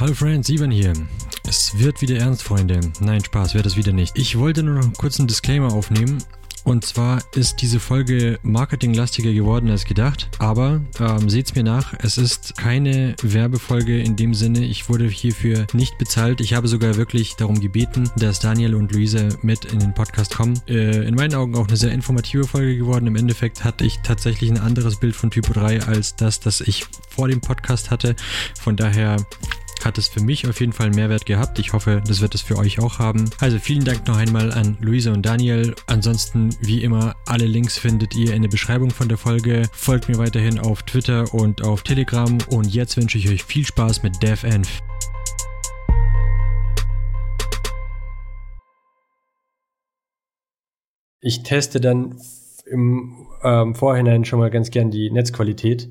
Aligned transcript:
Hallo 0.00 0.14
Friends, 0.14 0.48
Ivan 0.48 0.70
hier. 0.70 0.92
Es 1.48 1.76
wird 1.76 2.00
wieder 2.00 2.18
ernst, 2.18 2.44
Freunde. 2.44 2.78
Nein, 3.00 3.24
Spaß, 3.24 3.54
wird 3.54 3.66
es 3.66 3.76
wieder 3.76 3.92
nicht. 3.92 4.16
Ich 4.16 4.38
wollte 4.38 4.62
nur 4.62 4.76
noch 4.76 4.84
einen 4.84 4.92
kurzen 4.92 5.26
Disclaimer 5.26 5.72
aufnehmen. 5.72 6.22
Und 6.62 6.84
zwar 6.86 7.20
ist 7.34 7.62
diese 7.62 7.80
Folge 7.80 8.38
marketinglastiger 8.42 9.32
geworden 9.32 9.68
als 9.70 9.84
gedacht. 9.84 10.28
Aber 10.38 10.80
ähm, 11.00 11.28
seht's 11.28 11.56
mir 11.56 11.64
nach, 11.64 11.94
es 11.98 12.16
ist 12.16 12.56
keine 12.56 13.16
Werbefolge 13.24 14.00
in 14.00 14.14
dem 14.14 14.34
Sinne. 14.34 14.64
Ich 14.64 14.88
wurde 14.88 15.08
hierfür 15.08 15.66
nicht 15.72 15.98
bezahlt. 15.98 16.40
Ich 16.40 16.54
habe 16.54 16.68
sogar 16.68 16.94
wirklich 16.96 17.34
darum 17.34 17.58
gebeten, 17.58 18.08
dass 18.18 18.38
Daniel 18.38 18.76
und 18.76 18.92
Luisa 18.92 19.30
mit 19.42 19.64
in 19.64 19.80
den 19.80 19.94
Podcast 19.94 20.36
kommen. 20.36 20.60
Äh, 20.68 21.08
in 21.08 21.16
meinen 21.16 21.34
Augen 21.34 21.56
auch 21.56 21.66
eine 21.66 21.76
sehr 21.76 21.90
informative 21.90 22.44
Folge 22.44 22.76
geworden. 22.76 23.08
Im 23.08 23.16
Endeffekt 23.16 23.64
hatte 23.64 23.84
ich 23.84 23.98
tatsächlich 24.04 24.48
ein 24.48 24.60
anderes 24.60 25.00
Bild 25.00 25.16
von 25.16 25.32
Typo 25.32 25.52
3 25.54 25.82
als 25.82 26.14
das, 26.14 26.38
das 26.38 26.60
ich 26.60 26.86
vor 27.08 27.26
dem 27.26 27.40
Podcast 27.40 27.90
hatte. 27.90 28.14
Von 28.60 28.76
daher 28.76 29.16
hat 29.84 29.98
es 29.98 30.08
für 30.08 30.20
mich 30.20 30.46
auf 30.48 30.60
jeden 30.60 30.72
Fall 30.72 30.86
einen 30.86 30.94
Mehrwert 30.94 31.26
gehabt. 31.26 31.58
Ich 31.58 31.72
hoffe, 31.72 32.02
das 32.06 32.20
wird 32.20 32.34
es 32.34 32.42
für 32.42 32.56
euch 32.56 32.78
auch 32.78 32.98
haben. 32.98 33.30
Also 33.40 33.58
vielen 33.58 33.84
Dank 33.84 34.06
noch 34.06 34.16
einmal 34.16 34.52
an 34.52 34.76
Luisa 34.80 35.12
und 35.12 35.24
Daniel. 35.24 35.74
Ansonsten, 35.86 36.50
wie 36.60 36.82
immer, 36.82 37.14
alle 37.26 37.46
Links 37.46 37.78
findet 37.78 38.14
ihr 38.14 38.34
in 38.34 38.42
der 38.42 38.48
Beschreibung 38.48 38.90
von 38.90 39.08
der 39.08 39.18
Folge. 39.18 39.68
Folgt 39.72 40.08
mir 40.08 40.18
weiterhin 40.18 40.58
auf 40.58 40.82
Twitter 40.82 41.32
und 41.34 41.62
auf 41.64 41.82
Telegram. 41.82 42.38
Und 42.50 42.74
jetzt 42.74 42.96
wünsche 42.96 43.18
ich 43.18 43.28
euch 43.28 43.44
viel 43.44 43.64
Spaß 43.64 44.02
mit 44.02 44.22
DevEnv. 44.22 44.68
Ich 51.20 51.42
teste 51.42 51.80
dann 51.80 52.20
im 52.66 53.26
ähm, 53.42 53.74
Vorhinein 53.74 54.24
schon 54.24 54.38
mal 54.38 54.50
ganz 54.50 54.70
gern 54.70 54.90
die 54.90 55.10
Netzqualität 55.10 55.88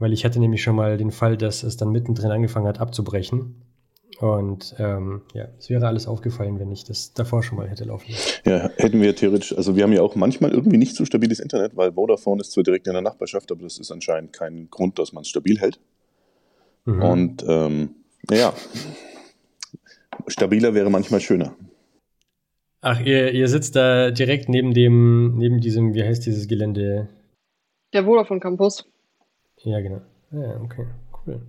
weil 0.00 0.12
ich 0.12 0.24
hatte 0.24 0.40
nämlich 0.40 0.62
schon 0.62 0.74
mal 0.74 0.96
den 0.96 1.12
Fall, 1.12 1.36
dass 1.36 1.62
es 1.62 1.76
dann 1.76 1.92
mittendrin 1.92 2.32
angefangen 2.32 2.66
hat 2.66 2.80
abzubrechen. 2.80 3.62
Und 4.18 4.74
ähm, 4.78 5.22
ja, 5.32 5.48
es 5.58 5.70
wäre 5.70 5.86
alles 5.86 6.06
aufgefallen, 6.06 6.58
wenn 6.58 6.70
ich 6.72 6.84
das 6.84 7.14
davor 7.14 7.42
schon 7.42 7.56
mal 7.56 7.68
hätte 7.68 7.84
laufen 7.84 8.10
lassen. 8.10 8.40
Ja, 8.44 8.70
hätten 8.76 9.00
wir 9.00 9.14
theoretisch, 9.14 9.56
also 9.56 9.76
wir 9.76 9.84
haben 9.84 9.92
ja 9.92 10.02
auch 10.02 10.14
manchmal 10.14 10.50
irgendwie 10.50 10.76
nicht 10.76 10.94
so 10.94 11.04
stabiles 11.06 11.38
Internet, 11.38 11.76
weil 11.76 11.92
Vodafone 11.92 12.40
ist 12.40 12.52
zwar 12.52 12.64
direkt 12.64 12.86
in 12.86 12.92
der 12.92 13.02
Nachbarschaft, 13.02 13.50
aber 13.50 13.62
das 13.62 13.78
ist 13.78 13.90
anscheinend 13.90 14.32
kein 14.32 14.68
Grund, 14.70 14.98
dass 14.98 15.12
man 15.12 15.22
es 15.22 15.28
stabil 15.28 15.58
hält. 15.58 15.78
Mhm. 16.84 17.02
Und 17.02 17.44
ähm, 17.48 17.94
ja, 18.30 18.52
stabiler 20.26 20.74
wäre 20.74 20.90
manchmal 20.90 21.20
schöner. 21.20 21.54
Ach, 22.82 23.00
ihr, 23.00 23.32
ihr 23.32 23.48
sitzt 23.48 23.76
da 23.76 24.10
direkt 24.10 24.48
neben 24.48 24.74
dem, 24.74 25.36
neben 25.36 25.60
diesem, 25.60 25.94
wie 25.94 26.02
heißt 26.02 26.24
dieses 26.24 26.48
Gelände? 26.48 27.08
Der 27.92 28.04
Vodafone 28.04 28.40
Campus. 28.40 28.86
Ja, 29.62 29.80
genau. 29.80 30.00
Ja, 30.32 30.60
okay, 30.62 30.86
cool. 31.26 31.42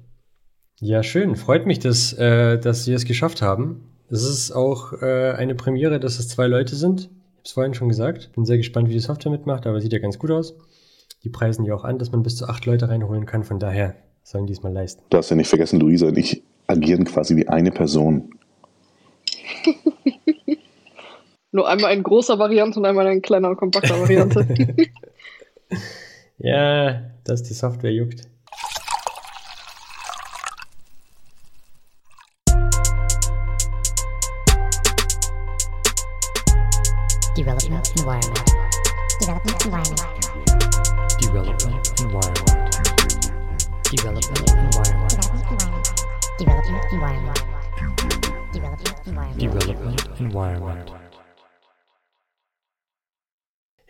Ja, 0.80 1.04
schön. 1.04 1.36
Freut 1.36 1.66
mich, 1.66 1.80
dass, 1.80 2.14
äh, 2.14 2.58
dass 2.58 2.86
Sie 2.86 2.94
es 2.94 3.06
geschafft 3.06 3.42
haben. 3.42 3.92
Es 4.10 4.24
ist 4.24 4.52
auch 4.52 4.94
äh, 5.02 5.32
eine 5.32 5.56
Premiere, 5.56 6.00
dass 6.00 6.20
es 6.20 6.28
zwei 6.28 6.48
Leute 6.48 6.76
sind. 6.76 7.02
Ich 7.02 7.08
habe 7.08 7.44
es 7.46 7.52
vorhin 7.52 7.74
schon 7.74 7.90
gesagt. 7.90 8.32
Bin 8.34 8.46
sehr 8.46 8.58
gespannt, 8.58 8.90
wie 8.90 8.94
die 8.94 9.00
Software 9.00 9.32
mitmacht, 9.32 9.66
aber 9.68 9.80
sieht 9.80 9.94
ja 9.94 10.00
ganz 10.00 10.20
gut 10.20 10.32
aus. 10.32 10.56
Die 11.24 11.30
preisen 11.30 11.66
ja 11.66 11.76
auch 11.76 11.84
an, 11.84 12.00
dass 12.00 12.12
man 12.12 12.24
bis 12.24 12.36
zu 12.36 12.48
acht 12.48 12.66
Leute 12.66 12.90
reinholen 12.90 13.26
kann. 13.26 13.44
Von 13.44 13.60
daher 13.60 13.96
sollen 14.24 14.48
die 14.48 14.54
es 14.54 14.64
mal 14.64 14.74
leisten. 14.74 15.04
Du 15.10 15.18
hast 15.18 15.30
ja 15.30 15.36
nicht 15.36 15.50
vergessen, 15.50 15.80
Luisa 15.80 16.08
und 16.08 16.18
ich 16.18 16.44
agieren 16.68 17.06
quasi 17.06 17.36
wie 17.36 17.48
eine 17.48 17.72
Person. 17.72 18.32
Nur 21.52 21.68
einmal 21.68 21.94
in 21.94 22.02
großer 22.02 22.40
Variante 22.40 22.80
und 22.80 22.86
einmal 22.86 23.08
in 23.12 23.22
kleiner, 23.22 23.56
kompakter 23.56 24.00
Variante. 24.00 24.48
ja, 26.40 27.11
dass 27.24 27.44
die 27.44 27.54
Software 27.54 27.92
juckt. 27.92 28.28
Development 37.36 37.92
Environment. 37.98 38.52
Development 39.20 39.66
Environment. 39.66 40.12
Development 41.20 42.02
Environment. 42.02 42.62
Development 43.92 44.52
Environment. 44.52 45.12
Development 46.38 46.86
Environment. 46.92 47.44
Development 48.54 48.98
Environment. 49.08 49.40
Development 49.40 50.20
Environment. 50.20 51.01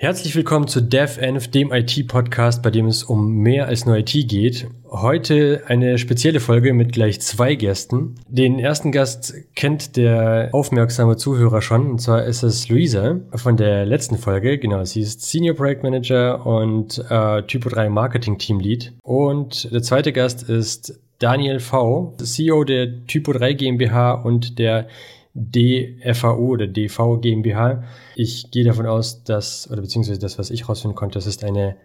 Herzlich 0.01 0.35
willkommen 0.35 0.67
zu 0.67 0.81
DevEnv, 0.81 1.50
dem 1.50 1.72
IT-Podcast, 1.72 2.63
bei 2.63 2.72
dem 2.72 2.88
es 2.88 3.03
um 3.03 3.35
mehr 3.35 3.67
als 3.67 3.85
nur 3.85 3.97
IT 3.97 4.12
geht. 4.28 4.67
Heute 4.89 5.62
eine 5.67 6.00
spezielle 6.00 6.39
Folge 6.39 6.73
mit 6.73 6.91
gleich 6.91 7.22
zwei 7.22 7.53
Gästen. 7.53 8.16
Den 8.28 8.57
ersten 8.57 8.91
Gast 8.91 9.31
kennt 9.53 9.97
der 9.97 10.50
aufmerksame 10.53 11.17
Zuhörer 11.17 11.62
schon, 11.62 11.91
und 11.91 12.01
zwar 12.01 12.23
ist 12.23 12.41
es 12.41 12.67
Luisa 12.67 13.19
von 13.35 13.57
der 13.57 13.85
letzten 13.85 14.17
Folge. 14.17 14.57
Genau, 14.57 14.84
sie 14.85 15.01
ist 15.01 15.22
Senior 15.22 15.56
Project 15.56 15.84
Manager 15.84 16.47
und 16.47 16.97
äh, 17.07 17.44
Typo 17.44 17.69
3 17.69 17.89
Marketing 17.89 18.39
Team 18.39 18.59
Lead. 18.59 18.94
Und 19.03 19.72
der 19.72 19.83
zweite 19.83 20.12
Gast 20.13 20.50
ist 20.50 21.00
Daniel 21.19 21.59
V., 21.59 22.16
CEO 22.18 22.63
der 22.63 23.06
Typo 23.06 23.33
3 23.33 23.53
GmbH 23.53 24.13
und 24.13 24.57
der 24.57 24.88
DFAO 25.34 26.47
oder 26.47 26.68
DV 26.68 27.19
GmbH. 27.22 27.84
Ich 28.16 28.52
gehe 28.52 28.64
davon 28.64 28.86
aus, 28.86 29.24
dass, 29.24 29.69
oder 29.72 29.81
beziehungsweise 29.81 30.19
das, 30.19 30.38
was 30.38 30.50
ich 30.50 30.68
rausfinden 30.68 30.96
konnte, 30.96 31.16
das 31.16 31.28
ist 31.28 31.44
eine 31.44 31.78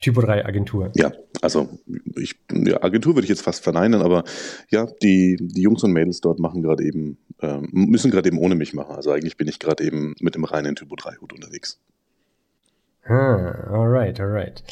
Typo 0.00 0.20
3 0.20 0.44
Agentur. 0.44 0.92
Ja, 0.94 1.12
also 1.40 1.68
ich, 2.16 2.36
ja, 2.52 2.82
Agentur 2.82 3.14
würde 3.14 3.24
ich 3.24 3.30
jetzt 3.30 3.42
fast 3.42 3.64
verneinen, 3.64 4.02
aber 4.02 4.24
ja, 4.70 4.86
die, 5.02 5.38
die 5.40 5.62
Jungs 5.62 5.82
und 5.82 5.92
Mädels 5.92 6.20
dort 6.20 6.38
machen 6.38 6.62
gerade 6.62 6.84
eben, 6.84 7.18
äh, 7.40 7.60
müssen 7.72 8.10
gerade 8.10 8.28
eben 8.28 8.38
ohne 8.38 8.54
mich 8.54 8.74
machen. 8.74 8.94
Also 8.94 9.10
eigentlich 9.10 9.36
bin 9.36 9.48
ich 9.48 9.58
gerade 9.58 9.84
eben 9.84 10.14
mit 10.20 10.34
dem 10.34 10.44
reinen 10.44 10.76
Typo 10.76 10.96
3 10.96 11.16
Hut 11.20 11.32
unterwegs. 11.32 11.80
Ah, 13.04 13.70
alright, 13.70 14.20
alright. 14.20 14.62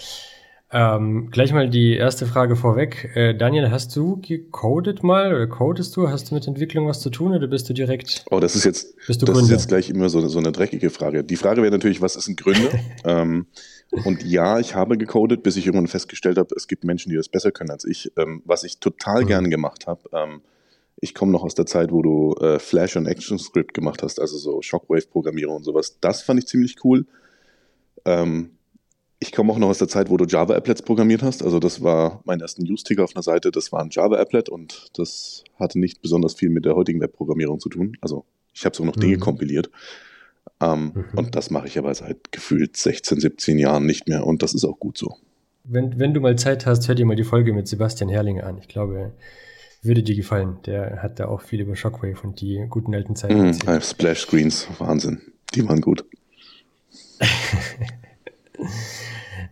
Ähm, 0.76 1.30
gleich 1.30 1.52
mal 1.52 1.70
die 1.70 1.94
erste 1.94 2.26
Frage 2.26 2.56
vorweg. 2.56 3.12
Äh, 3.14 3.36
Daniel, 3.36 3.70
hast 3.70 3.94
du 3.94 4.20
gecodet 4.20 5.04
mal 5.04 5.32
oder 5.32 5.46
codest 5.46 5.96
du? 5.96 6.08
Hast 6.08 6.30
du 6.30 6.34
mit 6.34 6.48
Entwicklung 6.48 6.88
was 6.88 6.98
zu 6.98 7.10
tun 7.10 7.32
oder 7.32 7.46
bist 7.46 7.68
du 7.68 7.74
direkt? 7.74 8.24
Oh, 8.28 8.40
das 8.40 8.56
ist 8.56 8.64
jetzt, 8.64 8.96
das 9.06 9.18
ist 9.18 9.50
jetzt 9.50 9.68
gleich 9.68 9.88
immer 9.88 10.08
so, 10.08 10.26
so 10.26 10.40
eine 10.40 10.50
dreckige 10.50 10.90
Frage. 10.90 11.22
Die 11.22 11.36
Frage 11.36 11.62
wäre 11.62 11.70
natürlich, 11.70 12.02
was 12.02 12.16
ist 12.16 12.26
ein 12.26 12.34
Gründer? 12.34 12.70
ähm, 13.04 13.46
und 14.04 14.24
ja, 14.24 14.58
ich 14.58 14.74
habe 14.74 14.98
gecodet, 14.98 15.44
bis 15.44 15.56
ich 15.56 15.66
irgendwann 15.66 15.86
festgestellt 15.86 16.38
habe, 16.38 16.52
es 16.56 16.66
gibt 16.66 16.82
Menschen, 16.82 17.08
die 17.08 17.16
das 17.16 17.28
besser 17.28 17.52
können 17.52 17.70
als 17.70 17.84
ich. 17.84 18.10
Ähm, 18.16 18.42
was 18.44 18.64
ich 18.64 18.80
total 18.80 19.22
mhm. 19.22 19.26
gern 19.28 19.50
gemacht 19.50 19.86
habe, 19.86 20.00
ähm, 20.12 20.40
ich 20.96 21.14
komme 21.14 21.30
noch 21.30 21.44
aus 21.44 21.54
der 21.54 21.66
Zeit, 21.66 21.92
wo 21.92 22.02
du 22.02 22.34
äh, 22.40 22.58
Flash 22.58 22.96
und 22.96 23.06
ActionScript 23.06 23.74
gemacht 23.74 24.02
hast, 24.02 24.20
also 24.20 24.36
so 24.38 24.60
Shockwave-Programmierung 24.60 25.54
und 25.54 25.62
sowas. 25.62 25.98
Das 26.00 26.22
fand 26.22 26.40
ich 26.40 26.48
ziemlich 26.48 26.78
cool. 26.82 27.06
Ähm, 28.04 28.50
ich 29.20 29.32
komme 29.32 29.52
auch 29.52 29.58
noch 29.58 29.68
aus 29.68 29.78
der 29.78 29.88
Zeit, 29.88 30.10
wo 30.10 30.16
du 30.16 30.24
Java-Applets 30.24 30.82
programmiert 30.82 31.22
hast. 31.22 31.42
Also 31.42 31.58
das 31.58 31.82
war 31.82 32.20
mein 32.24 32.40
ersten 32.40 32.62
Use-Ticker 32.70 33.04
auf 33.04 33.14
einer 33.14 33.22
Seite, 33.22 33.50
das 33.50 33.72
war 33.72 33.80
ein 33.80 33.90
Java-Applet 33.90 34.48
und 34.48 34.88
das 34.94 35.44
hatte 35.58 35.78
nicht 35.78 36.02
besonders 36.02 36.34
viel 36.34 36.50
mit 36.50 36.64
der 36.64 36.74
heutigen 36.74 37.00
Webprogrammierung 37.00 37.60
zu 37.60 37.68
tun. 37.68 37.96
Also 38.00 38.24
ich 38.52 38.64
habe 38.64 38.76
so 38.76 38.84
noch 38.84 38.96
Dinge 38.96 39.16
mhm. 39.16 39.20
kompiliert. 39.20 39.70
Ähm, 40.60 40.92
mhm. 40.94 41.18
Und 41.18 41.34
das 41.36 41.50
mache 41.50 41.66
ich 41.66 41.78
aber 41.78 41.94
seit 41.94 42.32
gefühlt 42.32 42.76
16, 42.76 43.20
17 43.20 43.58
Jahren 43.58 43.86
nicht 43.86 44.08
mehr 44.08 44.26
und 44.26 44.42
das 44.42 44.54
ist 44.54 44.64
auch 44.64 44.78
gut 44.78 44.98
so. 44.98 45.16
Wenn, 45.64 45.98
wenn 45.98 46.12
du 46.12 46.20
mal 46.20 46.36
Zeit 46.36 46.66
hast, 46.66 46.86
hör 46.88 46.94
dir 46.94 47.06
mal 47.06 47.16
die 47.16 47.24
Folge 47.24 47.54
mit 47.54 47.66
Sebastian 47.66 48.10
Herrlinger 48.10 48.44
an. 48.44 48.58
Ich 48.58 48.68
glaube, 48.68 49.12
würde 49.82 50.02
dir 50.02 50.14
gefallen. 50.14 50.58
Der 50.66 51.02
hat 51.02 51.18
da 51.18 51.28
auch 51.28 51.40
viel 51.40 51.60
über 51.60 51.74
Shockwave 51.74 52.20
und 52.22 52.40
die 52.40 52.66
guten 52.68 52.94
alten 52.94 53.16
Zeiten. 53.16 53.50
Mm, 53.50 53.80
Splash 53.80 54.20
Screens, 54.20 54.68
Wahnsinn. 54.78 55.20
Die 55.54 55.66
waren 55.66 55.80
gut. 55.80 56.04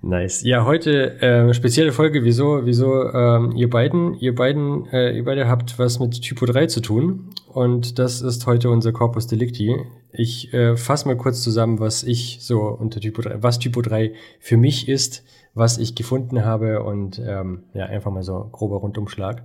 Nice. 0.05 0.43
Ja, 0.43 0.65
heute 0.65 1.21
äh, 1.21 1.55
spezielle 1.55 1.93
Folge. 1.93 2.25
Wieso, 2.25 2.67
wieso 2.67 3.13
ähm, 3.13 3.53
ihr 3.55 3.71
beiden, 3.71 4.15
ihr 4.15 4.35
beiden, 4.35 4.87
äh, 4.87 5.17
ihr 5.17 5.25
beide 5.25 5.49
habt 5.49 5.79
was 5.79 6.01
mit 6.01 6.21
Typo 6.23 6.45
3 6.45 6.67
zu 6.67 6.81
tun 6.81 7.31
und 7.47 8.01
das 8.01 8.21
ist 8.21 8.47
heute 8.47 8.71
unser 8.71 8.93
Corpus 8.93 9.29
Delicti. 9.29 9.77
Ich 10.11 10.53
äh, 10.53 10.77
fasse 10.77 11.07
mal 11.07 11.17
kurz 11.17 11.43
zusammen, 11.43 11.79
was 11.79 12.03
ich 12.03 12.39
so 12.41 12.63
unter 12.63 13.01
Typo 13.01 13.23
3, 13.23 13.45
was 13.45 13.61
Typo 13.61 13.81
3 13.81 14.13
für 14.41 14.57
mich 14.57 14.89
ist, 14.89 15.23
was 15.55 15.79
ich 15.79 15.95
gefunden 15.95 16.45
habe 16.45 16.83
und 16.83 17.21
ähm, 17.25 17.65
ja, 17.73 17.87
einfach 17.87 18.11
mal 18.11 18.25
so 18.25 18.49
grober 18.51 18.79
Rundumschlag. 18.79 19.45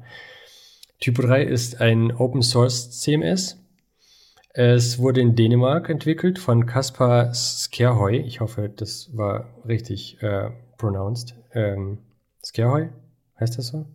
Typo 1.00 1.22
3 1.22 1.44
ist 1.44 1.82
ein 1.82 2.12
Open 2.12 2.42
Source 2.42 3.00
CMS 3.00 3.60
es 4.58 4.98
wurde 4.98 5.22
in 5.22 5.36
Dänemark 5.36 5.88
entwickelt 5.88 6.40
von 6.40 6.66
Kaspar 6.66 7.32
Skerhoy. 7.32 8.18
Ich 8.18 8.40
hoffe, 8.40 8.70
das 8.76 9.16
war 9.16 9.46
richtig 9.68 10.20
äh, 10.24 10.50
pronounced. 10.80 11.36
Ähm, 11.54 12.00
Skerhoy? 12.44 12.90
Heißt 13.40 13.60
das 13.60 13.68
so? 13.68 13.86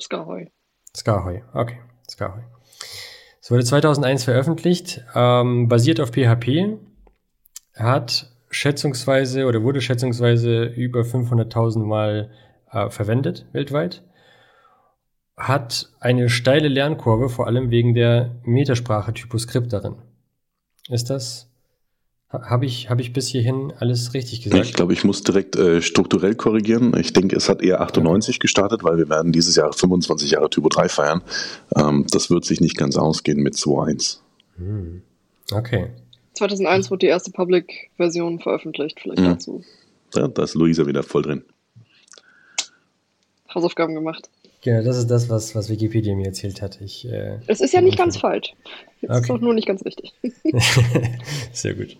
Skarhoy. 0.00 0.48
Skarhoy, 0.96 1.42
okay. 1.52 1.80
Skarhoy. 2.08 2.42
Es 3.40 3.50
wurde 3.50 3.64
2001 3.64 4.22
veröffentlicht, 4.22 5.02
ähm, 5.16 5.66
basiert 5.66 5.98
auf 5.98 6.12
PHP, 6.12 6.78
hat 7.74 8.30
schätzungsweise 8.48 9.46
oder 9.46 9.64
wurde 9.64 9.80
schätzungsweise 9.80 10.66
über 10.66 11.00
500.000 11.00 11.80
Mal 11.80 12.30
äh, 12.70 12.90
verwendet 12.90 13.46
weltweit 13.50 14.04
hat 15.36 15.90
eine 16.00 16.28
steile 16.28 16.68
Lernkurve, 16.68 17.28
vor 17.28 17.46
allem 17.46 17.70
wegen 17.70 17.94
der 17.94 18.36
Metasprache 18.44 19.12
Typoscript 19.12 19.72
darin. 19.72 19.96
Ist 20.88 21.10
das 21.10 21.48
habe 22.32 22.66
ich, 22.66 22.90
hab 22.90 23.00
ich 23.00 23.12
bis 23.12 23.28
hierhin 23.28 23.72
alles 23.78 24.12
richtig 24.12 24.42
gesagt? 24.42 24.64
Ich 24.64 24.72
glaube, 24.72 24.92
ich 24.92 25.04
muss 25.04 25.22
direkt 25.22 25.56
äh, 25.56 25.80
strukturell 25.80 26.34
korrigieren. 26.34 26.92
Ich 26.98 27.12
denke, 27.12 27.36
es 27.36 27.48
hat 27.48 27.62
eher 27.62 27.80
98 27.80 28.34
okay. 28.34 28.38
gestartet, 28.40 28.82
weil 28.84 28.98
wir 28.98 29.08
werden 29.08 29.32
dieses 29.32 29.56
Jahr 29.56 29.72
25 29.72 30.32
Jahre 30.32 30.50
Typo 30.50 30.68
3 30.68 30.88
feiern. 30.88 31.22
Ähm, 31.76 32.06
das 32.10 32.30
wird 32.30 32.44
sich 32.44 32.60
nicht 32.60 32.76
ganz 32.76 32.96
ausgehen 32.96 33.42
mit 33.42 33.54
2.1. 33.54 34.18
Hm. 34.56 35.02
Okay. 35.52 35.90
2001 36.34 36.90
wurde 36.90 37.00
die 37.00 37.06
erste 37.06 37.30
Public-Version 37.30 38.40
veröffentlicht, 38.40 38.98
vielleicht 39.00 39.20
mhm. 39.20 39.26
dazu. 39.26 39.64
Ja, 40.14 40.28
da 40.28 40.42
ist 40.42 40.54
Luisa 40.54 40.86
wieder 40.86 41.02
voll 41.02 41.22
drin. 41.22 41.44
Hausaufgaben 43.54 43.94
gemacht. 43.94 44.28
Genau, 44.66 44.82
das 44.82 44.96
ist 44.96 45.08
das, 45.12 45.30
was, 45.30 45.54
was 45.54 45.70
Wikipedia 45.70 46.16
mir 46.16 46.26
erzählt 46.26 46.60
hat. 46.60 46.80
Ich, 46.80 47.08
äh, 47.08 47.38
es 47.46 47.60
ist 47.60 47.72
ja 47.72 47.80
nicht 47.80 47.96
ganz 47.96 48.16
falsch. 48.16 48.52
Es 49.00 49.08
okay. 49.08 49.20
ist 49.20 49.30
doch 49.30 49.40
nur 49.40 49.54
nicht 49.54 49.68
ganz 49.68 49.84
richtig. 49.84 50.12
Sehr 51.52 51.74
gut. 51.74 51.96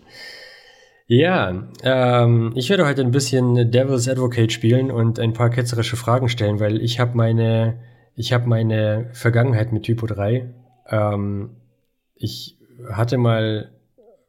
Ja, 1.07 1.65
ähm, 1.83 2.51
ich 2.55 2.69
werde 2.69 2.85
heute 2.85 3.03
ein 3.03 3.11
bisschen 3.11 3.71
Devil's 3.71 4.09
Advocate 4.09 4.51
spielen 4.51 4.91
und 4.91 5.17
ein 5.17 5.31
paar 5.31 5.49
ketzerische 5.49 5.95
Fragen 5.95 6.27
stellen, 6.27 6.59
weil 6.59 6.81
ich 6.81 6.99
habe 6.99 7.15
meine, 7.15 7.79
ich 8.17 8.33
habe 8.33 8.49
meine 8.49 9.11
Vergangenheit 9.13 9.71
mit 9.71 9.83
Typo 9.83 10.05
3. 10.05 10.53
Ähm, 10.89 11.51
ich 12.15 12.57
hatte 12.91 13.17
mal 13.17 13.71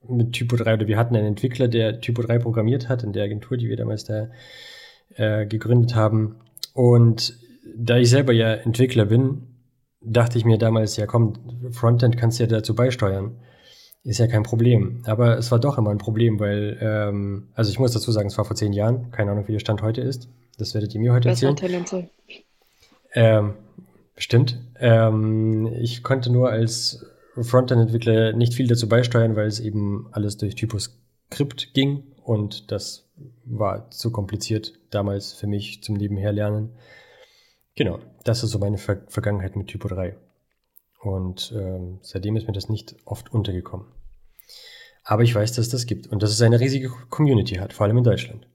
mit 0.09 0.35
Typo 0.35 0.55
3 0.55 0.75
oder 0.75 0.87
wir 0.87 0.97
hatten 0.97 1.17
einen 1.17 1.27
Entwickler, 1.27 1.67
der 1.67 2.01
Typo 2.01 2.23
3 2.23 2.39
programmiert 2.39 2.89
hat 2.89 3.03
in 3.03 3.13
der 3.13 3.25
Agentur, 3.25 3.57
die 3.57 3.69
wir 3.69 3.77
damals 3.77 4.05
da 4.05 4.29
äh, 5.17 5.45
gegründet 5.45 5.97
haben. 5.97 6.37
Und 6.73 7.37
da 7.77 7.97
ich 7.97 8.11
selber 8.11 8.33
ja 8.33 8.55
Entwickler 8.55 9.07
bin, 9.07 9.47
dachte 10.01 10.39
ich 10.39 10.45
mir 10.45 10.59
damals, 10.59 10.97
ja 10.97 11.07
komm, 11.07 11.35
Frontend 11.73 12.17
kannst 12.17 12.39
du 12.39 12.45
ja 12.45 12.49
dazu 12.49 12.75
beisteuern. 12.75 13.37
Ist 14.05 14.19
ja 14.19 14.27
kein 14.27 14.43
Problem. 14.45 15.03
Aber 15.07 15.37
es 15.37 15.51
war 15.51 15.59
doch 15.59 15.77
immer 15.77 15.91
ein 15.91 15.99
Problem, 15.99 16.39
weil, 16.41 16.79
ähm, 16.81 17.49
also 17.55 17.71
ich 17.71 17.79
muss 17.79 17.93
dazu 17.93 18.13
sagen, 18.13 18.29
es 18.29 18.39
war 18.39 18.45
vor 18.45 18.57
zehn 18.57 18.73
Jahren, 18.73 19.11
keine 19.11 19.33
Ahnung, 19.33 19.49
wie 19.49 19.53
der 19.53 19.59
Stand 19.59 19.83
heute 19.83 20.01
ist. 20.01 20.29
Das 20.57 20.73
werdet 20.75 20.95
ihr 20.95 21.01
mir 21.01 21.13
heute 21.13 21.29
Besser 21.29 21.49
erzählen. 21.49 22.09
Ähm, 23.13 23.55
bestimmt. 24.15 24.61
Ähm, 24.79 25.67
ich 25.81 26.03
konnte 26.03 26.31
nur 26.31 26.51
als 26.51 27.05
Frontend-Entwickler 27.37 28.33
nicht 28.33 28.55
viel 28.55 28.67
dazu 28.67 28.89
beisteuern, 28.89 29.37
weil 29.37 29.47
es 29.47 29.61
eben 29.61 30.09
alles 30.13 30.37
durch 30.37 30.55
Typoscript 30.55 31.75
ging 31.75 32.05
und 32.23 32.71
das 32.71 33.09
war 33.45 33.91
zu 33.91 34.11
kompliziert 34.11 34.75
damals 34.91 35.33
für 35.33 35.47
mich 35.47 35.83
zum 35.83 35.97
Nebenherlernen. 35.97 36.71
Genau, 37.79 38.01
das 38.25 38.43
ist 38.43 38.51
so 38.51 38.59
meine 38.59 38.77
Ver 38.77 39.03
Vergangenheit 39.07 39.55
mit 39.55 39.69
Typo 39.69 39.87
3. 39.87 40.17
Und 41.01 41.55
ähm, 41.57 42.01
seitdem 42.03 42.35
ist 42.35 42.49
mir 42.49 42.53
das 42.53 42.69
nicht 42.69 42.97
oft 43.05 43.33
untergekommen. 43.33 43.87
Aber 45.05 45.23
ich 45.23 45.33
weiß, 45.33 45.53
dass 45.53 45.67
es 45.67 45.71
das 45.71 45.87
gibt 45.87 46.09
und 46.09 46.21
dass 46.21 46.33
es 46.33 46.43
eine 46.43 46.59
riesige 46.59 46.91
Community 47.09 47.55
hat, 47.55 47.73
vor 47.73 47.87
allem 47.87 47.99
in 47.99 48.03
Deutschland. 48.03 48.49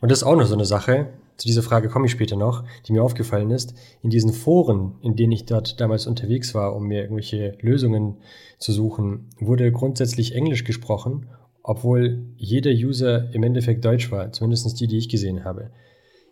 Und 0.00 0.10
das 0.10 0.22
ist 0.22 0.24
auch 0.24 0.34
noch 0.34 0.46
so 0.46 0.54
eine 0.54 0.64
Sache, 0.64 1.06
zu 1.36 1.46
dieser 1.46 1.62
Frage 1.62 1.88
komme 1.88 2.06
ich 2.06 2.10
später 2.10 2.34
noch, 2.34 2.64
die 2.88 2.92
mir 2.92 3.04
aufgefallen 3.04 3.52
ist. 3.52 3.74
In 4.02 4.10
diesen 4.10 4.32
Foren, 4.32 4.96
in 5.02 5.14
denen 5.14 5.30
ich 5.30 5.46
dort 5.46 5.80
damals 5.80 6.08
unterwegs 6.08 6.52
war, 6.52 6.74
um 6.74 6.88
mir 6.88 7.02
irgendwelche 7.02 7.56
Lösungen 7.60 8.16
zu 8.58 8.72
suchen, 8.72 9.30
wurde 9.38 9.70
grundsätzlich 9.70 10.34
Englisch 10.34 10.64
gesprochen, 10.64 11.28
obwohl 11.62 12.26
jeder 12.36 12.72
User 12.72 13.32
im 13.32 13.44
Endeffekt 13.44 13.84
Deutsch 13.84 14.10
war, 14.10 14.32
zumindest 14.32 14.80
die, 14.80 14.88
die 14.88 14.98
ich 14.98 15.08
gesehen 15.08 15.44
habe. 15.44 15.70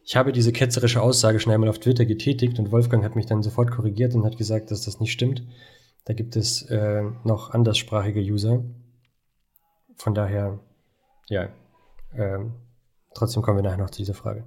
Ich 0.09 0.15
habe 0.15 0.31
diese 0.31 0.53
ketzerische 0.53 1.03
Aussage 1.03 1.41
schon 1.41 1.53
einmal 1.53 1.69
auf 1.69 1.81
Twitter 1.81 2.05
getätigt 2.07 2.61
und 2.61 2.71
Wolfgang 2.71 3.03
hat 3.03 3.17
mich 3.17 3.27
dann 3.27 3.43
sofort 3.43 3.73
korrigiert 3.73 4.15
und 4.15 4.25
hat 4.25 4.39
gesagt, 4.39 4.71
dass 4.71 4.85
das 4.85 5.01
nicht 5.01 5.11
stimmt. 5.11 5.43
Da 6.05 6.15
gibt 6.15 6.37
es 6.37 6.63
äh, 6.71 7.03
noch 7.25 7.51
anderssprachige 7.51 8.21
User. 8.21 8.63
Von 9.97 10.15
daher, 10.15 10.61
ja, 11.29 11.49
äh, 12.15 12.39
trotzdem 13.15 13.43
kommen 13.43 13.59
wir 13.59 13.65
nachher 13.65 13.79
noch 13.79 13.91
zu 13.91 13.99
dieser 13.99 14.15
Frage. 14.15 14.45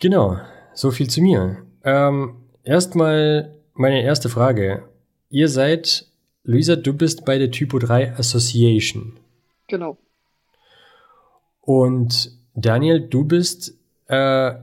Genau, 0.00 0.36
so 0.74 0.90
viel 0.90 1.08
zu 1.08 1.22
mir. 1.22 1.64
Ähm, 1.84 2.34
erstmal 2.64 3.54
meine 3.74 4.02
erste 4.02 4.28
Frage. 4.28 4.82
Ihr 5.30 5.48
seid, 5.48 6.08
Luisa, 6.42 6.74
du 6.74 6.92
bist 6.92 7.24
bei 7.24 7.38
der 7.38 7.52
Typo 7.52 7.78
3 7.78 8.14
Association. 8.14 9.16
Genau. 9.68 9.96
Und 11.60 12.43
Daniel, 12.54 13.00
du 13.00 13.24
bist 13.24 13.76
äh, 14.06 14.54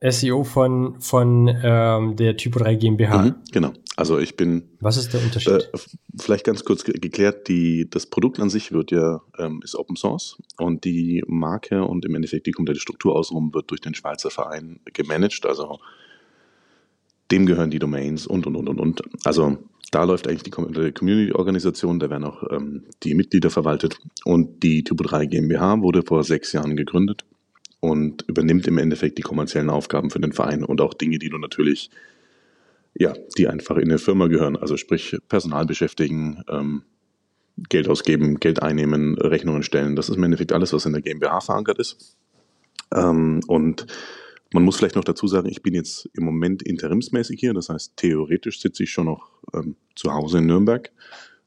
SEO 0.00 0.44
von, 0.44 1.00
von 1.00 1.48
ähm, 1.62 2.16
der 2.16 2.36
Typo 2.36 2.58
3 2.58 2.74
GmbH. 2.74 3.22
Mhm, 3.22 3.34
genau. 3.52 3.72
Also 3.96 4.18
ich 4.18 4.36
bin. 4.36 4.68
Was 4.80 4.98
ist 4.98 5.14
der 5.14 5.22
Unterschied? 5.22 5.70
Äh, 5.72 5.78
vielleicht 6.20 6.44
ganz 6.44 6.64
kurz 6.64 6.84
geklärt, 6.84 7.48
die, 7.48 7.88
das 7.88 8.06
Produkt 8.06 8.38
an 8.40 8.50
sich 8.50 8.72
wird 8.72 8.90
ja, 8.90 9.22
ähm, 9.38 9.62
ist 9.64 9.74
Open 9.74 9.96
Source 9.96 10.36
und 10.58 10.84
die 10.84 11.24
Marke 11.26 11.84
und 11.84 12.04
im 12.04 12.14
Endeffekt 12.14 12.46
die 12.46 12.52
komplette 12.52 12.80
Struktur 12.80 13.16
außenrum 13.16 13.54
wird 13.54 13.70
durch 13.70 13.80
den 13.80 13.94
Schweizer 13.94 14.30
Verein 14.30 14.80
gemanagt. 14.92 15.46
Also 15.46 15.78
dem 17.30 17.46
gehören 17.46 17.70
die 17.70 17.78
Domains 17.78 18.26
und 18.26 18.46
und 18.46 18.54
und 18.54 18.68
und 18.68 18.80
und. 18.80 19.02
Also 19.24 19.58
da 19.90 20.04
läuft 20.04 20.26
eigentlich 20.26 20.42
die 20.42 20.50
Community-Organisation, 20.50 21.98
da 21.98 22.10
werden 22.10 22.24
auch 22.24 22.42
ähm, 22.50 22.84
die 23.02 23.14
Mitglieder 23.14 23.50
verwaltet. 23.50 23.98
Und 24.24 24.62
die 24.62 24.82
Typo 24.82 25.04
3 25.04 25.26
GmbH 25.26 25.80
wurde 25.80 26.02
vor 26.02 26.24
sechs 26.24 26.52
Jahren 26.52 26.76
gegründet 26.76 27.24
und 27.80 28.24
übernimmt 28.28 28.66
im 28.66 28.78
Endeffekt 28.78 29.18
die 29.18 29.22
kommerziellen 29.22 29.70
Aufgaben 29.70 30.10
für 30.10 30.20
den 30.20 30.32
Verein 30.32 30.64
und 30.64 30.80
auch 30.80 30.94
Dinge, 30.94 31.18
die 31.18 31.28
du 31.28 31.38
natürlich, 31.38 31.90
ja, 32.94 33.14
die 33.38 33.48
einfach 33.48 33.76
in 33.76 33.84
eine 33.84 33.98
Firma 33.98 34.26
gehören. 34.26 34.56
Also 34.56 34.76
sprich 34.76 35.16
Personal 35.28 35.66
beschäftigen, 35.66 36.42
ähm, 36.48 36.82
Geld 37.68 37.88
ausgeben, 37.88 38.40
Geld 38.40 38.62
einnehmen, 38.62 39.16
Rechnungen 39.16 39.62
stellen. 39.62 39.96
Das 39.96 40.08
ist 40.08 40.16
im 40.16 40.24
Endeffekt 40.24 40.52
alles, 40.52 40.72
was 40.72 40.84
in 40.84 40.92
der 40.92 41.02
GmbH 41.02 41.40
verankert 41.40 41.78
ist. 41.78 42.16
Ähm, 42.94 43.40
und 43.46 43.86
man 44.52 44.62
muss 44.62 44.76
vielleicht 44.76 44.96
noch 44.96 45.04
dazu 45.04 45.26
sagen, 45.26 45.48
ich 45.48 45.62
bin 45.62 45.74
jetzt 45.74 46.08
im 46.14 46.24
Moment 46.24 46.62
interimsmäßig 46.62 47.38
hier, 47.40 47.54
das 47.54 47.68
heißt, 47.68 47.96
theoretisch 47.96 48.60
sitze 48.60 48.84
ich 48.84 48.90
schon 48.90 49.06
noch 49.06 49.30
ähm, 49.54 49.76
zu 49.94 50.12
Hause 50.12 50.38
in 50.38 50.46
Nürnberg. 50.46 50.92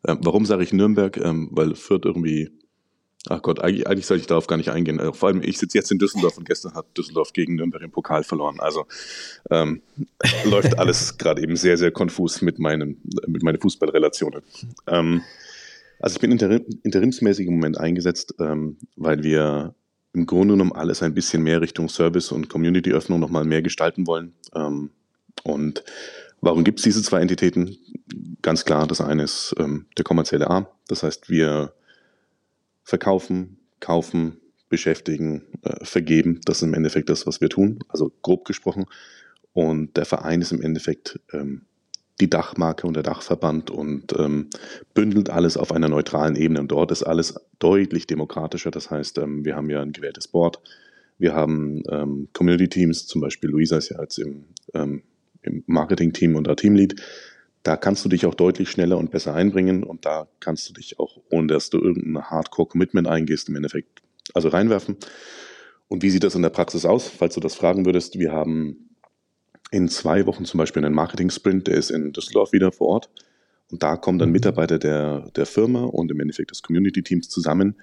Ähm, 0.07 0.19
warum 0.22 0.46
sage 0.46 0.63
ich 0.63 0.74
Nürnberg? 0.74 1.18
Ähm, 1.18 1.50
weil 1.51 1.75
Fürth 1.75 2.06
irgendwie, 2.06 2.50
ach 3.28 3.42
Gott, 3.42 3.60
eigentlich, 3.62 3.88
eigentlich 3.88 4.06
sollte 4.06 4.22
ich 4.22 4.28
darauf 4.28 4.48
gar 4.48 4.57
nicht 4.57 4.69
eingehen. 4.69 5.00
Äh, 5.00 5.13
vor 5.13 5.30
allem, 5.30 5.42
ich 5.42 5.57
sitze 5.57 5.78
jetzt 5.78 5.92
in 5.92 6.00
Düsseldorf 6.00 6.38
und 6.38 6.48
gestern 6.48 6.74
hat 6.74 6.86
Düsseldorf 6.98 7.34
gegen 7.34 7.56
Nürnberg 7.56 7.81
im 7.84 7.92
Pokal 7.92 8.24
verloren. 8.24 8.60
Also 8.60 8.86
ähm, 9.50 9.82
läuft 10.46 10.77
alles 10.77 11.18
gerade 11.18 11.41
eben 11.41 11.56
sehr, 11.56 11.77
sehr 11.77 11.91
konfus 11.91 12.41
mit, 12.41 12.60
meinen, 12.60 13.01
mit 13.27 13.44
meinen 13.44 13.60
Fußballrelationen. 13.60 14.41
Ähm, 14.88 15.22
also 16.00 16.15
ich 16.15 16.22
bin 16.22 16.32
interim, 16.32 16.65
interimsmäßig 16.84 17.48
im 17.48 17.56
Moment 17.56 17.77
eingesetzt, 17.77 18.36
ähm, 18.39 18.77
weil 18.96 19.24
wir 19.24 19.75
im 20.13 20.25
Grunde 20.25 20.54
genommen 20.56 20.74
alles 20.74 21.04
ein 21.04 21.13
bisschen 21.13 21.44
mehr 21.44 21.62
Richtung 21.62 21.89
Service 21.89 22.32
und 22.32 22.50
Community-Öffnung 22.50 23.20
nochmal 23.20 23.46
mehr 23.46 23.62
gestalten 23.62 24.08
wollen. 24.08 24.34
Ähm, 24.56 24.89
und 25.44 25.84
warum 26.42 26.63
gibt 26.63 26.80
es 26.80 26.84
diese 26.84 27.04
zwei 27.04 27.22
Entitäten? 27.22 27.78
Ganz 28.42 28.66
klar, 28.66 28.88
das 28.88 29.01
eine 29.01 29.24
ist 29.24 29.56
ähm, 29.60 29.86
der 29.98 30.04
kommerzielle 30.04 30.50
Arm. 30.50 30.68
Das 30.88 31.04
heißt, 31.04 31.30
wir 31.30 31.74
verkaufen, 32.84 33.58
kaufen, 33.80 34.38
beschäftigen, 34.70 35.44
äh, 35.63 35.86
vergeben. 35.86 36.42
Das 36.46 36.58
ist 36.58 36.63
im 36.63 36.74
Endeffekt 36.74 37.10
das, 37.10 37.28
was 37.28 37.42
wir 37.42 37.50
tun, 37.50 37.80
also 37.88 38.12
grob 38.22 38.46
gesprochen. 38.46 38.86
Und 39.54 39.98
der 39.98 40.06
Verein 40.06 40.42
ist 40.42 40.51
im 40.51 40.62
Endeffekt 40.62 41.20
ähm, 41.34 41.66
die 42.19 42.29
Dachmarke 42.29 42.85
und 42.85 42.95
der 42.95 43.03
Dachverband 43.03 43.71
und 43.71 44.13
ähm, 44.17 44.49
bündelt 44.93 45.29
alles 45.29 45.57
auf 45.57 45.71
einer 45.71 45.89
neutralen 45.89 46.35
Ebene. 46.35 46.59
Und 46.59 46.71
dort 46.71 46.91
ist 46.91 47.03
alles 47.03 47.35
deutlich 47.59 48.07
demokratischer. 48.07 48.71
Das 48.71 48.91
heißt, 48.91 49.19
ähm, 49.19 49.45
wir 49.45 49.55
haben 49.55 49.69
ja 49.69 49.81
ein 49.81 49.93
gewähltes 49.93 50.27
Board, 50.27 50.59
wir 51.17 51.33
haben 51.33 51.83
ähm, 51.89 52.29
Community-Teams, 52.33 53.05
zum 53.05 53.21
Beispiel 53.21 53.49
Luisa 53.49 53.77
ist 53.77 53.89
ja 53.89 54.01
jetzt 54.01 54.17
im, 54.17 54.45
ähm, 54.73 55.03
im 55.41 55.63
Marketing-Team 55.67 56.35
und 56.35 56.47
da 56.47 56.55
Teamlead. 56.55 57.01
Da 57.63 57.75
kannst 57.75 58.05
du 58.05 58.09
dich 58.09 58.25
auch 58.25 58.35
deutlich 58.35 58.69
schneller 58.69 58.97
und 58.97 59.11
besser 59.11 59.33
einbringen 59.35 59.83
und 59.83 60.05
da 60.05 60.27
kannst 60.39 60.69
du 60.69 60.73
dich 60.73 60.97
auch, 60.97 61.19
ohne 61.29 61.47
dass 61.47 61.69
du 61.69 61.77
irgendein 61.77 62.23
Hardcore-Commitment 62.23 63.07
eingehst, 63.07 63.49
im 63.49 63.57
Endeffekt 63.57 64.01
also 64.33 64.47
reinwerfen. 64.47 64.95
Und 65.89 66.03
wie 66.03 66.09
sieht 66.09 66.23
das 66.23 66.35
in 66.35 66.41
der 66.41 66.51
Praxis 66.51 66.85
aus, 66.85 67.09
falls 67.09 67.33
du 67.33 67.41
das 67.41 67.55
fragen 67.55 67.85
würdest? 67.85 68.17
Wir 68.17 68.31
haben 68.31 68.88
in 69.71 69.88
zwei 69.88 70.25
Wochen 70.25 70.45
zum 70.45 70.57
Beispiel 70.57 70.83
einen 70.83 70.95
Marketing-Sprint, 70.95 71.67
der 71.67 71.75
ist 71.75 71.91
in 71.91 72.11
Düsseldorf 72.11 72.51
wieder 72.51 72.71
vor 72.71 72.88
Ort. 72.88 73.09
Und 73.71 73.83
da 73.83 73.97
kommen 73.97 74.17
dann 74.17 74.29
mhm. 74.29 74.33
Mitarbeiter 74.33 74.79
der, 74.79 75.29
der 75.35 75.45
Firma 75.45 75.83
und 75.83 76.11
im 76.11 76.19
Endeffekt 76.19 76.51
des 76.51 76.63
Community-Teams 76.63 77.29
zusammen. 77.29 77.75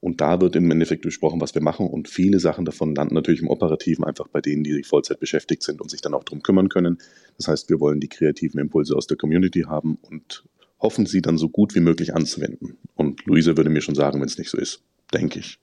Und 0.00 0.20
da 0.20 0.40
wird 0.40 0.54
im 0.54 0.70
Endeffekt 0.70 1.02
besprochen, 1.02 1.40
was 1.40 1.54
wir 1.54 1.62
machen. 1.62 1.88
Und 1.88 2.08
viele 2.08 2.38
Sachen 2.38 2.64
davon 2.64 2.94
landen 2.94 3.14
natürlich 3.14 3.40
im 3.40 3.48
Operativen 3.48 4.04
einfach 4.04 4.28
bei 4.28 4.40
denen, 4.40 4.62
die 4.62 4.82
Vollzeit 4.84 5.18
beschäftigt 5.18 5.62
sind 5.62 5.80
und 5.80 5.90
sich 5.90 6.02
dann 6.02 6.14
auch 6.14 6.24
darum 6.24 6.42
kümmern 6.42 6.68
können. 6.68 6.98
Das 7.38 7.48
heißt, 7.48 7.70
wir 7.70 7.80
wollen 7.80 8.00
die 8.00 8.08
kreativen 8.08 8.60
Impulse 8.60 8.94
aus 8.96 9.06
der 9.06 9.16
Community 9.16 9.62
haben 9.62 9.98
und 10.02 10.44
hoffen, 10.78 11.06
sie 11.06 11.22
dann 11.22 11.38
so 11.38 11.48
gut 11.48 11.74
wie 11.74 11.80
möglich 11.80 12.14
anzuwenden. 12.14 12.76
Und 12.94 13.24
Luise 13.24 13.56
würde 13.56 13.70
mir 13.70 13.80
schon 13.80 13.94
sagen, 13.94 14.20
wenn 14.20 14.28
es 14.28 14.36
nicht 14.36 14.50
so 14.50 14.58
ist, 14.58 14.82
denke 15.12 15.38
ich. 15.38 15.58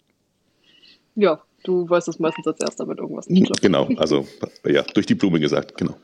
Ja, 1.16 1.44
Du 1.64 1.90
weißt 1.90 2.08
es 2.08 2.20
meistens 2.20 2.48
als 2.48 2.60
erster, 2.60 2.88
wenn 2.88 2.98
irgendwas 2.98 3.30
nicht 3.30 3.46
klappt. 3.46 3.62
Genau, 3.62 3.88
also 3.98 4.28
ja, 4.66 4.82
durch 4.82 5.06
die 5.06 5.16
Blume 5.16 5.40
gesagt, 5.40 5.78
genau. 5.78 5.96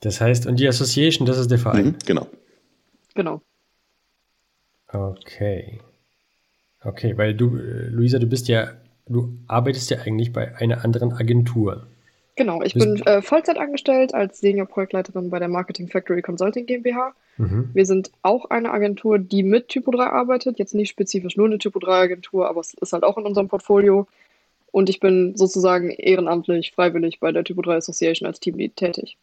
Das 0.00 0.20
heißt, 0.20 0.46
und 0.46 0.56
die 0.58 0.66
Association, 0.66 1.26
das 1.26 1.38
ist 1.38 1.50
der 1.50 1.58
Verein? 1.58 1.86
Mhm, 1.86 1.96
genau. 2.04 2.28
Genau. 3.14 3.40
Okay. 4.88 5.80
Okay, 6.82 7.16
weil 7.16 7.34
du, 7.34 7.56
äh, 7.56 7.88
Luisa, 7.88 8.18
du 8.18 8.26
bist 8.26 8.48
ja, 8.48 8.72
du 9.06 9.38
arbeitest 9.46 9.90
ja 9.90 9.98
eigentlich 10.00 10.32
bei 10.32 10.56
einer 10.56 10.84
anderen 10.84 11.12
Agentur. 11.12 11.86
Genau, 12.34 12.62
ich 12.62 12.72
bin 12.72 12.96
äh, 13.04 13.20
Vollzeit 13.20 13.58
angestellt 13.58 14.14
als 14.14 14.40
Senior-Projektleiterin 14.40 15.28
bei 15.28 15.38
der 15.38 15.48
Marketing 15.48 15.88
Factory 15.88 16.22
Consulting 16.22 16.64
GmbH. 16.64 17.14
Mhm. 17.36 17.70
Wir 17.74 17.84
sind 17.84 18.10
auch 18.22 18.46
eine 18.46 18.70
Agentur, 18.70 19.18
die 19.18 19.42
mit 19.42 19.68
Typo 19.68 19.90
3 19.90 20.04
arbeitet. 20.04 20.58
Jetzt 20.58 20.74
nicht 20.74 20.88
spezifisch 20.88 21.36
nur 21.36 21.46
eine 21.46 21.58
Typo 21.58 21.78
3-Agentur, 21.78 22.48
aber 22.48 22.60
es 22.60 22.72
ist 22.74 22.94
halt 22.94 23.04
auch 23.04 23.18
in 23.18 23.24
unserem 23.24 23.48
Portfolio. 23.48 24.06
Und 24.70 24.88
ich 24.88 25.00
bin 25.00 25.36
sozusagen 25.36 25.90
ehrenamtlich, 25.90 26.72
freiwillig 26.72 27.20
bei 27.20 27.32
der 27.32 27.44
Typo 27.44 27.60
3 27.60 27.76
Association 27.76 28.26
als 28.26 28.40
Teamlead 28.40 28.76
tätig. 28.76 29.18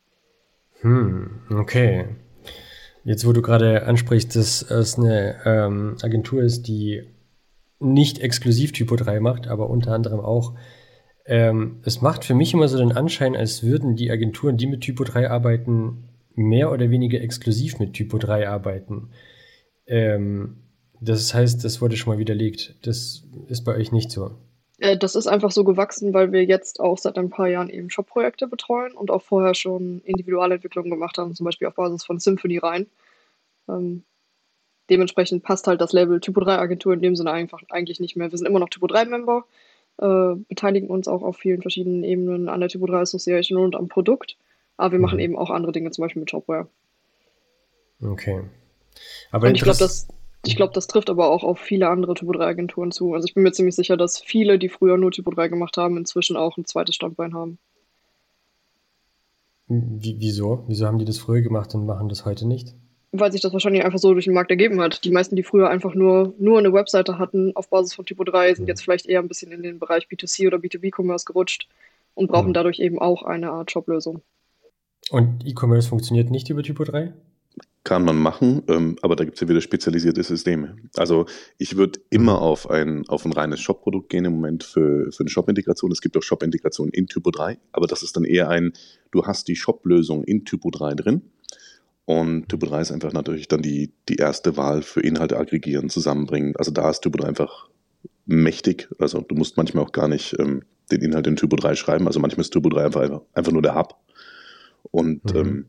Hm, 0.82 1.42
okay. 1.58 2.06
Jetzt, 3.04 3.26
wo 3.26 3.34
du 3.34 3.42
gerade 3.42 3.88
ansprichst, 3.88 4.36
dass 4.36 4.62
es 4.62 5.00
eine 5.00 5.38
ähm, 5.46 5.98
Agentur 6.04 6.44
ist, 6.44 6.68
die 6.68 7.04
nicht 7.80 8.20
exklusiv 8.20 8.72
Typo 8.72 8.96
3 8.96 9.20
macht, 9.20 9.48
aber 9.48 9.70
unter 9.70 9.94
anderem 9.94 10.20
auch 10.20 10.54
ähm, 11.30 11.78
es 11.86 12.02
macht 12.02 12.26
für 12.26 12.34
mich 12.34 12.56
immer 12.56 12.68
so 12.68 12.80
den 12.80 12.92
Anschein, 12.92 13.36
als 13.36 13.62
würden 13.62 13.96
die 13.96 14.10
Agenturen, 14.10 14.58
die 14.58 14.66
mit 14.66 14.82
Typo 14.82 15.04
3 15.04 15.30
arbeiten, 15.30 16.10
mehr 16.34 16.72
oder 16.72 16.90
weniger 16.90 17.22
exklusiv 17.22 17.78
mit 17.78 17.94
Typo 17.94 18.18
3 18.18 18.50
arbeiten. 18.50 19.12
Ähm, 19.86 20.58
das 21.00 21.32
heißt, 21.32 21.64
das 21.64 21.82
wurde 21.82 21.98
schon 21.98 22.14
mal 22.14 22.20
widerlegt. 22.20 22.76
Das 22.82 23.24
ist 23.48 23.64
bei 23.64 23.76
euch 23.76 23.92
nicht 23.92 24.10
so. 24.10 24.32
Äh, 24.80 24.98
das 24.98 25.16
ist 25.16 25.28
einfach 25.28 25.52
so 25.52 25.64
gewachsen, 25.64 26.16
weil 26.16 26.32
wir 26.32 26.44
jetzt 26.46 26.80
auch 26.80 26.98
seit 26.98 27.20
ein 27.20 27.30
paar 27.30 27.48
Jahren 27.48 27.70
eben 27.70 27.92
Shop-Projekte 27.92 28.48
betreuen 28.48 28.94
und 28.94 29.12
auch 29.12 29.22
vorher 29.22 29.54
schon 29.54 30.02
Individualentwicklungen 30.06 30.90
gemacht 30.90 31.20
haben, 31.20 31.36
zum 31.36 31.46
Beispiel 31.46 31.68
auf 31.68 31.76
Basis 31.76 32.04
von 32.04 32.18
Symphony 32.18 32.58
rein. 32.58 32.88
Ähm, 33.68 34.04
dementsprechend 34.90 35.44
passt 35.44 35.68
halt 35.68 35.80
das 35.80 35.94
Label 35.94 36.22
Typo 36.22 36.42
3 36.42 36.58
Agentur 36.58 36.92
in 36.92 37.04
dem 37.04 37.16
Sinne 37.16 37.34
einfach 37.34 37.62
eigentlich 37.70 38.00
nicht 38.00 38.16
mehr. 38.16 38.32
Wir 38.32 38.38
sind 38.40 38.48
immer 38.48 38.60
noch 38.60 38.70
Typo 38.70 38.88
3 38.88 39.06
Member, 39.06 39.46
äh, 40.00 40.36
beteiligen 40.48 40.90
uns 40.90 41.08
auch 41.08 41.22
auf 41.22 41.38
vielen 41.38 41.62
verschiedenen 41.62 42.04
Ebenen 42.04 42.50
an 42.50 42.60
der 42.60 42.70
Typo 42.70 42.86
3 42.86 43.00
Association 43.00 43.64
und 43.64 43.76
am 43.76 43.88
Produkt. 43.88 44.38
Aber 44.78 44.94
wir 44.94 45.00
machen 45.00 45.16
mhm. 45.16 45.24
eben 45.24 45.38
auch 45.38 45.50
andere 45.50 45.72
Dinge, 45.72 45.92
zum 45.92 46.04
Beispiel 46.04 46.22
mit 46.22 46.32
Shopware. 46.32 46.68
Okay. 48.02 48.44
Aber 49.32 49.48
und 49.48 49.56
ich 49.56 49.62
glaube, 49.62 49.80
das, 49.80 50.08
glaub, 50.44 50.74
das 50.74 50.88
trifft 50.88 51.10
aber 51.10 51.30
auch 51.30 51.44
auf 51.44 51.60
viele 51.60 51.90
andere 51.90 52.14
Typo 52.14 52.32
3 52.32 52.46
Agenturen 52.46 52.92
zu. 52.92 53.14
Also 53.14 53.28
ich 53.28 53.34
bin 53.34 53.44
mir 53.44 53.52
ziemlich 53.52 53.76
sicher, 53.76 53.98
dass 53.98 54.20
viele, 54.20 54.58
die 54.58 54.70
früher 54.70 54.98
nur 54.98 55.12
Typo 55.12 55.32
3 55.32 55.50
gemacht 55.50 55.76
haben, 55.78 55.98
inzwischen 55.98 56.38
auch 56.38 56.58
ein 56.58 56.66
zweites 56.66 56.96
Standbein 56.96 57.34
haben. 57.34 57.58
Wie, 59.68 60.16
wieso? 60.20 60.64
Wieso 60.68 60.88
haben 60.88 60.98
die 60.98 61.06
das 61.06 61.20
früher 61.20 61.42
gemacht 61.42 61.76
und 61.76 61.86
machen 61.86 62.10
das 62.10 62.26
heute 62.26 62.48
nicht? 62.48 62.74
Weil 63.12 63.32
sich 63.32 63.42
das 63.42 63.54
wahrscheinlich 63.54 63.84
einfach 63.84 64.00
so 64.00 64.14
durch 64.14 64.26
den 64.26 64.34
Markt 64.34 64.52
ergeben 64.52 64.80
hat. 64.82 65.04
Die 65.04 65.12
meisten, 65.12 65.36
die 65.36 65.44
früher 65.44 65.70
einfach 65.70 65.96
nur, 65.96 66.34
nur 66.38 66.60
eine 66.60 66.74
Webseite 66.74 67.18
hatten 67.18 67.56
auf 67.56 67.70
Basis 67.70 67.94
von 67.94 68.06
Typo 68.06 68.24
3, 68.24 68.56
sind 68.56 68.64
mhm. 68.64 68.68
jetzt 68.68 68.84
vielleicht 68.84 69.08
eher 69.08 69.20
ein 69.20 69.28
bisschen 69.28 69.52
in 69.52 69.64
den 69.64 69.80
Bereich 69.80 70.08
B2C 70.08 70.48
oder 70.48 70.58
B2B-Commerce 70.58 71.26
gerutscht 71.26 71.68
und 72.14 72.28
brauchen 72.28 72.50
mhm. 72.50 72.54
dadurch 72.54 72.80
eben 72.80 73.00
auch 73.00 73.24
eine 73.24 73.52
Art 73.52 73.72
Joblösung. 73.72 74.22
Und 75.10 75.46
E-Commerce 75.46 75.90
funktioniert 75.90 76.30
nicht 76.30 76.50
über 76.50 76.62
Typo 76.62 76.84
3? 76.84 77.14
Kann 77.84 78.04
man 78.04 78.18
machen, 78.18 78.62
ähm, 78.68 78.98
aber 79.02 79.16
da 79.16 79.24
gibt 79.24 79.36
es 79.38 79.42
ja 79.42 79.48
wieder 79.48 79.62
spezialisierte 79.62 80.22
Systeme. 80.22 80.76
Also 80.96 81.26
ich 81.58 81.78
würde 81.78 82.00
immer 82.12 82.34
mhm. 82.34 82.40
auf 82.40 82.70
ein, 82.70 83.08
auf 83.08 83.26
ein 83.26 83.32
reines 83.32 83.60
Shop-Produkt 83.62 84.10
gehen 84.10 84.26
im 84.26 84.34
Moment 84.34 84.64
für, 84.64 85.12
für 85.12 85.22
eine 85.22 85.30
Shop-Integration. 85.30 85.92
Es 85.92 86.02
gibt 86.02 86.16
auch 86.16 86.22
Shop-Integration 86.22 86.90
in 86.90 87.08
Typo 87.08 87.32
3, 87.32 87.58
aber 87.72 87.88
das 87.88 88.04
ist 88.04 88.16
dann 88.16 88.26
eher 88.26 88.50
ein, 88.50 88.74
du 89.12 89.26
hast 89.26 89.48
die 89.48 89.56
Shop-Lösung 89.56 90.24
in 90.26 90.46
Typo 90.46 90.70
3 90.70 90.94
drin 90.94 91.22
und 92.10 92.50
Typo 92.50 92.66
3 92.66 92.82
ist 92.82 92.92
einfach 92.92 93.14
natürlich 93.14 93.48
dann 93.50 93.62
die, 93.62 93.94
die 94.10 94.16
erste 94.16 94.58
Wahl 94.58 94.82
für 94.82 95.00
Inhalte 95.00 95.38
aggregieren, 95.38 95.90
zusammenbringen. 95.90 96.56
Also 96.58 96.72
da 96.72 96.90
ist 96.90 97.02
Typo 97.02 97.20
3 97.20 97.28
einfach 97.28 97.70
mächtig. 98.26 98.90
Also 98.98 99.22
du 99.22 99.36
musst 99.36 99.58
manchmal 99.58 99.84
auch 99.84 99.92
gar 99.92 100.08
nicht 100.08 100.36
ähm, 100.40 100.64
den 100.92 101.02
Inhalt 101.02 101.28
in 101.28 101.36
Typo 101.36 101.56
3 101.56 101.76
schreiben. 101.76 102.08
Also 102.08 102.20
manchmal 102.20 102.42
ist 102.42 102.50
Typo 102.50 102.70
3 102.70 102.86
einfach, 102.86 103.22
einfach 103.36 103.52
nur 103.52 103.62
der 103.62 103.76
Hub. 103.76 103.96
Und 104.90 105.24
mhm. 105.36 105.40
ähm, 105.40 105.66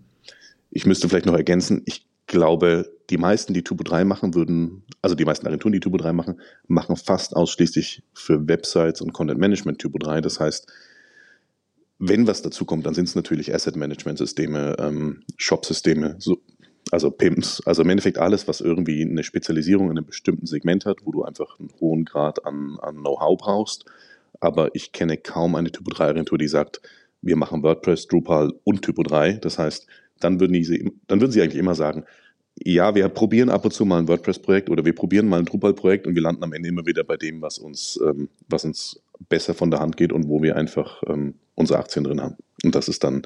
ich 0.70 0.86
müsste 0.86 1.10
vielleicht 1.10 1.26
noch 1.26 1.36
ergänzen, 1.36 1.82
ich 1.84 2.06
glaube, 2.26 2.90
die 3.10 3.18
meisten, 3.18 3.52
die 3.52 3.62
Typo 3.62 3.84
3 3.84 4.06
machen 4.06 4.34
würden, 4.34 4.84
also 5.02 5.14
die 5.14 5.26
meisten 5.26 5.46
Agenturen, 5.46 5.72
die 5.72 5.80
Typo 5.80 5.98
3 5.98 6.14
machen, 6.14 6.40
machen 6.66 6.96
fast 6.96 7.36
ausschließlich 7.36 8.02
für 8.14 8.48
Websites 8.48 9.02
und 9.02 9.12
Content 9.12 9.40
Management 9.40 9.78
Typo 9.78 9.98
3. 9.98 10.22
Das 10.22 10.40
heißt, 10.40 10.72
wenn 12.00 12.26
was 12.26 12.42
dazu 12.42 12.64
kommt, 12.64 12.86
dann 12.86 12.94
sind 12.94 13.08
es 13.08 13.14
natürlich 13.14 13.54
Asset-Management-Systeme, 13.54 14.76
ähm, 14.78 15.22
Shop-Systeme, 15.36 16.16
so, 16.18 16.38
also 16.90 17.10
PIMS, 17.10 17.62
also 17.66 17.82
im 17.82 17.90
Endeffekt 17.90 18.18
alles, 18.18 18.48
was 18.48 18.62
irgendwie 18.62 19.02
eine 19.02 19.22
Spezialisierung 19.22 19.90
in 19.90 19.98
einem 19.98 20.06
bestimmten 20.06 20.46
Segment 20.46 20.86
hat, 20.86 21.04
wo 21.04 21.12
du 21.12 21.24
einfach 21.24 21.60
einen 21.60 21.68
hohen 21.78 22.06
Grad 22.06 22.46
an, 22.46 22.78
an 22.80 22.96
Know-how 22.96 23.36
brauchst. 23.38 23.84
Aber 24.40 24.74
ich 24.74 24.92
kenne 24.92 25.18
kaum 25.18 25.54
eine 25.54 25.70
Typo 25.70 25.90
3-Agentur, 25.90 26.38
die 26.38 26.48
sagt, 26.48 26.80
wir 27.20 27.36
machen 27.36 27.62
WordPress, 27.62 28.06
Drupal 28.06 28.54
und 28.64 28.80
Typo 28.80 29.02
3. 29.02 29.34
Das 29.34 29.58
heißt, 29.58 29.86
dann 30.20 30.40
würden, 30.40 30.54
die, 30.54 30.92
dann 31.06 31.20
würden 31.20 31.32
sie 31.32 31.42
eigentlich 31.42 31.60
immer 31.60 31.74
sagen, 31.74 32.04
ja, 32.64 32.94
wir 32.94 33.08
probieren 33.10 33.50
ab 33.50 33.64
und 33.64 33.72
zu 33.72 33.84
mal 33.84 33.98
ein 33.98 34.08
WordPress-Projekt 34.08 34.70
oder 34.70 34.86
wir 34.86 34.94
probieren 34.94 35.28
mal 35.28 35.38
ein 35.38 35.44
Drupal-Projekt 35.44 36.06
und 36.06 36.14
wir 36.14 36.22
landen 36.22 36.44
am 36.44 36.52
Ende 36.54 36.70
immer 36.70 36.86
wieder 36.86 37.04
bei 37.04 37.18
dem, 37.18 37.42
was 37.42 37.58
uns, 37.58 38.00
ähm, 38.02 38.30
was 38.48 38.64
uns 38.64 39.02
besser 39.28 39.52
von 39.52 39.70
der 39.70 39.80
Hand 39.80 39.98
geht 39.98 40.12
und 40.12 40.28
wo 40.28 40.42
wir 40.42 40.56
einfach 40.56 41.02
ähm, 41.06 41.34
unsere 41.60 41.78
Aktien 41.78 42.04
drin 42.04 42.20
haben. 42.20 42.36
Und 42.64 42.74
das 42.74 42.88
ist 42.88 43.04
dann 43.04 43.22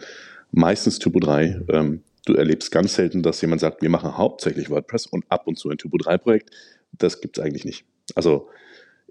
meistens 0.50 0.98
Typo 0.98 1.20
3. 1.20 1.62
Ähm, 1.68 2.02
du 2.26 2.34
erlebst 2.34 2.70
ganz 2.70 2.94
selten, 2.94 3.22
dass 3.22 3.40
jemand 3.40 3.60
sagt, 3.60 3.82
wir 3.82 3.90
machen 3.90 4.16
hauptsächlich 4.16 4.70
WordPress 4.70 5.06
und 5.06 5.24
ab 5.28 5.46
und 5.46 5.58
zu 5.58 5.70
ein 5.70 5.78
Typo 5.78 5.96
3-Projekt. 5.96 6.50
Das 6.92 7.20
gibt 7.20 7.38
es 7.38 7.44
eigentlich 7.44 7.64
nicht. 7.64 7.84
Also 8.14 8.48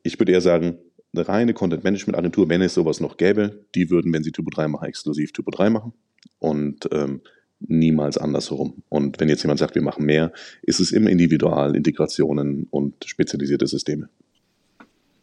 ich 0.04 0.20
würde 0.20 0.32
eher 0.32 0.42
sagen, 0.42 0.78
eine 1.16 1.28
reine 1.28 1.54
Content-Management-Agentur, 1.54 2.50
wenn 2.50 2.62
es 2.62 2.74
sowas 2.74 3.00
noch 3.00 3.18
gäbe, 3.18 3.66
die 3.76 3.90
würden, 3.90 4.12
wenn 4.14 4.24
sie 4.24 4.32
Typo 4.32 4.50
3 4.50 4.68
machen, 4.68 4.86
exklusiv 4.86 5.32
Typo 5.32 5.52
3 5.52 5.70
machen. 5.70 5.94
Und 6.40 6.90
ähm, 6.92 7.22
niemals 7.60 8.18
andersherum. 8.18 8.84
Und 8.90 9.20
wenn 9.20 9.30
jetzt 9.30 9.44
jemand 9.44 9.60
sagt, 9.60 9.76
wir 9.76 9.82
machen 9.82 10.06
mehr, 10.06 10.32
ist 10.62 10.80
es 10.80 10.92
immer 10.92 11.10
individual, 11.10 11.76
Integrationen 11.76 12.68
und 12.70 13.06
spezialisierte 13.06 13.68
Systeme. 13.68 14.10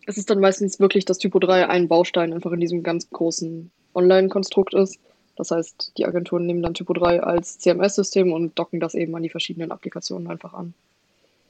Es 0.06 0.16
ist 0.16 0.30
dann 0.30 0.40
meistens 0.40 0.80
wirklich, 0.80 1.04
dass 1.04 1.18
Typo 1.18 1.38
3 1.38 1.68
ein 1.68 1.88
Baustein 1.88 2.32
einfach 2.32 2.52
in 2.52 2.60
diesem 2.60 2.82
ganz 2.82 3.10
großen 3.10 3.70
Online-Konstrukt 3.94 4.74
ist. 4.74 4.98
Das 5.36 5.50
heißt, 5.50 5.92
die 5.96 6.06
Agenturen 6.06 6.46
nehmen 6.46 6.62
dann 6.62 6.74
Typo 6.74 6.92
3 6.92 7.22
als 7.22 7.58
CMS-System 7.58 8.32
und 8.32 8.58
docken 8.58 8.80
das 8.80 8.94
eben 8.94 9.14
an 9.14 9.22
die 9.22 9.30
verschiedenen 9.30 9.72
Applikationen 9.72 10.28
einfach 10.28 10.54
an. 10.54 10.74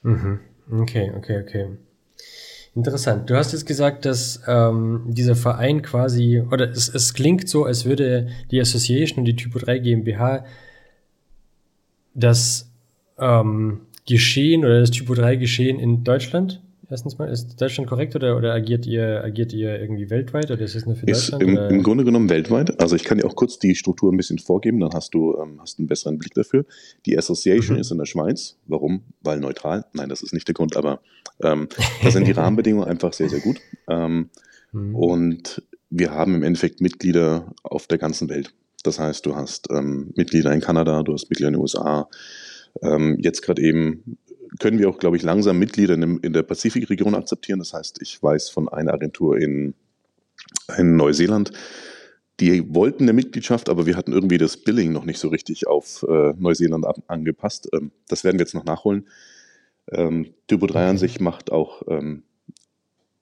Mhm. 0.02 0.40
Okay, 0.70 1.12
okay, 1.16 1.40
okay. 1.42 1.68
Interessant. 2.74 3.28
Du 3.28 3.34
hast 3.34 3.52
jetzt 3.52 3.66
gesagt, 3.66 4.04
dass 4.04 4.42
ähm, 4.46 5.02
dieser 5.08 5.34
Verein 5.34 5.82
quasi, 5.82 6.40
oder 6.52 6.70
es, 6.70 6.88
es 6.88 7.14
klingt 7.14 7.48
so, 7.48 7.64
als 7.64 7.84
würde 7.84 8.28
die 8.52 8.60
Association 8.60 9.20
und 9.20 9.24
die 9.24 9.34
Typo 9.34 9.58
3 9.58 9.78
GmbH 9.80 10.44
das 12.14 12.70
ähm, 13.18 13.80
Geschehen 14.06 14.64
oder 14.64 14.80
das 14.80 14.92
Typo 14.92 15.14
3 15.14 15.36
Geschehen 15.36 15.80
in 15.80 16.04
Deutschland? 16.04 16.62
Erstens 16.90 17.18
mal, 17.18 17.28
ist 17.28 17.60
Deutschland 17.60 17.88
korrekt 17.88 18.16
oder, 18.16 18.36
oder 18.36 18.52
agiert 18.52 18.84
ihr 18.84 19.22
agiert 19.22 19.52
ihr 19.52 19.80
irgendwie 19.80 20.10
weltweit 20.10 20.50
oder 20.50 20.62
ist 20.62 20.74
es 20.74 20.86
nur 20.86 20.96
für 20.96 21.06
Deutschland? 21.06 21.42
Ist 21.42 21.48
im, 21.48 21.56
im, 21.56 21.82
Grunde 21.84 22.04
genommen 22.04 22.28
weltweit. 22.28 22.80
Also 22.80 22.96
ich 22.96 23.04
kann 23.04 23.18
dir 23.18 23.26
auch 23.26 23.36
kurz 23.36 23.60
die 23.60 23.76
Struktur 23.76 24.12
ein 24.12 24.16
bisschen 24.16 24.38
vorgeben, 24.38 24.80
dann 24.80 24.90
hast 24.92 25.14
du 25.14 25.36
ähm, 25.40 25.60
hast 25.60 25.78
einen 25.78 25.86
besseren 25.86 26.18
Blick 26.18 26.34
dafür. 26.34 26.64
Die 27.06 27.16
Association 27.16 27.76
mhm. 27.76 27.80
ist 27.80 27.92
in 27.92 27.98
der 27.98 28.06
Schweiz. 28.06 28.56
Warum? 28.66 29.04
Weil 29.20 29.38
neutral. 29.38 29.84
Nein, 29.92 30.08
das 30.08 30.22
ist 30.22 30.34
nicht 30.34 30.48
der 30.48 30.54
Grund, 30.54 30.76
aber 30.76 31.00
ähm, 31.42 31.68
da 32.02 32.10
sind 32.10 32.26
die 32.26 32.32
Rahmenbedingungen 32.36 32.88
einfach 32.88 33.12
sehr, 33.12 33.28
sehr 33.28 33.40
gut. 33.40 33.60
Ähm, 33.88 34.30
mhm. 34.72 34.96
Und 34.96 35.62
wir 35.90 36.10
haben 36.10 36.34
im 36.34 36.42
Endeffekt 36.42 36.80
Mitglieder 36.80 37.54
auf 37.62 37.86
der 37.86 37.98
ganzen 37.98 38.28
Welt. 38.28 38.52
Das 38.82 38.98
heißt, 38.98 39.24
du 39.26 39.36
hast 39.36 39.68
ähm, 39.70 40.12
Mitglieder 40.16 40.52
in 40.52 40.60
Kanada, 40.60 41.04
du 41.04 41.12
hast 41.12 41.30
Mitglieder 41.30 41.48
in 41.48 41.54
den 41.54 41.62
USA. 41.62 42.08
Ähm, 42.82 43.16
jetzt 43.20 43.42
gerade 43.42 43.62
eben 43.62 44.16
können 44.58 44.78
wir 44.78 44.88
auch, 44.88 44.98
glaube 44.98 45.16
ich, 45.16 45.22
langsam 45.22 45.58
Mitglieder 45.58 45.94
in, 45.94 46.18
in 46.18 46.32
der 46.32 46.42
Pazifikregion 46.42 47.14
akzeptieren. 47.14 47.58
Das 47.58 47.72
heißt, 47.72 48.00
ich 48.02 48.22
weiß 48.22 48.50
von 48.50 48.68
einer 48.68 48.92
Agentur 48.92 49.38
in, 49.38 49.74
in 50.76 50.96
Neuseeland, 50.96 51.52
die 52.40 52.74
wollten 52.74 53.04
eine 53.04 53.12
Mitgliedschaft, 53.12 53.68
aber 53.68 53.86
wir 53.86 53.96
hatten 53.96 54.12
irgendwie 54.12 54.38
das 54.38 54.56
Billing 54.56 54.92
noch 54.92 55.04
nicht 55.04 55.18
so 55.18 55.28
richtig 55.28 55.66
auf 55.66 56.04
äh, 56.08 56.32
Neuseeland 56.38 56.86
ab, 56.86 56.96
angepasst. 57.06 57.68
Ähm, 57.72 57.92
das 58.08 58.24
werden 58.24 58.38
wir 58.38 58.44
jetzt 58.44 58.54
noch 58.54 58.64
nachholen. 58.64 59.06
Ähm, 59.92 60.32
Typo 60.48 60.66
3 60.66 60.88
an 60.88 60.98
sich 60.98 61.20
macht 61.20 61.52
auch 61.52 61.82
ähm, 61.88 62.22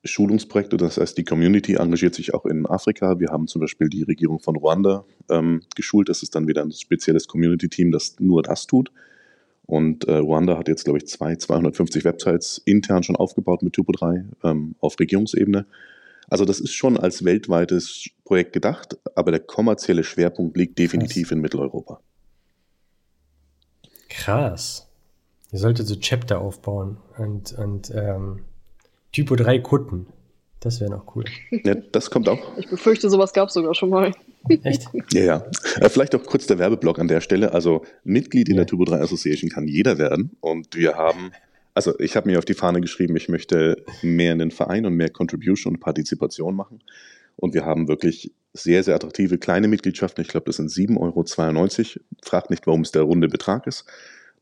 Schulungsprojekte, 0.05 0.77
das 0.77 0.99
heißt, 0.99 1.19
die 1.19 1.25
Community 1.25 1.75
engagiert 1.75 2.15
sich 2.15 2.33
auch 2.33 2.47
in 2.47 2.67
Afrika. 2.67 3.19
Wir 3.19 3.29
haben 3.29 3.49
zum 3.49 3.61
Beispiel 3.61 3.89
die 3.89 4.05
Regierung 4.05 4.39
von 4.39 4.57
Ruanda 4.57 5.05
ähm, 5.29 5.63
geschult. 5.75 6.09
Das 6.09 6.23
ist 6.23 6.35
dann 6.35 6.47
wieder 6.47 6.63
ein 6.63 6.71
spezielles 6.71 7.27
Community-Team, 7.27 7.91
das 7.91 8.21
nur 8.21 8.43
das 8.43 8.67
tut. 8.69 8.93
Und 9.69 10.09
äh, 10.09 10.17
Ruanda 10.17 10.57
hat 10.57 10.67
jetzt, 10.67 10.85
glaube 10.85 10.99
ich, 10.99 11.07
zwei, 11.07 11.37
250 11.37 12.03
Websites 12.07 12.63
intern 12.65 13.03
schon 13.03 13.17
aufgebaut 13.17 13.63
mit 13.63 13.75
Typo 13.75 13.93
3 13.93 14.25
ähm, 14.43 14.75
auf 14.81 14.99
Regierungsebene. 14.99 15.67
Also 16.27 16.47
das 16.47 16.59
ist 16.59 16.73
schon 16.73 16.97
als 16.97 17.23
weltweites 17.23 18.09
Projekt 18.25 18.55
gedacht, 18.55 18.97
aber 19.15 19.31
der 19.31 19.41
kommerzielle 19.41 20.05
Schwerpunkt 20.05 20.57
liegt 20.57 20.79
definitiv 20.79 21.29
Krass. 21.29 21.33
in 21.33 21.41
Mitteleuropa. 21.43 22.01
Krass. 24.09 24.89
Ihr 25.53 25.59
solltet 25.59 25.87
so 25.87 25.97
Chapter 25.97 26.41
aufbauen 26.41 26.97
und, 27.19 27.53
und 27.53 27.93
ähm, 27.95 28.45
Typo 29.13 29.37
3 29.37 29.59
Kunden. 29.59 30.07
Das 30.61 30.81
wäre 30.81 30.91
noch 30.91 31.15
cool. 31.15 31.25
Ja, 31.65 31.75
das 31.75 32.11
kommt 32.11 32.29
auch. 32.29 32.59
Ich 32.59 32.69
befürchte, 32.69 33.09
sowas 33.09 33.33
gab 33.33 33.49
es 33.49 33.55
sogar 33.55 33.75
schon 33.75 33.91
mal. 33.91 34.13
Echt? 34.65 34.89
Ja, 35.13 35.23
ja. 35.23 35.47
Äh, 35.81 35.89
vielleicht 35.89 36.15
auch 36.15 36.25
kurz 36.25 36.47
der 36.47 36.59
Werbeblock 36.59 36.99
an 36.99 37.09
der 37.09 37.21
Stelle. 37.21 37.53
Also 37.53 37.85
Mitglied 38.05 38.49
in 38.49 38.57
ja. 38.57 38.61
der 38.61 38.67
Turbo 38.67 38.85
3 38.85 39.01
Association 39.01 39.51
kann 39.51 39.69
jeder 39.69 39.99
werden. 39.99 40.37
Und 40.41 40.75
wir 40.75 40.97
haben, 40.97 41.31
also 41.75 41.99
ich 42.01 42.17
habe 42.17 42.29
mir 42.29 42.39
auf 42.39 42.45
die 42.45 42.55
Fahne 42.55 42.81
geschrieben, 42.81 43.17
ich 43.17 43.29
möchte 43.29 43.85
mehr 44.03 44.33
in 44.33 44.41
den 44.41 44.51
Verein 44.51 44.85
und 44.85 44.95
mehr 44.95 45.11
Contribution 45.11 45.75
und 45.75 45.81
Partizipation 45.81 46.57
machen. 46.57 46.83
Und 47.37 47.55
wir 47.55 47.65
haben 47.65 47.87
wirklich 47.87 48.33
sehr, 48.53 48.83
sehr 48.83 48.97
attraktive 48.97 49.39
kleine 49.39 49.69
Mitgliedschaften. 49.69 50.23
Ich 50.23 50.29
glaube, 50.29 50.47
das 50.47 50.57
sind 50.57 50.71
7,92 50.71 50.99
Euro. 50.99 52.05
Fragt 52.23 52.51
nicht, 52.51 52.67
warum 52.67 52.81
es 52.81 52.91
der 52.91 53.03
runde 53.03 53.29
Betrag 53.29 53.69
ist. 53.69 53.85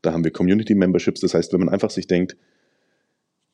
Da 0.01 0.13
haben 0.13 0.23
wir 0.23 0.31
Community 0.31 0.73
Memberships. 0.73 1.21
Das 1.21 1.35
heißt, 1.35 1.53
wenn 1.53 1.59
man 1.59 1.69
einfach 1.69 1.91
sich 1.91 2.07
denkt, 2.07 2.35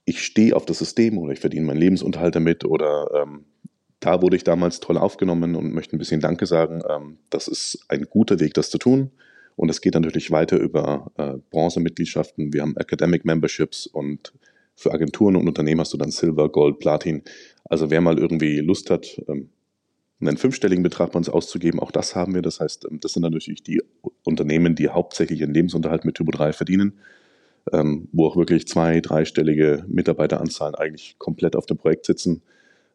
ich 0.05 0.23
stehe 0.23 0.55
auf 0.55 0.65
das 0.65 0.79
System 0.79 1.17
oder 1.17 1.33
ich 1.33 1.39
verdiene 1.39 1.65
meinen 1.65 1.79
Lebensunterhalt 1.79 2.35
damit 2.35 2.65
oder 2.65 3.09
ähm, 3.23 3.45
da 3.99 4.21
wurde 4.21 4.35
ich 4.35 4.43
damals 4.43 4.81
toll 4.81 4.97
aufgenommen 4.97 5.55
und 5.55 5.73
möchte 5.73 5.95
ein 5.95 5.99
bisschen 5.99 6.19
Danke 6.19 6.45
sagen. 6.45 6.81
Ähm, 6.89 7.17
das 7.29 7.47
ist 7.47 7.85
ein 7.87 8.03
guter 8.09 8.39
Weg, 8.39 8.53
das 8.53 8.69
zu 8.69 8.77
tun. 8.77 9.11
Und 9.55 9.69
es 9.69 9.81
geht 9.81 9.93
natürlich 9.93 10.31
weiter 10.31 10.57
über 10.57 11.11
äh, 11.17 11.35
Bronzemitgliedschaften. 11.51 12.53
Wir 12.53 12.63
haben 12.63 12.75
Academic 12.75 13.23
Memberships 13.23 13.87
und 13.87 14.33
für 14.75 14.91
Agenturen 14.91 15.35
und 15.35 15.47
Unternehmen 15.47 15.79
hast 15.79 15.93
du 15.93 15.97
dann 15.97 16.11
Silver, 16.11 16.49
Gold, 16.49 16.79
Platin. 16.79 17.21
Also 17.65 17.89
wer 17.91 18.01
mal 18.01 18.17
irgendwie 18.17 18.59
Lust 18.59 18.89
hat, 18.89 19.21
ähm, 19.29 19.49
einen 20.19 20.37
fünfstelligen 20.37 20.83
Betrag 20.83 21.11
bei 21.11 21.17
uns 21.17 21.29
auszugeben, 21.29 21.79
auch 21.79 21.91
das 21.91 22.15
haben 22.15 22.33
wir. 22.33 22.41
Das 22.41 22.59
heißt, 22.59 22.87
ähm, 22.89 22.99
das 22.99 23.13
sind 23.13 23.23
dann 23.23 23.33
natürlich 23.33 23.63
die 23.63 23.81
Unternehmen, 24.23 24.75
die 24.75 24.89
hauptsächlich 24.89 25.41
ihren 25.41 25.53
Lebensunterhalt 25.53 26.05
mit 26.05 26.15
Typo 26.15 26.31
3 26.31 26.53
verdienen, 26.53 26.99
ähm, 27.71 28.07
wo 28.11 28.27
auch 28.27 28.35
wirklich 28.35 28.67
zwei, 28.67 28.99
dreistellige 28.99 29.85
Mitarbeiteranzahlen 29.87 30.75
eigentlich 30.75 31.15
komplett 31.17 31.55
auf 31.55 31.65
dem 31.65 31.77
Projekt 31.77 32.05
sitzen. 32.05 32.41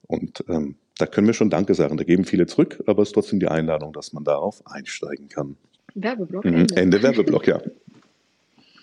Und 0.07 0.45
ähm, 0.49 0.77
da 0.99 1.07
können 1.07 1.27
wir 1.27 1.35
schon 1.35 1.51
Danke 1.51 1.75
sagen. 1.75 1.97
Da 1.97 2.05
geben 2.05 2.25
viele 2.25 2.47
zurück, 2.47 2.83
aber 2.87 3.03
es 3.03 3.11
ist 3.11 3.15
trotzdem 3.15 3.41
die 3.41 3.49
Einladung, 3.49 3.93
dass 3.93 4.13
man 4.13 4.25
darauf 4.25 4.63
einsteigen 4.67 5.29
kann. 5.29 5.57
Werbeblock. 5.95 6.45
Mhm. 6.45 6.55
Ende. 6.55 6.77
Ende 6.77 7.03
Werbeblock, 7.03 7.47
ja. 7.47 7.61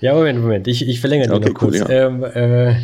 Ja, 0.01 0.13
Moment, 0.13 0.41
Moment. 0.41 0.67
Ich, 0.67 0.87
ich 0.87 0.99
verlängere 0.99 1.33
okay, 1.33 1.49
noch 1.49 1.53
kurz. 1.53 1.81
Cool, 1.81 1.89
ja. 1.89 2.07
ähm, 2.07 2.23
äh, 2.23 2.75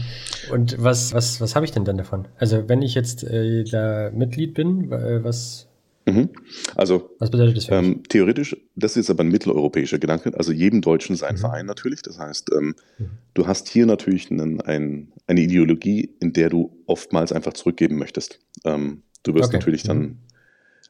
und 0.52 0.82
was, 0.82 1.14
was, 1.14 1.42
was 1.42 1.56
habe 1.56 1.66
ich 1.66 1.72
denn 1.72 1.86
dann 1.86 1.98
davon? 1.98 2.28
Also, 2.38 2.68
wenn 2.70 2.82
ich 2.82 2.96
jetzt 2.96 3.24
äh, 3.24 3.64
da 3.64 4.12
Mitglied 4.14 4.54
bin, 4.54 4.92
äh, 4.92 5.24
was, 5.24 5.68
Mhm. 6.06 6.30
Also, 6.76 7.12
Was 7.20 7.30
bedeutet 7.30 7.58
das 7.58 7.66
für 7.66 7.76
ähm, 7.76 8.04
theoretisch, 8.10 8.56
das 8.76 8.92
ist 8.92 8.98
jetzt 8.98 9.10
aber 9.12 9.24
ein 9.24 9.30
mitteleuropäischer 9.30 10.00
Gedanke, 10.00 10.36
also 10.36 10.52
jedem 10.52 10.82
Deutschen 10.82 11.16
sein 11.16 11.36
mhm. 11.36 11.40
Verein 11.40 11.66
natürlich. 11.66 12.02
Das 12.02 12.18
heißt, 12.18 12.52
ähm, 12.54 12.76
mhm. 12.98 13.10
du 13.34 13.48
hast 13.48 13.68
hier 13.68 13.86
natürlich 13.86 14.32
einen, 14.32 14.62
ein, 14.62 15.12
eine 15.28 15.42
Ideologie, 15.42 16.16
in 16.20 16.34
der 16.34 16.50
du 16.50 16.76
oftmals 16.88 17.32
einfach 17.32 17.54
zurückgeben 17.54 17.98
möchtest. 17.98 18.40
Ähm, 18.66 19.04
du 19.24 19.36
wirst 19.36 19.50
okay. 19.50 19.58
natürlich 19.58 19.84
dann, 19.84 20.00
mhm. 20.00 20.18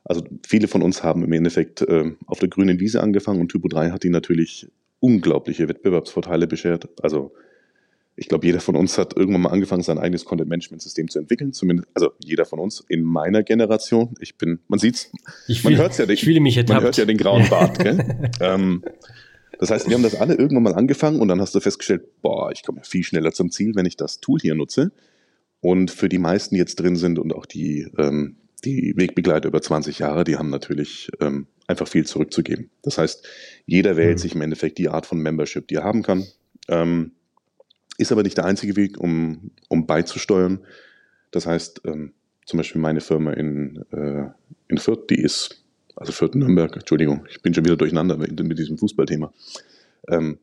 also 0.05 0.23
viele 0.47 0.67
von 0.67 0.81
uns 0.81 1.03
haben 1.03 1.23
im 1.23 1.33
Endeffekt 1.33 1.81
äh, 1.81 2.11
auf 2.25 2.39
der 2.39 2.49
grünen 2.49 2.79
Wiese 2.79 3.01
angefangen 3.01 3.41
und 3.41 3.49
Typo 3.49 3.67
3 3.67 3.91
hat 3.91 4.03
die 4.03 4.09
natürlich 4.09 4.71
unglaubliche 4.99 5.67
Wettbewerbsvorteile 5.67 6.47
beschert. 6.47 6.87
Also 7.03 7.33
ich 8.15 8.27
glaube, 8.27 8.45
jeder 8.45 8.59
von 8.59 8.75
uns 8.75 8.97
hat 8.97 9.15
irgendwann 9.15 9.41
mal 9.41 9.49
angefangen, 9.49 9.83
sein 9.83 9.97
eigenes 9.97 10.25
Content-Management-System 10.25 11.07
zu 11.07 11.19
entwickeln. 11.19 11.53
Zumindest, 11.53 11.89
also 11.93 12.11
jeder 12.19 12.45
von 12.45 12.59
uns 12.59 12.83
in 12.87 13.03
meiner 13.03 13.41
Generation. 13.43 14.13
Ich 14.19 14.37
bin, 14.37 14.59
man 14.67 14.79
sieht's, 14.79 15.11
man 15.63 15.77
hört 15.77 15.97
ja, 15.97 16.05
den, 16.05 16.13
ich 16.13 16.23
fühle 16.23 16.39
mich 16.39 16.55
man 16.67 16.81
hört 16.81 16.97
ja 16.97 17.05
den 17.05 17.17
grauen 17.17 17.47
Bart. 17.49 17.77
ähm, 18.41 18.83
das 19.59 19.71
heißt, 19.71 19.87
wir 19.87 19.95
haben 19.95 20.03
das 20.03 20.15
alle 20.15 20.35
irgendwann 20.35 20.63
mal 20.63 20.74
angefangen 20.74 21.19
und 21.19 21.29
dann 21.29 21.39
hast 21.39 21.55
du 21.55 21.59
festgestellt, 21.59 22.21
boah, 22.21 22.51
ich 22.51 22.63
komme 22.63 22.79
ja 22.79 22.83
viel 22.83 23.03
schneller 23.03 23.31
zum 23.31 23.51
Ziel, 23.51 23.74
wenn 23.75 23.85
ich 23.85 23.95
das 23.95 24.19
Tool 24.19 24.39
hier 24.41 24.55
nutze. 24.55 24.91
Und 25.61 25.91
für 25.91 26.09
die 26.09 26.17
meisten, 26.17 26.55
die 26.55 26.59
jetzt 26.59 26.79
drin 26.79 26.95
sind 26.95 27.17
und 27.17 27.33
auch 27.33 27.45
die, 27.45 27.87
ähm, 27.97 28.37
die 28.65 28.93
Wegbegleiter 28.97 29.47
über 29.47 29.61
20 29.61 30.00
Jahre, 30.00 30.24
die 30.24 30.37
haben 30.37 30.50
natürlich 30.50 31.09
ähm, 31.19 31.47
einfach 31.67 31.87
viel 31.87 32.05
zurückzugeben. 32.05 32.71
Das 32.81 32.97
heißt, 32.97 33.27
jeder 33.65 33.95
wählt 33.97 34.17
mhm. 34.17 34.21
sich 34.21 34.35
im 34.35 34.41
Endeffekt 34.41 34.77
die 34.79 34.89
Art 34.89 35.05
von 35.05 35.19
Membership, 35.19 35.67
die 35.67 35.75
er 35.75 35.83
haben 35.83 36.03
kann. 36.03 36.25
Ähm, 36.67 37.13
ist 38.01 38.11
aber 38.11 38.24
nicht 38.24 38.37
der 38.37 38.46
einzige 38.46 38.75
Weg, 38.75 39.00
um, 39.00 39.51
um 39.70 39.85
beizusteuern. 39.85 40.66
Das 41.31 41.46
heißt, 41.46 41.81
ähm, 41.85 42.14
zum 42.46 42.57
Beispiel 42.57 42.81
meine 42.81 43.01
Firma 43.01 43.31
in, 43.33 43.85
äh, 43.92 44.25
in 44.68 44.77
Fürth, 44.77 45.07
die 45.09 45.22
ist, 45.22 45.64
also 45.96 46.11
Fürth 46.11 46.35
Nürnberg, 46.35 46.75
Entschuldigung, 46.75 47.25
ich 47.29 47.42
bin 47.42 47.53
schon 47.53 47.64
wieder 47.64 47.77
durcheinander 47.77 48.18
mit, 48.18 48.37
mit 48.44 48.57
diesem 48.57 48.77
Fußballthema. 48.77 49.31
Ähm, 50.09 50.40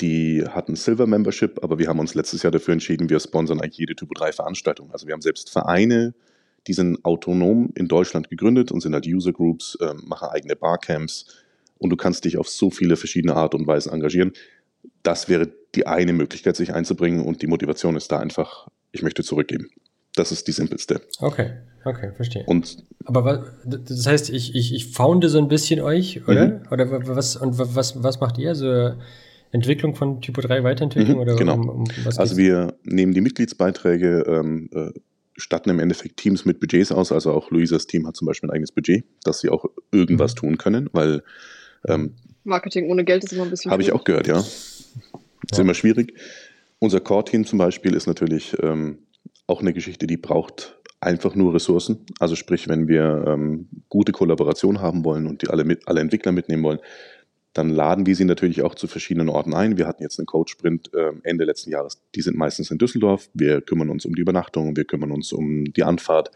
die 0.00 0.44
hatten 0.46 0.76
Silver 0.76 1.06
Membership, 1.06 1.62
aber 1.62 1.78
wir 1.78 1.88
haben 1.88 1.98
uns 1.98 2.14
letztes 2.14 2.42
Jahr 2.42 2.50
dafür 2.50 2.72
entschieden, 2.72 3.10
wir 3.10 3.20
sponsern 3.20 3.60
eigentlich 3.60 3.78
jede 3.78 3.94
Typo 3.94 4.14
3 4.14 4.32
Veranstaltung. 4.32 4.90
Also 4.92 5.06
wir 5.06 5.12
haben 5.12 5.20
selbst 5.20 5.50
Vereine, 5.50 6.14
die 6.66 6.72
sind 6.72 7.04
autonom 7.04 7.70
in 7.74 7.88
Deutschland 7.88 8.30
gegründet 8.30 8.72
und 8.72 8.80
sind 8.80 8.94
halt 8.94 9.06
User 9.06 9.32
Groups, 9.32 9.76
äh, 9.80 9.94
machen 9.94 10.28
eigene 10.28 10.56
Barcamps 10.56 11.26
und 11.78 11.90
du 11.90 11.96
kannst 11.96 12.24
dich 12.24 12.38
auf 12.38 12.48
so 12.48 12.70
viele 12.70 12.96
verschiedene 12.96 13.34
Art 13.34 13.54
und 13.54 13.66
Weisen 13.66 13.92
engagieren. 13.92 14.32
Das 15.02 15.28
wäre 15.28 15.50
die 15.74 15.86
eine 15.86 16.12
Möglichkeit, 16.12 16.56
sich 16.56 16.74
einzubringen 16.74 17.24
und 17.24 17.42
die 17.42 17.46
Motivation 17.46 17.96
ist 17.96 18.10
da 18.12 18.18
einfach, 18.18 18.68
ich 18.92 19.02
möchte 19.02 19.22
zurückgeben. 19.22 19.68
Das 20.16 20.32
ist 20.32 20.48
die 20.48 20.52
simpelste. 20.52 21.00
Okay, 21.20 21.52
okay, 21.84 22.12
verstehe. 22.16 22.44
Und 22.46 22.84
Aber 23.04 23.24
was, 23.24 23.84
das 23.84 24.06
heißt, 24.06 24.30
ich, 24.30 24.54
ich, 24.56 24.74
ich 24.74 24.92
founde 24.92 25.28
so 25.28 25.38
ein 25.38 25.48
bisschen 25.48 25.80
euch, 25.80 26.26
oder? 26.26 26.48
Mhm. 26.48 26.62
Oder 26.70 26.90
was, 26.90 27.36
und 27.36 27.58
was, 27.58 28.02
was 28.02 28.20
macht 28.20 28.38
ihr? 28.38 28.54
So 28.56 28.94
Entwicklung 29.52 29.94
von 29.94 30.20
Typo 30.20 30.40
3 30.40 30.64
Weiterentwicklung? 30.64 31.16
Mhm, 31.16 31.22
oder 31.22 31.36
genau. 31.36 31.54
Um, 31.54 31.68
um 31.68 31.84
also 32.16 32.36
wir 32.36 32.74
nehmen 32.82 33.14
die 33.14 33.20
Mitgliedsbeiträge, 33.20 34.24
ähm, 34.26 34.68
äh, 34.72 34.90
statten 35.36 35.70
im 35.70 35.78
Endeffekt 35.78 36.16
Teams 36.18 36.44
mit 36.44 36.60
Budgets 36.60 36.92
aus. 36.92 37.12
Also 37.12 37.32
auch 37.32 37.50
Luisas 37.50 37.86
Team 37.86 38.06
hat 38.06 38.16
zum 38.16 38.26
Beispiel 38.26 38.50
ein 38.50 38.54
eigenes 38.54 38.72
Budget, 38.72 39.04
dass 39.24 39.40
sie 39.40 39.48
auch 39.48 39.64
irgendwas 39.92 40.34
mhm. 40.34 40.38
tun 40.38 40.58
können, 40.58 40.90
weil 40.92 41.22
ähm, 41.86 42.14
Marketing 42.44 42.90
ohne 42.90 43.04
Geld 43.04 43.24
ist 43.24 43.32
immer 43.32 43.44
ein 43.44 43.50
bisschen. 43.50 43.70
Habe 43.70 43.82
ich 43.82 43.92
auch 43.92 44.04
gehört, 44.04 44.26
ja. 44.26 44.42
Das 45.42 45.52
ist 45.52 45.58
ja. 45.58 45.64
immer 45.64 45.74
schwierig. 45.74 46.14
Unser 46.78 47.00
Core-Team 47.00 47.44
zum 47.44 47.58
Beispiel 47.58 47.94
ist 47.94 48.06
natürlich 48.06 48.56
ähm, 48.62 48.98
auch 49.46 49.60
eine 49.60 49.72
Geschichte, 49.72 50.06
die 50.06 50.16
braucht 50.16 50.80
einfach 51.00 51.34
nur 51.34 51.54
Ressourcen. 51.54 52.04
Also 52.18 52.36
sprich, 52.36 52.68
wenn 52.68 52.88
wir 52.88 53.24
ähm, 53.26 53.68
gute 53.88 54.12
Kollaboration 54.12 54.80
haben 54.80 55.04
wollen 55.04 55.26
und 55.26 55.42
die 55.42 55.48
alle, 55.48 55.64
mit, 55.64 55.88
alle 55.88 56.00
Entwickler 56.00 56.32
mitnehmen 56.32 56.62
wollen, 56.62 56.78
dann 57.52 57.68
laden 57.68 58.06
wir 58.06 58.14
sie 58.14 58.24
natürlich 58.24 58.62
auch 58.62 58.74
zu 58.74 58.86
verschiedenen 58.86 59.28
Orten 59.28 59.54
ein. 59.54 59.76
Wir 59.76 59.86
hatten 59.86 60.02
jetzt 60.02 60.18
einen 60.18 60.26
Code-Sprint 60.26 60.94
äh, 60.94 61.12
Ende 61.24 61.44
letzten 61.44 61.70
Jahres. 61.70 62.00
Die 62.14 62.20
sind 62.20 62.36
meistens 62.36 62.70
in 62.70 62.78
Düsseldorf. 62.78 63.28
Wir 63.34 63.60
kümmern 63.60 63.90
uns 63.90 64.04
um 64.04 64.14
die 64.14 64.20
Übernachtung, 64.20 64.76
wir 64.76 64.84
kümmern 64.84 65.10
uns 65.10 65.32
um 65.32 65.64
die 65.64 65.82
Anfahrt. 65.82 66.30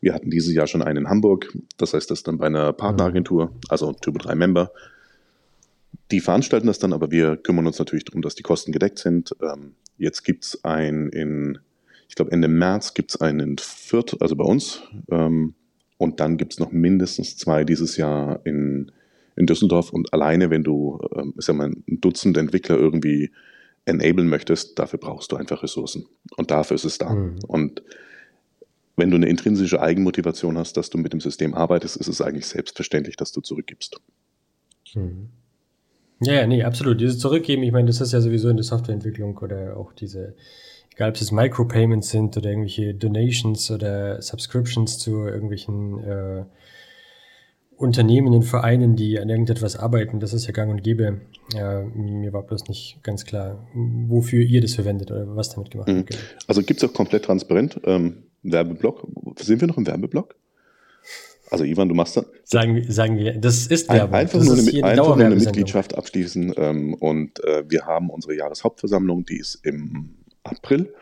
Wir 0.00 0.14
hatten 0.14 0.30
dieses 0.30 0.54
Jahr 0.54 0.66
schon 0.66 0.82
einen 0.82 1.04
in 1.04 1.10
Hamburg. 1.10 1.52
Das 1.76 1.92
heißt, 1.92 2.10
das 2.10 2.22
dann 2.22 2.38
bei 2.38 2.46
einer 2.46 2.72
Partneragentur, 2.72 3.52
also 3.68 3.92
Typo 3.92 4.18
3 4.18 4.36
Member. 4.36 4.72
Die 6.10 6.20
veranstalten 6.20 6.66
das 6.66 6.78
dann, 6.78 6.92
aber 6.92 7.10
wir 7.10 7.36
kümmern 7.36 7.66
uns 7.66 7.78
natürlich 7.78 8.04
darum, 8.04 8.22
dass 8.22 8.34
die 8.34 8.42
Kosten 8.42 8.72
gedeckt 8.72 8.98
sind. 8.98 9.34
Ähm, 9.42 9.74
jetzt 9.98 10.24
gibt 10.24 10.44
es 10.44 10.64
ein 10.64 11.08
in, 11.10 11.58
ich 12.08 12.14
glaube 12.14 12.32
Ende 12.32 12.48
März 12.48 12.94
gibt 12.94 13.10
es 13.10 13.20
einen 13.20 13.40
in 13.40 13.58
Fürth, 13.58 14.16
also 14.20 14.34
bei 14.36 14.44
uns. 14.44 14.82
Ähm, 15.10 15.54
und 15.98 16.20
dann 16.20 16.36
gibt 16.36 16.54
es 16.54 16.60
noch 16.60 16.72
mindestens 16.72 17.36
zwei 17.36 17.64
dieses 17.64 17.96
Jahr 17.96 18.40
in, 18.44 18.92
in 19.36 19.46
Düsseldorf. 19.46 19.92
Und 19.92 20.12
alleine, 20.14 20.48
wenn 20.48 20.62
du, 20.62 20.98
ähm, 21.14 21.34
ist 21.36 21.48
ja 21.48 21.54
mal 21.54 21.68
ein 21.68 22.00
Dutzend 22.00 22.36
Entwickler 22.36 22.78
irgendwie 22.78 23.32
enablen 23.84 24.28
möchtest, 24.28 24.78
dafür 24.78 24.98
brauchst 24.98 25.32
du 25.32 25.36
einfach 25.36 25.62
Ressourcen. 25.62 26.06
Und 26.36 26.50
dafür 26.50 26.76
ist 26.76 26.84
es 26.84 26.98
da. 26.98 27.10
Mhm. 27.10 27.38
Und 27.46 27.82
wenn 28.96 29.10
du 29.10 29.16
eine 29.16 29.28
intrinsische 29.28 29.80
Eigenmotivation 29.80 30.56
hast, 30.56 30.76
dass 30.76 30.90
du 30.90 30.98
mit 30.98 31.12
dem 31.12 31.20
System 31.20 31.54
arbeitest, 31.54 31.96
ist 31.96 32.08
es 32.08 32.20
eigentlich 32.20 32.46
selbstverständlich, 32.46 33.16
dass 33.16 33.32
du 33.32 33.40
zurückgibst. 33.40 34.00
Mhm. 34.94 35.30
Ja, 36.20 36.34
ja, 36.34 36.46
nee, 36.46 36.64
absolut. 36.64 37.00
Dieses 37.00 37.18
Zurückgeben, 37.18 37.62
ich 37.62 37.72
meine, 37.72 37.86
das 37.86 38.00
ist 38.00 38.12
ja 38.12 38.20
sowieso 38.20 38.48
in 38.48 38.56
der 38.56 38.64
Softwareentwicklung 38.64 39.38
oder 39.38 39.76
auch 39.76 39.92
diese, 39.92 40.34
egal 40.94 41.10
ob 41.10 41.16
es 41.16 41.30
Micropayments 41.30 42.10
sind 42.10 42.36
oder 42.36 42.50
irgendwelche 42.50 42.94
Donations 42.94 43.70
oder 43.70 44.20
Subscriptions 44.20 44.98
zu 44.98 45.26
irgendwelchen 45.26 46.02
äh, 46.02 46.44
Unternehmen 47.76 48.34
und 48.34 48.42
Vereinen, 48.42 48.96
die 48.96 49.20
an 49.20 49.28
irgendetwas 49.28 49.76
arbeiten, 49.76 50.18
das 50.18 50.32
ist 50.32 50.46
ja 50.46 50.52
gang 50.52 50.70
und 50.70 50.82
gäbe. 50.82 51.20
Ja, 51.54 51.84
mir 51.94 52.32
war 52.32 52.42
bloß 52.42 52.66
nicht 52.68 52.98
ganz 53.04 53.24
klar, 53.24 53.68
wofür 53.74 54.42
ihr 54.42 54.60
das 54.60 54.74
verwendet 54.74 55.12
oder 55.12 55.36
was 55.36 55.50
damit 55.50 55.70
gemacht 55.70 55.88
mhm. 55.88 56.08
wird. 56.08 56.18
Also 56.48 56.62
gibt 56.62 56.82
es 56.82 56.88
auch 56.88 56.92
komplett 56.92 57.26
transparent. 57.26 57.80
Ähm, 57.84 58.24
Werbeblock. 58.42 59.06
Sind 59.38 59.60
wir 59.60 59.68
noch 59.68 59.78
im 59.78 59.86
Werbeblock? 59.86 60.34
Also 61.50 61.64
Ivan, 61.64 61.88
du 61.88 61.94
machst 61.94 62.16
das. 62.16 62.26
Sagen, 62.44 62.84
sagen 62.90 63.16
wir, 63.16 63.38
das 63.38 63.66
ist 63.66 63.88
Werbung. 63.88 64.14
Einfach, 64.14 64.42
nur 64.42 64.54
eine, 64.58 64.84
einfach 64.84 65.16
nur 65.16 65.26
eine, 65.26 65.34
Mitgliedschaft 65.34 65.96
abschließen 65.96 66.54
ähm, 66.56 66.94
und 66.94 67.42
äh, 67.44 67.64
wir 67.68 67.86
haben 67.86 68.10
unsere 68.10 68.34
Jahreshauptversammlung, 68.36 69.24
die 69.24 69.38
ist 69.38 69.60
im 69.64 70.16
April. 70.44 70.92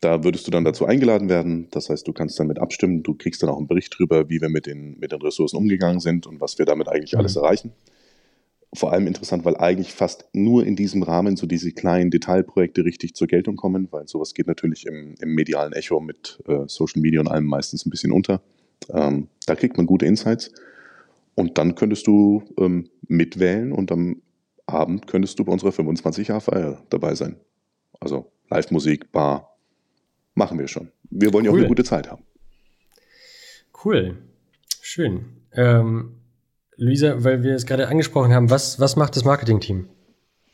Da 0.00 0.24
würdest 0.24 0.46
du 0.46 0.50
dann 0.50 0.64
dazu 0.64 0.86
eingeladen 0.86 1.28
werden. 1.28 1.68
Das 1.72 1.90
heißt, 1.90 2.08
du 2.08 2.12
kannst 2.12 2.40
damit 2.40 2.58
abstimmen. 2.58 3.02
Du 3.02 3.14
kriegst 3.14 3.42
dann 3.42 3.50
auch 3.50 3.58
einen 3.58 3.66
Bericht 3.66 3.94
darüber, 3.94 4.30
wie 4.30 4.40
wir 4.40 4.48
mit 4.48 4.66
den, 4.66 4.98
mit 4.98 5.12
den 5.12 5.20
Ressourcen 5.20 5.56
umgegangen 5.56 6.00
sind 6.00 6.26
und 6.26 6.40
was 6.40 6.58
wir 6.58 6.64
damit 6.64 6.88
eigentlich 6.88 7.12
mhm. 7.12 7.20
alles 7.20 7.36
erreichen. 7.36 7.72
Vor 8.72 8.92
allem 8.92 9.08
interessant, 9.08 9.44
weil 9.44 9.56
eigentlich 9.56 9.92
fast 9.92 10.26
nur 10.32 10.64
in 10.64 10.76
diesem 10.76 11.02
Rahmen 11.02 11.36
so 11.36 11.46
diese 11.46 11.72
kleinen 11.72 12.10
Detailprojekte 12.10 12.84
richtig 12.84 13.14
zur 13.14 13.26
Geltung 13.26 13.56
kommen, 13.56 13.88
weil 13.90 14.06
sowas 14.06 14.32
geht 14.32 14.46
natürlich 14.46 14.86
im, 14.86 15.16
im 15.20 15.34
medialen 15.34 15.72
Echo 15.72 16.00
mit 16.00 16.38
äh, 16.46 16.60
Social 16.66 17.02
Media 17.02 17.20
und 17.20 17.28
allem 17.28 17.44
meistens 17.44 17.84
ein 17.84 17.90
bisschen 17.90 18.12
unter. 18.12 18.40
Ähm, 18.88 19.28
da 19.46 19.54
kriegt 19.54 19.76
man 19.76 19.86
gute 19.86 20.06
Insights. 20.06 20.52
Und 21.34 21.58
dann 21.58 21.74
könntest 21.74 22.06
du 22.06 22.42
ähm, 22.58 22.90
mitwählen 23.08 23.72
und 23.72 23.92
am 23.92 24.20
Abend 24.66 25.06
könntest 25.06 25.38
du 25.38 25.44
bei 25.44 25.52
unserer 25.52 25.70
25-Jahr-Feier 25.70 26.82
dabei 26.90 27.14
sein. 27.14 27.36
Also 27.98 28.30
Live-Musik, 28.50 29.12
Bar, 29.12 29.56
machen 30.34 30.58
wir 30.58 30.68
schon. 30.68 30.90
Wir 31.10 31.32
wollen 31.32 31.44
ja 31.44 31.50
auch 31.50 31.56
eine 31.56 31.66
gute 31.66 31.84
Zeit 31.84 32.10
haben. 32.10 32.24
Cool. 33.84 34.18
Schön. 34.80 35.24
Ähm, 35.52 36.16
Luisa, 36.76 37.24
weil 37.24 37.42
wir 37.42 37.54
es 37.54 37.66
gerade 37.66 37.88
angesprochen 37.88 38.32
haben, 38.32 38.50
was, 38.50 38.78
was 38.80 38.96
macht 38.96 39.16
das 39.16 39.24
Marketing-Team? 39.24 39.88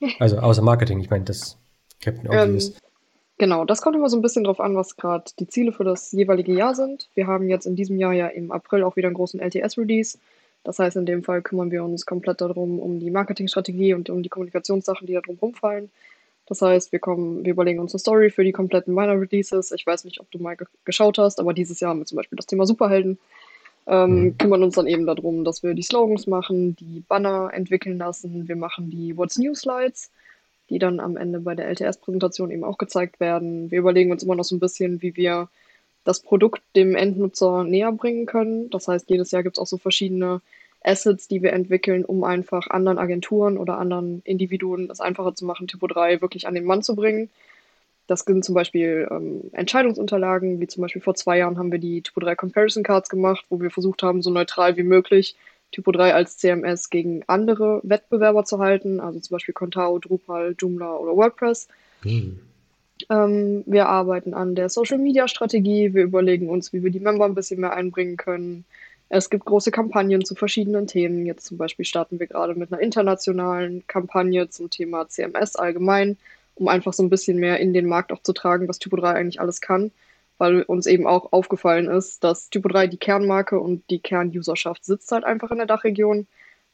Also 0.18 0.38
außer 0.38 0.60
Marketing, 0.60 1.00
ich 1.00 1.08
meine 1.08 1.24
das 1.24 1.56
Captain 2.02 2.28
Obvious. 2.28 2.68
Ähm, 2.68 2.74
genau, 3.38 3.64
das 3.64 3.82
kommt 3.82 3.96
immer 3.96 4.08
so 4.08 4.16
ein 4.16 4.22
bisschen 4.22 4.44
drauf 4.44 4.60
an, 4.60 4.76
was 4.76 4.96
gerade 4.96 5.30
die 5.38 5.48
Ziele 5.48 5.72
für 5.72 5.84
das 5.84 6.12
jeweilige 6.12 6.52
Jahr 6.52 6.74
sind. 6.74 7.08
Wir 7.14 7.26
haben 7.26 7.48
jetzt 7.48 7.66
in 7.66 7.76
diesem 7.76 7.98
Jahr 7.98 8.12
ja 8.12 8.28
im 8.28 8.52
April 8.52 8.82
auch 8.82 8.96
wieder 8.96 9.08
einen 9.08 9.16
großen 9.16 9.40
LTS-Release. 9.40 10.18
Das 10.64 10.78
heißt, 10.78 10.96
in 10.96 11.06
dem 11.06 11.22
Fall 11.22 11.42
kümmern 11.42 11.70
wir 11.70 11.84
uns 11.84 12.06
komplett 12.06 12.40
darum, 12.40 12.80
um 12.80 12.98
die 12.98 13.10
Marketingstrategie 13.10 13.94
und 13.94 14.10
um 14.10 14.22
die 14.22 14.28
Kommunikationssachen, 14.28 15.06
die 15.06 15.14
da 15.14 15.20
drum 15.20 15.38
rumfallen. 15.40 15.90
Das 16.46 16.62
heißt, 16.62 16.92
wir 16.92 16.98
kommen, 16.98 17.44
wir 17.44 17.52
überlegen 17.52 17.80
uns 17.80 17.92
eine 17.92 18.00
Story 18.00 18.30
für 18.30 18.44
die 18.44 18.52
kompletten 18.52 18.94
Minor 18.94 19.20
Releases. 19.20 19.72
Ich 19.72 19.86
weiß 19.86 20.04
nicht, 20.04 20.20
ob 20.20 20.30
du 20.30 20.38
mal 20.38 20.56
geschaut 20.84 21.18
hast, 21.18 21.40
aber 21.40 21.52
dieses 21.54 21.80
Jahr 21.80 21.90
haben 21.90 22.00
wir 22.00 22.06
zum 22.06 22.16
Beispiel 22.16 22.36
das 22.36 22.46
Thema 22.46 22.66
Superhelden. 22.66 23.18
Ähm, 23.88 24.22
mhm. 24.22 24.38
Kümmern 24.38 24.62
uns 24.62 24.74
dann 24.74 24.86
eben 24.86 25.06
darum, 25.06 25.44
dass 25.44 25.62
wir 25.62 25.74
die 25.74 25.82
Slogans 25.82 26.26
machen, 26.26 26.74
die 26.76 27.04
Banner 27.06 27.50
entwickeln 27.52 27.98
lassen. 27.98 28.48
Wir 28.48 28.56
machen 28.56 28.90
die 28.90 29.16
What's 29.16 29.38
New 29.38 29.54
Slides, 29.54 30.10
die 30.70 30.78
dann 30.78 31.00
am 31.00 31.16
Ende 31.16 31.40
bei 31.40 31.54
der 31.54 31.68
LTS-Präsentation 31.68 32.50
eben 32.50 32.64
auch 32.64 32.78
gezeigt 32.78 33.20
werden. 33.20 33.70
Wir 33.70 33.78
überlegen 33.78 34.10
uns 34.12 34.22
immer 34.22 34.34
noch 34.34 34.44
so 34.44 34.56
ein 34.56 34.60
bisschen, 34.60 35.02
wie 35.02 35.16
wir 35.16 35.48
das 36.04 36.20
Produkt 36.20 36.62
dem 36.74 36.94
Endnutzer 36.94 37.64
näher 37.64 37.92
bringen 37.92 38.26
können. 38.26 38.70
Das 38.70 38.88
heißt, 38.88 39.10
jedes 39.10 39.30
Jahr 39.30 39.42
gibt 39.42 39.56
es 39.56 39.60
auch 39.60 39.66
so 39.66 39.76
verschiedene 39.76 40.40
Assets, 40.82 41.26
die 41.26 41.42
wir 41.42 41.52
entwickeln, 41.52 42.04
um 42.04 42.22
einfach 42.22 42.68
anderen 42.68 42.98
Agenturen 42.98 43.58
oder 43.58 43.78
anderen 43.78 44.22
Individuen 44.24 44.88
es 44.90 45.00
einfacher 45.00 45.34
zu 45.34 45.44
machen, 45.44 45.66
Typo 45.66 45.88
3 45.88 46.20
wirklich 46.20 46.46
an 46.46 46.54
den 46.54 46.64
Mann 46.64 46.82
zu 46.82 46.94
bringen. 46.94 47.28
Das 48.06 48.20
sind 48.20 48.44
zum 48.44 48.54
Beispiel 48.54 49.08
ähm, 49.10 49.50
Entscheidungsunterlagen, 49.52 50.60
wie 50.60 50.68
zum 50.68 50.82
Beispiel 50.82 51.02
vor 51.02 51.16
zwei 51.16 51.38
Jahren 51.38 51.58
haben 51.58 51.72
wir 51.72 51.80
die 51.80 52.02
Typo 52.02 52.20
3 52.20 52.36
Comparison 52.36 52.84
Cards 52.84 53.08
gemacht, 53.08 53.44
wo 53.48 53.60
wir 53.60 53.70
versucht 53.70 54.04
haben, 54.04 54.22
so 54.22 54.30
neutral 54.30 54.76
wie 54.76 54.84
möglich 54.84 55.34
Typo 55.72 55.92
3 55.92 56.14
als 56.14 56.38
CMS 56.38 56.90
gegen 56.90 57.22
andere 57.26 57.80
Wettbewerber 57.82 58.44
zu 58.44 58.58
halten, 58.58 59.00
also 59.00 59.20
zum 59.20 59.34
Beispiel 59.34 59.54
Contao, 59.54 59.98
Drupal, 59.98 60.54
Joomla 60.58 60.96
oder 60.96 61.16
WordPress. 61.16 61.68
Mhm. 62.02 62.40
Ähm, 63.10 63.62
wir 63.66 63.88
arbeiten 63.88 64.32
an 64.32 64.54
der 64.54 64.68
Social 64.68 64.98
Media 64.98 65.28
Strategie, 65.28 65.92
wir 65.92 66.04
überlegen 66.04 66.48
uns, 66.48 66.72
wie 66.72 66.82
wir 66.82 66.90
die 66.90 67.00
Member 67.00 67.26
ein 67.26 67.34
bisschen 67.34 67.60
mehr 67.60 67.74
einbringen 67.74 68.16
können. 68.16 68.64
Es 69.08 69.30
gibt 69.30 69.44
große 69.44 69.70
Kampagnen 69.70 70.24
zu 70.24 70.34
verschiedenen 70.34 70.86
Themen. 70.86 71.26
Jetzt 71.26 71.46
zum 71.46 71.58
Beispiel 71.58 71.84
starten 71.84 72.18
wir 72.18 72.26
gerade 72.26 72.54
mit 72.54 72.72
einer 72.72 72.82
internationalen 72.82 73.86
Kampagne 73.86 74.48
zum 74.48 74.70
Thema 74.70 75.08
CMS 75.08 75.56
allgemein, 75.56 76.16
um 76.56 76.68
einfach 76.68 76.92
so 76.92 77.02
ein 77.02 77.10
bisschen 77.10 77.38
mehr 77.38 77.60
in 77.60 77.72
den 77.72 77.86
Markt 77.86 78.12
auch 78.12 78.22
zu 78.22 78.32
tragen, 78.32 78.66
was 78.66 78.78
Typo 78.78 78.96
3 78.96 79.10
eigentlich 79.10 79.40
alles 79.40 79.60
kann, 79.60 79.92
weil 80.38 80.62
uns 80.62 80.86
eben 80.86 81.06
auch 81.06 81.32
aufgefallen 81.32 81.88
ist, 81.88 82.22
dass 82.24 82.50
Typo 82.50 82.68
3 82.68 82.86
die 82.88 82.98
Kernmarke 82.98 83.58
und 83.58 83.88
die 83.90 83.98
Kernuserschaft 83.98 84.84
sitzt 84.84 85.10
halt 85.12 85.24
einfach 85.24 85.50
in 85.50 85.58
der 85.58 85.66
Dachregion. 85.66 86.26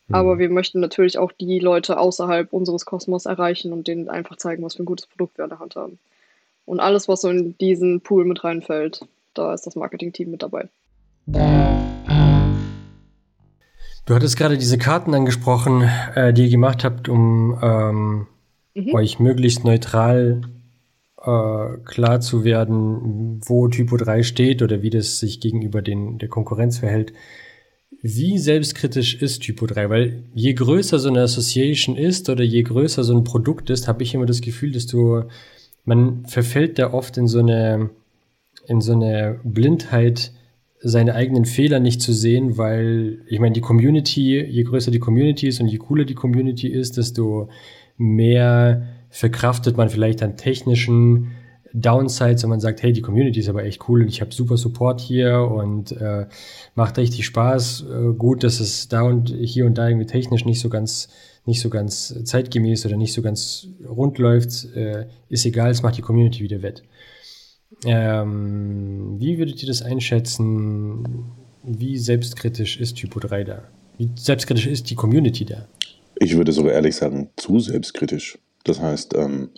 Mhm. 0.08 0.14
Aber 0.14 0.38
wir 0.38 0.50
möchten 0.50 0.80
natürlich 0.80 1.18
auch 1.18 1.32
die 1.32 1.58
Leute 1.58 1.98
außerhalb 1.98 2.52
unseres 2.52 2.84
Kosmos 2.84 3.26
erreichen 3.26 3.72
und 3.72 3.86
denen 3.88 4.08
einfach 4.08 4.36
zeigen, 4.36 4.62
was 4.62 4.74
für 4.74 4.82
ein 4.82 4.86
gutes 4.86 5.06
Produkt 5.06 5.38
wir 5.38 5.44
an 5.44 5.50
der 5.50 5.60
Hand 5.60 5.76
haben. 5.76 5.98
Und 6.64 6.80
alles, 6.80 7.08
was 7.08 7.22
so 7.22 7.28
in 7.28 7.56
diesen 7.58 8.00
Pool 8.00 8.24
mit 8.24 8.44
reinfällt, 8.44 9.00
da 9.34 9.54
ist 9.54 9.66
das 9.66 9.76
Marketing-Team 9.76 10.30
mit 10.30 10.42
dabei. 10.42 10.68
Du 14.04 14.14
hattest 14.14 14.36
gerade 14.36 14.58
diese 14.58 14.78
Karten 14.78 15.14
angesprochen, 15.14 15.88
äh, 16.14 16.32
die 16.32 16.44
ihr 16.44 16.50
gemacht 16.50 16.84
habt, 16.84 17.08
um 17.08 17.58
ähm, 17.62 18.26
mhm. 18.74 18.94
euch 18.94 19.20
möglichst 19.20 19.64
neutral 19.64 20.42
äh, 21.24 21.78
klar 21.84 22.20
zu 22.20 22.44
werden, 22.44 23.40
wo 23.44 23.68
Typo 23.68 23.96
3 23.96 24.22
steht 24.22 24.62
oder 24.62 24.82
wie 24.82 24.90
das 24.90 25.20
sich 25.20 25.40
gegenüber 25.40 25.82
den, 25.82 26.18
der 26.18 26.28
Konkurrenz 26.28 26.78
verhält. 26.78 27.12
Wie 28.00 28.38
selbstkritisch 28.38 29.14
ist 29.22 29.40
Typo 29.40 29.66
3? 29.66 29.88
Weil 29.88 30.24
je 30.34 30.52
größer 30.54 30.98
so 30.98 31.08
eine 31.08 31.22
Association 31.22 31.96
ist 31.96 32.28
oder 32.28 32.42
je 32.42 32.62
größer 32.62 33.04
so 33.04 33.16
ein 33.16 33.22
Produkt 33.22 33.70
ist, 33.70 33.86
habe 33.86 34.02
ich 34.02 34.14
immer 34.14 34.26
das 34.26 34.40
Gefühl, 34.40 34.72
dass 34.72 34.86
du, 34.86 35.22
man 35.84 36.26
verfällt 36.26 36.78
da 36.78 36.92
oft 36.92 37.16
in 37.16 37.28
so 37.28 37.38
eine, 37.38 37.90
in 38.66 38.80
so 38.80 38.92
eine 38.92 39.38
Blindheit, 39.44 40.32
seine 40.80 41.14
eigenen 41.14 41.44
Fehler 41.44 41.78
nicht 41.78 42.02
zu 42.02 42.12
sehen, 42.12 42.58
weil 42.58 43.20
ich 43.28 43.38
meine, 43.38 43.52
die 43.52 43.60
Community, 43.60 44.40
je 44.40 44.62
größer 44.64 44.90
die 44.90 44.98
Community 44.98 45.46
ist 45.46 45.60
und 45.60 45.68
je 45.68 45.78
cooler 45.78 46.04
die 46.04 46.14
Community 46.14 46.66
ist, 46.66 46.96
desto 46.96 47.48
mehr 47.96 48.82
verkraftet 49.12 49.76
man 49.76 49.90
vielleicht 49.90 50.22
an 50.22 50.36
technischen 50.36 51.32
Downsides, 51.74 52.42
wenn 52.42 52.50
man 52.50 52.60
sagt, 52.60 52.82
hey, 52.82 52.92
die 52.92 53.02
Community 53.02 53.40
ist 53.40 53.48
aber 53.48 53.64
echt 53.64 53.88
cool 53.88 54.02
und 54.02 54.08
ich 54.08 54.20
habe 54.20 54.32
super 54.32 54.56
Support 54.56 55.00
hier 55.00 55.38
und 55.40 55.92
äh, 55.92 56.26
macht 56.74 56.98
richtig 56.98 57.24
Spaß. 57.26 57.84
Äh, 57.88 58.12
gut, 58.14 58.42
dass 58.42 58.58
es 58.58 58.88
da 58.88 59.02
und 59.02 59.28
hier 59.28 59.66
und 59.66 59.78
da 59.78 59.88
irgendwie 59.88 60.06
technisch 60.06 60.44
nicht 60.44 60.60
so 60.60 60.68
ganz 60.68 61.08
nicht 61.44 61.60
so 61.60 61.70
ganz 61.70 62.14
zeitgemäß 62.24 62.86
oder 62.86 62.96
nicht 62.96 63.12
so 63.12 63.20
ganz 63.20 63.66
rund 63.86 64.18
läuft, 64.18 64.76
äh, 64.76 65.06
ist 65.28 65.44
egal, 65.44 65.70
es 65.70 65.82
macht 65.82 65.96
die 65.96 66.02
Community 66.02 66.40
wieder 66.40 66.62
wett. 66.62 66.84
Ähm, 67.84 69.16
wie 69.18 69.38
würdet 69.38 69.60
ihr 69.60 69.66
das 69.66 69.82
einschätzen? 69.82 71.26
Wie 71.64 71.98
selbstkritisch 71.98 72.78
ist 72.78 72.96
Typo 72.96 73.18
3 73.18 73.44
da? 73.44 73.62
Wie 73.98 74.08
selbstkritisch 74.14 74.66
ist 74.66 74.88
die 74.90 74.94
Community 74.94 75.44
da? 75.44 75.66
Ich 76.14 76.36
würde 76.36 76.52
sogar 76.52 76.72
ehrlich 76.72 76.94
sagen, 76.94 77.30
zu 77.36 77.58
selbstkritisch. 77.58 78.38
Das 78.64 78.80
heißt, 78.80 79.14
ähm, 79.16 79.50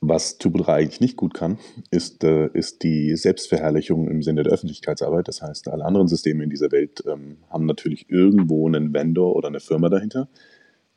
was 0.00 0.38
Typo 0.38 0.58
3 0.58 0.72
eigentlich 0.72 1.00
nicht 1.00 1.16
gut 1.16 1.34
kann, 1.34 1.58
ist, 1.90 2.24
äh, 2.24 2.48
ist 2.54 2.82
die 2.82 3.14
Selbstverherrlichung 3.16 4.08
im 4.08 4.22
Sinne 4.22 4.42
der 4.42 4.52
Öffentlichkeitsarbeit. 4.52 5.28
Das 5.28 5.42
heißt, 5.42 5.68
alle 5.68 5.84
anderen 5.84 6.08
Systeme 6.08 6.42
in 6.42 6.50
dieser 6.50 6.72
Welt 6.72 7.04
ähm, 7.06 7.36
haben 7.50 7.66
natürlich 7.66 8.08
irgendwo 8.08 8.66
einen 8.66 8.94
Vendor 8.94 9.36
oder 9.36 9.48
eine 9.48 9.60
Firma 9.60 9.90
dahinter 9.90 10.28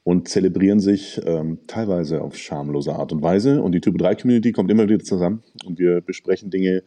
und 0.03 0.29
zelebrieren 0.29 0.79
sich 0.79 1.21
ähm, 1.25 1.59
teilweise 1.67 2.21
auf 2.21 2.37
schamlose 2.37 2.93
Art 2.93 3.11
und 3.11 3.21
Weise. 3.21 3.61
Und 3.61 3.73
die 3.73 3.81
Typo 3.81 3.97
3 3.97 4.15
Community 4.15 4.53
kommt 4.53 4.71
immer 4.71 4.87
wieder 4.87 5.03
zusammen 5.03 5.43
und 5.65 5.79
wir 5.79 5.99
besprechen 6.01 6.49
Dinge, 6.49 6.83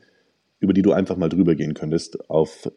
über 0.58 0.72
die 0.72 0.82
du 0.82 0.92
einfach 0.92 1.18
mal 1.18 1.28
drüber 1.28 1.54
gehen 1.54 1.74
könntest, 1.74 2.30
auf, 2.30 2.70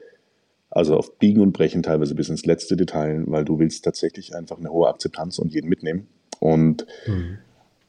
also 0.69 0.97
auf 0.97 1.17
Biegen 1.17 1.41
und 1.41 1.53
Brechen, 1.53 1.81
teilweise 1.81 2.13
bis 2.13 2.27
ins 2.27 2.45
letzte 2.45 2.75
Detail, 2.75 3.23
weil 3.27 3.45
du 3.45 3.57
willst 3.57 3.85
tatsächlich 3.85 4.35
einfach 4.35 4.57
eine 4.57 4.69
hohe 4.69 4.89
Akzeptanz 4.89 5.39
und 5.39 5.53
jeden 5.53 5.69
mitnehmen. 5.69 6.07
Und 6.39 6.85
mhm. 7.05 7.37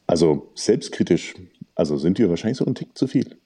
also 0.06 0.48
selbstkritisch, 0.54 1.34
also 1.74 1.96
sind 1.96 2.18
wir 2.18 2.28
wahrscheinlich 2.30 2.58
so 2.58 2.64
ein 2.64 2.74
Tick 2.74 2.96
zu 2.96 3.06
viel. 3.06 3.36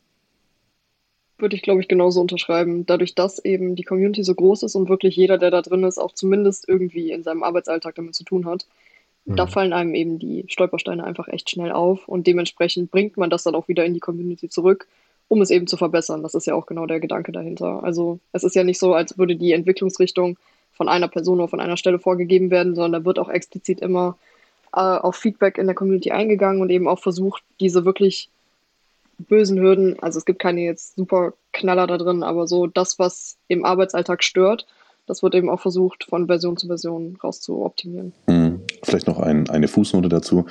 Würde 1.39 1.57
ich, 1.57 1.63
glaube 1.63 1.81
ich, 1.81 1.89
genauso 1.89 2.21
unterschreiben. 2.21 2.87
Dadurch, 2.87 3.15
dass 3.15 3.45
eben 3.45 3.75
die 3.75 3.83
Community 3.83 4.23
so 4.23 4.35
groß 4.35 4.63
ist 4.63 4.77
und 4.77 4.89
wirklich 4.89 5.17
jeder, 5.17 5.37
der 5.37 5.51
da 5.51 5.63
drin 5.63 5.83
ist, 5.83 5.99
auch 5.99 6.13
zumindest 6.13 6.69
irgendwie 6.69 7.11
in 7.11 7.23
seinem 7.23 7.43
Arbeitsalltag 7.43 7.97
damit 7.97 8.15
zu 8.15 8.25
tun 8.25 8.47
hat, 8.47 8.67
da 9.27 9.47
mhm. 9.47 9.51
fallen 9.51 9.73
einem 9.73 9.95
eben 9.95 10.19
die 10.19 10.45
Stolpersteine 10.49 11.03
einfach 11.03 11.29
echt 11.29 11.49
schnell 11.49 11.73
auf 11.73 12.09
und 12.09 12.27
dementsprechend 12.27 12.91
bringt 12.91 13.17
man 13.17 13.31
das 13.31 13.43
dann 13.43 13.55
auch 13.55 13.69
wieder 13.69 13.85
in 13.85 13.95
die 13.95 14.01
Community 14.01 14.51
zurück, 14.51 14.87
um 15.29 15.41
es 15.41 15.51
eben 15.51 15.67
zu 15.67 15.79
verbessern. 15.79 16.23
Das 16.23 16.35
ist 16.35 16.47
ja 16.47 16.55
auch 16.55 16.67
genau 16.67 16.85
der 16.85 17.01
Gedanke 17.01 17.33
dahinter. 17.33 17.83
Also 17.83 18.19
es 18.33 18.45
ist 18.45 18.55
ja 18.55 18.65
nicht 18.65 18.79
so, 18.79 18.93
als 18.93 19.17
würde 19.17 19.37
die 19.37 19.53
Entwicklungsrichtung 19.53 20.37
von 20.73 20.89
einer 20.89 21.09
Person 21.09 21.39
oder 21.39 21.49
von 21.49 21.61
einer 21.61 21.79
Stelle 21.79 21.99
vorgegeben 21.99 22.51
werden, 22.51 22.75
sondern 22.75 23.01
da 23.01 23.07
wird 23.07 23.19
auch 23.19 23.31
explizit 23.31 23.81
immer 23.81 24.19
äh, 24.75 24.81
auf 24.81 25.17
Feedback 25.17 25.59
in 25.59 25.67
der 25.67 25.75
Community 25.75 26.11
eingegangen 26.11 26.61
und 26.61 26.71
eben 26.71 26.89
auch 26.89 26.99
versucht, 26.99 27.43
diese 27.61 27.85
wirklich 27.85 28.31
bösen 29.19 29.61
Hürden, 29.61 29.99
also 30.01 30.19
es 30.19 30.25
gibt 30.25 30.41
keine 30.41 30.63
jetzt 30.63 30.97
super 30.97 31.35
Knaller 31.53 31.87
da 31.87 31.99
drin, 31.99 32.23
aber 32.23 32.47
so 32.49 32.67
das, 32.67 32.99
was 32.99 33.37
im 33.47 33.65
Arbeitsalltag 33.65 34.25
stört, 34.25 34.67
das 35.07 35.23
wird 35.23 35.35
eben 35.35 35.51
auch 35.51 35.61
versucht, 35.61 36.05
von 36.05 36.27
Version 36.27 36.57
zu 36.57 36.67
Version 36.67 37.17
raus 37.23 37.41
zu 37.41 37.65
optimieren. 37.65 38.13
Mhm. 38.27 38.63
Vielleicht 38.83 39.07
noch 39.07 39.21
ein, 39.21 39.49
eine 39.51 39.69
Fußnote 39.69 40.09
dazu. 40.09 40.47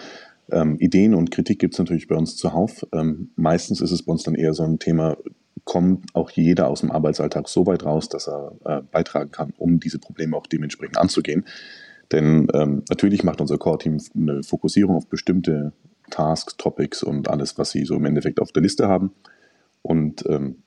Ähm, 0.52 0.78
Ideen 0.80 1.16
und 1.16 1.32
Kritik 1.32 1.60
gibt 1.60 1.74
es 1.74 1.80
natürlich 1.80 2.08
bei 2.08 2.16
uns 2.16 2.38
zuhauf. 2.38 2.86
Ähm, 2.94 3.32
meistens 3.36 3.82
ist 3.82 3.92
es 3.92 4.04
bei 4.04 4.12
uns 4.12 4.24
dann 4.24 4.36
eher 4.36 4.54
so 4.54 4.64
ein 4.64 4.80
Thema, 4.80 5.18
kommt 5.66 6.14
auch 6.14 6.30
jeder 6.30 6.68
aus 6.68 6.82
dem 6.82 6.92
Arbeitsalltag 6.92 7.48
so 7.48 7.66
weit 7.66 7.86
raus, 7.86 8.10
dass 8.10 8.28
er 8.28 8.54
äh, 8.66 8.82
beitragen 8.92 9.32
kann, 9.32 9.54
um 9.58 9.80
diese 9.80 10.00
Probleme 10.00 10.36
auch 10.36 10.48
dementsprechend 10.48 10.98
anzugehen. 10.98 11.46
Denn 12.13 12.47
ähm, 12.54 12.84
natürlich 12.89 13.23
macht 13.23 13.41
unser 13.41 13.58
Core-Team 13.58 13.97
eine 14.15 14.43
Fokussierung 14.43 14.95
auf 14.95 15.08
bestimmte 15.08 15.73
Tasks, 16.12 16.56
Topics 16.58 17.04
und 17.04 17.28
alles, 17.28 17.58
was 17.58 17.71
sie 17.71 17.86
so 17.86 17.95
im 17.95 18.06
Endeffekt 18.06 18.39
auf 18.39 18.52
der 18.52 18.62
Liste 18.62 18.88
haben. 18.88 19.12
Und 19.82 20.23
ähm, 20.30 20.58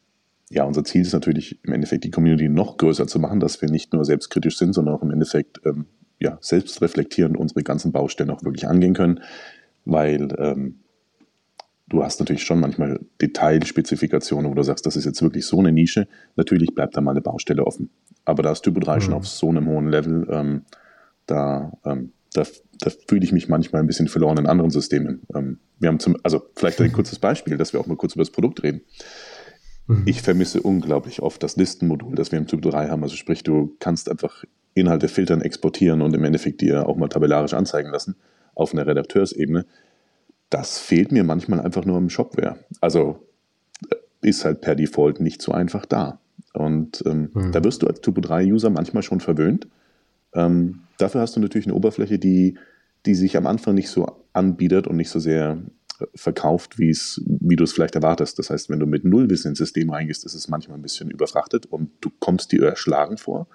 ja, 0.51 0.65
unser 0.65 0.85
Ziel 0.85 1.03
ist 1.03 1.13
natürlich 1.13 1.59
im 1.65 1.73
Endeffekt 1.73 2.05
die 2.05 2.11
Community 2.11 2.49
noch 2.49 2.77
größer 2.77 3.07
zu 3.07 3.19
machen, 3.19 3.41
dass 3.41 3.63
wir 3.63 3.71
nicht 3.71 3.93
nur 3.93 4.05
selbstkritisch 4.05 4.59
sind, 4.59 4.73
sondern 4.73 4.95
auch 4.95 5.03
im 5.03 5.11
Endeffekt 5.11 5.61
ähm, 5.65 5.87
ja, 6.19 6.39
selbst 6.41 6.83
reflektierend 6.83 7.37
unsere 7.37 7.63
ganzen 7.63 7.93
Baustellen 7.93 8.31
auch 8.31 8.43
wirklich 8.43 8.67
angehen 8.67 8.95
können, 8.95 9.21
weil 9.85 10.29
ähm, 10.39 10.81
du 11.89 12.03
hast 12.03 12.21
natürlich 12.21 12.45
schon 12.45 12.61
manchmal 12.61 13.01
Detailspezifikationen, 13.21 14.51
wo 14.51 14.55
du 14.55 14.63
sagst, 14.63 14.87
das 14.87 14.97
ist 14.97 15.05
jetzt 15.05 15.23
wirklich 15.23 15.47
so 15.47 15.61
eine 15.61 15.73
Nische. 15.73 16.09
Natürlich 16.37 16.75
bleibt 16.75 16.97
da 16.97 17.01
mal 17.01 17.13
eine 17.13 17.21
Baustelle 17.21 17.65
offen. 17.67 17.91
Aber 18.25 18.43
da 18.43 18.53
ist 18.53 18.63
Typo 18.63 18.81
3 18.81 18.97
mhm. 18.97 19.01
schon 19.01 19.15
auf 19.15 19.29
so 19.29 19.49
einem 19.49 19.69
hohen 19.69 19.89
Level, 19.89 20.27
ähm, 20.31 20.63
da, 21.27 21.73
ähm, 21.85 22.13
da, 22.33 22.45
da 22.81 22.91
fühle 23.09 23.25
ich 23.25 23.33
mich 23.33 23.49
manchmal 23.49 23.83
ein 23.83 23.87
bisschen 23.87 24.09
verloren 24.09 24.39
in 24.39 24.47
anderen 24.47 24.71
Systemen. 24.71 25.23
Ähm, 25.35 25.59
wir 25.79 25.89
haben 25.89 26.01
zum, 26.01 26.17
also 26.23 26.43
vielleicht 26.55 26.81
ein 26.81 26.93
kurzes 26.93 27.19
Beispiel, 27.19 27.57
dass 27.57 27.73
wir 27.73 27.81
auch 27.81 27.87
mal 27.87 27.97
kurz 27.97 28.15
über 28.15 28.23
das 28.23 28.31
Produkt 28.31 28.63
reden. 28.63 28.83
Mhm. 29.87 30.03
Ich 30.07 30.23
vermisse 30.23 30.63
unglaublich 30.63 31.23
oft 31.23 31.43
das 31.43 31.57
Listenmodul, 31.57 32.15
das 32.15 32.33
wir 32.33 32.39
im 32.39 32.47
Typo 32.47 32.71
3 32.71 32.89
haben. 32.89 33.03
Also 33.03 33.17
sprich, 33.17 33.43
du 33.43 33.77
kannst 33.79 34.11
einfach 34.11 34.45
Inhalte 34.75 35.09
filtern, 35.09 35.41
exportieren 35.41 36.03
und 36.03 36.15
im 36.15 36.25
Endeffekt 36.25 36.61
dir 36.61 36.89
auch 36.89 36.97
mal 36.97 37.09
tabellarisch 37.09 37.55
anzeigen 37.55 37.91
lassen 37.91 38.17
auf 38.55 38.73
einer 38.73 38.87
Redakteursebene 38.87 39.67
das 40.51 40.79
fehlt 40.79 41.13
mir 41.13 41.25
manchmal 41.25 41.61
einfach 41.61 41.85
nur 41.85 41.99
im 41.99 42.11
Shopware. 42.11 42.59
Also 42.81 43.27
äh, 43.91 43.97
ist 44.23 44.45
halt 44.45 44.61
per 44.61 44.75
Default 44.75 45.21
nicht 45.21 45.43
so 45.43 45.53
einfach 45.53 45.87
da. 45.87 46.21
Und 46.55 47.03
ähm, 47.07 47.31
mhm. 47.35 47.53
da 47.53 47.63
wirst 47.65 47.83
du 47.83 47.87
als 47.87 48.01
Typo 48.01 48.21
3-User 48.21 48.71
manchmal 48.71 49.03
schon 49.03 49.21
verwöhnt. 49.21 49.69
Ähm, 50.37 50.83
dafür 50.99 51.23
hast 51.23 51.35
du 51.35 51.41
natürlich 51.41 51.67
eine 51.67 51.75
Oberfläche, 51.75 52.19
die, 52.19 52.59
die 53.07 53.15
sich 53.15 53.37
am 53.37 53.47
Anfang 53.47 53.75
nicht 53.75 53.89
so 53.89 54.07
anbietet 54.33 54.87
und 54.87 54.97
nicht 54.97 55.11
so 55.11 55.19
sehr 55.19 55.63
äh, 55.99 56.05
verkauft, 56.15 56.79
wie 56.79 56.93
du 57.57 57.65
es 57.65 57.73
vielleicht 57.73 57.95
erwartest. 57.95 58.39
Das 58.39 58.51
heißt, 58.51 58.69
wenn 58.71 58.79
du 58.79 58.87
mit 58.87 59.05
Nullwissen 59.05 59.51
ins 59.51 59.59
System 59.59 59.91
reingehst, 59.91 60.25
ist 60.25 60.35
es 60.35 60.49
manchmal 60.49 60.79
ein 60.79 60.83
bisschen 60.83 61.11
überfrachtet 61.11 61.67
und 61.67 61.91
du 62.03 62.11
kommst 62.21 62.53
dir 62.53 62.63
erschlagen 62.63 63.17
vor. 63.17 63.49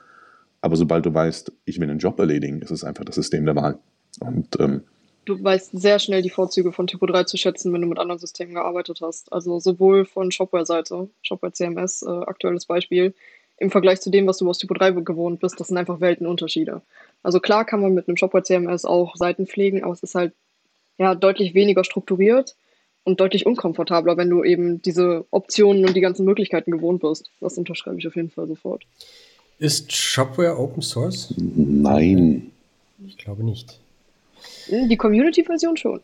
Aber 0.62 0.76
sobald 0.76 1.06
du 1.06 1.14
weißt, 1.14 1.52
ich 1.66 1.80
will 1.80 1.90
einen 1.90 2.00
Job 2.00 2.20
erledigen, 2.20 2.62
ist 2.62 2.72
es 2.72 2.84
einfach 2.84 3.06
das 3.06 3.16
System 3.16 3.46
der 3.46 3.56
Wahl. 3.56 3.80
Und 4.20 4.60
ähm, 4.60 4.82
du 5.26 5.42
weißt 5.44 5.72
sehr 5.74 6.00
schnell 6.00 6.22
die 6.22 6.30
Vorzüge 6.30 6.72
von 6.72 6.88
Typo 6.88 7.06
3 7.06 7.24
zu 7.24 7.38
schätzen, 7.38 7.74
wenn 7.74 7.82
du 7.82 7.88
mit 7.88 8.00
anderen 8.00 8.20
Systemen 8.20 8.54
gearbeitet 8.54 9.00
hast. 9.02 9.32
Also 9.32 9.60
sowohl 9.60 10.06
von 10.06 10.32
Shopware-Seite, 10.32 11.10
Shopware 11.22 11.54
CMS, 11.54 12.04
äh, 12.04 12.10
aktuelles 12.10 12.66
Beispiel, 12.66 13.14
im 13.62 13.70
Vergleich 13.70 14.02
zu 14.02 14.10
dem, 14.10 14.26
was 14.26 14.40
du 14.40 14.50
aus 14.50 14.58
Typo 14.58 14.74
3 14.74 14.92
gewohnt 14.92 15.40
bist, 15.40 15.60
das 15.60 15.68
sind 15.68 15.78
einfach 15.78 16.02
Weltenunterschiede. 16.02 16.82
Also 17.22 17.40
klar 17.40 17.64
kann 17.64 17.80
man 17.80 17.94
mit 17.94 18.08
einem 18.08 18.18
Shopware 18.18 18.44
CMS 18.44 18.86
auch 18.86 19.16
Seiten 19.16 19.46
pflegen, 19.46 19.84
aber 19.84 19.94
es 19.94 20.02
ist 20.02 20.16
halt 20.16 20.34
ja 20.98 21.14
deutlich 21.14 21.54
weniger 21.54 21.84
strukturiert 21.84 22.56
und 23.04 23.20
deutlich 23.20 23.46
unkomfortabler, 23.46 24.18
wenn 24.18 24.32
du 24.32 24.44
eben 24.44 24.82
diese 24.82 25.26
Optionen 25.30 25.86
und 25.86 25.96
die 25.96 26.02
ganzen 26.02 26.26
Möglichkeiten 26.26 26.72
gewohnt 26.72 27.02
bist. 27.02 27.30
Das 27.40 27.56
unterschreibe 27.58 28.00
ich 28.00 28.08
auf 28.08 28.16
jeden 28.16 28.32
Fall 28.32 28.48
sofort. 28.48 28.84
Ist 29.60 29.94
Shopware 29.94 30.58
Open 30.58 30.82
Source? 30.82 31.32
Nein. 31.38 32.52
Ich 33.06 33.18
glaube 33.18 33.44
nicht. 33.44 33.80
Die 34.70 34.98
Community-Version 34.98 35.78
schon. 35.78 36.02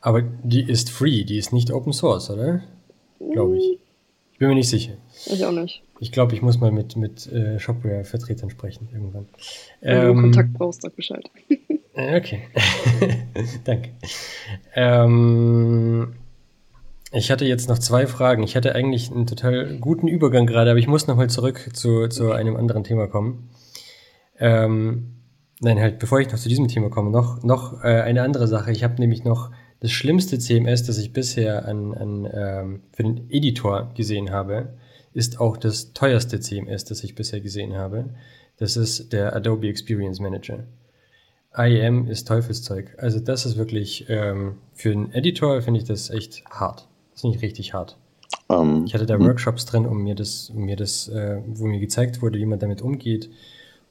Aber 0.00 0.22
die 0.22 0.62
ist 0.62 0.90
free, 0.90 1.24
die 1.24 1.38
ist 1.38 1.52
nicht 1.52 1.72
Open 1.72 1.92
Source, 1.92 2.30
oder? 2.30 2.62
Glaube 3.18 3.58
ich. 3.58 3.78
Bin 4.40 4.48
mir 4.48 4.54
nicht 4.54 4.70
sicher. 4.70 4.94
Ich 5.26 5.44
auch 5.44 5.52
nicht. 5.52 5.82
Ich 5.98 6.12
glaube, 6.12 6.34
ich 6.34 6.40
muss 6.40 6.58
mal 6.58 6.72
mit, 6.72 6.96
mit 6.96 7.30
äh, 7.30 7.58
Shopware-Vertretern 7.60 8.48
sprechen 8.48 8.88
irgendwann. 8.90 9.28
Wenn 9.82 9.96
ähm, 9.98 10.16
du 10.16 10.20
Kontakt 10.22 10.52
brauchst, 10.54 10.82
sag 10.82 10.96
Bescheid. 10.96 11.30
Äh, 11.92 12.16
okay. 12.16 12.42
Danke. 13.64 13.90
Ähm, 14.76 16.14
ich 17.10 17.32
hatte 17.32 17.44
jetzt 17.44 17.68
noch 17.68 17.80
zwei 17.80 18.06
Fragen. 18.06 18.44
Ich 18.44 18.54
hatte 18.54 18.76
eigentlich 18.76 19.10
einen 19.10 19.26
total 19.26 19.76
guten 19.78 20.06
Übergang 20.06 20.46
gerade, 20.46 20.70
aber 20.70 20.78
ich 20.78 20.86
muss 20.86 21.08
nochmal 21.08 21.28
zurück 21.28 21.70
zu, 21.72 22.06
zu 22.06 22.30
einem 22.30 22.54
anderen 22.54 22.84
Thema 22.84 23.08
kommen. 23.08 23.50
Ähm, 24.38 25.16
Nein, 25.58 25.80
halt, 25.80 25.98
bevor 25.98 26.20
ich 26.20 26.30
noch 26.30 26.38
zu 26.38 26.48
diesem 26.48 26.68
Thema 26.68 26.88
komme, 26.90 27.10
noch, 27.10 27.42
noch 27.42 27.84
äh, 27.84 28.00
eine 28.00 28.22
andere 28.22 28.46
Sache. 28.46 28.70
Ich 28.70 28.84
habe 28.84 28.94
nämlich 28.94 29.24
noch 29.24 29.50
das 29.80 29.90
schlimmste 29.90 30.38
CMS, 30.38 30.84
das 30.84 30.98
ich 30.98 31.12
bisher 31.12 31.66
an, 31.66 31.94
an, 31.94 32.28
ähm, 32.32 32.82
für 32.92 33.02
den 33.02 33.30
Editor 33.30 33.90
gesehen 33.94 34.30
habe, 34.30 34.74
ist 35.12 35.40
auch 35.40 35.56
das 35.56 35.92
teuerste 35.92 36.40
CMS, 36.40 36.84
das 36.84 37.02
ich 37.02 37.14
bisher 37.14 37.40
gesehen 37.40 37.74
habe. 37.74 38.10
Das 38.58 38.76
ist 38.76 39.12
der 39.12 39.34
Adobe 39.34 39.68
Experience 39.68 40.20
Manager. 40.20 40.64
IEM 41.56 42.06
ist 42.06 42.28
Teufelszeug. 42.28 42.94
Also 42.98 43.18
das 43.18 43.46
ist 43.46 43.56
wirklich, 43.56 44.06
ähm, 44.08 44.58
für 44.72 44.92
einen 44.92 45.12
Editor 45.12 45.60
finde 45.62 45.80
ich 45.80 45.86
das 45.86 46.10
echt 46.10 46.44
hart. 46.48 46.86
Das 47.12 47.22
finde 47.22 47.36
ich 47.36 47.42
richtig 47.42 47.74
hart. 47.74 47.96
Um, 48.46 48.78
ähm, 48.78 48.84
ich 48.86 48.94
hatte 48.94 49.06
da 49.06 49.14
hm. 49.14 49.24
Workshops 49.24 49.64
drin, 49.64 49.86
um 49.86 50.02
mir 50.02 50.14
das, 50.14 50.50
um 50.50 50.64
mir 50.64 50.76
das, 50.76 51.08
äh, 51.08 51.40
wo 51.46 51.66
mir 51.66 51.80
gezeigt 51.80 52.22
wurde, 52.22 52.38
wie 52.38 52.46
man 52.46 52.58
damit 52.58 52.82
umgeht 52.82 53.30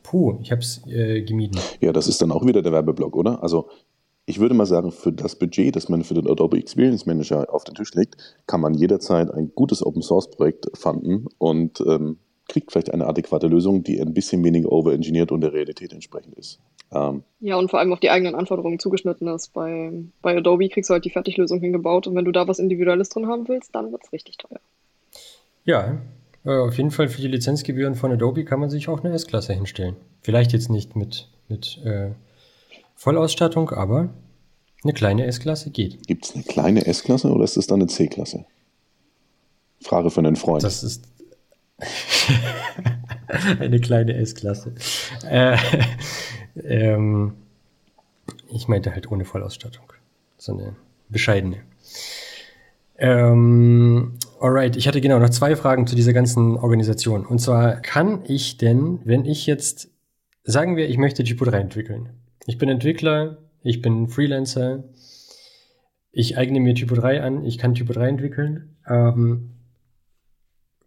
Puh, 0.03 0.39
ich 0.41 0.51
habe 0.51 0.61
es 0.61 0.85
äh, 0.87 1.21
gemieden. 1.21 1.59
Ja, 1.81 1.91
das 1.91 2.07
ist 2.07 2.21
dann 2.21 2.31
auch 2.31 2.45
wieder 2.45 2.61
der 2.61 2.71
Werbeblock, 2.71 3.15
oder? 3.15 3.43
Also 3.43 3.69
ich 4.29 4.39
würde 4.39 4.53
mal 4.53 4.67
sagen, 4.67 4.91
für 4.91 5.11
das 5.11 5.35
Budget, 5.35 5.75
das 5.75 5.89
man 5.89 6.03
für 6.03 6.13
den 6.13 6.29
Adobe 6.29 6.59
Experience 6.59 7.07
Manager 7.07 7.51
auf 7.51 7.63
den 7.63 7.73
Tisch 7.73 7.95
legt, 7.95 8.15
kann 8.45 8.61
man 8.61 8.75
jederzeit 8.75 9.33
ein 9.33 9.51
gutes 9.55 9.83
Open 9.83 10.03
Source 10.03 10.29
Projekt 10.29 10.67
fanden 10.75 11.25
und 11.39 11.81
ähm, 11.81 12.19
kriegt 12.47 12.71
vielleicht 12.71 12.93
eine 12.93 13.07
adäquate 13.07 13.47
Lösung, 13.47 13.83
die 13.83 13.99
ein 13.99 14.13
bisschen 14.13 14.43
weniger 14.43 14.71
overengineert 14.71 15.31
und 15.31 15.41
der 15.41 15.53
Realität 15.53 15.93
entsprechend 15.93 16.35
ist. 16.35 16.59
Ähm, 16.91 17.23
ja, 17.39 17.57
und 17.57 17.71
vor 17.71 17.79
allem 17.79 17.91
auf 17.91 17.99
die 17.99 18.11
eigenen 18.11 18.35
Anforderungen 18.35 18.77
zugeschnitten 18.77 19.27
ist. 19.29 19.51
Bei, 19.53 19.91
bei 20.21 20.37
Adobe 20.37 20.69
kriegst 20.69 20.91
du 20.91 20.93
halt 20.93 21.05
die 21.05 21.09
Fertiglösung 21.09 21.59
hingebaut 21.59 22.05
und 22.05 22.15
wenn 22.15 22.25
du 22.25 22.31
da 22.31 22.47
was 22.47 22.59
Individuelles 22.59 23.09
drin 23.09 23.27
haben 23.27 23.47
willst, 23.47 23.73
dann 23.73 23.91
wird 23.91 24.03
es 24.03 24.13
richtig 24.13 24.37
teuer. 24.37 24.59
Ja, 25.65 25.97
äh, 26.45 26.51
auf 26.51 26.77
jeden 26.77 26.91
Fall 26.91 27.07
für 27.07 27.21
die 27.21 27.27
Lizenzgebühren 27.27 27.95
von 27.95 28.11
Adobe 28.11 28.45
kann 28.45 28.59
man 28.59 28.69
sich 28.69 28.89
auch 28.89 29.03
eine 29.03 29.11
S-Klasse 29.13 29.53
hinstellen. 29.53 29.95
Vielleicht 30.21 30.53
jetzt 30.53 30.69
nicht 30.69 30.95
mit, 30.95 31.29
mit 31.47 31.79
äh, 31.83 32.11
Vollausstattung, 32.99 33.69
aber 33.69 34.09
eine 34.83 34.91
kleine 34.91 35.25
S-Klasse 35.25 35.69
geht. 35.69 36.05
Gibt 36.05 36.25
es 36.25 36.35
eine 36.35 36.43
kleine 36.43 36.85
S-Klasse 36.85 37.31
oder 37.31 37.45
ist 37.45 37.55
das 37.55 37.65
dann 37.65 37.79
eine 37.79 37.87
C-Klasse? 37.87 38.43
Frage 39.81 40.09
von 40.09 40.25
einen 40.25 40.35
Freund. 40.35 40.63
Das 40.63 40.83
ist 40.83 41.07
eine 43.59 43.79
kleine 43.79 44.15
S-Klasse. 44.15 44.75
Äh, 45.25 45.57
ähm, 46.61 47.35
ich 48.49 48.67
meinte 48.67 48.93
halt 48.93 49.09
ohne 49.09 49.23
Vollausstattung. 49.23 49.93
So 50.37 50.51
eine 50.51 50.75
bescheidene. 51.07 51.63
Ähm, 52.97 54.19
alright, 54.41 54.75
ich 54.75 54.89
hatte 54.89 54.99
genau 54.99 55.19
noch 55.19 55.29
zwei 55.29 55.55
Fragen 55.55 55.87
zu 55.87 55.95
dieser 55.95 56.11
ganzen 56.11 56.57
Organisation. 56.57 57.25
Und 57.25 57.39
zwar, 57.39 57.77
kann 57.77 58.25
ich 58.25 58.57
denn, 58.57 58.99
wenn 59.05 59.23
ich 59.23 59.45
jetzt, 59.45 59.87
sagen 60.43 60.75
wir, 60.75 60.89
ich 60.89 60.97
möchte 60.97 61.23
Typo 61.23 61.45
3 61.45 61.59
entwickeln. 61.59 62.09
Ich 62.45 62.57
bin 62.57 62.69
Entwickler, 62.69 63.37
ich 63.61 63.81
bin 63.81 64.07
Freelancer, 64.07 64.83
ich 66.11 66.37
eigne 66.37 66.59
mir 66.59 66.73
Typo 66.75 66.95
3 66.95 67.21
an, 67.21 67.45
ich 67.45 67.57
kann 67.57 67.75
Typo 67.75 67.93
3 67.93 68.09
entwickeln. 68.09 68.75
Ähm, 68.87 69.51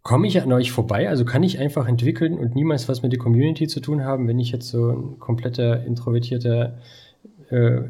Komme 0.03 0.27
ich 0.27 0.43
an 0.43 0.53
euch 0.53 0.73
vorbei? 0.73 1.09
Also 1.09 1.25
kann 1.25 1.45
ich 1.45 1.61
einfach 1.61 1.87
entwickeln 1.87 2.37
und 2.37 2.57
niemals 2.57 2.89
was 2.89 3.03
mit 3.03 3.13
der 3.13 3.21
Community 3.21 3.69
zu 3.69 3.79
tun 3.79 4.05
haben, 4.05 4.27
wenn 4.27 4.41
ich 4.41 4.51
jetzt 4.51 4.69
so 4.69 4.91
ein 4.91 5.19
kompletter 5.21 5.85
introvertierter 5.85 6.79
äh, 7.51 7.83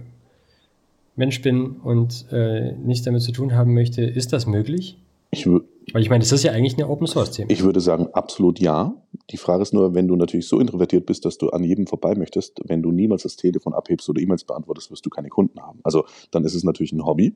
Mensch 1.16 1.40
bin 1.40 1.76
und 1.76 2.26
äh, 2.30 2.72
nichts 2.72 3.06
damit 3.06 3.22
zu 3.22 3.32
tun 3.32 3.54
haben 3.54 3.72
möchte, 3.72 4.02
ist 4.02 4.34
das 4.34 4.46
möglich? 4.46 4.98
Ich 5.30 5.46
Weil 5.92 6.02
ich 6.02 6.10
meine, 6.10 6.20
das 6.20 6.32
ist 6.32 6.42
ja 6.42 6.52
eigentlich 6.52 6.74
eine 6.74 6.88
Open 6.88 7.06
Source 7.06 7.32
Thema. 7.32 7.50
Ich 7.50 7.62
würde 7.62 7.80
sagen, 7.80 8.08
absolut 8.12 8.60
ja. 8.60 8.94
Die 9.30 9.36
Frage 9.36 9.62
ist 9.62 9.74
nur, 9.74 9.94
wenn 9.94 10.08
du 10.08 10.16
natürlich 10.16 10.46
so 10.46 10.60
introvertiert 10.60 11.06
bist, 11.06 11.24
dass 11.24 11.38
du 11.38 11.50
an 11.50 11.64
jedem 11.64 11.86
vorbei 11.86 12.14
möchtest, 12.14 12.60
wenn 12.66 12.82
du 12.82 12.92
niemals 12.92 13.22
das 13.22 13.36
Telefon 13.36 13.74
abhebst 13.74 14.08
oder 14.08 14.20
E-Mails 14.20 14.44
beantwortest, 14.44 14.90
wirst 14.90 15.04
du 15.04 15.10
keine 15.10 15.28
Kunden 15.28 15.60
haben. 15.60 15.80
Also 15.82 16.04
dann 16.30 16.44
ist 16.44 16.54
es 16.54 16.64
natürlich 16.64 16.92
ein 16.92 17.04
Hobby. 17.04 17.34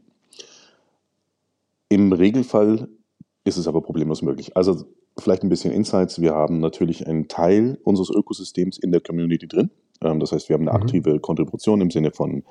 Im 1.89 2.13
Regelfall 2.13 2.89
ist 3.45 3.57
es 3.57 3.69
aber 3.69 3.81
problemlos 3.83 4.23
möglich. 4.23 4.57
Also 4.57 4.87
vielleicht 5.19 5.43
ein 5.43 5.49
bisschen 5.49 5.73
Insights. 5.73 6.21
Wir 6.21 6.35
haben 6.35 6.61
natürlich 6.61 7.07
einen 7.07 7.29
Teil 7.29 7.79
unseres 7.85 8.11
Ökosystems 8.11 8.79
in 8.79 8.93
der 8.93 9.01
Community 9.01 9.47
drin. 9.47 9.71
Ähm, 10.03 10.21
das 10.21 10.33
heißt, 10.33 10.49
wir 10.49 10.55
haben 10.55 10.69
eine 10.69 10.77
mhm. 10.77 10.85
aktive 10.85 11.21
Kontribution 11.21 11.81
im 11.81 11.91
Sinne 11.91 12.11
von 12.11 12.43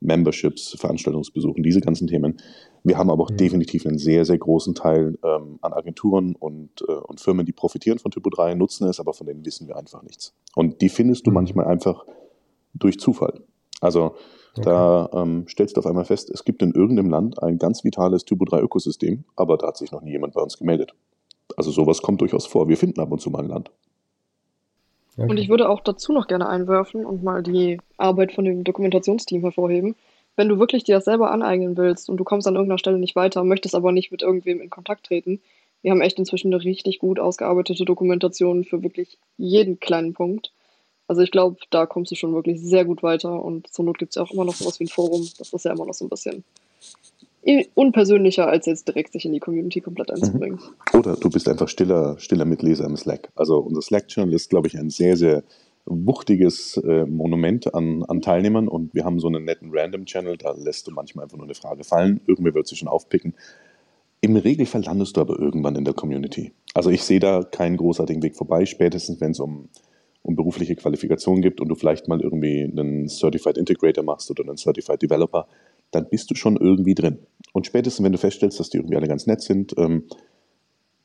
Memberships, 0.00 0.76
Veranstaltungsbesuchen, 0.78 1.62
diese 1.62 1.80
ganzen 1.80 2.06
Themen. 2.06 2.36
Wir 2.84 2.98
haben 2.98 3.10
aber 3.10 3.24
auch 3.24 3.30
mhm. 3.30 3.38
definitiv 3.38 3.86
einen 3.86 3.98
sehr, 3.98 4.26
sehr 4.26 4.36
großen 4.36 4.74
Teil 4.74 5.18
ähm, 5.24 5.58
an 5.62 5.72
Agenturen 5.72 6.36
und, 6.36 6.82
äh, 6.86 6.92
und 6.92 7.18
Firmen, 7.18 7.46
die 7.46 7.52
profitieren 7.52 7.98
von 7.98 8.10
Typo 8.10 8.28
3, 8.28 8.54
nutzen 8.54 8.86
es, 8.86 9.00
aber 9.00 9.14
von 9.14 9.26
denen 9.26 9.44
wissen 9.44 9.66
wir 9.66 9.76
einfach 9.76 10.02
nichts. 10.02 10.34
Und 10.54 10.82
die 10.82 10.90
findest 10.90 11.26
du 11.26 11.30
mhm. 11.30 11.34
manchmal 11.34 11.66
einfach 11.66 12.04
durch 12.74 13.00
Zufall. 13.00 13.40
Also 13.80 14.14
okay. 14.52 14.62
da 14.64 15.08
ähm, 15.14 15.46
stellst 15.48 15.76
du 15.76 15.80
auf 15.80 15.86
einmal 15.86 16.04
fest, 16.04 16.30
es 16.30 16.44
gibt 16.44 16.62
in 16.62 16.72
irgendeinem 16.72 17.10
Land 17.10 17.42
ein 17.42 17.58
ganz 17.58 17.84
vitales 17.84 18.26
Typo 18.26 18.44
3 18.44 18.60
Ökosystem, 18.60 19.24
aber 19.34 19.56
da 19.56 19.68
hat 19.68 19.78
sich 19.78 19.90
noch 19.90 20.02
nie 20.02 20.12
jemand 20.12 20.34
bei 20.34 20.42
uns 20.42 20.58
gemeldet. 20.58 20.94
Also 21.56 21.70
sowas 21.70 22.02
kommt 22.02 22.20
durchaus 22.20 22.46
vor. 22.46 22.68
Wir 22.68 22.76
finden 22.76 23.00
ab 23.00 23.10
und 23.10 23.20
zu 23.20 23.30
mal 23.30 23.40
ein 23.40 23.48
Land. 23.48 23.70
Okay. 25.16 25.30
Und 25.30 25.38
ich 25.38 25.48
würde 25.48 25.68
auch 25.68 25.80
dazu 25.80 26.12
noch 26.12 26.26
gerne 26.26 26.48
einwerfen 26.48 27.06
und 27.06 27.22
mal 27.22 27.42
die 27.42 27.80
Arbeit 27.96 28.32
von 28.32 28.44
dem 28.44 28.64
Dokumentationsteam 28.64 29.42
hervorheben. 29.42 29.94
Wenn 30.36 30.48
du 30.48 30.58
wirklich 30.58 30.84
dir 30.84 30.96
das 30.96 31.04
selber 31.04 31.30
aneignen 31.30 31.76
willst 31.76 32.08
und 32.08 32.16
du 32.16 32.24
kommst 32.24 32.46
an 32.46 32.54
irgendeiner 32.54 32.78
Stelle 32.78 32.98
nicht 32.98 33.16
weiter, 33.16 33.44
möchtest 33.44 33.74
aber 33.74 33.92
nicht 33.92 34.10
mit 34.10 34.22
irgendwem 34.22 34.60
in 34.60 34.70
Kontakt 34.70 35.06
treten, 35.06 35.40
wir 35.82 35.90
haben 35.90 36.00
echt 36.00 36.18
inzwischen 36.18 36.52
eine 36.52 36.64
richtig 36.64 36.98
gut 36.98 37.20
ausgearbeitete 37.20 37.84
Dokumentation 37.84 38.64
für 38.64 38.82
wirklich 38.82 39.18
jeden 39.36 39.80
kleinen 39.80 40.14
Punkt. 40.14 40.50
Also 41.08 41.20
ich 41.20 41.30
glaube, 41.30 41.58
da 41.68 41.84
kommst 41.84 42.10
du 42.10 42.14
schon 42.14 42.34
wirklich 42.34 42.58
sehr 42.60 42.86
gut 42.86 43.02
weiter 43.02 43.44
und 43.44 43.68
zur 43.68 43.84
Not 43.84 43.98
gibt 43.98 44.12
es 44.12 44.16
ja 44.16 44.22
auch 44.22 44.30
immer 44.30 44.46
noch 44.46 44.54
sowas 44.54 44.80
wie 44.80 44.84
ein 44.84 44.88
Forum. 44.88 45.28
Das 45.38 45.52
ist 45.52 45.64
ja 45.66 45.72
immer 45.72 45.84
noch 45.84 45.92
so 45.92 46.06
ein 46.06 46.08
bisschen 46.08 46.42
unpersönlicher, 47.74 48.46
als 48.46 48.64
jetzt 48.64 48.88
direkt 48.88 49.12
sich 49.12 49.26
in 49.26 49.34
die 49.34 49.40
Community 49.40 49.82
komplett 49.82 50.08
mhm. 50.08 50.14
einzubringen. 50.14 50.60
Oder 50.94 51.16
du 51.16 51.28
bist 51.28 51.46
einfach 51.46 51.68
stiller, 51.68 52.18
stiller 52.18 52.46
Mitleser 52.46 52.86
im 52.86 52.96
Slack. 52.96 53.28
Also 53.36 53.58
unser 53.58 53.82
Slack-Channel 53.82 54.32
ist, 54.32 54.48
glaube 54.48 54.68
ich, 54.68 54.78
ein 54.78 54.88
sehr, 54.88 55.18
sehr 55.18 55.42
wuchtiges 55.86 56.76
äh, 56.78 57.04
Monument 57.04 57.74
an, 57.74 58.02
an 58.04 58.22
Teilnehmern 58.22 58.68
und 58.68 58.94
wir 58.94 59.04
haben 59.04 59.20
so 59.20 59.28
einen 59.28 59.44
netten 59.44 59.70
Random-Channel, 59.72 60.38
da 60.38 60.52
lässt 60.52 60.86
du 60.86 60.92
manchmal 60.92 61.24
einfach 61.24 61.36
nur 61.36 61.46
eine 61.46 61.54
Frage 61.54 61.84
fallen, 61.84 62.20
irgendwer 62.26 62.54
wird 62.54 62.66
sie 62.66 62.76
schon 62.76 62.88
aufpicken. 62.88 63.34
Im 64.20 64.36
Regelfall 64.36 64.82
landest 64.82 65.16
du 65.16 65.20
aber 65.20 65.38
irgendwann 65.38 65.76
in 65.76 65.84
der 65.84 65.92
Community. 65.92 66.52
Also 66.72 66.88
ich 66.88 67.02
sehe 67.04 67.20
da 67.20 67.42
keinen 67.42 67.76
großartigen 67.76 68.22
Weg 68.22 68.36
vorbei, 68.36 68.64
spätestens 68.64 69.20
wenn 69.20 69.32
es 69.32 69.40
um, 69.40 69.68
um 70.22 70.34
berufliche 70.34 70.74
Qualifikation 70.76 71.42
gibt 71.42 71.60
und 71.60 71.68
du 71.68 71.74
vielleicht 71.74 72.08
mal 72.08 72.22
irgendwie 72.22 72.62
einen 72.62 73.08
Certified 73.08 73.58
Integrator 73.58 74.02
machst 74.02 74.30
oder 74.30 74.42
einen 74.44 74.56
Certified 74.56 75.02
Developer, 75.02 75.46
dann 75.90 76.08
bist 76.08 76.30
du 76.30 76.34
schon 76.34 76.56
irgendwie 76.56 76.94
drin. 76.94 77.18
Und 77.52 77.66
spätestens, 77.66 78.02
wenn 78.02 78.12
du 78.12 78.18
feststellst, 78.18 78.58
dass 78.58 78.70
die 78.70 78.78
irgendwie 78.78 78.96
alle 78.96 79.08
ganz 79.08 79.26
nett 79.26 79.42
sind, 79.42 79.74
ähm, 79.76 80.04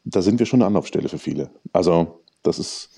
da 0.05 0.21
sind 0.21 0.39
wir 0.39 0.45
schon 0.45 0.61
eine 0.61 0.67
Anlaufstelle 0.67 1.09
für 1.09 1.19
viele. 1.19 1.51
Also 1.73 2.21
das 2.41 2.57
ist... 2.57 2.89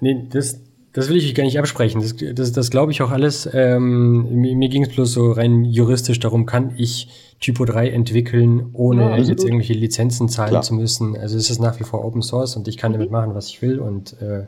Nee, 0.00 0.28
das, 0.30 0.60
das 0.92 1.08
will 1.08 1.16
ich 1.16 1.34
gar 1.34 1.44
nicht 1.44 1.58
absprechen. 1.58 2.00
Das, 2.00 2.14
das, 2.34 2.52
das 2.52 2.70
glaube 2.70 2.92
ich 2.92 3.02
auch 3.02 3.10
alles. 3.10 3.48
Ähm, 3.52 4.40
mir 4.40 4.56
mir 4.56 4.68
ging 4.68 4.82
es 4.82 4.88
bloß 4.88 5.12
so 5.12 5.32
rein 5.32 5.64
juristisch 5.64 6.18
darum, 6.18 6.46
kann 6.46 6.74
ich 6.76 7.08
Typo 7.40 7.64
3 7.64 7.90
entwickeln, 7.90 8.70
ohne 8.72 9.02
ja, 9.02 9.16
jetzt 9.16 9.44
irgendwelche 9.44 9.72
Lizenzen 9.72 10.28
zahlen 10.28 10.50
Klar. 10.50 10.62
zu 10.62 10.74
müssen. 10.74 11.16
Also 11.16 11.38
es 11.38 11.48
ist 11.48 11.60
nach 11.60 11.78
wie 11.78 11.84
vor 11.84 12.04
Open 12.04 12.22
Source 12.22 12.56
und 12.56 12.66
ich 12.68 12.76
kann 12.76 12.92
mhm. 12.92 12.94
damit 12.94 13.10
machen, 13.10 13.34
was 13.34 13.48
ich 13.48 13.62
will. 13.62 13.78
Und, 13.78 14.20
äh, 14.20 14.46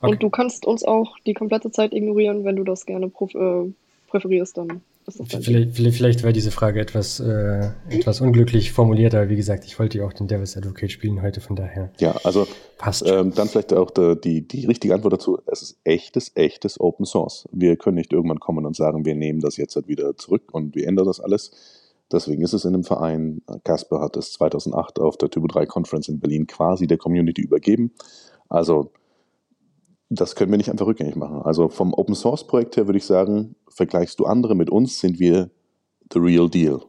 okay. 0.00 0.12
und 0.12 0.22
du 0.22 0.30
kannst 0.30 0.66
uns 0.66 0.84
auch 0.84 1.16
die 1.26 1.34
komplette 1.34 1.70
Zeit 1.70 1.94
ignorieren, 1.94 2.44
wenn 2.44 2.56
du 2.56 2.64
das 2.64 2.84
gerne 2.84 3.06
äh, 3.06 3.72
präferierst, 4.08 4.58
dann 4.58 4.82
Vielleicht, 5.08 5.76
vielleicht, 5.76 5.96
vielleicht 5.96 6.24
war 6.24 6.32
diese 6.32 6.50
Frage 6.50 6.80
etwas, 6.80 7.20
äh, 7.20 7.70
etwas 7.88 8.20
unglücklich 8.20 8.72
formuliert, 8.72 9.14
aber 9.14 9.28
wie 9.28 9.36
gesagt, 9.36 9.64
ich 9.64 9.78
wollte 9.78 9.98
ja 9.98 10.04
auch 10.04 10.12
den 10.12 10.26
Devil's 10.26 10.56
Advocate 10.56 10.90
spielen 10.90 11.22
heute, 11.22 11.40
von 11.40 11.54
daher. 11.54 11.92
Ja, 12.00 12.16
also 12.24 12.48
passt. 12.76 13.06
Ähm, 13.06 13.32
dann 13.32 13.48
vielleicht 13.48 13.72
auch 13.72 13.92
die, 13.92 14.16
die, 14.16 14.48
die 14.48 14.66
richtige 14.66 14.94
Antwort 14.94 15.12
dazu. 15.12 15.38
Es 15.46 15.62
ist 15.62 15.78
echtes, 15.84 16.32
echtes 16.34 16.80
Open 16.80 17.06
Source. 17.06 17.48
Wir 17.52 17.76
können 17.76 17.96
nicht 17.96 18.12
irgendwann 18.12 18.40
kommen 18.40 18.66
und 18.66 18.74
sagen, 18.74 19.04
wir 19.04 19.14
nehmen 19.14 19.38
das 19.38 19.56
jetzt 19.56 19.76
halt 19.76 19.86
wieder 19.86 20.16
zurück 20.16 20.42
und 20.50 20.74
wir 20.74 20.88
ändern 20.88 21.06
das 21.06 21.20
alles. 21.20 21.52
Deswegen 22.10 22.42
ist 22.42 22.52
es 22.52 22.64
in 22.64 22.74
einem 22.74 22.84
Verein. 22.84 23.42
Casper 23.62 24.00
hat 24.00 24.16
es 24.16 24.32
2008 24.32 24.98
auf 24.98 25.16
der 25.16 25.30
Typo 25.30 25.46
3 25.46 25.66
Conference 25.66 26.08
in 26.08 26.18
Berlin 26.18 26.48
quasi 26.48 26.88
der 26.88 26.98
Community 26.98 27.42
übergeben. 27.42 27.92
Also 28.48 28.90
das 30.08 30.36
können 30.36 30.50
wir 30.50 30.58
nicht 30.58 30.70
einfach 30.70 30.86
rückgängig 30.86 31.16
machen. 31.16 31.42
Also 31.42 31.68
vom 31.68 31.92
Open 31.92 32.14
Source 32.14 32.46
Projekt 32.46 32.76
her 32.76 32.86
würde 32.86 32.98
ich 32.98 33.06
sagen, 33.06 33.56
vergleichst 33.68 34.18
du 34.20 34.26
andere 34.26 34.54
mit 34.54 34.70
uns, 34.70 35.00
sind 35.00 35.18
wir 35.18 35.50
the 36.12 36.18
real 36.18 36.48
deal. 36.48 36.80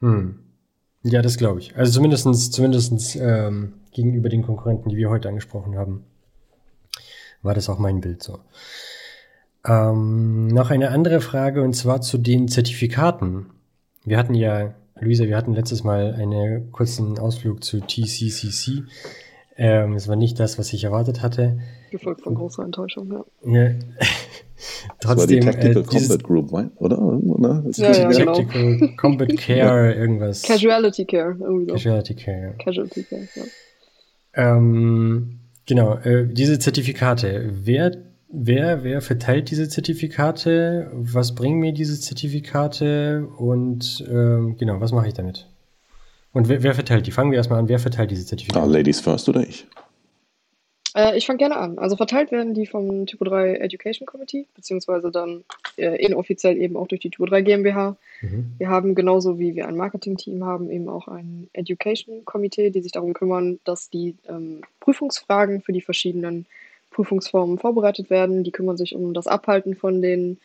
Hm. 0.00 0.40
Ja, 1.02 1.22
das 1.22 1.36
glaube 1.36 1.60
ich. 1.60 1.76
Also 1.76 1.92
zumindest 1.92 2.52
zumindestens 2.52 3.14
ähm, 3.16 3.74
gegenüber 3.92 4.28
den 4.28 4.42
Konkurrenten, 4.42 4.88
die 4.88 4.96
wir 4.96 5.08
heute 5.08 5.28
angesprochen 5.28 5.76
haben, 5.76 6.04
war 7.42 7.54
das 7.54 7.68
auch 7.68 7.78
mein 7.78 8.00
Bild 8.00 8.22
so. 8.22 8.40
Ähm, 9.64 10.48
noch 10.48 10.70
eine 10.70 10.90
andere 10.90 11.20
Frage 11.20 11.62
und 11.62 11.74
zwar 11.74 12.00
zu 12.00 12.18
den 12.18 12.48
Zertifikaten. 12.48 13.46
Wir 14.04 14.18
hatten 14.18 14.34
ja, 14.34 14.74
Luisa, 15.00 15.24
wir 15.24 15.36
hatten 15.36 15.54
letztes 15.54 15.84
Mal 15.84 16.14
einen 16.14 16.72
kurzen 16.72 17.18
Ausflug 17.18 17.62
zu 17.62 17.80
TCCC. 17.80 18.84
Ähm, 19.58 19.94
es 19.94 20.06
war 20.06 20.16
nicht 20.16 20.38
das, 20.38 20.58
was 20.58 20.72
ich 20.72 20.84
erwartet 20.84 21.22
hatte. 21.22 21.58
Gefolgt 21.90 22.22
von 22.22 22.34
großer 22.34 22.62
Enttäuschung, 22.62 23.10
ja. 23.10 23.24
ja. 23.50 23.74
Trotzdem, 25.00 25.00
das 25.00 25.18
war 25.18 25.26
die 25.26 25.40
Tactical 25.40 25.82
äh, 25.82 25.84
Combat 25.84 26.22
Group, 26.22 26.52
oder? 26.52 27.02
oder? 27.02 27.64
Ja, 27.76 27.92
ja, 27.92 28.08
genau. 28.10 28.34
Tactical 28.34 28.76
genau. 28.76 28.96
Combat 28.96 29.36
Care, 29.38 29.94
irgendwas. 29.94 30.42
Casualty 30.42 31.06
Care. 31.06 31.36
Irgendwie 31.40 31.66
so. 31.66 31.72
Casualty 31.72 32.14
Care. 32.14 32.54
Casualty 32.62 33.02
Care, 33.02 33.28
ja. 33.34 33.42
Ähm, 34.36 35.40
genau, 35.64 35.96
äh, 35.96 36.26
diese 36.26 36.58
Zertifikate. 36.58 37.50
Wer, 37.64 37.92
wer, 38.28 38.84
wer 38.84 39.00
verteilt 39.00 39.50
diese 39.50 39.70
Zertifikate? 39.70 40.90
Was 40.92 41.34
bringen 41.34 41.60
mir 41.60 41.72
diese 41.72 41.98
Zertifikate? 41.98 43.26
Und 43.38 44.04
ähm, 44.10 44.56
genau, 44.58 44.80
was 44.82 44.92
mache 44.92 45.08
ich 45.08 45.14
damit? 45.14 45.48
Und 46.36 46.50
wer, 46.50 46.62
wer, 46.62 46.74
verteilt 46.74 47.06
die? 47.06 47.12
Fangen 47.12 47.30
wir 47.30 47.38
erstmal 47.38 47.60
an. 47.60 47.70
Wer 47.70 47.78
verteilt 47.78 48.10
diese 48.10 48.26
Zertifikate? 48.26 48.62
Ah, 48.62 48.68
Ladies 48.68 49.00
first 49.00 49.26
oder 49.30 49.40
ich? 49.40 49.66
Äh, 50.94 51.16
ich 51.16 51.24
fange 51.24 51.38
gerne 51.38 51.56
an. 51.56 51.78
Also 51.78 51.96
verteilt 51.96 52.30
werden 52.30 52.52
die 52.52 52.66
vom 52.66 53.06
Typo 53.06 53.24
3 53.24 53.54
Education 53.54 54.04
Committee, 54.04 54.44
beziehungsweise 54.54 55.10
dann 55.10 55.44
äh, 55.78 55.96
inoffiziell 55.96 56.58
eben 56.58 56.76
auch 56.76 56.88
durch 56.88 57.00
die 57.00 57.08
Typo 57.08 57.24
3 57.24 57.40
GmbH. 57.40 57.96
Mhm. 58.20 58.52
Wir 58.58 58.68
haben 58.68 58.94
genauso 58.94 59.38
wie 59.38 59.56
wir 59.56 59.66
ein 59.66 59.78
Marketing-Team 59.78 60.44
haben, 60.44 60.70
eben 60.70 60.90
auch 60.90 61.08
ein 61.08 61.48
Education 61.54 62.26
Komitee, 62.26 62.68
die 62.68 62.82
sich 62.82 62.92
darum 62.92 63.14
kümmern, 63.14 63.58
dass 63.64 63.88
die 63.88 64.14
ähm, 64.28 64.60
Prüfungsfragen 64.80 65.62
für 65.62 65.72
die 65.72 65.80
verschiedenen 65.80 66.44
Prüfungsformen 66.90 67.58
vorbereitet 67.58 68.10
werden. 68.10 68.44
Die 68.44 68.52
kümmern 68.52 68.76
sich 68.76 68.94
um 68.94 69.14
das 69.14 69.26
Abhalten 69.26 69.74
von 69.74 70.02
den 70.02 70.36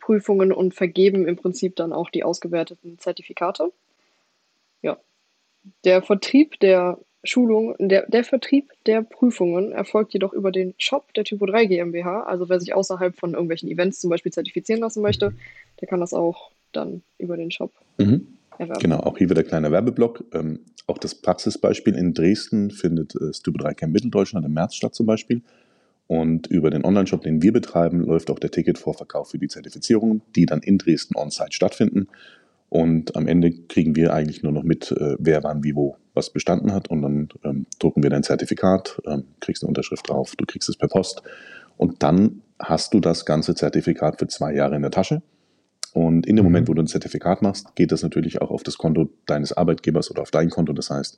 Prüfungen 0.00 0.52
und 0.52 0.74
vergeben 0.74 1.26
im 1.26 1.34
Prinzip 1.34 1.74
dann 1.74 1.92
auch 1.92 2.08
die 2.08 2.22
ausgewerteten 2.22 3.00
Zertifikate. 3.00 3.72
Ja. 4.80 4.96
Der 5.84 6.02
Vertrieb 6.02 6.58
der 6.60 6.98
Schulung, 7.24 7.74
der, 7.78 8.06
der 8.08 8.22
Vertrieb 8.22 8.70
der 8.86 9.02
Prüfungen 9.02 9.72
erfolgt 9.72 10.12
jedoch 10.12 10.32
über 10.32 10.52
den 10.52 10.74
Shop 10.76 11.12
der 11.14 11.24
Typo 11.24 11.46
3 11.46 11.64
GmbH. 11.66 12.24
Also 12.24 12.48
wer 12.48 12.60
sich 12.60 12.74
außerhalb 12.74 13.16
von 13.16 13.32
irgendwelchen 13.32 13.70
Events 13.70 14.00
zum 14.00 14.10
Beispiel 14.10 14.32
zertifizieren 14.32 14.82
lassen 14.82 15.02
möchte, 15.02 15.32
der 15.80 15.88
kann 15.88 16.00
das 16.00 16.12
auch 16.12 16.50
dann 16.72 17.02
über 17.18 17.36
den 17.36 17.50
Shop 17.50 17.72
mhm. 17.98 18.28
erwerben. 18.58 18.80
Genau, 18.80 18.98
auch 18.98 19.16
hier 19.16 19.30
wieder 19.30 19.42
der 19.42 19.44
kleine 19.44 19.72
Werbeblock. 19.72 20.24
Ähm, 20.34 20.60
auch 20.86 20.98
das 20.98 21.14
Praxisbeispiel 21.14 21.94
in 21.94 22.12
Dresden 22.12 22.70
findet 22.70 23.14
äh, 23.14 23.30
Typo 23.32 23.58
3 23.58 23.72
Camp 23.74 23.94
Mitteldeutschland 23.94 24.44
im 24.44 24.52
März 24.52 24.74
statt 24.74 24.94
zum 24.94 25.06
Beispiel. 25.06 25.42
Und 26.06 26.48
über 26.48 26.68
den 26.68 26.84
Online-Shop, 26.84 27.22
den 27.22 27.42
wir 27.42 27.52
betreiben, 27.52 28.00
läuft 28.00 28.30
auch 28.30 28.38
der 28.38 28.50
Ticketvorverkauf 28.50 29.30
für 29.30 29.38
die 29.38 29.48
Zertifizierungen, 29.48 30.20
die 30.36 30.44
dann 30.44 30.60
in 30.60 30.76
Dresden 30.76 31.16
on-site 31.16 31.52
stattfinden. 31.52 32.08
Und 32.74 33.14
am 33.14 33.28
Ende 33.28 33.52
kriegen 33.52 33.94
wir 33.94 34.12
eigentlich 34.12 34.42
nur 34.42 34.50
noch 34.50 34.64
mit, 34.64 34.90
äh, 34.90 35.14
wer 35.20 35.44
wann 35.44 35.62
wie 35.62 35.76
wo 35.76 35.96
was 36.12 36.30
bestanden 36.30 36.72
hat 36.72 36.88
und 36.88 37.02
dann 37.02 37.28
ähm, 37.44 37.66
drucken 37.78 38.02
wir 38.02 38.10
dein 38.10 38.24
Zertifikat, 38.24 39.00
ähm, 39.06 39.26
kriegst 39.38 39.62
eine 39.62 39.68
Unterschrift 39.68 40.08
drauf, 40.08 40.34
du 40.36 40.44
kriegst 40.44 40.68
es 40.68 40.76
per 40.76 40.88
Post 40.88 41.22
und 41.76 42.02
dann 42.02 42.42
hast 42.58 42.92
du 42.92 42.98
das 42.98 43.26
ganze 43.26 43.54
Zertifikat 43.54 44.18
für 44.18 44.26
zwei 44.26 44.52
Jahre 44.54 44.74
in 44.74 44.82
der 44.82 44.90
Tasche. 44.90 45.22
Und 45.92 46.26
in 46.26 46.34
dem 46.34 46.44
mhm. 46.44 46.50
Moment, 46.50 46.68
wo 46.68 46.74
du 46.74 46.82
ein 46.82 46.88
Zertifikat 46.88 47.42
machst, 47.42 47.76
geht 47.76 47.92
das 47.92 48.02
natürlich 48.02 48.42
auch 48.42 48.50
auf 48.50 48.64
das 48.64 48.76
Konto 48.76 49.08
deines 49.26 49.52
Arbeitgebers 49.52 50.10
oder 50.10 50.22
auf 50.22 50.32
dein 50.32 50.50
Konto. 50.50 50.72
Das 50.72 50.90
heißt, 50.90 51.16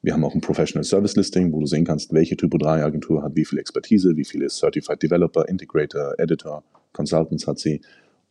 wir 0.00 0.14
haben 0.14 0.24
auch 0.24 0.34
ein 0.34 0.40
Professional 0.40 0.84
Service 0.84 1.16
Listing, 1.16 1.52
wo 1.52 1.60
du 1.60 1.66
sehen 1.66 1.84
kannst, 1.84 2.14
welche 2.14 2.38
Typo 2.38 2.56
3 2.56 2.82
Agentur 2.82 3.22
hat 3.22 3.36
wie 3.36 3.44
viel 3.44 3.58
Expertise, 3.58 4.16
wie 4.16 4.24
viele 4.24 4.48
Certified 4.48 5.02
Developer, 5.02 5.46
Integrator, 5.50 6.14
Editor, 6.16 6.64
Consultants 6.94 7.46
hat 7.46 7.58
sie. 7.58 7.82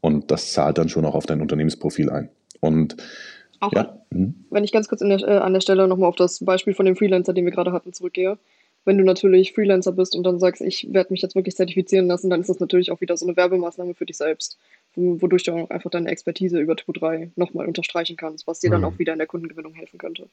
Und 0.02 0.32
das 0.32 0.54
zahlt 0.54 0.80
dann 0.80 0.90
schon 0.90 1.06
auch 1.06 1.14
auf 1.14 1.28
dein 1.28 1.40
Unternehmensprofil 1.40 2.10
ein. 2.10 2.30
Und 2.64 2.96
auch 3.60 3.74
ja. 3.74 3.98
Mhm. 4.10 4.46
wenn 4.50 4.64
ich 4.64 4.72
ganz 4.72 4.88
kurz 4.88 5.02
der, 5.02 5.20
äh, 5.20 5.38
an 5.38 5.54
der 5.54 5.62
Stelle 5.62 5.88
nochmal 5.88 6.10
auf 6.10 6.16
das 6.16 6.40
Beispiel 6.44 6.74
von 6.74 6.86
dem 6.86 6.96
Freelancer, 6.96 7.34
den 7.34 7.46
wir 7.46 7.52
gerade 7.52 7.72
hatten, 7.72 7.94
zurückgehe. 7.94 8.38
Wenn 8.86 8.98
du 8.98 9.06
natürlich 9.06 9.54
Freelancer 9.54 9.94
bist 9.94 10.16
und 10.16 10.24
dann 10.24 10.40
sagst, 10.40 10.62
ich 10.62 10.92
werde 10.92 11.14
mich 11.14 11.22
jetzt 11.22 11.36
wirklich 11.36 11.56
zertifizieren 11.56 12.08
lassen, 12.08 12.30
dann 12.30 12.42
ist 12.42 12.50
das 12.50 12.60
natürlich 12.60 12.92
auch 12.92 13.00
wieder 13.00 13.16
so 13.16 13.26
eine 13.26 13.38
Werbemaßnahme 13.38 13.94
für 13.94 14.06
dich 14.06 14.18
selbst, 14.18 14.58
wodurch 14.96 15.44
du 15.44 15.54
auch 15.54 15.70
einfach 15.70 15.90
deine 15.90 16.10
Expertise 16.10 16.60
über 16.60 16.76
Typo 16.76 16.92
3 16.92 17.32
nochmal 17.36 17.68
unterstreichen 17.68 18.18
kannst, 18.18 18.46
was 18.46 18.60
dir 18.60 18.70
mhm. 18.70 18.74
dann 18.74 18.84
auch 18.86 19.00
wieder 19.00 19.14
in 19.14 19.20
der 19.20 19.28
Kundengewinnung 19.28 19.74
helfen 19.74 19.98
könnte. 19.98 20.28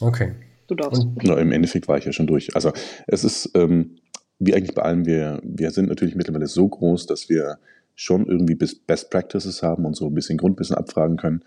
Okay. 0.00 0.34
Du 0.68 0.76
darfst. 0.76 1.04
Na, 1.22 1.36
Im 1.38 1.50
Endeffekt 1.50 1.88
war 1.88 1.98
ich 1.98 2.04
ja 2.04 2.12
schon 2.12 2.28
durch. 2.28 2.54
Also 2.54 2.72
es 3.08 3.24
ist, 3.24 3.50
ähm, 3.54 3.96
wie 4.38 4.54
eigentlich 4.54 4.74
bei 4.74 4.82
allem, 4.82 5.04
wir, 5.04 5.40
wir 5.42 5.72
sind 5.72 5.88
natürlich 5.88 6.14
mittlerweile 6.14 6.46
so 6.46 6.68
groß, 6.68 7.06
dass 7.06 7.28
wir 7.28 7.58
schon 8.00 8.24
irgendwie 8.24 8.54
Best 8.54 9.10
Practices 9.10 9.62
haben 9.62 9.84
und 9.84 9.94
so 9.94 10.06
ein 10.06 10.14
bisschen 10.14 10.38
Grundwissen 10.38 10.74
abfragen 10.74 11.18
können. 11.18 11.42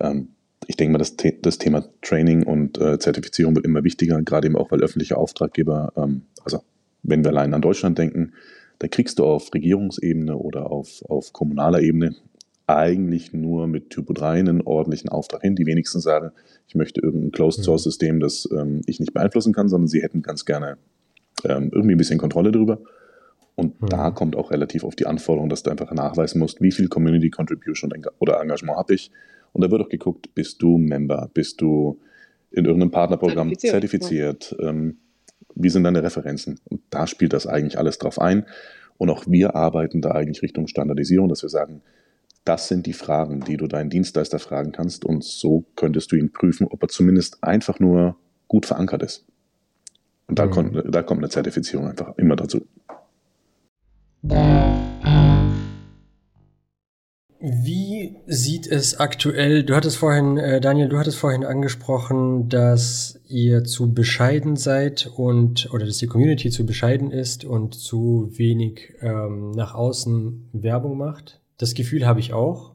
Ähm, 0.00 0.30
ich 0.66 0.76
denke 0.76 0.92
mal, 0.92 0.98
das, 0.98 1.14
das 1.42 1.58
Thema 1.58 1.84
Training 2.02 2.42
und 2.42 2.76
äh, 2.78 2.98
Zertifizierung 2.98 3.54
wird 3.54 3.64
immer 3.64 3.84
wichtiger, 3.84 4.20
gerade 4.22 4.48
eben 4.48 4.56
auch, 4.56 4.72
weil 4.72 4.82
öffentliche 4.82 5.16
Auftraggeber, 5.16 5.92
ähm, 5.96 6.22
also 6.44 6.62
wenn 7.04 7.22
wir 7.22 7.30
allein 7.30 7.54
an 7.54 7.62
Deutschland 7.62 7.98
denken, 7.98 8.32
da 8.80 8.88
kriegst 8.88 9.20
du 9.20 9.24
auf 9.24 9.54
Regierungsebene 9.54 10.36
oder 10.36 10.72
auf, 10.72 11.02
auf 11.08 11.32
kommunaler 11.32 11.80
Ebene 11.80 12.16
eigentlich 12.66 13.32
nur 13.32 13.68
mit 13.68 13.90
Typo 13.90 14.12
3 14.12 14.40
einen 14.40 14.60
ordentlichen 14.62 15.08
Auftrag 15.08 15.42
hin. 15.42 15.54
Die 15.54 15.66
wenigsten 15.66 16.00
sagen, 16.00 16.32
ich 16.66 16.74
möchte 16.74 17.00
irgendein 17.00 17.30
Closed-Source-System, 17.30 18.18
das 18.18 18.48
ähm, 18.50 18.80
ich 18.86 18.98
nicht 18.98 19.14
beeinflussen 19.14 19.52
kann, 19.52 19.68
sondern 19.68 19.86
sie 19.86 20.02
hätten 20.02 20.22
ganz 20.22 20.44
gerne 20.46 20.78
ähm, 21.44 21.70
irgendwie 21.72 21.94
ein 21.94 21.98
bisschen 21.98 22.18
Kontrolle 22.18 22.50
darüber. 22.50 22.80
Und 23.62 23.80
mhm. 23.80 23.86
da 23.86 24.10
kommt 24.10 24.34
auch 24.34 24.50
relativ 24.50 24.82
auf 24.82 24.96
die 24.96 25.06
Anforderung, 25.06 25.48
dass 25.48 25.62
du 25.62 25.70
einfach 25.70 25.92
nachweisen 25.92 26.40
musst, 26.40 26.60
wie 26.60 26.72
viel 26.72 26.88
Community 26.88 27.30
Contribution 27.30 27.92
oder 28.18 28.40
Engagement 28.40 28.76
habe 28.76 28.94
ich. 28.94 29.12
Und 29.52 29.62
da 29.62 29.70
wird 29.70 29.82
auch 29.82 29.88
geguckt, 29.88 30.34
bist 30.34 30.60
du 30.60 30.78
Member, 30.78 31.30
bist 31.32 31.60
du 31.60 32.00
in 32.50 32.64
irgendeinem 32.64 32.90
Partnerprogramm 32.90 33.56
zertifiziert, 33.56 34.42
zertifiziert 34.42 34.56
ja. 34.58 34.70
ähm, 34.70 34.98
wie 35.54 35.68
sind 35.68 35.84
deine 35.84 36.02
Referenzen? 36.02 36.58
Und 36.64 36.80
da 36.90 37.06
spielt 37.06 37.34
das 37.34 37.46
eigentlich 37.46 37.78
alles 37.78 37.98
drauf 37.98 38.18
ein. 38.18 38.46
Und 38.98 39.10
auch 39.10 39.24
wir 39.28 39.54
arbeiten 39.54 40.00
da 40.00 40.10
eigentlich 40.12 40.42
Richtung 40.42 40.66
Standardisierung, 40.66 41.28
dass 41.28 41.42
wir 41.42 41.48
sagen, 41.48 41.82
das 42.44 42.66
sind 42.66 42.86
die 42.86 42.94
Fragen, 42.94 43.40
die 43.40 43.56
du 43.56 43.68
deinen 43.68 43.90
Dienstleister 43.90 44.40
fragen 44.40 44.72
kannst 44.72 45.04
und 45.04 45.22
so 45.22 45.64
könntest 45.76 46.10
du 46.10 46.16
ihn 46.16 46.32
prüfen, 46.32 46.66
ob 46.66 46.82
er 46.82 46.88
zumindest 46.88 47.44
einfach 47.44 47.78
nur 47.78 48.16
gut 48.48 48.66
verankert 48.66 49.02
ist. 49.02 49.24
Und 50.26 50.38
da, 50.38 50.46
mhm. 50.46 50.50
kommt, 50.50 50.94
da 50.94 51.02
kommt 51.02 51.20
eine 51.20 51.28
Zertifizierung 51.28 51.88
einfach 51.88 52.16
immer 52.16 52.34
dazu. 52.34 52.66
Wie 54.24 54.86
sieht 58.26 58.68
es 58.68 59.00
aktuell, 59.00 59.64
du 59.64 59.74
hattest 59.74 59.96
vorhin, 59.96 60.38
äh, 60.38 60.60
Daniel, 60.60 60.88
du 60.88 60.96
hattest 60.96 61.18
vorhin 61.18 61.44
angesprochen, 61.44 62.48
dass 62.48 63.18
ihr 63.26 63.64
zu 63.64 63.92
bescheiden 63.92 64.54
seid 64.54 65.10
und, 65.16 65.72
oder 65.72 65.86
dass 65.86 65.98
die 65.98 66.06
Community 66.06 66.50
zu 66.50 66.64
bescheiden 66.64 67.10
ist 67.10 67.44
und 67.44 67.74
zu 67.74 68.30
wenig 68.34 68.94
ähm, 69.00 69.50
nach 69.50 69.74
außen 69.74 70.50
Werbung 70.52 70.98
macht. 70.98 71.40
Das 71.58 71.74
Gefühl 71.74 72.06
habe 72.06 72.20
ich 72.20 72.32
auch. 72.32 72.74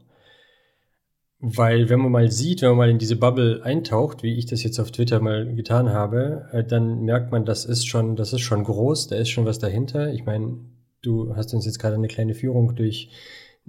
Weil 1.40 1.90
wenn 1.90 2.00
man 2.00 2.12
mal 2.12 2.30
sieht, 2.30 2.62
wenn 2.62 2.70
man 2.70 2.78
mal 2.78 2.90
in 2.90 2.98
diese 2.98 3.16
Bubble 3.16 3.62
eintaucht, 3.64 4.22
wie 4.22 4.38
ich 4.38 4.48
das 4.48 4.64
jetzt 4.64 4.80
auf 4.80 4.92
Twitter 4.92 5.22
mal 5.22 5.56
getan 5.56 5.92
habe, 5.92 6.50
äh, 6.52 6.66
dann 6.66 7.06
merkt 7.06 7.32
man, 7.32 7.46
das 7.46 7.64
ist 7.64 7.88
schon, 7.88 8.18
das 8.18 8.34
ist 8.34 8.42
schon 8.42 8.66
groß, 8.66 9.08
da 9.08 9.16
ist 9.16 9.30
schon 9.30 9.46
was 9.46 9.60
dahinter. 9.60 10.12
Ich 10.12 10.26
meine, 10.26 10.58
du 11.02 11.36
hast 11.36 11.54
uns 11.54 11.66
jetzt 11.66 11.80
gerade 11.80 11.96
eine 11.96 12.08
kleine 12.08 12.34
Führung 12.34 12.76
durch, 12.76 13.10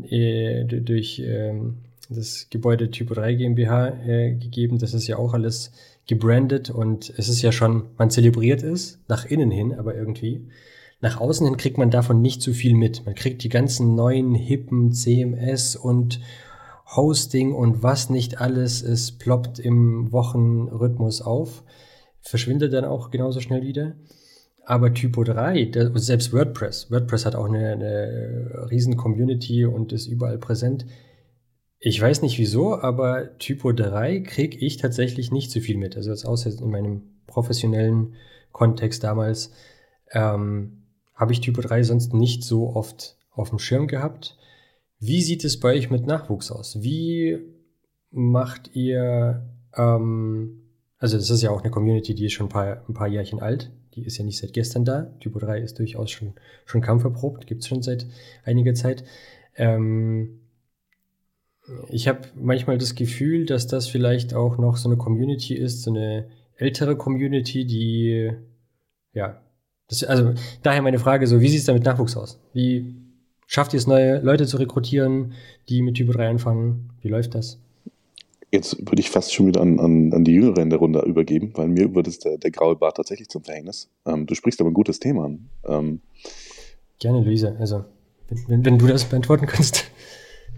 äh, 0.02 0.64
durch 0.64 1.22
ähm, 1.24 1.78
das 2.08 2.48
Gebäude 2.50 2.90
Typo 2.90 3.14
3 3.14 3.34
GmbH 3.34 3.88
äh, 4.06 4.34
gegeben. 4.34 4.78
Das 4.78 4.94
ist 4.94 5.06
ja 5.06 5.18
auch 5.18 5.34
alles 5.34 5.72
gebrandet 6.06 6.70
und 6.70 7.12
es 7.16 7.28
ist 7.28 7.42
ja 7.42 7.52
schon, 7.52 7.84
man 7.98 8.10
zelebriert 8.10 8.62
es 8.62 8.98
nach 9.08 9.26
innen 9.26 9.50
hin, 9.50 9.74
aber 9.74 9.94
irgendwie. 9.94 10.48
Nach 11.00 11.20
außen 11.20 11.46
hin 11.46 11.56
kriegt 11.56 11.78
man 11.78 11.90
davon 11.90 12.22
nicht 12.22 12.42
so 12.42 12.52
viel 12.52 12.74
mit. 12.74 13.06
Man 13.06 13.14
kriegt 13.14 13.44
die 13.44 13.48
ganzen 13.48 13.94
neuen 13.94 14.34
hippen 14.34 14.92
CMS 14.92 15.76
und 15.76 16.20
Hosting 16.96 17.54
und 17.54 17.82
was 17.82 18.08
nicht 18.10 18.40
alles, 18.40 18.82
es 18.82 19.12
ploppt 19.12 19.58
im 19.58 20.10
Wochenrhythmus 20.10 21.20
auf, 21.20 21.62
verschwindet 22.20 22.72
dann 22.72 22.86
auch 22.86 23.10
genauso 23.10 23.40
schnell 23.40 23.62
wieder. 23.62 23.94
Aber 24.68 24.92
Typo 24.92 25.24
3, 25.24 25.64
der, 25.64 25.98
selbst 25.98 26.30
WordPress, 26.34 26.90
WordPress 26.90 27.24
hat 27.24 27.34
auch 27.34 27.46
eine, 27.46 27.70
eine 27.70 28.68
riesen 28.70 28.98
Community 28.98 29.64
und 29.64 29.94
ist 29.94 30.08
überall 30.08 30.36
präsent. 30.36 30.84
Ich 31.78 31.98
weiß 31.98 32.20
nicht 32.20 32.38
wieso, 32.38 32.78
aber 32.78 33.38
Typo 33.38 33.72
3 33.72 34.20
kriege 34.20 34.58
ich 34.58 34.76
tatsächlich 34.76 35.32
nicht 35.32 35.50
so 35.50 35.60
viel 35.60 35.78
mit. 35.78 35.96
Also 35.96 36.10
jetzt 36.10 36.26
außer 36.26 36.50
in 36.50 36.68
meinem 36.68 37.00
professionellen 37.26 38.12
Kontext 38.52 39.02
damals 39.04 39.52
ähm, 40.10 40.82
habe 41.14 41.32
ich 41.32 41.40
Typo 41.40 41.62
3 41.62 41.84
sonst 41.84 42.12
nicht 42.12 42.44
so 42.44 42.76
oft 42.76 43.16
auf 43.32 43.48
dem 43.48 43.58
Schirm 43.58 43.86
gehabt. 43.86 44.36
Wie 44.98 45.22
sieht 45.22 45.44
es 45.44 45.58
bei 45.58 45.76
euch 45.76 45.88
mit 45.88 46.06
Nachwuchs 46.06 46.52
aus? 46.52 46.82
Wie 46.82 47.38
macht 48.10 48.76
ihr, 48.76 49.48
ähm, 49.74 50.67
also 50.98 51.16
das 51.16 51.30
ist 51.30 51.42
ja 51.42 51.50
auch 51.50 51.62
eine 51.62 51.70
Community, 51.70 52.14
die 52.14 52.26
ist 52.26 52.32
schon 52.32 52.46
ein 52.46 52.50
paar, 52.50 52.84
ein 52.88 52.94
paar 52.94 53.08
Jährchen 53.08 53.40
alt. 53.40 53.70
Die 53.94 54.04
ist 54.04 54.18
ja 54.18 54.24
nicht 54.24 54.38
seit 54.38 54.52
gestern 54.52 54.84
da. 54.84 55.14
Typo 55.20 55.38
3 55.38 55.60
ist 55.60 55.78
durchaus 55.78 56.10
schon, 56.10 56.34
schon 56.64 56.80
kampferprobt, 56.80 57.46
gibt 57.46 57.62
es 57.62 57.68
schon 57.68 57.82
seit 57.82 58.06
einiger 58.44 58.74
Zeit. 58.74 59.04
Ähm, 59.56 60.40
ich 61.88 62.08
habe 62.08 62.20
manchmal 62.34 62.78
das 62.78 62.94
Gefühl, 62.94 63.46
dass 63.46 63.66
das 63.66 63.88
vielleicht 63.88 64.34
auch 64.34 64.58
noch 64.58 64.76
so 64.76 64.88
eine 64.88 64.96
Community 64.96 65.54
ist, 65.54 65.82
so 65.82 65.90
eine 65.90 66.28
ältere 66.56 66.96
Community, 66.96 67.66
die, 67.66 68.32
ja, 69.12 69.42
das, 69.88 70.04
also 70.04 70.34
daher 70.62 70.82
meine 70.82 70.98
Frage 70.98 71.26
so, 71.26 71.40
wie 71.40 71.48
sieht 71.48 71.60
es 71.60 71.66
da 71.66 71.72
mit 71.74 71.84
Nachwuchs 71.84 72.16
aus? 72.16 72.40
Wie, 72.52 72.94
Schafft 73.50 73.72
ihr 73.72 73.78
es, 73.78 73.86
neue 73.86 74.20
Leute 74.20 74.46
zu 74.46 74.58
rekrutieren, 74.58 75.32
die 75.70 75.80
mit 75.80 75.94
Typo 75.94 76.12
3 76.12 76.28
anfangen? 76.28 76.90
Wie 77.00 77.08
läuft 77.08 77.34
das? 77.34 77.58
Jetzt 78.50 78.78
würde 78.78 79.00
ich 79.00 79.10
fast 79.10 79.34
schon 79.34 79.46
wieder 79.46 79.60
an, 79.60 79.78
an, 79.78 80.12
an 80.12 80.24
die 80.24 80.32
Jüngere 80.32 80.62
in 80.62 80.70
der 80.70 80.78
Runde 80.78 81.00
übergeben, 81.00 81.52
weil 81.54 81.68
mir 81.68 81.94
wird 81.94 82.08
es 82.08 82.18
der, 82.18 82.38
der 82.38 82.50
graue 82.50 82.76
Bart 82.76 82.96
tatsächlich 82.96 83.28
zum 83.28 83.42
Verhängnis. 83.42 83.90
Ähm, 84.06 84.26
du 84.26 84.34
sprichst 84.34 84.60
aber 84.60 84.70
ein 84.70 84.74
gutes 84.74 85.00
Thema 85.00 85.26
an. 85.26 85.48
Ähm, 85.66 86.00
Gerne, 86.98 87.20
Luise. 87.20 87.56
Also, 87.60 87.84
wenn, 88.28 88.48
wenn, 88.48 88.64
wenn, 88.64 88.78
du 88.78 88.86
das 88.86 89.04
beantworten 89.04 89.46
kannst. 89.46 89.90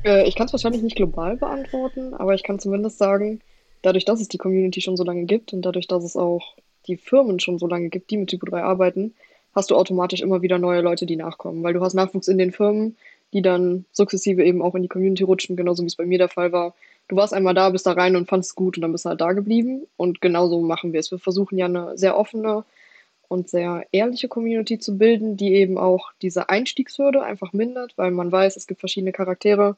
Äh, 0.05 0.27
ich 0.29 0.35
kann 0.35 0.47
es 0.47 0.53
wahrscheinlich 0.53 0.83
nicht 0.83 0.97
global 0.97 1.37
beantworten, 1.37 2.15
aber 2.15 2.35
ich 2.35 2.43
kann 2.43 2.59
zumindest 2.59 2.99
sagen, 2.99 3.41
dadurch, 3.83 4.05
dass 4.05 4.21
es 4.21 4.29
die 4.29 4.39
Community 4.39 4.81
schon 4.81 4.97
so 4.97 5.05
lange 5.05 5.25
gibt 5.25 5.53
und 5.53 5.63
dadurch, 5.63 5.87
dass 5.87 6.05
es 6.05 6.17
auch 6.17 6.57
die 6.87 6.97
Firmen 6.97 7.41
schon 7.41 7.59
so 7.59 7.67
lange 7.67 7.89
gibt, 7.89 8.11
die 8.11 8.17
mit 8.17 8.31
Typo 8.31 8.47
3 8.47 8.63
arbeiten, 8.63 9.15
hast 9.55 9.71
du 9.71 9.77
automatisch 9.77 10.21
immer 10.21 10.43
wieder 10.43 10.59
neue 10.59 10.81
Leute, 10.81 11.07
die 11.07 11.17
nachkommen, 11.17 11.63
weil 11.63 11.75
du 11.75 11.81
hast 11.81 11.95
Nachwuchs 11.95 12.29
in 12.29 12.39
den 12.39 12.53
Firmen, 12.53 12.97
die 13.33 13.43
dann 13.43 13.85
sukzessive 13.93 14.45
eben 14.45 14.63
auch 14.63 14.75
in 14.75 14.83
die 14.83 14.89
Community 14.89 15.25
rutschen, 15.25 15.57
genauso 15.57 15.83
wie 15.83 15.89
es 15.89 15.97
bei 15.97 16.07
mir 16.07 16.19
der 16.19 16.29
Fall 16.29 16.53
war. 16.53 16.75
Du 17.11 17.17
warst 17.17 17.35
einmal 17.35 17.55
da, 17.55 17.71
bist 17.71 17.87
da 17.87 17.93
rein 17.93 18.15
und 18.15 18.29
fandest 18.29 18.53
es 18.53 18.55
gut 18.55 18.77
und 18.79 18.83
dann 18.83 18.93
bist 18.93 19.05
du 19.05 19.09
halt 19.09 19.21
da 19.21 19.33
geblieben. 19.33 19.89
Und 19.97 20.21
genauso 20.21 20.61
machen 20.61 20.93
wir 20.93 21.01
es. 21.01 21.11
Wir 21.11 21.19
versuchen 21.19 21.59
ja 21.59 21.67
eine 21.67 21.99
sehr 21.99 22.17
offene 22.17 22.65
und 23.27 23.49
sehr 23.49 23.85
ehrliche 23.91 24.29
Community 24.29 24.79
zu 24.79 24.97
bilden, 24.97 25.37
die 25.37 25.55
eben 25.55 25.77
auch 25.77 26.13
diese 26.23 26.49
Einstiegshürde 26.49 27.21
einfach 27.21 27.53
mindert, 27.53 27.99
weil 27.99 28.13
man 28.13 28.31
weiß, 28.31 28.57
es 28.57 28.69
gibt 28.69 28.79
verschiedene 28.79 29.11
Charaktere. 29.11 29.77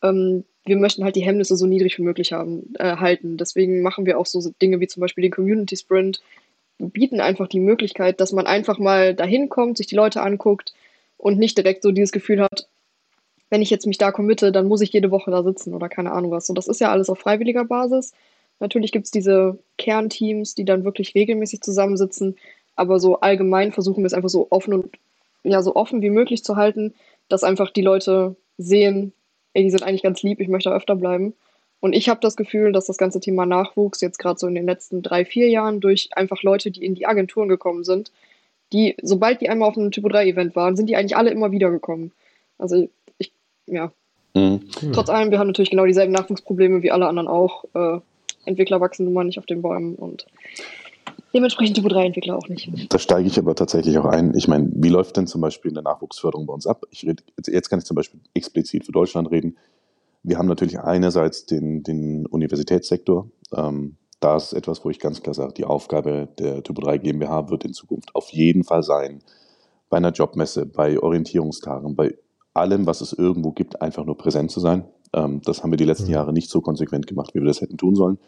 Ähm, 0.00 0.44
wir 0.64 0.76
möchten 0.76 1.02
halt 1.02 1.16
die 1.16 1.24
Hemmnisse 1.24 1.56
so 1.56 1.66
niedrig 1.66 1.98
wie 1.98 2.02
möglich 2.02 2.32
haben, 2.32 2.72
äh, 2.78 2.98
halten. 2.98 3.36
Deswegen 3.36 3.82
machen 3.82 4.06
wir 4.06 4.16
auch 4.16 4.26
so 4.26 4.40
Dinge 4.62 4.78
wie 4.78 4.86
zum 4.86 5.00
Beispiel 5.00 5.22
den 5.22 5.32
Community 5.32 5.76
Sprint, 5.76 6.20
bieten 6.78 7.20
einfach 7.20 7.48
die 7.48 7.58
Möglichkeit, 7.58 8.20
dass 8.20 8.30
man 8.30 8.46
einfach 8.46 8.78
mal 8.78 9.12
dahin 9.16 9.48
kommt, 9.48 9.76
sich 9.76 9.88
die 9.88 9.96
Leute 9.96 10.22
anguckt 10.22 10.72
und 11.18 11.36
nicht 11.36 11.58
direkt 11.58 11.82
so 11.82 11.90
dieses 11.90 12.12
Gefühl 12.12 12.42
hat, 12.42 12.68
wenn 13.50 13.62
ich 13.62 13.70
jetzt 13.70 13.86
mich 13.86 13.98
da 13.98 14.12
committe, 14.12 14.52
dann 14.52 14.68
muss 14.68 14.80
ich 14.80 14.92
jede 14.92 15.10
Woche 15.10 15.30
da 15.30 15.42
sitzen 15.42 15.74
oder 15.74 15.88
keine 15.88 16.12
Ahnung 16.12 16.30
was. 16.30 16.48
Und 16.48 16.56
das 16.56 16.68
ist 16.68 16.80
ja 16.80 16.90
alles 16.90 17.10
auf 17.10 17.18
freiwilliger 17.18 17.64
Basis. 17.64 18.12
Natürlich 18.60 18.92
gibt 18.92 19.06
es 19.06 19.10
diese 19.10 19.58
Kernteams, 19.76 20.54
die 20.54 20.64
dann 20.64 20.84
wirklich 20.84 21.14
regelmäßig 21.14 21.60
zusammensitzen, 21.60 22.36
aber 22.76 23.00
so 23.00 23.20
allgemein 23.20 23.72
versuchen 23.72 24.02
wir 24.02 24.06
es 24.06 24.14
einfach 24.14 24.28
so 24.28 24.46
offen 24.50 24.74
und 24.74 24.90
ja, 25.42 25.62
so 25.62 25.74
offen 25.74 26.02
wie 26.02 26.10
möglich 26.10 26.44
zu 26.44 26.56
halten, 26.56 26.94
dass 27.28 27.44
einfach 27.44 27.70
die 27.70 27.82
Leute 27.82 28.36
sehen, 28.58 29.12
ey, 29.54 29.64
die 29.64 29.70
sind 29.70 29.82
eigentlich 29.82 30.02
ganz 30.02 30.22
lieb, 30.22 30.40
ich 30.40 30.48
möchte 30.48 30.72
öfter 30.72 30.96
bleiben. 30.96 31.34
Und 31.80 31.94
ich 31.94 32.10
habe 32.10 32.20
das 32.20 32.36
Gefühl, 32.36 32.72
dass 32.72 32.86
das 32.86 32.98
ganze 32.98 33.20
Thema 33.20 33.46
Nachwuchs 33.46 34.02
jetzt 34.02 34.18
gerade 34.18 34.38
so 34.38 34.46
in 34.46 34.54
den 34.54 34.66
letzten 34.66 35.02
drei, 35.02 35.24
vier 35.24 35.48
Jahren 35.48 35.80
durch 35.80 36.10
einfach 36.12 36.42
Leute, 36.42 36.70
die 36.70 36.84
in 36.84 36.94
die 36.94 37.06
Agenturen 37.06 37.48
gekommen 37.48 37.84
sind, 37.84 38.12
die, 38.72 38.96
sobald 39.02 39.40
die 39.40 39.48
einmal 39.48 39.68
auf 39.68 39.78
einem 39.78 39.90
Typo 39.90 40.08
3-Event 40.08 40.54
waren, 40.54 40.76
sind 40.76 40.86
die 40.86 40.96
eigentlich 40.96 41.16
alle 41.16 41.30
immer 41.30 41.50
wieder 41.52 41.70
gekommen. 41.70 42.12
Also 42.58 42.88
ja. 43.70 43.92
Mhm. 44.34 44.60
Trotz 44.92 45.08
allem, 45.08 45.30
wir 45.30 45.38
haben 45.38 45.48
natürlich 45.48 45.70
genau 45.70 45.86
dieselben 45.86 46.12
Nachwuchsprobleme 46.12 46.82
wie 46.82 46.90
alle 46.90 47.06
anderen 47.06 47.28
auch. 47.28 47.64
Äh, 47.74 48.00
Entwickler 48.44 48.80
wachsen 48.80 49.04
nun 49.04 49.14
mal 49.14 49.24
nicht 49.24 49.38
auf 49.38 49.46
den 49.46 49.62
Bäumen 49.62 49.96
und 49.96 50.26
dementsprechend 51.34 51.76
Typo 51.76 51.88
3-Entwickler 51.88 52.36
auch 52.36 52.48
nicht. 52.48 52.70
Da 52.92 52.98
steige 52.98 53.26
ich 53.26 53.38
aber 53.38 53.54
tatsächlich 53.54 53.98
auch 53.98 54.04
ein. 54.04 54.34
Ich 54.34 54.48
meine, 54.48 54.70
wie 54.74 54.88
läuft 54.88 55.16
denn 55.16 55.26
zum 55.26 55.40
Beispiel 55.40 55.70
eine 55.72 55.82
Nachwuchsförderung 55.82 56.46
bei 56.46 56.54
uns 56.54 56.66
ab? 56.66 56.86
Ich 56.90 57.06
red, 57.06 57.22
jetzt 57.46 57.68
kann 57.68 57.78
ich 57.78 57.84
zum 57.84 57.96
Beispiel 57.96 58.20
explizit 58.34 58.86
für 58.86 58.92
Deutschland 58.92 59.30
reden. 59.30 59.56
Wir 60.22 60.38
haben 60.38 60.48
natürlich 60.48 60.78
einerseits 60.78 61.46
den, 61.46 61.82
den 61.82 62.26
Universitätssektor. 62.26 63.30
Ähm, 63.54 63.96
da 64.20 64.36
ist 64.36 64.52
etwas, 64.52 64.84
wo 64.84 64.90
ich 64.90 65.00
ganz 65.00 65.22
klar 65.22 65.34
sage, 65.34 65.54
die 65.54 65.64
Aufgabe 65.64 66.28
der 66.38 66.62
Typo 66.62 66.82
3 66.82 66.98
GmbH 66.98 67.48
wird 67.48 67.64
in 67.64 67.72
Zukunft 67.72 68.14
auf 68.14 68.28
jeden 68.30 68.64
Fall 68.64 68.82
sein, 68.82 69.22
bei 69.88 69.96
einer 69.96 70.12
Jobmesse, 70.12 70.66
bei 70.66 70.98
Orientierungstagen, 70.98 71.96
bei 71.96 72.14
allem, 72.54 72.86
was 72.86 73.00
es 73.00 73.12
irgendwo 73.12 73.52
gibt, 73.52 73.80
einfach 73.82 74.04
nur 74.04 74.16
präsent 74.16 74.50
zu 74.50 74.60
sein. 74.60 74.84
Ähm, 75.12 75.40
das 75.44 75.62
haben 75.62 75.70
wir 75.70 75.76
die 75.76 75.84
letzten 75.84 76.06
mhm. 76.06 76.14
Jahre 76.14 76.32
nicht 76.32 76.50
so 76.50 76.60
konsequent 76.60 77.06
gemacht, 77.06 77.34
wie 77.34 77.40
wir 77.40 77.46
das 77.46 77.60
hätten 77.60 77.78
tun 77.78 77.94
sollen. 77.94 78.18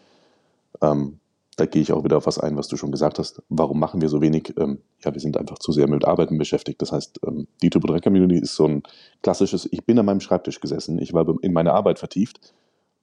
Ähm, 0.80 1.18
da 1.56 1.66
gehe 1.66 1.82
ich 1.82 1.92
auch 1.92 2.02
wieder 2.02 2.16
auf 2.16 2.26
was 2.26 2.38
ein, 2.38 2.56
was 2.56 2.68
du 2.68 2.76
schon 2.76 2.92
gesagt 2.92 3.18
hast. 3.18 3.42
Warum 3.50 3.78
machen 3.78 4.00
wir 4.00 4.08
so 4.08 4.22
wenig? 4.22 4.54
Ähm, 4.56 4.78
ja, 5.04 5.12
wir 5.12 5.20
sind 5.20 5.36
einfach 5.36 5.58
zu 5.58 5.72
sehr 5.72 5.86
mit 5.86 6.04
Arbeiten 6.04 6.38
beschäftigt. 6.38 6.80
Das 6.80 6.92
heißt, 6.92 7.20
ähm, 7.26 7.46
die 7.62 7.70
Typo 7.70 7.86
3 7.86 8.00
Community 8.00 8.40
ist 8.40 8.54
so 8.54 8.66
ein 8.66 8.82
klassisches, 9.22 9.68
ich 9.70 9.84
bin 9.84 9.98
an 9.98 10.06
meinem 10.06 10.20
Schreibtisch 10.20 10.60
gesessen, 10.60 10.98
ich 10.98 11.12
war 11.12 11.26
in 11.42 11.52
meine 11.52 11.74
Arbeit 11.74 11.98
vertieft 11.98 12.54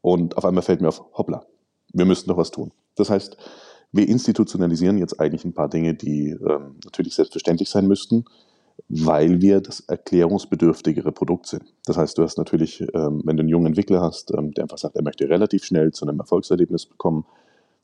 und 0.02 0.36
auf 0.38 0.46
einmal 0.46 0.64
fällt 0.64 0.82
mir 0.82 0.88
auf, 0.88 1.04
hoppla, 1.14 1.46
wir 1.94 2.06
müssten 2.06 2.30
noch 2.30 2.38
was 2.38 2.52
tun. 2.52 2.72
Das 2.96 3.10
heißt, 3.10 3.38
wir 3.92 4.08
institutionalisieren 4.08 4.98
jetzt 4.98 5.20
eigentlich 5.20 5.46
ein 5.46 5.54
paar 5.54 5.70
Dinge, 5.70 5.94
die 5.94 6.30
ähm, 6.30 6.78
natürlich 6.84 7.16
selbstverständlich 7.16 7.70
sein 7.70 7.88
müssten, 7.88 8.26
weil 8.90 9.40
wir 9.40 9.62
das 9.62 9.82
erklärungsbedürftigere 9.82 11.12
Produkt 11.12 11.46
sind. 11.46 11.64
Das 11.86 11.96
heißt, 11.96 12.18
du 12.18 12.24
hast 12.24 12.40
natürlich, 12.40 12.82
ähm, 12.82 13.22
wenn 13.24 13.38
du 13.38 13.42
einen 13.42 13.50
jungen 13.50 13.68
Entwickler 13.68 14.02
hast, 14.02 14.34
ähm, 14.36 14.52
der 14.54 14.64
einfach 14.64 14.80
sagt, 14.80 14.96
er 14.96 15.04
möchte 15.04 15.30
relativ 15.30 15.64
schnell 15.64 15.92
zu 15.92 16.08
einem 16.08 16.20
Erfolgserlebnis 16.20 16.90
kommen, 16.98 17.26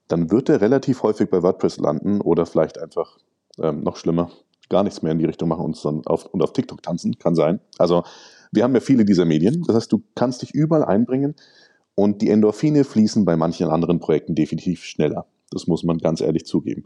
dann 0.08 0.32
wird 0.32 0.50
er 0.50 0.62
relativ 0.62 1.04
häufig 1.04 1.30
bei 1.30 1.44
WordPress 1.44 1.78
landen 1.78 2.22
oder 2.22 2.48
vielleicht 2.48 2.80
einfach 2.80 3.18
ähm, 3.60 3.84
noch 3.84 3.98
schlimmer, 3.98 4.32
gar 4.70 4.84
nichts 4.84 5.04
mehr 5.04 5.12
in 5.12 5.20
die 5.20 5.26
Richtung 5.26 5.50
machen 5.50 5.66
und, 5.66 6.08
auf, 6.08 6.26
und 6.26 6.42
auf 6.42 6.54
TikTok 6.54 6.82
tanzen, 6.82 7.18
kann 7.20 7.36
sein. 7.36 7.60
Also 7.78 8.04
wir 8.52 8.64
haben 8.64 8.74
ja 8.74 8.82
viele 8.82 9.06
dieser 9.06 9.26
Medien. 9.26 9.64
Das 9.68 9.76
heißt, 9.76 9.92
du 9.92 10.02
kannst 10.16 10.42
dich 10.42 10.56
überall 10.56 10.84
einbringen 10.84 11.36
und 11.94 12.24
die 12.24 12.30
Endorphine 12.30 12.84
fließen 12.84 13.26
bei 13.26 13.38
manchen 13.38 13.70
anderen 13.70 14.00
Projekten 14.00 14.34
definitiv 14.34 14.84
schneller. 14.84 15.28
Das 15.52 15.68
muss 15.68 15.84
man 15.84 16.00
ganz 16.00 16.22
ehrlich 16.22 16.46
zugeben. 16.46 16.86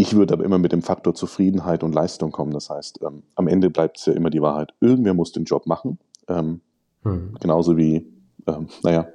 Ich 0.00 0.16
würde 0.16 0.32
aber 0.32 0.44
immer 0.44 0.56
mit 0.56 0.72
dem 0.72 0.80
Faktor 0.80 1.14
Zufriedenheit 1.14 1.82
und 1.82 1.94
Leistung 1.94 2.32
kommen. 2.32 2.52
Das 2.52 2.70
heißt, 2.70 3.00
ähm, 3.02 3.22
am 3.34 3.48
Ende 3.48 3.68
bleibt 3.68 3.98
es 3.98 4.06
ja 4.06 4.14
immer 4.14 4.30
die 4.30 4.40
Wahrheit. 4.40 4.72
Irgendwer 4.80 5.12
muss 5.12 5.32
den 5.32 5.44
Job 5.44 5.66
machen. 5.66 5.98
Ähm, 6.26 6.62
hm. 7.02 7.36
Genauso 7.38 7.76
wie, 7.76 8.06
ähm, 8.46 8.68
naja, 8.82 9.08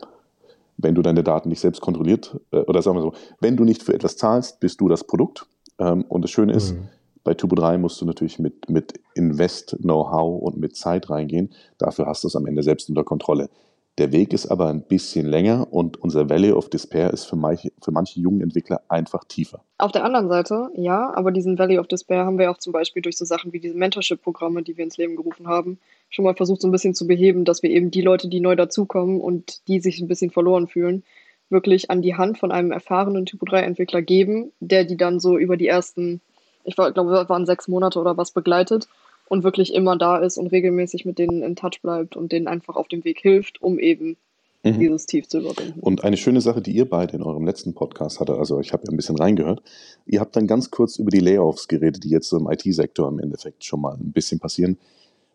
wenn 0.78 0.94
du 0.94 1.02
deine 1.02 1.24
Daten 1.24 1.50
nicht 1.50 1.60
selbst 1.60 1.82
kontrolliert, 1.82 2.40
äh, 2.52 2.58
oder 2.58 2.84
sagen 2.84 2.98
wir 2.98 3.02
so, 3.02 3.14
wenn 3.40 3.58
du 3.58 3.64
nicht 3.64 3.82
für 3.82 3.96
etwas 3.96 4.16
zahlst, 4.16 4.60
bist 4.60 4.80
du 4.80 4.88
das 4.88 5.04
Produkt. 5.04 5.48
Ähm, 5.80 6.06
und 6.08 6.22
das 6.22 6.30
Schöne 6.30 6.54
ist, 6.54 6.74
hm. 6.74 6.88
bei 7.24 7.34
Tubo 7.34 7.56
3 7.56 7.80
musst 7.80 8.00
du 8.00 8.06
natürlich 8.06 8.38
mit, 8.38 8.70
mit 8.70 8.94
Invest, 9.16 9.76
Know-how 9.82 10.40
und 10.40 10.58
mit 10.58 10.76
Zeit 10.76 11.10
reingehen. 11.10 11.52
Dafür 11.80 12.06
hast 12.06 12.24
du 12.24 12.28
es 12.28 12.36
am 12.36 12.46
Ende 12.46 12.62
selbst 12.62 12.90
unter 12.90 13.04
Kontrolle. 13.04 13.50
Der 13.98 14.12
Weg 14.12 14.34
ist 14.34 14.48
aber 14.48 14.68
ein 14.68 14.82
bisschen 14.82 15.26
länger 15.26 15.72
und 15.72 16.02
unser 16.02 16.30
Valley 16.30 16.52
of 16.52 16.70
Despair 16.70 17.12
ist 17.12 17.24
für 17.24 17.38
manche, 17.38 17.72
für 17.82 17.92
manche 17.92 18.20
jungen 18.20 18.42
Entwickler 18.42 18.82
einfach 18.90 19.24
tiefer. 19.24 19.64
Auf 19.78 19.94
der 19.94 20.04
anderen 20.04 20.28
Seite, 20.28 20.70
ja, 20.76 21.14
aber 21.16 21.32
diesen 21.32 21.58
Valley 21.58 21.80
of 21.80 21.88
Despair 21.88 22.26
haben 22.26 22.38
wir 22.38 22.52
auch 22.52 22.58
zum 22.58 22.74
Beispiel 22.74 23.02
durch 23.02 23.16
so 23.16 23.24
Sachen 23.24 23.54
wie 23.54 23.62
diese 23.62 23.78
Mentorship-Programme, 23.78 24.64
die 24.64 24.76
wir 24.76 24.84
ins 24.84 24.98
Leben 24.98 25.16
gerufen 25.16 25.48
haben, 25.48 25.80
schon 26.10 26.26
mal 26.26 26.36
versucht, 26.36 26.62
so 26.62 26.68
ein 26.68 26.74
bisschen 26.74 26.94
zu 26.94 27.08
beheben, 27.08 27.46
dass 27.46 27.64
wir 27.64 27.70
eben 27.70 27.90
die 27.90 28.02
Leute, 28.02 28.28
die 28.28 28.42
neu 28.42 28.58
dazukommen 28.58 29.22
und 29.22 29.66
die 29.70 29.80
sich 29.80 30.02
ein 30.02 30.10
bisschen 30.10 30.30
verloren 30.30 30.68
fühlen, 30.68 31.04
wirklich 31.50 31.90
an 31.90 32.02
die 32.02 32.16
Hand 32.16 32.38
von 32.38 32.52
einem 32.52 32.74
erfahrenen 32.74 33.26
Typo 33.26 33.46
3-Entwickler 33.46 34.02
geben, 34.02 34.52
der 34.60 34.84
die 34.84 34.98
dann 34.98 35.22
so 35.22 35.38
über 35.38 35.56
die 35.56 35.68
ersten, 35.68 36.20
ich 36.66 36.76
glaube, 36.76 36.92
es 37.00 37.30
waren 37.30 37.46
sechs 37.46 37.70
Monate 37.70 38.00
oder 38.00 38.18
was 38.18 38.32
begleitet 38.32 38.90
und 39.28 39.44
wirklich 39.44 39.74
immer 39.74 39.98
da 39.98 40.18
ist 40.18 40.38
und 40.38 40.48
regelmäßig 40.48 41.06
mit 41.06 41.18
denen 41.18 41.42
in 41.42 41.56
Touch 41.56 41.82
bleibt 41.82 42.16
und 42.16 42.32
denen 42.32 42.48
einfach 42.48 42.76
auf 42.76 42.88
dem 42.88 43.04
Weg 43.04 43.20
hilft, 43.20 43.62
um 43.62 43.80
eben 43.80 44.18
mhm. 44.64 44.80
dieses 44.80 45.06
Tief 45.06 45.28
zu 45.28 45.40
überwinden. 45.40 45.80
Und 45.80 46.04
eine 46.04 46.18
schöne 46.18 46.42
Sache, 46.42 46.62
die 46.62 46.72
ihr 46.72 46.90
beide 46.90 47.16
in 47.16 47.24
eurem 47.24 47.46
letzten 47.46 47.74
Podcast 47.74 48.20
hatte, 48.20 48.36
also 48.36 48.60
ich 48.60 48.74
habe 48.74 48.84
ja 48.86 48.92
ein 48.92 48.98
bisschen 48.98 49.18
reingehört, 49.18 49.62
ihr 50.06 50.20
habt 50.20 50.36
dann 50.36 50.48
ganz 50.48 50.72
kurz 50.72 50.98
über 50.98 51.12
die 51.12 51.20
Layoffs 51.20 51.68
geredet, 51.68 52.04
die 52.04 52.10
jetzt 52.10 52.32
im 52.34 52.50
IT-Sektor 52.50 53.08
im 53.10 53.20
Endeffekt 53.20 53.64
schon 53.64 53.82
mal 53.82 53.96
ein 53.96 54.12
bisschen 54.12 54.40
passieren. 54.40 54.78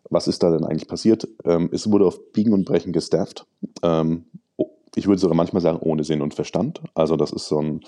Was 0.09 0.27
ist 0.27 0.43
da 0.43 0.51
denn 0.51 0.65
eigentlich 0.65 0.87
passiert? 0.87 1.27
Ähm, 1.45 1.69
es 1.71 1.89
wurde 1.89 2.05
auf 2.05 2.31
Biegen 2.33 2.53
und 2.53 2.65
Brechen 2.65 2.91
gestafft. 2.91 3.45
Ähm, 3.83 4.25
ich 4.95 5.07
würde 5.07 5.21
sogar 5.21 5.37
manchmal 5.37 5.61
sagen, 5.61 5.79
ohne 5.79 6.03
Sinn 6.03 6.21
und 6.21 6.33
Verstand. 6.33 6.81
Also 6.93 7.15
das 7.15 7.31
ist 7.31 7.47
so 7.47 7.59
ein 7.59 7.81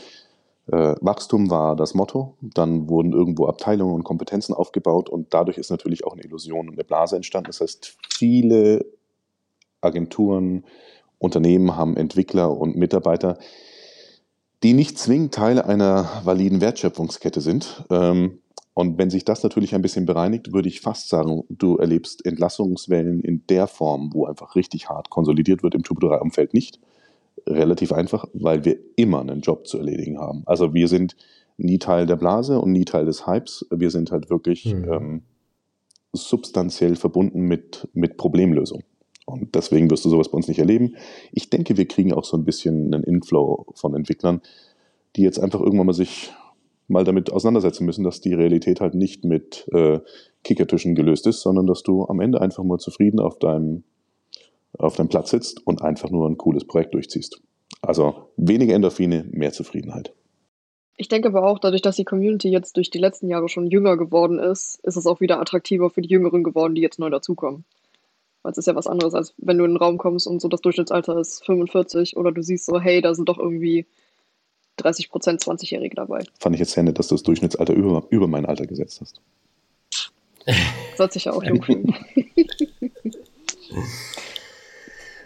äh, 0.68 0.96
Wachstum 1.02 1.50
war 1.50 1.76
das 1.76 1.94
Motto. 1.94 2.38
Dann 2.42 2.88
wurden 2.88 3.14
irgendwo 3.14 3.48
Abteilungen 3.48 3.94
und 3.94 4.04
Kompetenzen 4.04 4.54
aufgebaut 4.54 5.10
und 5.10 5.34
dadurch 5.34 5.58
ist 5.58 5.72
natürlich 5.72 6.06
auch 6.06 6.14
eine 6.14 6.24
Illusion 6.24 6.70
und 6.70 6.76
eine 6.76 6.84
Blase 6.84 7.16
entstanden. 7.16 7.48
Das 7.48 7.62
heißt, 7.62 7.98
viele 8.14 8.86
Agenturen, 9.82 10.66
Unternehmen 11.20 11.76
haben 11.76 11.98
Entwickler 11.98 12.58
und 12.58 12.76
Mitarbeiter, 12.76 13.38
die 14.62 14.74
nicht 14.74 14.98
zwingend 14.98 15.34
Teile 15.34 15.66
einer 15.66 16.22
validen 16.24 16.62
Wertschöpfungskette 16.62 17.42
sind. 17.42 17.86
Ähm, 17.90 18.40
und 18.74 18.98
wenn 18.98 19.10
sich 19.10 19.24
das 19.24 19.44
natürlich 19.44 19.76
ein 19.76 19.82
bisschen 19.82 20.06
bereinigt, 20.06 20.52
würde 20.52 20.68
ich 20.68 20.82
fast 20.82 21.10
sagen, 21.10 21.44
du 21.50 21.78
erlebst 21.78 22.26
Entlassungswellen 22.26 23.22
in 23.22 23.46
der 23.48 23.68
Form, 23.68 24.12
wo 24.14 24.26
einfach 24.26 24.56
richtig 24.56 24.90
hart 24.90 25.10
konsolidiert 25.10 25.62
wird 25.64 25.76
im 25.76 25.84
Typo 25.84 26.08
3-Umfeld 26.08 26.54
nicht 26.54 26.80
relativ 27.48 27.92
einfach, 27.92 28.26
weil 28.34 28.66
wir 28.66 28.78
immer 28.96 29.22
einen 29.22 29.42
Job 29.42 29.68
zu 29.68 29.78
erledigen 29.78 30.20
haben. 30.20 30.44
Also 30.46 30.74
wir 30.74 30.88
sind 30.88 31.16
nie 31.58 31.80
Teil 31.80 32.06
der 32.06 32.16
Blase 32.16 32.60
und 32.60 32.72
nie 32.72 32.86
Teil 32.86 33.06
des 33.06 33.28
Hypes. 33.28 33.66
Wir 33.70 33.92
sind 33.92 34.12
halt 34.12 34.30
wirklich 34.30 34.74
mhm. 34.74 34.92
ähm, 34.92 35.22
substanziell 36.14 36.96
verbunden 36.96 37.42
mit, 37.42 37.88
mit 37.94 38.18
Problemlösung. 38.18 38.84
Und 39.26 39.56
deswegen 39.56 39.90
wirst 39.90 40.04
du 40.06 40.10
sowas 40.10 40.30
bei 40.30 40.36
uns 40.36 40.48
nicht 40.48 40.60
erleben. 40.60 40.96
Ich 41.32 41.50
denke, 41.50 41.78
wir 41.78 41.88
kriegen 41.88 42.14
auch 42.14 42.26
so 42.26 42.36
ein 42.36 42.44
bisschen 42.44 42.94
einen 42.94 43.04
Inflow 43.04 43.68
von 43.76 43.96
Entwicklern, 43.96 44.42
die 45.16 45.22
jetzt 45.22 45.40
einfach 45.40 45.62
irgendwann 45.62 45.88
mal 45.88 45.94
sich 45.94 46.32
mal 46.88 47.06
damit 47.06 47.32
auseinandersetzen 47.32 47.86
müssen, 47.86 48.04
dass 48.04 48.20
die 48.20 48.34
Realität 48.34 48.82
halt 48.82 48.94
nicht 48.94 49.24
mit 49.24 49.68
äh, 49.72 50.00
Kickertischen 50.44 50.96
gelöst 50.96 51.26
ist, 51.28 51.42
sondern 51.42 51.66
dass 51.66 51.84
du 51.84 52.06
am 52.06 52.20
Ende 52.20 52.42
einfach 52.42 52.64
mal 52.64 52.78
zufrieden 52.78 53.20
auf 53.22 53.40
deinem 53.40 53.84
auf 54.78 54.96
deinem 54.96 55.10
Platz 55.10 55.32
sitzt 55.32 55.66
und 55.66 55.82
einfach 55.82 56.10
nur 56.10 56.30
ein 56.30 56.38
cooles 56.38 56.66
Projekt 56.66 56.94
durchziehst. 56.94 57.42
Also 57.82 58.30
weniger 58.38 58.74
Endorphine, 58.74 59.26
mehr 59.32 59.52
Zufriedenheit. 59.52 60.14
Ich 60.96 61.08
denke 61.08 61.28
aber 61.28 61.44
auch, 61.44 61.60
dadurch, 61.60 61.82
dass 61.82 61.96
die 61.96 62.06
Community 62.06 62.50
jetzt 62.50 62.78
durch 62.78 62.92
die 62.92 63.00
letzten 63.00 63.28
Jahre 63.28 63.50
schon 63.50 63.68
jünger 63.68 63.98
geworden 63.98 64.40
ist, 64.40 64.80
ist 64.84 64.96
es 64.96 65.08
auch 65.08 65.22
wieder 65.22 65.40
attraktiver 65.40 65.90
für 65.90 66.02
die 66.02 66.10
Jüngeren 66.10 66.44
geworden, 66.44 66.76
die 66.76 66.82
jetzt 66.82 67.00
neu 67.00 67.10
dazukommen. 67.10 67.66
Weil 68.44 68.52
es 68.52 68.58
ist 68.58 68.68
ja 68.68 68.76
was 68.76 68.88
anderes, 68.88 69.14
als 69.14 69.34
wenn 69.38 69.58
du 69.58 69.66
in 69.66 69.72
den 69.72 69.78
Raum 69.78 69.98
kommst 69.98 70.28
und 70.28 70.40
so 70.42 70.48
das 70.50 70.62
Durchschnittsalter 70.62 71.18
ist 71.18 71.44
45 71.46 72.16
oder 72.16 72.32
du 72.32 72.44
siehst 72.44 72.66
so, 72.66 72.80
hey, 72.80 73.02
da 73.02 73.16
sind 73.16 73.28
doch 73.28 73.40
irgendwie 73.40 73.88
30 74.78 75.10
Prozent 75.10 75.42
20-Jährige 75.42 75.96
dabei. 75.96 76.24
Fand 76.40 76.56
ich 76.56 76.60
jetzt 76.60 76.74
sehr 76.74 76.84
nett, 76.84 77.00
dass 77.00 77.08
du 77.08 77.16
das 77.16 77.24
Durchschnittsalter 77.24 77.74
über, 77.74 78.06
über 78.10 78.28
mein 78.28 78.46
Alter 78.46 78.68
gesetzt 78.68 79.02
hast. 79.02 79.22
Sollte 80.98 81.14
sich 81.14 81.26
ja 81.26 81.34
auch 81.34 81.44
jung. 81.44 81.64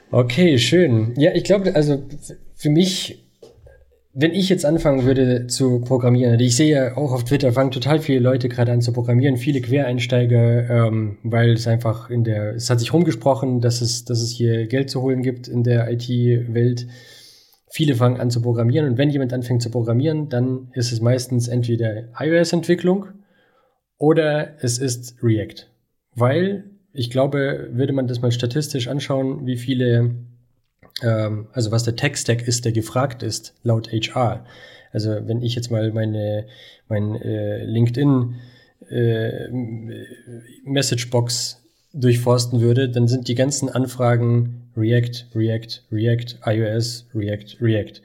Okay, 0.10 0.58
schön. 0.58 1.14
Ja, 1.18 1.32
ich 1.34 1.44
glaube, 1.44 1.76
also 1.76 2.02
für 2.56 2.70
mich, 2.70 3.30
wenn 4.14 4.34
ich 4.34 4.48
jetzt 4.48 4.66
anfangen 4.66 5.04
würde 5.04 5.48
zu 5.48 5.82
programmieren, 5.82 6.40
ich 6.40 6.56
sehe 6.56 6.70
ja 6.70 6.98
auch 6.98 7.12
auf 7.12 7.26
Twitter, 7.26 7.52
fangen 7.52 7.72
total 7.72 8.00
viele 8.00 8.20
Leute 8.20 8.48
gerade 8.48 8.72
an 8.72 8.82
zu 8.82 8.94
programmieren, 8.94 9.36
viele 9.36 9.60
Quereinsteiger, 9.60 10.70
ähm, 10.70 11.18
weil 11.24 11.52
es 11.52 11.68
einfach 11.68 12.10
in 12.10 12.24
der, 12.24 12.56
es 12.56 12.70
hat 12.70 12.80
sich 12.80 12.94
rumgesprochen, 12.94 13.60
dass 13.60 13.82
es, 13.82 14.06
dass 14.06 14.22
es 14.22 14.32
hier 14.32 14.68
Geld 14.68 14.90
zu 14.90 15.02
holen 15.02 15.24
gibt 15.24 15.50
in 15.50 15.64
der 15.64 15.92
IT-Welt. 15.92 16.88
Viele 17.70 17.96
fangen 17.96 18.22
an 18.22 18.32
zu 18.32 18.42
programmieren 18.42 18.88
und 18.88 18.98
wenn 18.98 19.10
jemand 19.10 19.34
anfängt 19.34 19.62
zu 19.62 19.70
programmieren, 19.70 20.30
dann 20.30 20.70
ist 20.74 20.94
es 20.94 21.02
meistens 21.02 21.50
entweder 21.50 22.08
iOS-Entwicklung 22.18 23.08
oder 23.98 24.56
es 24.64 24.78
ist 24.78 25.22
React. 25.22 25.68
Weil 26.16 26.77
ich 26.98 27.12
glaube, 27.12 27.70
würde 27.72 27.94
man 27.94 28.08
das 28.08 28.22
mal 28.22 28.32
statistisch 28.32 28.88
anschauen, 28.88 29.46
wie 29.46 29.56
viele, 29.56 30.16
ähm, 31.04 31.48
also 31.54 31.72
was 31.72 31.84
der 31.84 31.96
Tech-Stack 31.96 32.48
ist, 32.48 32.66
der 32.66 32.72
gefragt 32.72 33.22
ist, 33.22 33.54
laut 33.64 33.92
HR. 33.92 34.46
Also 34.92 35.12
wenn 35.28 35.44
ich 35.44 35.54
jetzt 35.54 35.70
mal 35.70 35.92
meine 35.92 36.48
mein 36.90 37.16
äh, 37.22 37.64
LinkedIn 37.64 38.36
äh, 38.90 39.50
Messagebox 40.64 41.62
durchforsten 41.94 42.62
würde, 42.62 42.90
dann 42.90 43.08
sind 43.08 43.28
die 43.28 43.36
ganzen 43.36 43.70
Anfragen 43.70 44.72
React, 44.76 45.26
React, 45.36 45.82
React, 45.92 46.40
iOS, 46.46 47.06
React, 47.14 47.58
React. 47.62 48.02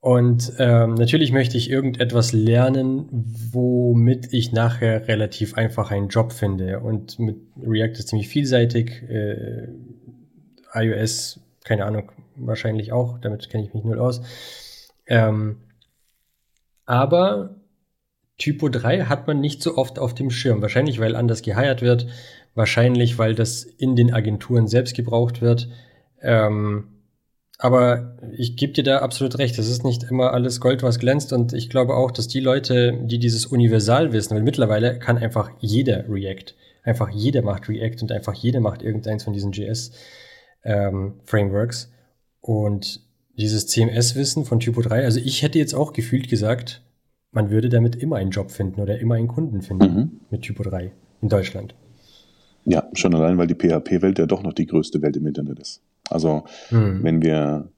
Und 0.00 0.52
ähm, 0.58 0.94
natürlich 0.94 1.32
möchte 1.32 1.56
ich 1.56 1.70
irgendetwas 1.70 2.32
lernen, 2.32 3.08
womit 3.52 4.32
ich 4.32 4.52
nachher 4.52 5.08
relativ 5.08 5.54
einfach 5.54 5.90
einen 5.90 6.08
Job 6.08 6.32
finde. 6.32 6.80
Und 6.80 7.18
mit 7.18 7.36
React 7.60 7.98
ist 7.98 8.08
ziemlich 8.08 8.28
vielseitig. 8.28 9.02
Äh, 9.08 9.68
iOS, 10.72 11.40
keine 11.64 11.84
Ahnung, 11.84 12.12
wahrscheinlich 12.36 12.92
auch. 12.92 13.18
Damit 13.18 13.50
kenne 13.50 13.64
ich 13.64 13.74
mich 13.74 13.82
null 13.82 13.98
aus. 13.98 14.22
Ähm, 15.06 15.56
aber 16.86 17.56
Typo 18.38 18.68
3 18.68 19.06
hat 19.06 19.26
man 19.26 19.40
nicht 19.40 19.62
so 19.62 19.76
oft 19.76 19.98
auf 19.98 20.14
dem 20.14 20.30
Schirm. 20.30 20.62
Wahrscheinlich, 20.62 21.00
weil 21.00 21.16
anders 21.16 21.42
geheiert 21.42 21.82
wird. 21.82 22.06
Wahrscheinlich, 22.54 23.18
weil 23.18 23.34
das 23.34 23.64
in 23.64 23.96
den 23.96 24.14
Agenturen 24.14 24.68
selbst 24.68 24.94
gebraucht 24.94 25.42
wird. 25.42 25.68
Ähm, 26.22 26.97
aber 27.58 28.16
ich 28.36 28.56
gebe 28.56 28.72
dir 28.72 28.84
da 28.84 29.00
absolut 29.00 29.36
recht. 29.38 29.58
Es 29.58 29.68
ist 29.68 29.84
nicht 29.84 30.04
immer 30.04 30.32
alles 30.32 30.60
Gold, 30.60 30.84
was 30.84 31.00
glänzt. 31.00 31.32
Und 31.32 31.52
ich 31.52 31.68
glaube 31.68 31.94
auch, 31.94 32.12
dass 32.12 32.28
die 32.28 32.38
Leute, 32.38 32.96
die 33.02 33.18
dieses 33.18 33.46
Universal 33.46 34.12
wissen, 34.12 34.36
weil 34.36 34.44
mittlerweile 34.44 35.00
kann 35.00 35.18
einfach 35.18 35.50
jeder 35.58 36.08
React. 36.08 36.54
Einfach 36.84 37.10
jeder 37.10 37.42
macht 37.42 37.68
React 37.68 38.02
und 38.02 38.12
einfach 38.12 38.34
jeder 38.34 38.60
macht 38.60 38.82
irgendeins 38.82 39.24
von 39.24 39.32
diesen 39.32 39.50
JS-Frameworks. 39.50 41.84
Ähm, 41.84 41.90
und 42.40 43.00
dieses 43.36 43.66
CMS-Wissen 43.66 44.44
von 44.44 44.60
Typo 44.60 44.80
3, 44.80 45.02
also 45.04 45.18
ich 45.20 45.42
hätte 45.42 45.58
jetzt 45.58 45.74
auch 45.74 45.92
gefühlt 45.92 46.28
gesagt, 46.28 46.84
man 47.32 47.50
würde 47.50 47.68
damit 47.68 47.96
immer 47.96 48.14
einen 48.16 48.30
Job 48.30 48.52
finden 48.52 48.80
oder 48.80 49.00
immer 49.00 49.16
einen 49.16 49.28
Kunden 49.28 49.62
finden 49.62 49.94
mhm. 49.94 50.20
mit 50.30 50.42
Typo 50.42 50.62
3 50.62 50.92
in 51.20 51.28
Deutschland. 51.28 51.74
Ja, 52.64 52.88
schon 52.92 53.14
allein, 53.14 53.36
weil 53.36 53.48
die 53.48 53.54
PHP-Welt 53.54 54.18
ja 54.18 54.26
doch 54.26 54.42
noch 54.42 54.52
die 54.52 54.66
größte 54.66 55.00
Welt 55.02 55.16
im 55.16 55.26
Internet 55.26 55.58
ist. 55.58 55.82
Also 56.10 56.44
mhm. 56.70 57.02
wenn 57.02 57.22
wir 57.22 57.68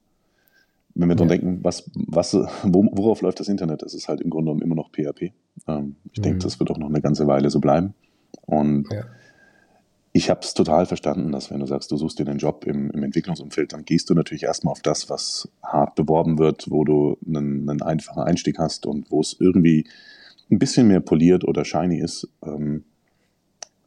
wenn 0.95 1.09
wir 1.09 1.15
dran 1.15 1.29
ja. 1.29 1.35
denken, 1.37 1.59
was, 1.63 1.89
was, 1.93 2.33
worauf 2.63 3.21
läuft 3.21 3.39
das 3.39 3.47
Internet, 3.47 3.81
das 3.81 3.93
ist 3.93 4.07
halt 4.07 4.21
im 4.21 4.29
Grunde 4.29 4.51
genommen 4.51 4.61
immer 4.61 4.75
noch 4.75 4.91
PHP. 4.91 5.31
Ähm, 5.67 5.95
ich 6.11 6.19
mhm. 6.19 6.23
denke, 6.23 6.39
das 6.39 6.59
wird 6.59 6.69
auch 6.71 6.77
noch 6.77 6.89
eine 6.89 7.01
ganze 7.01 7.27
Weile 7.27 7.49
so 7.49 7.59
bleiben. 7.59 7.93
Und 8.41 8.87
ja. 8.91 9.05
ich 10.11 10.29
habe 10.29 10.41
es 10.41 10.53
total 10.53 10.85
verstanden, 10.85 11.31
dass 11.31 11.49
wenn 11.51 11.59
du 11.59 11.65
sagst, 11.65 11.91
du 11.91 11.97
suchst 11.97 12.19
dir 12.19 12.27
einen 12.27 12.39
Job 12.39 12.65
im, 12.65 12.91
im 12.91 13.03
Entwicklungsumfeld, 13.03 13.73
dann 13.73 13.85
gehst 13.85 14.09
du 14.09 14.13
natürlich 14.13 14.43
erstmal 14.43 14.73
auf 14.73 14.81
das, 14.81 15.09
was 15.09 15.49
hart 15.63 15.95
beworben 15.95 16.39
wird, 16.39 16.69
wo 16.69 16.83
du 16.83 17.17
einen, 17.25 17.69
einen 17.69 17.81
einfachen 17.81 18.23
Einstieg 18.23 18.59
hast 18.59 18.85
und 18.85 19.09
wo 19.11 19.21
es 19.21 19.37
irgendwie 19.39 19.87
ein 20.49 20.59
bisschen 20.59 20.87
mehr 20.87 20.99
poliert 20.99 21.45
oder 21.45 21.63
shiny 21.63 21.99
ist. 21.99 22.27
Ähm, 22.43 22.83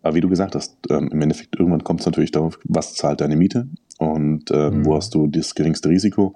aber 0.03 0.17
wie 0.17 0.21
du 0.21 0.29
gesagt 0.29 0.55
hast, 0.55 0.77
ähm, 0.91 1.09
im 1.13 1.21
Endeffekt 1.21 1.59
irgendwann 1.59 1.85
kommt 1.85 2.01
es 2.01 2.07
natürlich 2.07 2.31
darauf, 2.31 2.59
was 2.65 2.95
zahlt 2.95 3.21
deine 3.21 3.37
Miete 3.37 3.69
und 4.13 4.51
äh, 4.51 4.71
mhm. 4.71 4.85
wo 4.85 4.97
hast 4.97 5.15
du 5.15 5.27
das 5.27 5.55
geringste 5.55 5.89
Risiko. 5.89 6.35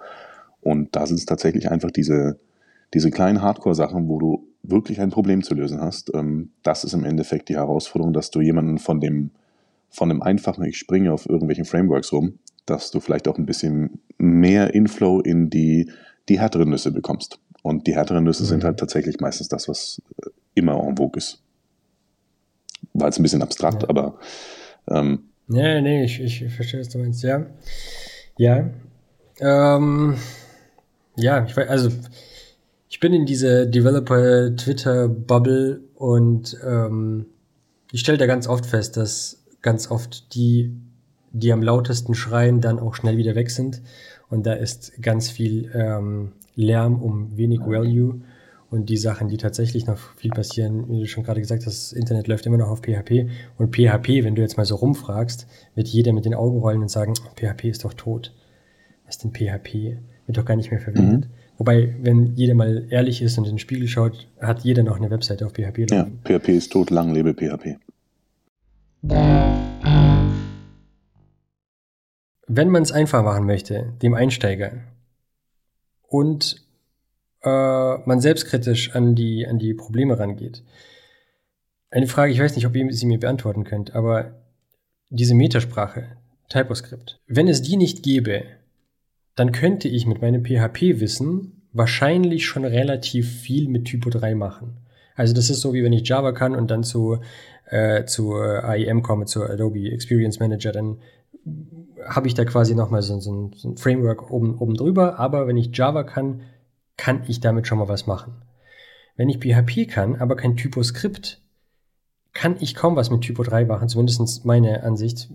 Und 0.61 0.97
da 0.97 1.07
sind 1.07 1.17
es 1.17 1.27
tatsächlich 1.27 1.71
einfach 1.71 1.91
diese, 1.91 2.39
diese 2.95 3.11
kleinen 3.11 3.43
Hardcore-Sachen, 3.43 4.09
wo 4.09 4.19
du 4.19 4.47
wirklich 4.63 5.01
ein 5.01 5.11
Problem 5.11 5.43
zu 5.43 5.55
lösen 5.55 5.81
hast. 5.81 6.13
Ähm, 6.15 6.51
das 6.63 6.85
ist 6.85 6.95
im 6.95 7.05
Endeffekt 7.05 7.49
die 7.49 7.57
Herausforderung, 7.57 8.13
dass 8.13 8.31
du 8.31 8.41
jemanden 8.41 8.79
von 8.79 9.01
dem, 9.01 9.31
von 9.91 10.09
dem 10.09 10.23
einfachen, 10.23 10.65
ich 10.65 10.79
springe 10.79 11.13
auf 11.13 11.29
irgendwelchen 11.29 11.65
Frameworks 11.65 12.13
rum, 12.13 12.39
dass 12.67 12.91
du 12.91 13.01
vielleicht 13.01 13.29
auch 13.29 13.39
ein 13.39 13.47
bisschen 13.47 14.01
mehr 14.19 14.75
Inflow 14.75 15.21
in 15.21 15.49
die, 15.49 15.91
die 16.29 16.39
härteren 16.39 16.71
Nüsse 16.71 16.91
bekommst. 16.91 17.39
Und 17.63 17.87
die 17.87 17.95
härteren 17.95 18.25
Nüsse 18.25 18.43
mhm. 18.43 18.49
sind 18.49 18.65
halt 18.65 18.79
tatsächlich 18.79 19.21
meistens 19.21 19.49
das, 19.49 19.69
was 19.69 20.03
äh, 20.23 20.31
immer 20.55 20.83
en 20.83 20.97
vogue 20.97 21.19
ist. 21.19 21.43
War 22.93 23.09
jetzt 23.09 23.19
ein 23.19 23.23
bisschen 23.23 23.43
abstrakt, 23.43 23.83
ja. 23.83 23.89
aber. 23.89 24.19
Ähm, 24.89 25.21
nee, 25.49 25.81
nee, 25.81 26.05
ich, 26.05 26.21
ich 26.21 26.45
verstehe, 26.55 26.81
was 26.81 26.89
du 26.89 26.99
meinst, 26.99 27.23
ja. 27.23 27.47
Ja. 28.37 28.71
Ähm, 29.41 30.17
ja, 31.17 31.45
ich 31.45 31.57
weiß, 31.57 31.69
also 31.69 31.91
ich 32.89 33.01
bin 33.01 33.13
in 33.13 33.27
dieser 33.27 33.67
Developer-Twitter-Bubble 33.67 35.81
und 35.95 36.57
ähm, 36.65 37.27
ich 37.93 38.01
stelle 38.01 38.19
da 38.19 38.27
ganz 38.27 38.47
oft 38.47 38.67
fest, 38.67 38.97
dass 38.97 39.45
ganz 39.63 39.91
oft 39.91 40.35
die, 40.35 40.77
die 41.33 41.53
am 41.53 41.63
lautesten 41.63 42.15
schreien, 42.15 42.61
dann 42.61 42.79
auch 42.79 42.95
schnell 42.95 43.17
wieder 43.17 43.35
weg 43.35 43.51
sind. 43.51 43.83
Und 44.31 44.47
da 44.47 44.53
ist 44.53 45.03
ganz 45.03 45.31
viel 45.31 45.73
ähm, 45.75 46.33
Lärm 46.55 47.03
um 47.03 47.37
wenig 47.37 47.61
Value. 47.61 48.21
Und 48.71 48.91
die 48.91 48.99
Sachen, 48.99 49.29
die 49.29 49.39
tatsächlich 49.39 49.87
noch 49.87 49.99
viel 50.17 50.31
passieren, 50.31 50.91
wie 50.91 51.01
du 51.01 51.07
schon 51.07 51.25
gerade 51.25 51.41
gesagt 51.41 51.65
hast, 51.65 51.93
das 51.93 51.93
Internet 51.93 52.29
läuft 52.29 52.45
immer 52.45 52.59
noch 52.59 52.69
auf 52.69 52.83
PHP. 52.83 53.31
Und 53.57 53.75
PHP, 53.75 54.25
wenn 54.25 54.35
du 54.35 54.43
jetzt 54.43 54.59
mal 54.59 54.67
so 54.67 54.77
rumfragst, 54.77 55.47
wird 55.75 55.89
jeder 55.89 56.13
mit 56.13 56.27
den 56.27 56.35
Augen 56.35 56.59
rollen 56.59 56.83
und 56.83 56.91
sagen, 56.91 57.15
PHP 57.37 57.65
ist 57.65 57.85
doch 57.85 57.95
tot. 57.95 58.35
Was 59.07 59.17
ist 59.17 59.25
denn 59.25 59.33
PHP? 59.33 59.97
Wird 60.27 60.37
doch 60.37 60.45
gar 60.45 60.57
nicht 60.57 60.71
mehr 60.71 60.81
verwendet. 60.81 61.31
Mhm. 61.31 61.35
Wobei, 61.57 61.97
wenn 62.03 62.35
jeder 62.37 62.55
mal 62.55 62.87
ehrlich 62.91 63.23
ist 63.23 63.39
und 63.39 63.45
in 63.45 63.55
den 63.55 63.59
Spiegel 63.59 63.89
schaut, 63.89 64.29
hat 64.39 64.65
jeder 64.65 64.83
noch 64.83 64.97
eine 64.97 65.11
Webseite 65.11 65.47
auf 65.47 65.53
PHP. 65.53 65.91
Laufen. 65.91 66.21
Ja, 66.29 66.39
PHP 66.39 66.49
ist 66.51 66.71
tot, 66.71 66.91
lang 66.91 67.15
lebe 67.15 67.33
PHP. 67.33 67.79
Wenn 72.47 72.69
man 72.69 72.83
es 72.83 72.93
einfach 72.93 73.25
machen 73.25 73.47
möchte, 73.47 73.95
dem 74.03 74.15
Einsteiger, 74.15 74.73
und 76.09 76.68
äh, 77.49 78.03
man 78.07 78.21
selbstkritisch 78.21 78.95
an 78.95 79.15
die, 79.15 79.47
an 79.47 79.59
die 79.59 79.75
Probleme 79.75 80.19
rangeht. 80.19 80.63
Eine 81.91 82.07
Frage, 82.07 82.33
ich 82.33 82.41
weiß 82.41 82.55
nicht, 82.57 82.67
ob 82.67 82.77
ihr 82.77 82.93
sie 82.93 83.07
mir 83.07 83.19
beantworten 83.19 83.65
könnt, 83.65 83.95
aber 83.95 84.43
diese 85.11 85.35
Metasprache, 85.35 86.17
TypoScript, 86.51 87.21
wenn 87.27 87.49
es 87.49 87.63
die 87.63 87.77
nicht 87.77 88.03
gäbe, 88.03 88.45
dann 89.35 89.53
könnte 89.53 89.89
ich 89.89 90.07
mit 90.07 90.21
meinem 90.21 90.45
PHP-Wissen 90.45 91.63
wahrscheinlich 91.73 92.47
schon 92.47 92.65
relativ 92.65 93.31
viel 93.41 93.69
mit 93.69 93.87
Typo 93.87 94.11
3 94.11 94.35
machen. 94.35 94.79
Also 95.15 95.35
das 95.35 95.51
ist 95.51 95.61
so, 95.61 95.73
wie 95.73 95.83
wenn 95.83 95.93
ich 95.93 96.09
Java 96.09 96.33
kann 96.33 96.55
und 96.55 96.71
dann 96.71 96.85
zu, 96.85 97.19
äh, 97.67 98.05
zu 98.05 98.35
AEM 98.35 99.03
komme, 99.03 99.27
zu 99.27 99.45
Adobe 99.45 99.91
Experience 99.91 100.41
Manager, 100.41 100.73
dann 100.73 100.99
habe 102.07 102.29
ich 102.29 102.35
da 102.35 102.45
quasi 102.45 102.75
nochmal 102.75 103.03
so, 103.03 103.19
so, 103.21 103.51
so 103.55 103.69
ein 103.69 103.77
Framework 103.77 104.31
oben, 104.31 104.59
oben 104.59 104.75
drüber. 104.75 105.19
Aber 105.19 105.47
wenn 105.47 105.57
ich 105.57 105.77
Java 105.77 106.05
kann, 106.05 106.43
kann 106.99 107.23
ich 107.27 107.41
damit 107.41 107.67
schon 107.67 107.79
mal 107.79 107.89
was 107.89 108.07
machen. 108.07 108.35
Wenn 109.17 109.31
ich 109.31 109.39
PHP 109.39 109.89
kann, 109.89 110.17
aber 110.17 110.37
kein 110.37 110.57
Typo-Skript, 110.57 111.41
kann 112.35 112.57
ich 112.61 112.75
kaum 112.75 112.95
was 112.95 113.11
mit 113.11 113.23
Typo 113.23 113.43
3 113.43 113.65
machen, 113.65 113.89
zumindest 113.89 114.45
meine 114.45 114.83
Ansicht. 114.83 115.31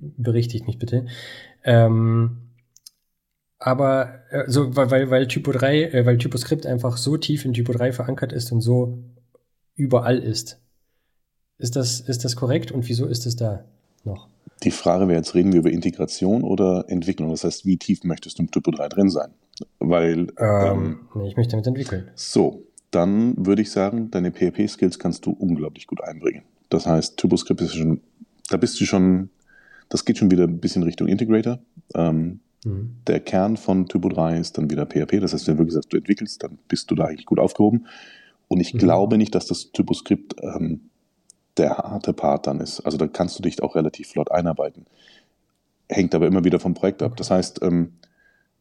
Berichtigt 0.00 0.66
mich 0.66 0.78
bitte. 0.78 1.06
Ähm, 1.64 2.52
aber 3.58 4.20
äh, 4.30 4.44
so, 4.48 4.74
weil, 4.76 5.10
weil 5.10 5.28
Typo 5.28 5.52
3, 5.52 5.84
äh, 5.84 6.06
weil 6.06 6.18
TypoScript 6.18 6.66
einfach 6.66 6.96
so 6.96 7.16
tief 7.16 7.44
in 7.44 7.52
Typo 7.52 7.72
3 7.72 7.92
verankert 7.92 8.32
ist 8.32 8.50
und 8.50 8.60
so 8.60 8.98
überall 9.76 10.18
ist. 10.18 10.60
Ist 11.58 11.76
das, 11.76 12.00
ist 12.00 12.24
das 12.24 12.34
korrekt 12.34 12.72
und 12.72 12.88
wieso 12.88 13.06
ist 13.06 13.24
es 13.24 13.36
da 13.36 13.64
noch? 14.02 14.28
Die 14.64 14.72
Frage 14.72 15.06
wäre 15.06 15.18
jetzt, 15.18 15.34
reden 15.34 15.52
wir 15.52 15.60
über 15.60 15.70
Integration 15.70 16.42
oder 16.42 16.84
Entwicklung? 16.88 17.30
Das 17.30 17.44
heißt, 17.44 17.64
wie 17.64 17.76
tief 17.76 18.02
möchtest 18.02 18.38
du 18.38 18.42
im 18.42 18.50
Typo 18.50 18.72
3 18.72 18.88
drin 18.88 19.10
sein? 19.10 19.32
Weil. 19.78 20.28
Ähm, 20.38 20.66
ähm, 20.66 21.00
nee, 21.14 21.28
ich 21.28 21.36
möchte 21.36 21.52
damit 21.52 21.66
entwickeln. 21.66 22.10
So, 22.14 22.64
dann 22.90 23.34
würde 23.46 23.62
ich 23.62 23.70
sagen, 23.70 24.10
deine 24.10 24.30
PHP-Skills 24.30 24.98
kannst 24.98 25.26
du 25.26 25.32
unglaublich 25.32 25.86
gut 25.86 26.02
einbringen. 26.02 26.42
Das 26.68 26.86
heißt, 26.86 27.16
TurboScript 27.16 27.60
ist 27.60 27.74
schon, 27.74 28.00
da 28.48 28.56
bist 28.56 28.80
du 28.80 28.84
schon, 28.84 29.30
das 29.88 30.04
geht 30.04 30.18
schon 30.18 30.30
wieder 30.30 30.44
ein 30.44 30.58
bisschen 30.58 30.82
Richtung 30.82 31.08
Integrator. 31.08 31.58
Ähm, 31.94 32.40
Mhm. 32.64 32.96
Der 33.06 33.20
Kern 33.20 33.56
von 33.56 33.86
Typo 33.86 34.08
3 34.08 34.38
ist 34.38 34.58
dann 34.58 34.70
wieder 34.70 34.86
PHP. 34.86 35.20
Das 35.20 35.32
heißt, 35.32 35.46
wenn 35.48 35.56
du 35.56 35.60
wirklich 35.60 35.74
sagst, 35.74 35.92
du 35.92 35.96
entwickelst, 35.96 36.42
dann 36.42 36.58
bist 36.68 36.90
du 36.90 36.94
da 36.94 37.04
eigentlich 37.04 37.26
gut 37.26 37.38
aufgehoben. 37.38 37.86
Und 38.48 38.60
ich 38.60 38.74
mhm. 38.74 38.78
glaube 38.78 39.18
nicht, 39.18 39.34
dass 39.34 39.46
das 39.46 39.72
Typoskript 39.72 40.36
ähm, 40.40 40.88
der 41.56 41.76
harte 41.78 42.12
Part 42.12 42.46
dann 42.46 42.60
ist. 42.60 42.80
Also 42.80 42.96
da 42.96 43.06
kannst 43.06 43.38
du 43.38 43.42
dich 43.42 43.62
auch 43.62 43.74
relativ 43.74 44.08
flott 44.08 44.30
einarbeiten. 44.30 44.86
Hängt 45.88 46.14
aber 46.14 46.26
immer 46.26 46.44
wieder 46.44 46.60
vom 46.60 46.74
Projekt 46.74 47.02
ab. 47.02 47.16
Das 47.16 47.30
heißt, 47.30 47.62
ähm, 47.62 47.94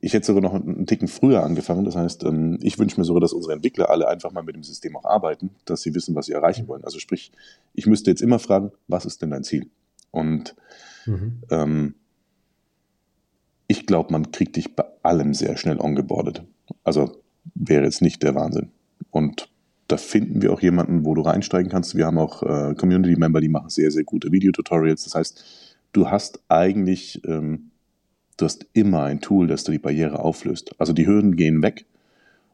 ich 0.01 0.13
hätte 0.13 0.25
sogar 0.25 0.41
noch 0.41 0.53
einen 0.53 0.87
Ticken 0.87 1.07
früher 1.07 1.43
angefangen. 1.43 1.85
Das 1.85 1.95
heißt, 1.95 2.23
ähm, 2.23 2.57
ich 2.61 2.77
wünsche 2.79 2.99
mir 2.99 3.05
sogar, 3.05 3.21
dass 3.21 3.33
unsere 3.33 3.53
Entwickler 3.53 3.89
alle 3.89 4.07
einfach 4.07 4.31
mal 4.31 4.43
mit 4.43 4.55
dem 4.55 4.63
System 4.63 4.97
auch 4.97 5.05
arbeiten, 5.05 5.51
dass 5.65 5.83
sie 5.83 5.93
wissen, 5.93 6.15
was 6.15 6.25
sie 6.25 6.33
erreichen 6.33 6.67
wollen. 6.67 6.83
Also 6.83 6.99
sprich, 6.99 7.31
ich 7.73 7.85
müsste 7.85 8.09
jetzt 8.09 8.21
immer 8.21 8.39
fragen, 8.39 8.71
was 8.87 9.05
ist 9.05 9.21
denn 9.21 9.29
dein 9.29 9.43
Ziel? 9.43 9.69
Und 10.09 10.55
mhm. 11.05 11.43
ähm, 11.51 11.95
ich 13.67 13.85
glaube, 13.85 14.11
man 14.11 14.31
kriegt 14.31 14.55
dich 14.55 14.75
bei 14.75 14.83
allem 15.03 15.33
sehr 15.33 15.55
schnell 15.55 15.79
ongeboardet. 15.79 16.43
Also 16.83 17.21
wäre 17.53 17.83
jetzt 17.83 18.01
nicht 18.01 18.23
der 18.23 18.35
Wahnsinn. 18.35 18.71
Und 19.11 19.49
da 19.87 19.97
finden 19.97 20.41
wir 20.41 20.51
auch 20.51 20.61
jemanden, 20.61 21.05
wo 21.05 21.13
du 21.13 21.21
reinsteigen 21.21 21.69
kannst. 21.69 21.95
Wir 21.95 22.05
haben 22.05 22.17
auch 22.17 22.43
äh, 22.43 22.73
Community-Member, 22.75 23.39
die 23.39 23.49
machen 23.49 23.69
sehr, 23.69 23.91
sehr 23.91 24.03
gute 24.03 24.31
Videotutorials. 24.31 25.03
Das 25.03 25.15
heißt, 25.15 25.77
du 25.93 26.09
hast 26.09 26.41
eigentlich, 26.49 27.21
ähm, 27.25 27.70
du 28.41 28.45
hast 28.45 28.65
immer 28.73 29.03
ein 29.03 29.21
Tool, 29.21 29.47
das 29.47 29.63
dir 29.63 29.71
die 29.71 29.79
Barriere 29.79 30.19
auflöst. 30.19 30.71
Also 30.79 30.93
die 30.93 31.07
Hürden 31.07 31.35
gehen 31.35 31.61
weg 31.61 31.85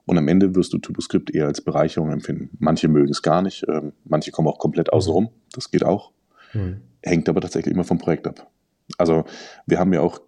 und 0.06 0.18
am 0.18 0.28
Ende 0.28 0.56
wirst 0.56 0.74
du 0.74 0.78
TurboScript 0.78 1.34
eher 1.34 1.48
als 1.48 1.62
Bereicherung 1.62 2.12
empfinden. 2.12 2.50
Manche 2.60 2.88
mögen 2.88 3.12
es 3.12 3.22
gar 3.22 3.42
nicht, 3.42 3.66
ähm, 3.68 3.94
manche 4.06 4.32
kommen 4.32 4.48
auch 4.48 4.60
komplett 4.60 4.92
außen 4.92 5.12
rum. 5.12 5.30
Das 5.54 5.72
geht 5.72 5.84
auch. 5.84 6.12
Mhm. 6.54 6.82
Hängt 7.04 7.30
aber 7.30 7.42
tatsächlich 7.42 7.74
immer 7.74 7.84
vom 7.84 7.98
Projekt 7.98 8.28
ab. 8.28 8.50
Also 8.98 9.26
wir 9.66 9.80
haben 9.80 9.94
ja 9.94 10.02
auch 10.02 10.22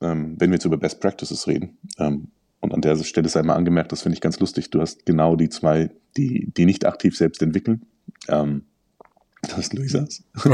ähm, 0.00 0.36
wenn 0.38 0.50
wir 0.50 0.56
jetzt 0.56 0.64
über 0.64 0.78
Best 0.78 1.00
Practices 1.00 1.46
reden. 1.46 1.78
Ähm, 1.98 2.28
und 2.60 2.74
an 2.74 2.80
der 2.82 2.96
Stelle 3.02 3.28
sei 3.28 3.42
mal 3.42 3.54
angemerkt, 3.54 3.92
das 3.92 4.02
finde 4.02 4.14
ich 4.14 4.20
ganz 4.20 4.38
lustig. 4.38 4.70
Du 4.70 4.80
hast 4.80 5.06
genau 5.06 5.36
die 5.36 5.48
zwei, 5.48 5.90
die, 6.16 6.50
die 6.56 6.66
nicht 6.66 6.86
aktiv 6.86 7.16
selbst 7.16 7.42
entwickeln. 7.42 7.86
Ähm, 8.28 8.64
das 9.42 9.58
ist 9.58 9.72
Luisas. 9.74 10.22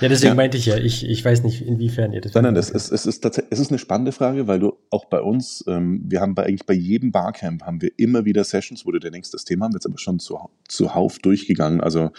ja, 0.00 0.08
deswegen 0.08 0.32
ja. 0.32 0.34
meinte 0.34 0.58
ich 0.58 0.66
ja, 0.66 0.76
ich, 0.76 1.08
ich 1.08 1.24
weiß 1.24 1.42
nicht, 1.42 1.62
inwiefern 1.62 2.12
ihr 2.12 2.20
das. 2.20 2.34
Nein, 2.34 2.44
nein, 2.44 2.54
das 2.54 2.70
ist, 2.70 2.92
es, 2.92 3.06
ist 3.06 3.20
tatsächlich, 3.20 3.52
es 3.52 3.60
ist 3.60 3.70
eine 3.70 3.78
spannende 3.78 4.12
Frage, 4.12 4.46
weil 4.46 4.60
du 4.60 4.76
auch 4.90 5.06
bei 5.06 5.20
uns, 5.20 5.64
ähm, 5.66 6.02
wir 6.04 6.20
haben 6.20 6.34
bei, 6.34 6.44
eigentlich 6.44 6.66
bei 6.66 6.74
jedem 6.74 7.12
Barcamp 7.12 7.62
haben 7.62 7.80
wir 7.80 7.90
immer 7.96 8.24
wieder 8.24 8.44
Sessions, 8.44 8.84
wo 8.84 8.92
du 8.92 8.98
denkst, 8.98 9.30
das 9.30 9.44
Thema 9.44 9.64
haben 9.64 9.72
wir 9.72 9.78
jetzt 9.78 9.86
aber 9.86 9.98
schon 9.98 10.18
zu, 10.18 10.38
zuhauf 10.68 11.18
durchgegangen. 11.18 11.80
Also 11.80 12.10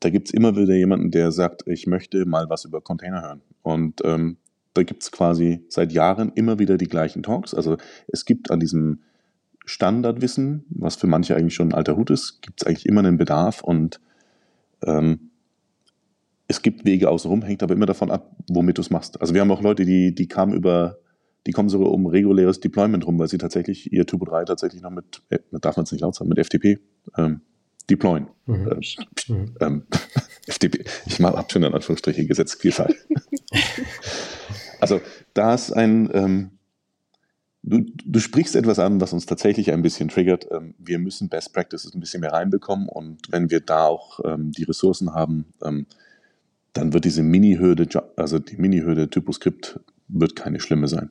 da 0.00 0.10
gibt 0.10 0.28
es 0.28 0.34
immer 0.34 0.56
wieder 0.56 0.74
jemanden, 0.74 1.10
der 1.10 1.30
sagt, 1.30 1.62
ich 1.66 1.86
möchte 1.86 2.24
mal 2.26 2.50
was 2.50 2.64
über 2.64 2.80
Container 2.80 3.22
hören. 3.22 3.40
Und 3.62 4.00
ähm, 4.04 4.38
da 4.74 4.82
gibt 4.82 5.02
es 5.02 5.12
quasi 5.12 5.64
seit 5.68 5.92
Jahren 5.92 6.32
immer 6.34 6.58
wieder 6.58 6.78
die 6.78 6.88
gleichen 6.88 7.22
Talks. 7.22 7.54
Also 7.54 7.76
es 8.08 8.24
gibt 8.24 8.50
an 8.50 8.60
diesem 8.60 9.00
Standardwissen, 9.64 10.64
was 10.70 10.96
für 10.96 11.06
manche 11.06 11.36
eigentlich 11.36 11.54
schon 11.54 11.70
ein 11.70 11.74
alter 11.74 11.96
Hut 11.96 12.10
ist, 12.10 12.42
gibt 12.42 12.62
es 12.62 12.66
eigentlich 12.66 12.86
immer 12.86 13.00
einen 13.00 13.18
Bedarf 13.18 13.62
und 13.62 14.00
ähm, 14.84 15.27
es 16.48 16.62
gibt 16.62 16.84
Wege 16.84 17.10
außenrum, 17.10 17.42
hängt 17.42 17.62
aber 17.62 17.74
immer 17.74 17.86
davon 17.86 18.10
ab, 18.10 18.34
womit 18.48 18.78
du 18.78 18.82
es 18.82 18.90
machst. 18.90 19.20
Also 19.20 19.34
wir 19.34 19.42
haben 19.42 19.50
auch 19.50 19.62
Leute, 19.62 19.84
die, 19.84 20.14
die 20.14 20.26
kamen 20.26 20.54
über, 20.54 20.98
die 21.46 21.52
kommen 21.52 21.68
sogar 21.68 21.92
um 21.92 22.06
reguläres 22.06 22.60
Deployment 22.60 23.06
rum, 23.06 23.18
weil 23.18 23.28
sie 23.28 23.38
tatsächlich 23.38 23.92
ihr 23.92 24.06
Turbo 24.06 24.24
3 24.24 24.46
tatsächlich 24.46 24.82
noch 24.82 24.90
mit, 24.90 25.22
äh, 25.28 25.38
darf 25.52 25.76
man 25.76 25.84
es 25.84 25.92
nicht 25.92 26.00
laut 26.00 26.14
sagen, 26.14 26.30
mit 26.30 26.38
FTP 26.44 26.80
ähm, 27.16 27.42
deployen. 27.90 28.28
Mhm. 28.46 28.68
Ähm, 28.72 28.80
mhm. 29.28 29.54
Ähm, 29.60 29.82
FTP, 30.48 30.84
ich 31.06 31.20
habe 31.20 31.46
schon 31.50 31.62
in 31.62 31.74
Anführungsstriche 31.74 32.26
gesetzt, 32.26 32.60
Vielfalt. 32.60 32.96
Also 34.80 35.00
da 35.34 35.54
ist 35.54 35.72
ein, 35.72 36.08
ähm, 36.12 36.50
du, 37.62 37.84
du 38.04 38.20
sprichst 38.20 38.56
etwas 38.56 38.78
an, 38.78 39.00
was 39.00 39.12
uns 39.12 39.26
tatsächlich 39.26 39.72
ein 39.72 39.82
bisschen 39.82 40.08
triggert. 40.08 40.46
Ähm, 40.50 40.74
wir 40.78 40.98
müssen 40.98 41.28
Best 41.28 41.52
Practices 41.52 41.94
ein 41.94 42.00
bisschen 42.00 42.20
mehr 42.20 42.32
reinbekommen 42.32 42.88
und 42.88 43.30
wenn 43.30 43.50
wir 43.50 43.60
da 43.60 43.86
auch 43.86 44.20
ähm, 44.24 44.52
die 44.52 44.64
Ressourcen 44.64 45.14
haben, 45.14 45.46
ähm, 45.64 45.86
dann 46.72 46.92
wird 46.92 47.04
diese 47.04 47.22
Mini-Hürde, 47.22 47.88
also 48.16 48.38
die 48.38 48.56
Mini-Hürde 48.56 49.08
TypoScript 49.08 49.80
wird 50.08 50.36
keine 50.36 50.60
schlimme 50.60 50.88
sein. 50.88 51.10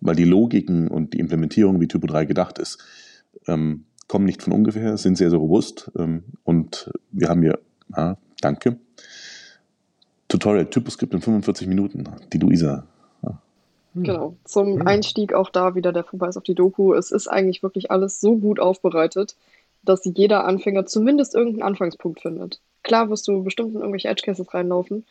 Weil 0.00 0.16
die 0.16 0.24
Logiken 0.24 0.88
und 0.88 1.14
die 1.14 1.18
Implementierung, 1.18 1.80
wie 1.80 1.88
Typo 1.88 2.06
3 2.06 2.24
gedacht 2.24 2.58
ist, 2.58 2.78
ähm, 3.46 3.84
kommen 4.08 4.24
nicht 4.24 4.42
von 4.42 4.52
ungefähr, 4.52 4.96
sind 4.96 5.16
sehr, 5.16 5.30
sehr 5.30 5.38
robust 5.38 5.90
ähm, 5.96 6.24
und 6.44 6.90
wir 7.10 7.28
haben 7.28 7.42
hier, 7.42 7.58
ah, 7.92 8.16
danke, 8.40 8.78
Tutorial 10.28 10.66
Typoskript 10.66 11.14
in 11.14 11.20
45 11.20 11.68
Minuten, 11.68 12.04
die 12.32 12.38
Luisa. 12.38 12.86
Ja. 13.22 13.40
Genau, 13.94 14.36
zum 14.44 14.82
Einstieg 14.86 15.32
auch 15.32 15.50
da 15.50 15.74
wieder 15.74 15.92
der 15.92 16.04
Verweis 16.04 16.36
auf 16.36 16.42
die 16.42 16.54
Doku. 16.54 16.92
Es 16.94 17.12
ist 17.12 17.28
eigentlich 17.28 17.62
wirklich 17.62 17.90
alles 17.90 18.20
so 18.20 18.36
gut 18.36 18.58
aufbereitet, 18.58 19.36
dass 19.82 20.02
jeder 20.04 20.44
Anfänger 20.44 20.86
zumindest 20.86 21.34
irgendeinen 21.34 21.62
Anfangspunkt 21.62 22.20
findet. 22.20 22.60
Klar 22.84 23.10
wirst 23.10 23.26
du 23.26 23.42
bestimmt 23.42 23.70
in 23.74 23.80
irgendwelche 23.80 24.08
Edge 24.08 24.22
Cases 24.24 24.54
reinlaufen, 24.54 25.04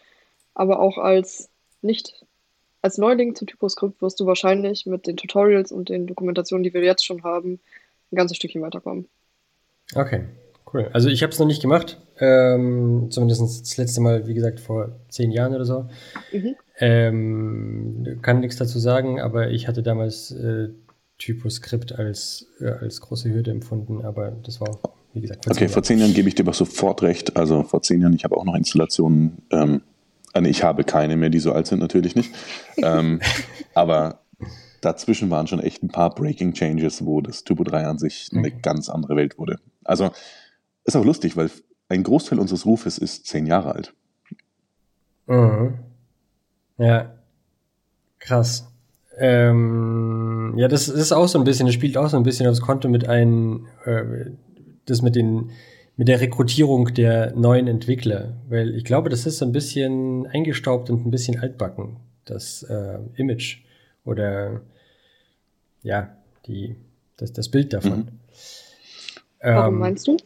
aber 0.53 0.80
auch 0.80 0.97
als 0.97 1.49
nicht 1.82 2.24
als 2.82 2.97
Neuling 2.97 3.34
zu 3.34 3.45
Typoscript 3.45 4.01
wirst 4.01 4.19
du 4.19 4.26
wahrscheinlich 4.26 4.86
mit 4.86 5.07
den 5.07 5.17
Tutorials 5.17 5.71
und 5.71 5.89
den 5.89 6.05
Dokumentationen, 6.05 6.63
die 6.63 6.74
wir 6.74 6.84
jetzt 6.84 7.05
schon 7.05 7.24
haben, 7.24 7.59
ein 8.11 8.15
ganzes 8.15 8.38
Stückchen 8.38 8.61
weiterkommen. 8.61 9.07
Okay, 9.95 10.26
cool. 10.74 10.89
Also 10.91 11.09
ich 11.09 11.24
habe 11.24 11.32
es 11.32 11.39
noch 11.39 11.47
nicht 11.47 11.61
gemacht. 11.61 11.99
Ähm, 12.19 13.07
zumindest 13.09 13.41
das 13.41 13.78
letzte 13.78 14.01
Mal, 14.01 14.28
wie 14.28 14.34
gesagt, 14.34 14.59
vor 14.59 14.99
zehn 15.09 15.32
Jahren 15.32 15.55
oder 15.55 15.65
so. 15.65 15.86
Mhm. 16.32 16.55
Ähm, 16.78 18.19
kann 18.21 18.41
nichts 18.41 18.57
dazu 18.57 18.80
sagen, 18.80 19.21
aber 19.21 19.49
ich 19.49 19.67
hatte 19.67 19.82
damals 19.82 20.32
äh, 20.32 20.69
Typoskript 21.17 21.93
als, 21.93 22.47
äh, 22.59 22.67
als 22.67 22.99
große 22.99 23.34
Hürde 23.34 23.51
empfunden, 23.51 24.03
aber 24.03 24.32
das 24.43 24.59
war 24.59 24.69
auch, 24.69 24.80
wie 25.14 25.22
gesagt, 25.22 25.45
vor 25.45 25.53
Okay, 25.53 25.68
vor 25.70 25.84
zehn 25.84 25.99
Jahren 25.99 26.14
gebe 26.14 26.28
ich 26.28 26.36
dir 26.36 26.43
aber 26.43 26.53
sofort 26.53 27.01
recht. 27.03 27.38
Also 27.38 27.64
vor 27.64 27.82
zehn 27.82 28.01
Jahren, 28.01 28.14
ich 28.14 28.24
habe 28.24 28.38
auch 28.38 28.45
noch 28.45 28.55
Installationen 28.55 29.43
ähm, 29.51 29.82
also 30.34 30.49
ich 30.49 30.64
habe 30.64 30.84
keine 30.84 31.16
mehr, 31.16 31.30
die 31.30 31.39
so 31.39 31.53
alt 31.53 31.68
sind, 31.68 31.80
natürlich 31.80 32.16
nicht. 32.16 32.34
ähm, 32.78 33.22
aber 33.76 34.20
dazwischen 34.82 35.30
waren 35.30 35.47
schon 35.47 35.59
echt 35.59 35.84
ein 35.84 35.89
paar 35.89 36.14
Breaking 36.14 36.53
Changes, 36.53 37.05
wo 37.05 37.22
das 37.22 37.43
Turbo 37.43 37.64
3 37.64 37.86
an 37.86 37.99
sich 37.99 38.28
okay. 38.32 38.39
eine 38.39 38.51
ganz 38.51 38.89
andere 38.89 39.16
Welt 39.16 39.38
wurde. 39.38 39.59
Also 39.84 40.11
ist 40.84 40.95
auch 40.95 41.05
lustig, 41.05 41.38
weil 41.38 41.49
ein 41.88 42.03
Großteil 42.03 42.39
unseres 42.39 42.66
Rufes 42.66 42.97
ist 42.97 43.28
zehn 43.28 43.45
Jahre 43.45 43.76
alt. 43.76 43.93
Mhm. 45.28 45.76
Ja, 46.80 47.14
krass. 48.20 48.68
Ähm, 49.20 50.55
ja, 50.57 50.68
das 50.68 50.89
ist 50.89 51.11
auch 51.11 51.28
so 51.28 51.38
ein 51.38 51.43
bisschen, 51.43 51.68
das 51.68 51.76
spielt 51.76 51.97
auch 51.97 52.09
so 52.09 52.18
ein 52.18 52.24
bisschen 52.24 52.47
aufs 52.47 52.61
Konto 52.61 52.89
mit 52.89 53.07
einem, 53.07 53.68
äh, 53.86 54.32
das 54.86 55.01
mit 55.01 55.15
den 55.15 55.51
mit 55.95 56.07
der 56.07 56.21
Rekrutierung 56.21 56.93
der 56.93 57.36
neuen 57.36 57.67
Entwickler, 57.67 58.34
weil 58.49 58.75
ich 58.75 58.84
glaube, 58.84 59.09
das 59.09 59.25
ist 59.25 59.38
so 59.38 59.45
ein 59.45 59.51
bisschen 59.51 60.25
eingestaubt 60.27 60.89
und 60.89 61.05
ein 61.05 61.11
bisschen 61.11 61.39
altbacken, 61.39 61.97
das 62.25 62.63
äh, 62.63 62.97
Image 63.15 63.59
oder 64.03 64.61
ja, 65.84 66.17
die, 66.47 66.75
das, 67.17 67.34
das 67.34 67.49
Bild 67.49 67.73
davon. 67.73 67.99
Mhm. 67.99 68.07
Warum 69.41 69.73
ähm, 69.75 69.79
meinst 69.79 70.07
du? 70.07 70.17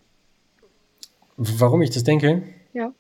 Warum 1.35 1.81
ich 1.81 1.89
das 1.89 2.03
denke? 2.03 2.43
Ja. 2.73 2.93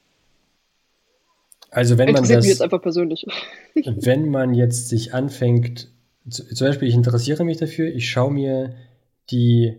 Also 1.69 1.97
wenn 1.97 2.11
man 2.11 2.23
das, 2.23 2.29
mich 2.29 2.45
jetzt 2.47 2.61
einfach 2.61 2.81
persönlich. 2.81 3.25
wenn 3.75 4.29
man 4.29 4.53
jetzt 4.53 4.89
sich 4.89 5.13
anfängt, 5.13 5.89
zum 6.27 6.67
Beispiel 6.67 6.87
ich 6.87 6.95
interessiere 6.95 7.45
mich 7.45 7.57
dafür, 7.57 7.87
ich 7.87 8.09
schaue 8.09 8.33
mir 8.33 8.75
die 9.29 9.77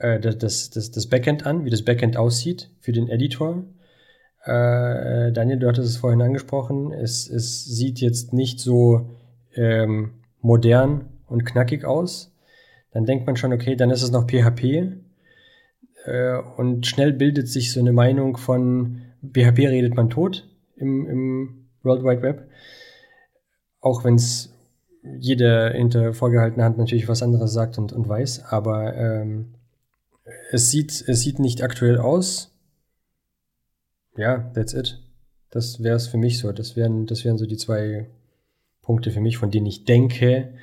äh, 0.00 0.18
das, 0.18 0.70
das, 0.70 0.90
das 0.90 1.06
Backend 1.06 1.46
an, 1.46 1.64
wie 1.64 1.70
das 1.70 1.84
Backend 1.84 2.16
aussieht 2.16 2.70
für 2.80 2.92
den 2.92 3.08
Editor. 3.08 3.64
Äh, 4.44 5.32
Daniel, 5.32 5.58
du 5.58 5.68
hattest 5.68 5.88
es 5.88 5.96
vorhin 5.98 6.22
angesprochen. 6.22 6.92
Es, 6.92 7.28
es 7.28 7.64
sieht 7.64 8.00
jetzt 8.00 8.32
nicht 8.32 8.58
so 8.58 9.10
ähm, 9.54 10.12
modern 10.40 11.08
und 11.26 11.44
knackig 11.44 11.84
aus. 11.84 12.34
Dann 12.92 13.04
denkt 13.04 13.26
man 13.26 13.36
schon, 13.36 13.52
okay, 13.52 13.76
dann 13.76 13.90
ist 13.90 14.02
es 14.02 14.10
noch 14.10 14.26
PHP. 14.26 14.96
Äh, 16.06 16.38
und 16.56 16.86
schnell 16.86 17.12
bildet 17.12 17.48
sich 17.48 17.72
so 17.72 17.80
eine 17.80 17.92
Meinung 17.92 18.36
von 18.36 19.02
PHP 19.22 19.68
redet 19.68 19.94
man 19.94 20.08
tot 20.08 20.48
im, 20.76 21.06
im 21.06 21.66
World 21.82 22.02
Wide 22.02 22.22
Web. 22.22 22.48
Auch 23.80 24.04
wenn 24.04 24.14
es 24.14 24.54
jeder 25.02 25.72
hinter 25.72 26.14
vorgehaltener 26.14 26.64
Hand 26.64 26.78
natürlich 26.78 27.08
was 27.08 27.22
anderes 27.22 27.52
sagt 27.52 27.76
und, 27.76 27.92
und 27.92 28.08
weiß. 28.08 28.44
Aber 28.46 28.94
ähm, 28.96 29.54
es 30.50 30.70
sieht, 30.70 31.04
es 31.06 31.20
sieht 31.20 31.38
nicht 31.38 31.62
aktuell 31.62 31.98
aus. 31.98 32.52
Ja, 34.16 34.50
that's 34.54 34.74
it. 34.74 34.98
Das 35.50 35.82
wäre 35.82 35.96
es 35.96 36.08
für 36.08 36.18
mich 36.18 36.38
so. 36.38 36.52
Das 36.52 36.76
wären, 36.76 37.06
das 37.06 37.24
wären 37.24 37.38
so 37.38 37.46
die 37.46 37.56
zwei 37.56 38.08
Punkte 38.82 39.10
für 39.10 39.20
mich, 39.20 39.38
von 39.38 39.50
denen 39.50 39.66
ich 39.66 39.84
denke, 39.84 40.54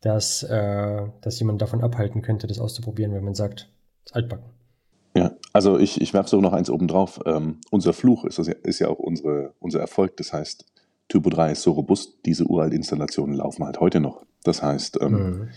dass, 0.00 0.42
äh, 0.42 1.02
dass 1.20 1.38
jemand 1.38 1.60
davon 1.60 1.82
abhalten 1.82 2.22
könnte, 2.22 2.46
das 2.46 2.58
auszuprobieren, 2.58 3.12
wenn 3.14 3.24
man 3.24 3.34
sagt, 3.34 3.68
es 4.04 4.10
ist 4.10 4.16
altbacken. 4.16 4.50
Ja, 5.16 5.32
also 5.52 5.78
ich, 5.78 6.00
ich 6.00 6.14
werfe 6.14 6.28
so 6.28 6.40
noch 6.40 6.52
eins 6.52 6.70
oben 6.70 6.86
drauf. 6.86 7.20
Ähm, 7.26 7.58
unser 7.70 7.92
Fluch 7.92 8.24
ist, 8.24 8.38
ist 8.38 8.78
ja 8.78 8.88
auch 8.88 8.98
unsere, 8.98 9.54
unser 9.58 9.80
Erfolg. 9.80 10.16
Das 10.16 10.32
heißt, 10.32 10.64
Typo 11.08 11.30
3 11.30 11.52
ist 11.52 11.62
so 11.62 11.72
robust, 11.72 12.18
diese 12.26 12.44
uralt 12.44 12.72
Installationen 12.72 13.34
laufen 13.34 13.64
halt 13.64 13.80
heute 13.80 13.98
noch. 14.00 14.24
Das 14.44 14.62
heißt, 14.62 14.98
ähm, 15.00 15.12
mhm. 15.12 15.48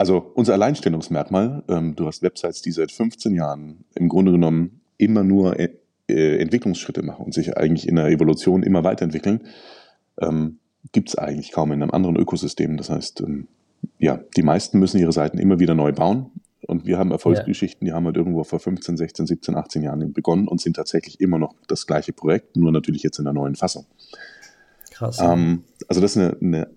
Also 0.00 0.32
unser 0.34 0.54
Alleinstellungsmerkmal, 0.54 1.62
ähm, 1.68 1.94
du 1.94 2.06
hast 2.06 2.22
Websites, 2.22 2.62
die 2.62 2.70
seit 2.70 2.90
15 2.90 3.34
Jahren 3.34 3.84
im 3.94 4.08
Grunde 4.08 4.32
genommen 4.32 4.80
immer 4.96 5.22
nur 5.24 5.60
äh, 5.60 5.68
äh, 6.08 6.38
Entwicklungsschritte 6.38 7.02
machen 7.02 7.26
und 7.26 7.34
sich 7.34 7.54
eigentlich 7.58 7.86
in 7.86 7.96
der 7.96 8.06
Evolution 8.06 8.62
immer 8.62 8.82
weiterentwickeln, 8.82 9.42
ähm, 10.18 10.58
gibt 10.92 11.10
es 11.10 11.18
eigentlich 11.18 11.52
kaum 11.52 11.70
in 11.72 11.82
einem 11.82 11.90
anderen 11.90 12.16
Ökosystem. 12.16 12.78
Das 12.78 12.88
heißt, 12.88 13.20
ähm, 13.20 13.46
ja, 13.98 14.18
die 14.38 14.42
meisten 14.42 14.78
müssen 14.78 14.98
ihre 14.98 15.12
Seiten 15.12 15.36
immer 15.36 15.58
wieder 15.58 15.74
neu 15.74 15.92
bauen. 15.92 16.30
Und 16.66 16.86
wir 16.86 16.96
haben 16.96 17.10
Erfolgsgeschichten, 17.10 17.84
die 17.84 17.92
haben 17.92 18.06
halt 18.06 18.16
irgendwo 18.16 18.42
vor 18.42 18.58
15, 18.58 18.96
16, 18.96 19.26
17, 19.26 19.54
18 19.54 19.82
Jahren 19.82 20.14
begonnen 20.14 20.48
und 20.48 20.62
sind 20.62 20.76
tatsächlich 20.76 21.20
immer 21.20 21.38
noch 21.38 21.54
das 21.68 21.86
gleiche 21.86 22.14
Projekt, 22.14 22.56
nur 22.56 22.72
natürlich 22.72 23.02
jetzt 23.02 23.18
in 23.18 23.26
der 23.26 23.34
neuen 23.34 23.54
Fassung. 23.54 23.84
Krass. 24.92 25.18
Ähm, 25.20 25.64
also 25.88 26.00
das 26.00 26.12
ist 26.12 26.16
eine, 26.16 26.38
eine, 26.40 26.70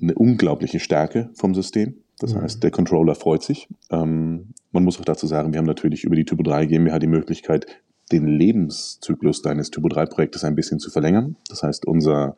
eine 0.00 0.14
unglaubliche 0.14 0.80
Stärke 0.80 1.28
vom 1.34 1.54
System. 1.54 1.96
Das 2.18 2.34
mhm. 2.34 2.42
heißt, 2.42 2.62
der 2.62 2.70
Controller 2.70 3.14
freut 3.14 3.42
sich. 3.42 3.68
Ähm, 3.90 4.54
man 4.72 4.84
muss 4.84 4.98
auch 5.00 5.04
dazu 5.04 5.26
sagen, 5.26 5.52
wir 5.52 5.58
haben 5.58 5.66
natürlich 5.66 6.04
über 6.04 6.16
die 6.16 6.24
Typo 6.24 6.42
3 6.42 6.66
GmbH 6.66 6.98
die 6.98 7.06
Möglichkeit, 7.06 7.66
den 8.10 8.26
Lebenszyklus 8.26 9.42
deines 9.42 9.70
Typo 9.70 9.88
3 9.88 10.06
Projektes 10.06 10.44
ein 10.44 10.54
bisschen 10.54 10.78
zu 10.78 10.90
verlängern. 10.90 11.36
Das 11.48 11.62
heißt, 11.62 11.86
unser, 11.86 12.36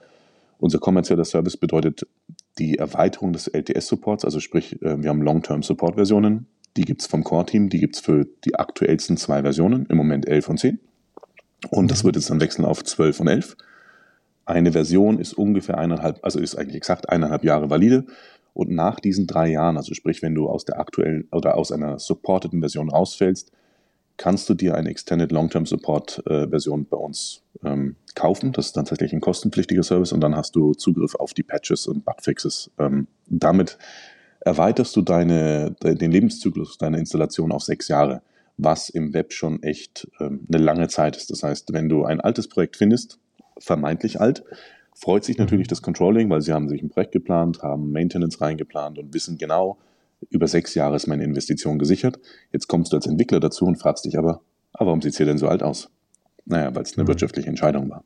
unser 0.58 0.78
kommerzieller 0.78 1.24
Service 1.24 1.56
bedeutet 1.56 2.06
die 2.58 2.78
Erweiterung 2.78 3.32
des 3.32 3.48
LTS-Supports, 3.48 4.24
also 4.24 4.40
sprich, 4.40 4.80
äh, 4.82 5.02
wir 5.02 5.10
haben 5.10 5.22
Long-Term-Support-Versionen. 5.22 6.46
Die 6.76 6.84
gibt 6.84 7.00
es 7.00 7.06
vom 7.08 7.24
Core-Team, 7.24 7.68
die 7.68 7.80
gibt 7.80 7.96
es 7.96 8.00
für 8.00 8.26
die 8.44 8.54
aktuellsten 8.54 9.16
zwei 9.16 9.42
Versionen, 9.42 9.86
im 9.86 9.96
Moment 9.96 10.28
11 10.28 10.48
und 10.48 10.58
10. 10.58 10.78
Und 11.70 11.90
das 11.90 12.02
mhm. 12.02 12.06
wird 12.06 12.16
jetzt 12.16 12.30
dann 12.30 12.40
wechseln 12.40 12.64
auf 12.64 12.84
12 12.84 13.20
und 13.20 13.28
11. 13.28 13.56
Eine 14.44 14.72
Version 14.72 15.18
ist 15.18 15.32
ungefähr 15.34 15.78
eineinhalb, 15.78 16.18
also 16.22 16.38
ist 16.40 16.56
eigentlich 16.56 16.76
exakt 16.76 17.08
eineinhalb 17.08 17.44
Jahre 17.44 17.70
valide. 17.70 18.06
Und 18.52 18.70
nach 18.70 19.00
diesen 19.00 19.26
drei 19.26 19.48
Jahren, 19.48 19.76
also 19.76 19.94
sprich, 19.94 20.22
wenn 20.22 20.34
du 20.34 20.48
aus 20.48 20.64
der 20.64 20.78
aktuellen 20.80 21.28
oder 21.32 21.56
aus 21.56 21.72
einer 21.72 21.98
supporteten 21.98 22.60
Version 22.60 22.90
rausfällst, 22.90 23.52
kannst 24.16 24.50
du 24.50 24.54
dir 24.54 24.74
eine 24.74 24.90
Extended 24.90 25.32
Long-Term 25.32 25.64
Support 25.64 26.22
äh, 26.26 26.46
Version 26.48 26.84
bei 26.84 26.96
uns 26.98 27.42
ähm, 27.64 27.96
kaufen. 28.14 28.52
Das 28.52 28.66
ist 28.66 28.76
dann 28.76 28.84
tatsächlich 28.84 29.14
ein 29.14 29.22
kostenpflichtiger 29.22 29.82
Service 29.82 30.12
und 30.12 30.20
dann 30.20 30.36
hast 30.36 30.54
du 30.54 30.74
Zugriff 30.74 31.14
auf 31.14 31.32
die 31.32 31.42
Patches 31.42 31.86
und 31.86 32.04
Bugfixes. 32.04 32.70
Ähm, 32.78 33.06
damit 33.26 33.78
erweiterst 34.40 34.94
du 34.96 35.00
deine, 35.00 35.74
den 35.82 36.10
Lebenszyklus 36.10 36.76
deiner 36.76 36.98
Installation 36.98 37.50
auf 37.50 37.62
sechs 37.62 37.88
Jahre, 37.88 38.20
was 38.58 38.90
im 38.90 39.14
Web 39.14 39.32
schon 39.32 39.62
echt 39.62 40.06
ähm, 40.20 40.46
eine 40.52 40.62
lange 40.62 40.88
Zeit 40.88 41.16
ist. 41.16 41.30
Das 41.30 41.42
heißt, 41.42 41.72
wenn 41.72 41.88
du 41.88 42.04
ein 42.04 42.20
altes 42.20 42.46
Projekt 42.46 42.76
findest, 42.76 43.18
vermeintlich 43.58 44.20
alt, 44.20 44.44
freut 44.94 45.24
sich 45.24 45.38
natürlich 45.38 45.68
das 45.68 45.82
Controlling, 45.82 46.28
weil 46.30 46.42
sie 46.42 46.52
haben 46.52 46.68
sich 46.68 46.82
ein 46.82 46.90
Projekt 46.90 47.12
geplant, 47.12 47.62
haben 47.62 47.92
Maintenance 47.92 48.40
reingeplant 48.40 48.98
und 48.98 49.14
wissen 49.14 49.38
genau, 49.38 49.78
über 50.28 50.46
sechs 50.46 50.74
Jahre 50.74 50.96
ist 50.96 51.06
meine 51.06 51.24
Investition 51.24 51.78
gesichert. 51.78 52.18
Jetzt 52.52 52.68
kommst 52.68 52.92
du 52.92 52.96
als 52.96 53.06
Entwickler 53.06 53.40
dazu 53.40 53.64
und 53.64 53.76
fragst 53.76 54.04
dich 54.04 54.18
aber, 54.18 54.42
aber 54.72 54.88
warum 54.88 55.00
sieht 55.00 55.12
es 55.12 55.16
hier 55.16 55.26
denn 55.26 55.38
so 55.38 55.48
alt 55.48 55.62
aus? 55.62 55.90
Naja, 56.44 56.74
weil 56.74 56.82
es 56.82 56.94
eine 56.94 57.04
mhm. 57.04 57.08
wirtschaftliche 57.08 57.48
Entscheidung 57.48 57.90
war. 57.90 58.04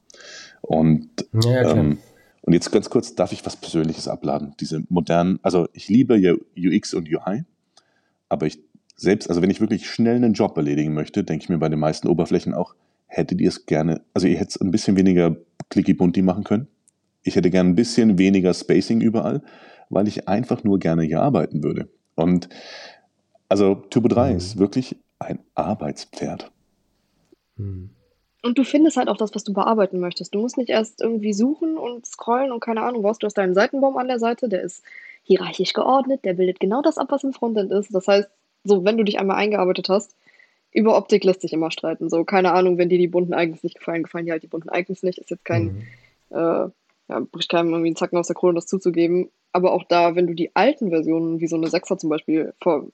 Und, 0.60 1.08
ja, 1.32 1.72
ähm, 1.72 1.98
und 2.42 2.52
jetzt 2.52 2.70
ganz 2.70 2.90
kurz, 2.90 3.14
darf 3.14 3.32
ich 3.32 3.44
was 3.44 3.56
Persönliches 3.56 4.06
abladen? 4.06 4.54
Diese 4.60 4.82
modernen, 4.88 5.40
also 5.42 5.68
ich 5.72 5.88
liebe 5.88 6.16
ja 6.16 6.34
UX 6.56 6.94
und 6.94 7.08
UI, 7.08 7.44
aber 8.28 8.46
ich 8.46 8.60
selbst, 8.96 9.28
also 9.28 9.42
wenn 9.42 9.50
ich 9.50 9.60
wirklich 9.60 9.88
schnell 9.88 10.16
einen 10.16 10.34
Job 10.34 10.56
erledigen 10.56 10.94
möchte, 10.94 11.24
denke 11.24 11.42
ich 11.42 11.48
mir 11.48 11.58
bei 11.58 11.68
den 11.68 11.80
meisten 11.80 12.06
Oberflächen 12.06 12.54
auch, 12.54 12.74
hättet 13.06 13.40
ihr 13.40 13.48
es 13.48 13.66
gerne, 13.66 14.02
also 14.12 14.26
ihr 14.26 14.36
hättet 14.36 14.50
es 14.50 14.60
ein 14.60 14.70
bisschen 14.70 14.96
weniger 14.96 15.36
clicky 15.68 15.94
bunti 15.94 16.22
machen 16.22 16.44
können? 16.44 16.68
Ich 17.24 17.36
hätte 17.36 17.50
gern 17.50 17.70
ein 17.70 17.74
bisschen 17.74 18.18
weniger 18.18 18.54
Spacing 18.54 19.00
überall, 19.00 19.42
weil 19.90 20.06
ich 20.06 20.28
einfach 20.28 20.62
nur 20.62 20.78
gerne 20.78 21.02
hier 21.02 21.22
arbeiten 21.22 21.64
würde. 21.64 21.88
Und 22.14 22.48
also 23.48 23.74
Turbo 23.74 24.08
3 24.08 24.30
mhm. 24.30 24.36
ist 24.36 24.58
wirklich 24.58 24.96
ein 25.18 25.40
Arbeitspferd. 25.54 26.52
Mhm. 27.56 27.90
Und 28.42 28.58
du 28.58 28.64
findest 28.64 28.98
halt 28.98 29.08
auch 29.08 29.16
das, 29.16 29.34
was 29.34 29.44
du 29.44 29.54
bearbeiten 29.54 30.00
möchtest. 30.00 30.34
Du 30.34 30.40
musst 30.40 30.58
nicht 30.58 30.68
erst 30.68 31.00
irgendwie 31.00 31.32
suchen 31.32 31.78
und 31.78 32.04
scrollen 32.04 32.52
und 32.52 32.60
keine 32.60 32.82
Ahnung 32.82 33.02
was. 33.02 33.18
Du 33.18 33.24
hast 33.26 33.38
deinen 33.38 33.54
Seitenbaum 33.54 33.96
an 33.96 34.06
der 34.06 34.18
Seite, 34.18 34.50
der 34.50 34.60
ist 34.60 34.84
hierarchisch 35.22 35.72
geordnet, 35.72 36.24
der 36.24 36.34
bildet 36.34 36.60
genau 36.60 36.82
das 36.82 36.98
ab, 36.98 37.06
was 37.08 37.24
im 37.24 37.32
Frontend 37.32 37.72
ist. 37.72 37.94
Das 37.94 38.06
heißt, 38.06 38.28
so, 38.64 38.84
wenn 38.84 38.98
du 38.98 39.04
dich 39.04 39.18
einmal 39.18 39.38
eingearbeitet 39.38 39.88
hast, 39.88 40.14
über 40.72 40.96
Optik 40.96 41.24
lässt 41.24 41.40
sich 41.40 41.54
immer 41.54 41.70
streiten. 41.70 42.10
So, 42.10 42.24
keine 42.24 42.52
Ahnung, 42.52 42.76
wenn 42.76 42.90
dir 42.90 42.98
die 42.98 43.08
bunten 43.08 43.32
Icons 43.32 43.62
nicht 43.62 43.78
gefallen, 43.78 44.02
gefallen 44.02 44.26
dir 44.26 44.32
halt 44.32 44.42
die 44.42 44.48
bunten 44.48 44.68
Icons 44.74 45.02
nicht. 45.02 45.18
Ist 45.18 45.30
jetzt 45.30 45.44
kein, 45.44 45.86
mhm. 46.30 46.36
äh, 46.36 46.68
ja, 47.08 47.20
bricht 47.20 47.50
keinem 47.50 47.70
irgendwie 47.70 47.88
einen 47.88 47.96
Zacken 47.96 48.18
aus 48.18 48.28
der 48.28 48.36
Krone, 48.36 48.54
das 48.54 48.66
zuzugeben. 48.66 49.30
Aber 49.52 49.72
auch 49.72 49.84
da, 49.84 50.16
wenn 50.16 50.26
du 50.26 50.34
die 50.34 50.54
alten 50.54 50.90
Versionen, 50.90 51.40
wie 51.40 51.46
so 51.46 51.56
eine 51.56 51.68
6er 51.68 51.98
zum 51.98 52.10
Beispiel, 52.10 52.54
ver 52.60 52.86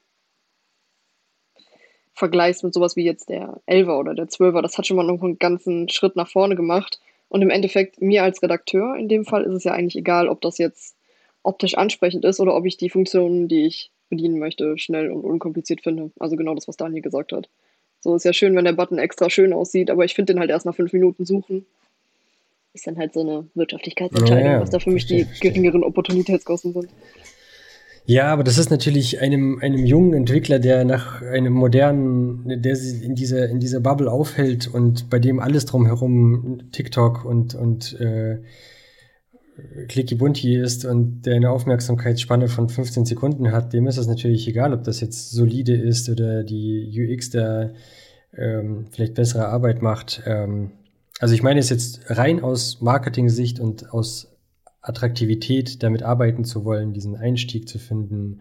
vergleichst 2.15 2.63
mit 2.65 2.75
sowas 2.75 2.97
wie 2.97 3.05
jetzt 3.05 3.31
der 3.31 3.63
11er 3.67 3.99
oder 3.99 4.15
der 4.15 4.27
12er, 4.27 4.61
das 4.61 4.77
hat 4.77 4.87
schon 4.87 4.99
mal 4.99 5.07
noch 5.07 5.23
einen 5.23 5.39
ganzen 5.39 5.89
Schritt 5.89 6.17
nach 6.17 6.29
vorne 6.29 6.55
gemacht. 6.55 7.01
Und 7.29 7.41
im 7.41 7.49
Endeffekt, 7.49 8.03
mir 8.03 8.25
als 8.25 8.43
Redakteur 8.43 8.97
in 8.97 9.09
dem 9.09 9.25
Fall 9.25 9.45
ist 9.45 9.55
es 9.55 9.65
ja 9.65 9.73
eigentlich 9.73 9.97
egal, 9.97 10.29
ob 10.29 10.43
das 10.43 10.59
jetzt 10.59 10.97
optisch 11.43 11.77
ansprechend 11.77 12.25
ist 12.25 12.41
oder 12.41 12.55
ob 12.55 12.67
ich 12.67 12.77
die 12.77 12.91
Funktionen, 12.91 13.49
die 13.49 13.65
ich 13.65 13.91
bedienen 14.11 14.39
möchte, 14.39 14.77
schnell 14.77 15.11
und 15.11 15.25
unkompliziert 15.25 15.81
finde. 15.83 16.11
Also 16.19 16.37
genau 16.37 16.55
das, 16.55 16.69
was 16.69 16.77
Daniel 16.77 17.01
gesagt 17.01 17.33
hat. 17.33 17.49
So 18.01 18.15
ist 18.15 18.25
ja 18.25 18.33
schön, 18.33 18.57
wenn 18.57 18.65
der 18.65 18.73
Button 18.73 18.99
extra 18.99 19.31
schön 19.31 19.53
aussieht, 19.53 19.91
aber 19.91 20.05
ich 20.05 20.15
finde 20.15 20.35
den 20.35 20.41
halt 20.41 20.51
erst 20.51 20.67
nach 20.67 20.75
fünf 20.75 20.93
Minuten 20.93 21.25
suchen. 21.25 21.67
Ist 22.73 22.87
dann 22.87 22.97
halt 22.99 23.12
so 23.14 23.21
eine 23.21 23.49
Wirtschaftlichkeitsentscheidung, 23.55 24.53
ja, 24.53 24.61
was 24.61 24.71
da 24.71 24.79
für 24.79 24.91
mich 24.91 25.07
die 25.07 25.27
geringeren 25.41 25.83
Opportunitätskosten 25.83 26.73
sind. 26.73 26.89
Ja, 28.07 28.33
aber 28.33 28.45
das 28.45 28.59
ist 28.59 28.71
natürlich 28.71 29.21
einem, 29.21 29.59
einem 29.61 29.85
jungen 29.85 30.14
Entwickler, 30.14 30.59
der 30.59 30.85
nach 30.85 31.23
einem 31.23 31.53
modernen, 31.53 32.62
der 32.62 32.75
sich 32.75 33.05
in 33.05 33.14
dieser, 33.14 33.49
in 33.49 33.61
dieser 33.61 33.81
Bubble 33.81 34.11
aufhält 34.11 34.66
und 34.73 35.11
bei 35.11 35.18
dem 35.18 35.39
alles 35.39 35.66
drumherum 35.66 36.71
TikTok 36.73 37.25
und, 37.25 37.55
und 37.55 38.01
äh, 38.01 38.39
Clicky 39.89 40.14
Bunti 40.14 40.57
ist 40.57 40.85
und 40.85 41.23
der 41.23 41.37
eine 41.37 41.51
Aufmerksamkeitsspanne 41.51 42.49
von 42.49 42.68
15 42.68 43.05
Sekunden 43.05 43.53
hat, 43.53 43.73
dem 43.73 43.87
ist 43.87 43.99
es 43.99 44.07
natürlich 44.07 44.49
egal, 44.49 44.73
ob 44.73 44.85
das 44.85 45.01
jetzt 45.01 45.31
solide 45.31 45.75
ist 45.75 46.09
oder 46.09 46.43
die 46.43 46.91
UX 46.93 47.31
da 47.31 47.71
ähm, 48.37 48.87
vielleicht 48.91 49.14
bessere 49.14 49.49
Arbeit 49.49 49.83
macht. 49.83 50.23
Ähm, 50.27 50.73
also 51.21 51.35
ich 51.35 51.43
meine 51.43 51.61
es 51.61 51.68
jetzt 51.68 52.01
rein 52.09 52.43
aus 52.43 52.81
Marketing-Sicht 52.81 53.61
und 53.61 53.93
aus 53.93 54.35
Attraktivität, 54.81 55.83
damit 55.83 56.03
arbeiten 56.03 56.45
zu 56.45 56.64
wollen, 56.64 56.95
diesen 56.95 57.14
Einstieg 57.14 57.68
zu 57.68 57.79
finden. 57.79 58.41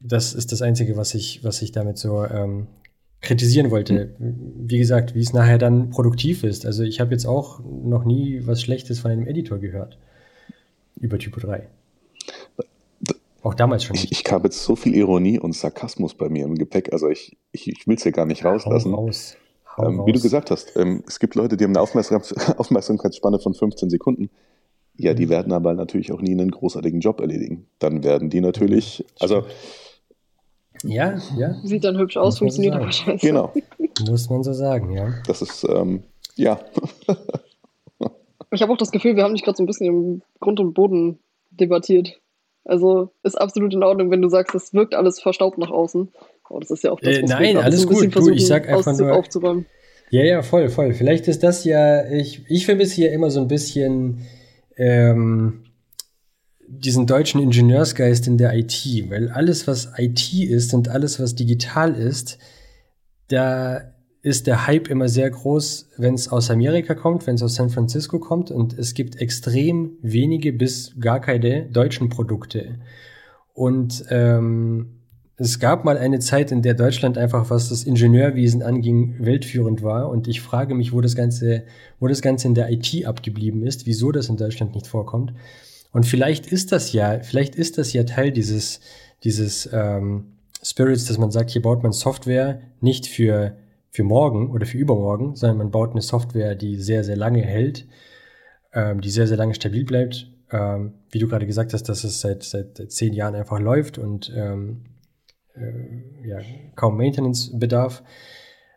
Das 0.00 0.34
ist 0.34 0.52
das 0.52 0.60
Einzige, 0.60 0.98
was 0.98 1.14
ich, 1.14 1.42
was 1.42 1.62
ich 1.62 1.72
damit 1.72 1.96
so 1.96 2.22
ähm, 2.22 2.66
kritisieren 3.22 3.70
wollte. 3.70 4.14
Wie 4.18 4.76
gesagt, 4.76 5.14
wie 5.14 5.20
es 5.20 5.32
nachher 5.32 5.56
dann 5.56 5.88
produktiv 5.88 6.44
ist. 6.44 6.66
Also 6.66 6.82
ich 6.82 7.00
habe 7.00 7.12
jetzt 7.12 7.24
auch 7.24 7.60
noch 7.60 8.04
nie 8.04 8.46
was 8.46 8.60
Schlechtes 8.60 9.00
von 9.00 9.10
einem 9.10 9.26
Editor 9.26 9.58
gehört 9.58 9.98
über 11.00 11.18
Typo 11.18 11.40
3. 11.40 11.66
Auch 13.42 13.54
damals 13.54 13.84
schon. 13.84 13.94
Nicht. 13.94 14.12
Ich, 14.12 14.26
ich 14.26 14.32
habe 14.32 14.48
jetzt 14.48 14.62
so 14.62 14.76
viel 14.76 14.94
Ironie 14.94 15.38
und 15.38 15.54
Sarkasmus 15.54 16.14
bei 16.14 16.28
mir 16.28 16.44
im 16.44 16.56
Gepäck. 16.56 16.92
Also 16.92 17.08
ich, 17.08 17.38
ich, 17.52 17.68
ich 17.68 17.86
will 17.86 17.96
es 17.96 18.04
ja 18.04 18.10
gar 18.10 18.26
nicht 18.26 18.44
rauslassen. 18.44 18.92
Raus. 18.92 19.38
Ähm, 19.78 20.02
wie 20.06 20.12
du 20.12 20.20
gesagt 20.20 20.50
hast, 20.50 20.76
ähm, 20.76 21.02
es 21.06 21.18
gibt 21.18 21.34
Leute, 21.34 21.56
die 21.56 21.64
haben 21.64 21.72
eine 21.72 21.80
Aufmerksamkeits 21.80 22.34
Aufmerksamkeitsspanne 22.58 23.38
von 23.38 23.54
15 23.54 23.90
Sekunden. 23.90 24.30
Ja, 24.96 25.14
die 25.14 25.26
mhm. 25.26 25.30
werden 25.30 25.52
aber 25.52 25.74
natürlich 25.74 26.12
auch 26.12 26.20
nie 26.20 26.32
einen 26.32 26.50
großartigen 26.50 27.00
Job 27.00 27.20
erledigen. 27.20 27.66
Dann 27.78 28.04
werden 28.04 28.30
die 28.30 28.40
natürlich, 28.40 29.04
also 29.18 29.44
ja, 30.82 31.18
ja. 31.36 31.54
Sieht 31.62 31.84
dann 31.84 31.98
hübsch 31.98 32.16
aus, 32.16 32.38
funktioniert 32.38 32.74
aber 32.74 32.90
scheiße. 32.92 33.26
Genau. 33.26 33.52
Muss 34.08 34.28
man 34.28 34.42
so 34.42 34.52
sagen, 34.52 34.92
ja. 34.92 35.14
Das 35.26 35.40
ist, 35.40 35.64
ähm, 35.68 36.02
ja. 36.36 36.60
ich 38.50 38.62
habe 38.62 38.72
auch 38.72 38.76
das 38.76 38.90
Gefühl, 38.90 39.16
wir 39.16 39.22
haben 39.22 39.34
dich 39.34 39.44
gerade 39.44 39.56
so 39.56 39.62
ein 39.62 39.66
bisschen 39.66 39.86
im 39.86 40.22
Grund 40.40 40.60
und 40.60 40.74
Boden 40.74 41.18
debattiert. 41.50 42.20
Also 42.64 43.10
ist 43.22 43.40
absolut 43.40 43.72
in 43.72 43.82
Ordnung, 43.82 44.10
wenn 44.10 44.22
du 44.22 44.28
sagst, 44.28 44.54
es 44.54 44.74
wirkt 44.74 44.94
alles 44.94 45.20
verstaubt 45.20 45.58
nach 45.58 45.70
außen. 45.70 46.12
Aber 46.44 46.60
das 46.60 46.70
ist 46.70 46.84
ja 46.84 46.92
auch 46.92 47.00
das, 47.00 47.16
äh, 47.18 47.22
was 47.22 47.30
äh, 47.30 47.34
Nein, 47.34 47.56
alles 47.56 47.86
gut. 47.86 48.14
Du, 48.14 48.30
ich 48.30 48.46
sag 48.46 48.68
einfach 48.68 48.96
nur, 48.96 49.14
aufzuräumen. 49.14 49.66
Ja, 50.10 50.22
ja, 50.22 50.42
voll, 50.42 50.68
voll. 50.68 50.92
Vielleicht 50.92 51.26
ist 51.28 51.42
das 51.42 51.64
ja, 51.64 52.08
ich, 52.10 52.42
ich 52.48 52.66
vermisse 52.66 52.94
hier 52.94 53.12
immer 53.12 53.30
so 53.30 53.40
ein 53.40 53.48
bisschen 53.48 54.26
ähm, 54.76 55.64
diesen 56.68 57.06
deutschen 57.06 57.42
Ingenieursgeist 57.42 58.26
in 58.26 58.38
der 58.38 58.54
IT, 58.54 58.84
weil 59.08 59.30
alles, 59.30 59.66
was 59.66 59.92
IT 59.96 60.32
ist 60.34 60.74
und 60.74 60.88
alles, 60.88 61.20
was 61.20 61.34
digital 61.34 61.94
ist, 61.94 62.38
da 63.28 63.92
ist 64.22 64.46
der 64.46 64.66
Hype 64.66 64.88
immer 64.88 65.08
sehr 65.08 65.30
groß, 65.30 65.90
wenn 65.98 66.14
es 66.14 66.28
aus 66.28 66.50
Amerika 66.50 66.94
kommt, 66.94 67.26
wenn 67.26 67.34
es 67.34 67.42
aus 67.42 67.56
San 67.56 67.68
Francisco 67.68 68.18
kommt 68.18 68.50
und 68.50 68.78
es 68.78 68.94
gibt 68.94 69.16
extrem 69.20 69.98
wenige 70.00 70.52
bis 70.52 70.94
gar 70.98 71.20
keine 71.20 71.66
deutschen 71.66 72.08
Produkte. 72.08 72.78
Und 73.52 74.04
ähm, 74.08 74.93
es 75.36 75.58
gab 75.58 75.84
mal 75.84 75.98
eine 75.98 76.20
Zeit, 76.20 76.52
in 76.52 76.62
der 76.62 76.74
Deutschland 76.74 77.18
einfach, 77.18 77.50
was 77.50 77.68
das 77.68 77.84
Ingenieurwesen 77.84 78.62
anging, 78.62 79.16
weltführend 79.18 79.82
war. 79.82 80.08
Und 80.08 80.28
ich 80.28 80.40
frage 80.40 80.74
mich, 80.74 80.92
wo 80.92 81.00
das 81.00 81.16
Ganze, 81.16 81.64
wo 81.98 82.06
das 82.06 82.22
Ganze 82.22 82.46
in 82.46 82.54
der 82.54 82.70
IT 82.70 83.04
abgeblieben 83.04 83.66
ist, 83.66 83.86
wieso 83.86 84.12
das 84.12 84.28
in 84.28 84.36
Deutschland 84.36 84.74
nicht 84.74 84.86
vorkommt. 84.86 85.34
Und 85.92 86.06
vielleicht 86.06 86.46
ist 86.46 86.70
das 86.70 86.92
ja, 86.92 87.20
vielleicht 87.20 87.56
ist 87.56 87.78
das 87.78 87.92
ja 87.92 88.04
Teil 88.04 88.30
dieses, 88.30 88.80
dieses 89.24 89.68
ähm, 89.72 90.34
Spirits, 90.62 91.06
dass 91.06 91.18
man 91.18 91.32
sagt, 91.32 91.50
hier 91.50 91.62
baut 91.62 91.82
man 91.82 91.92
Software 91.92 92.60
nicht 92.80 93.06
für, 93.06 93.56
für 93.90 94.04
morgen 94.04 94.50
oder 94.50 94.66
für 94.66 94.78
übermorgen, 94.78 95.34
sondern 95.34 95.58
man 95.58 95.70
baut 95.72 95.92
eine 95.92 96.02
Software, 96.02 96.54
die 96.54 96.76
sehr, 96.76 97.02
sehr 97.02 97.16
lange 97.16 97.42
hält, 97.42 97.86
ähm, 98.72 99.00
die 99.00 99.10
sehr, 99.10 99.26
sehr 99.26 99.36
lange 99.36 99.54
stabil 99.54 99.84
bleibt. 99.84 100.30
Ähm, 100.52 100.94
wie 101.10 101.18
du 101.18 101.26
gerade 101.26 101.46
gesagt 101.46 101.72
hast, 101.72 101.88
dass 101.88 102.04
es 102.04 102.20
seit, 102.20 102.44
seit 102.44 102.92
zehn 102.92 103.12
Jahren 103.12 103.34
einfach 103.34 103.58
läuft 103.58 103.98
und 103.98 104.32
ähm, 104.36 104.82
äh, 105.54 106.28
ja, 106.28 106.38
kaum 106.74 106.96
Maintenance 106.96 107.56
bedarf. 107.58 108.02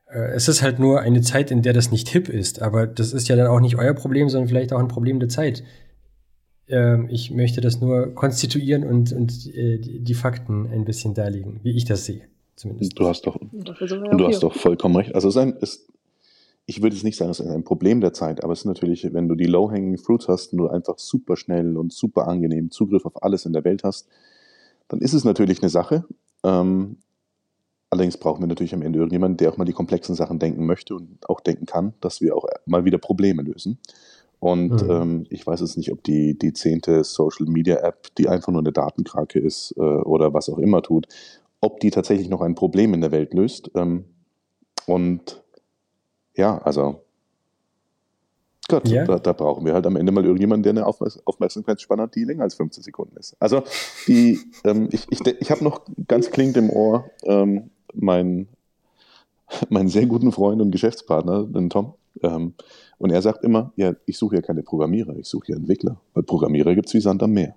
Äh, 0.09 0.31
es 0.35 0.47
ist 0.47 0.61
halt 0.61 0.79
nur 0.79 1.01
eine 1.01 1.21
Zeit, 1.21 1.51
in 1.51 1.61
der 1.61 1.73
das 1.73 1.91
nicht 1.91 2.09
hip 2.09 2.29
ist, 2.29 2.61
aber 2.61 2.87
das 2.87 3.13
ist 3.13 3.27
ja 3.27 3.35
dann 3.35 3.47
auch 3.47 3.59
nicht 3.59 3.77
euer 3.77 3.93
Problem, 3.93 4.29
sondern 4.29 4.47
vielleicht 4.47 4.73
auch 4.73 4.79
ein 4.79 4.87
Problem 4.87 5.19
der 5.19 5.29
Zeit. 5.29 5.63
Ähm, 6.67 7.07
ich 7.09 7.31
möchte 7.31 7.61
das 7.61 7.79
nur 7.79 8.13
konstituieren 8.13 8.83
und, 8.83 9.11
und 9.13 9.47
äh, 9.55 9.79
die 9.79 10.13
Fakten 10.13 10.67
ein 10.67 10.85
bisschen 10.85 11.13
darlegen, 11.13 11.59
wie 11.63 11.75
ich 11.75 11.85
das 11.85 12.05
sehe, 12.05 12.23
zumindest. 12.55 12.97
Du 12.97 13.07
hast 13.07 13.25
doch, 13.25 13.37
du 13.51 14.27
hast 14.27 14.43
doch 14.43 14.53
vollkommen 14.53 14.97
recht. 14.97 15.15
Also 15.15 15.29
es 15.29 15.35
ist 15.35 15.41
ein, 15.41 15.57
es, 15.61 15.87
ich 16.65 16.81
würde 16.81 16.95
jetzt 16.95 17.05
nicht 17.05 17.17
sagen, 17.17 17.31
es 17.31 17.39
ist 17.39 17.47
ein 17.47 17.63
Problem 17.63 18.01
der 18.01 18.11
Zeit, 18.11 18.43
aber 18.43 18.51
es 18.51 18.59
ist 18.59 18.65
natürlich, 18.65 19.07
wenn 19.13 19.29
du 19.29 19.35
die 19.35 19.45
Low-Hanging 19.45 19.97
Fruits 19.97 20.27
hast 20.27 20.51
und 20.51 20.59
du 20.59 20.67
einfach 20.67 20.99
super 20.99 21.37
schnell 21.37 21.77
und 21.77 21.93
super 21.93 22.27
angenehm 22.27 22.69
Zugriff 22.71 23.05
auf 23.05 23.23
alles 23.23 23.45
in 23.45 23.53
der 23.53 23.63
Welt 23.63 23.85
hast, 23.85 24.09
dann 24.89 24.99
ist 24.99 25.13
es 25.13 25.23
natürlich 25.23 25.61
eine 25.61 25.69
Sache. 25.69 26.03
Ähm, 26.43 26.97
allerdings 27.89 28.17
brauchen 28.17 28.41
wir 28.41 28.47
natürlich 28.47 28.73
am 28.73 28.81
Ende 28.81 28.99
irgendjemanden, 28.99 29.37
der 29.37 29.51
auch 29.51 29.57
mal 29.57 29.65
die 29.65 29.73
komplexen 29.73 30.15
Sachen 30.15 30.39
denken 30.39 30.65
möchte 30.65 30.95
und 30.95 31.27
auch 31.29 31.39
denken 31.39 31.65
kann, 31.65 31.93
dass 32.01 32.21
wir 32.21 32.35
auch 32.35 32.45
mal 32.65 32.85
wieder 32.85 32.97
Probleme 32.97 33.41
lösen. 33.43 33.79
Und 34.39 34.83
mhm. 34.83 34.89
ähm, 34.89 35.25
ich 35.29 35.45
weiß 35.47 35.61
jetzt 35.61 35.77
nicht, 35.77 35.91
ob 35.91 36.03
die, 36.03 36.37
die 36.37 36.53
zehnte 36.53 37.03
Social 37.03 37.47
Media 37.47 37.77
App, 37.77 38.13
die 38.17 38.29
einfach 38.29 38.51
nur 38.51 38.61
eine 38.61 38.71
Datenkrake 38.71 39.39
ist 39.39 39.73
äh, 39.77 39.81
oder 39.81 40.33
was 40.33 40.49
auch 40.49 40.59
immer 40.59 40.81
tut, 40.81 41.07
ob 41.59 41.79
die 41.79 41.89
tatsächlich 41.89 42.29
noch 42.29 42.41
ein 42.41 42.55
Problem 42.55 42.93
in 42.93 43.01
der 43.01 43.11
Welt 43.11 43.33
löst. 43.33 43.71
Ähm, 43.73 44.05
und 44.85 45.41
ja, 46.35 46.59
also 46.59 47.01
Gott, 48.69 48.89
ja. 48.89 49.05
da, 49.05 49.17
da, 49.17 49.31
brauchen 49.31 49.65
wir 49.65 49.73
halt 49.73 49.85
am 49.85 49.95
Ende 49.95 50.11
mal 50.11 50.25
irgendjemanden, 50.25 50.63
der 50.63 50.71
eine 50.71 50.85
Aufmerksamkeitsspanne 50.85 52.03
hat, 52.03 52.15
die 52.15 52.25
länger 52.25 52.43
als 52.43 52.55
15 52.55 52.83
Sekunden 52.83 53.15
ist. 53.17 53.35
Also 53.39 53.63
die, 54.07 54.39
ähm, 54.65 54.89
ich, 54.91 55.07
ich, 55.09 55.25
ich 55.25 55.51
habe 55.51 55.63
noch 55.63 55.85
ganz 56.07 56.31
klingend 56.31 56.57
im 56.57 56.69
Ohr 56.69 57.09
ähm, 57.23 57.69
meinen, 57.93 58.49
meinen 59.69 59.87
sehr 59.87 60.05
guten 60.05 60.33
Freund 60.33 60.61
und 60.61 60.71
Geschäftspartner, 60.71 61.45
den 61.45 61.69
Tom. 61.69 61.93
Ähm, 62.21 62.55
und 62.97 63.11
er 63.11 63.21
sagt 63.21 63.45
immer, 63.45 63.71
ja, 63.77 63.93
ich 64.05 64.17
suche 64.17 64.35
ja 64.35 64.41
keine 64.41 64.63
Programmierer, 64.63 65.15
ich 65.15 65.27
suche 65.27 65.51
ja 65.53 65.55
Entwickler, 65.55 66.01
weil 66.13 66.23
Programmierer 66.23 66.75
gibt 66.75 66.87
es 66.87 66.93
wie 66.93 67.01
Sand 67.01 67.23
am 67.23 67.31
Meer. 67.31 67.55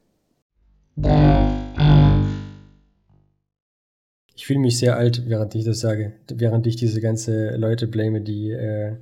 Ich 4.37 4.47
fühle 4.47 4.61
mich 4.61 4.79
sehr 4.79 4.97
alt, 4.97 5.25
während 5.29 5.55
ich 5.55 5.65
das 5.65 5.81
sage, 5.81 6.13
während 6.29 6.67
ich 6.67 6.77
diese 6.77 7.01
ganze 7.01 7.57
Leute 7.57 7.89
blame, 7.89 8.21
die, 8.21 8.51
äh, 8.51 8.97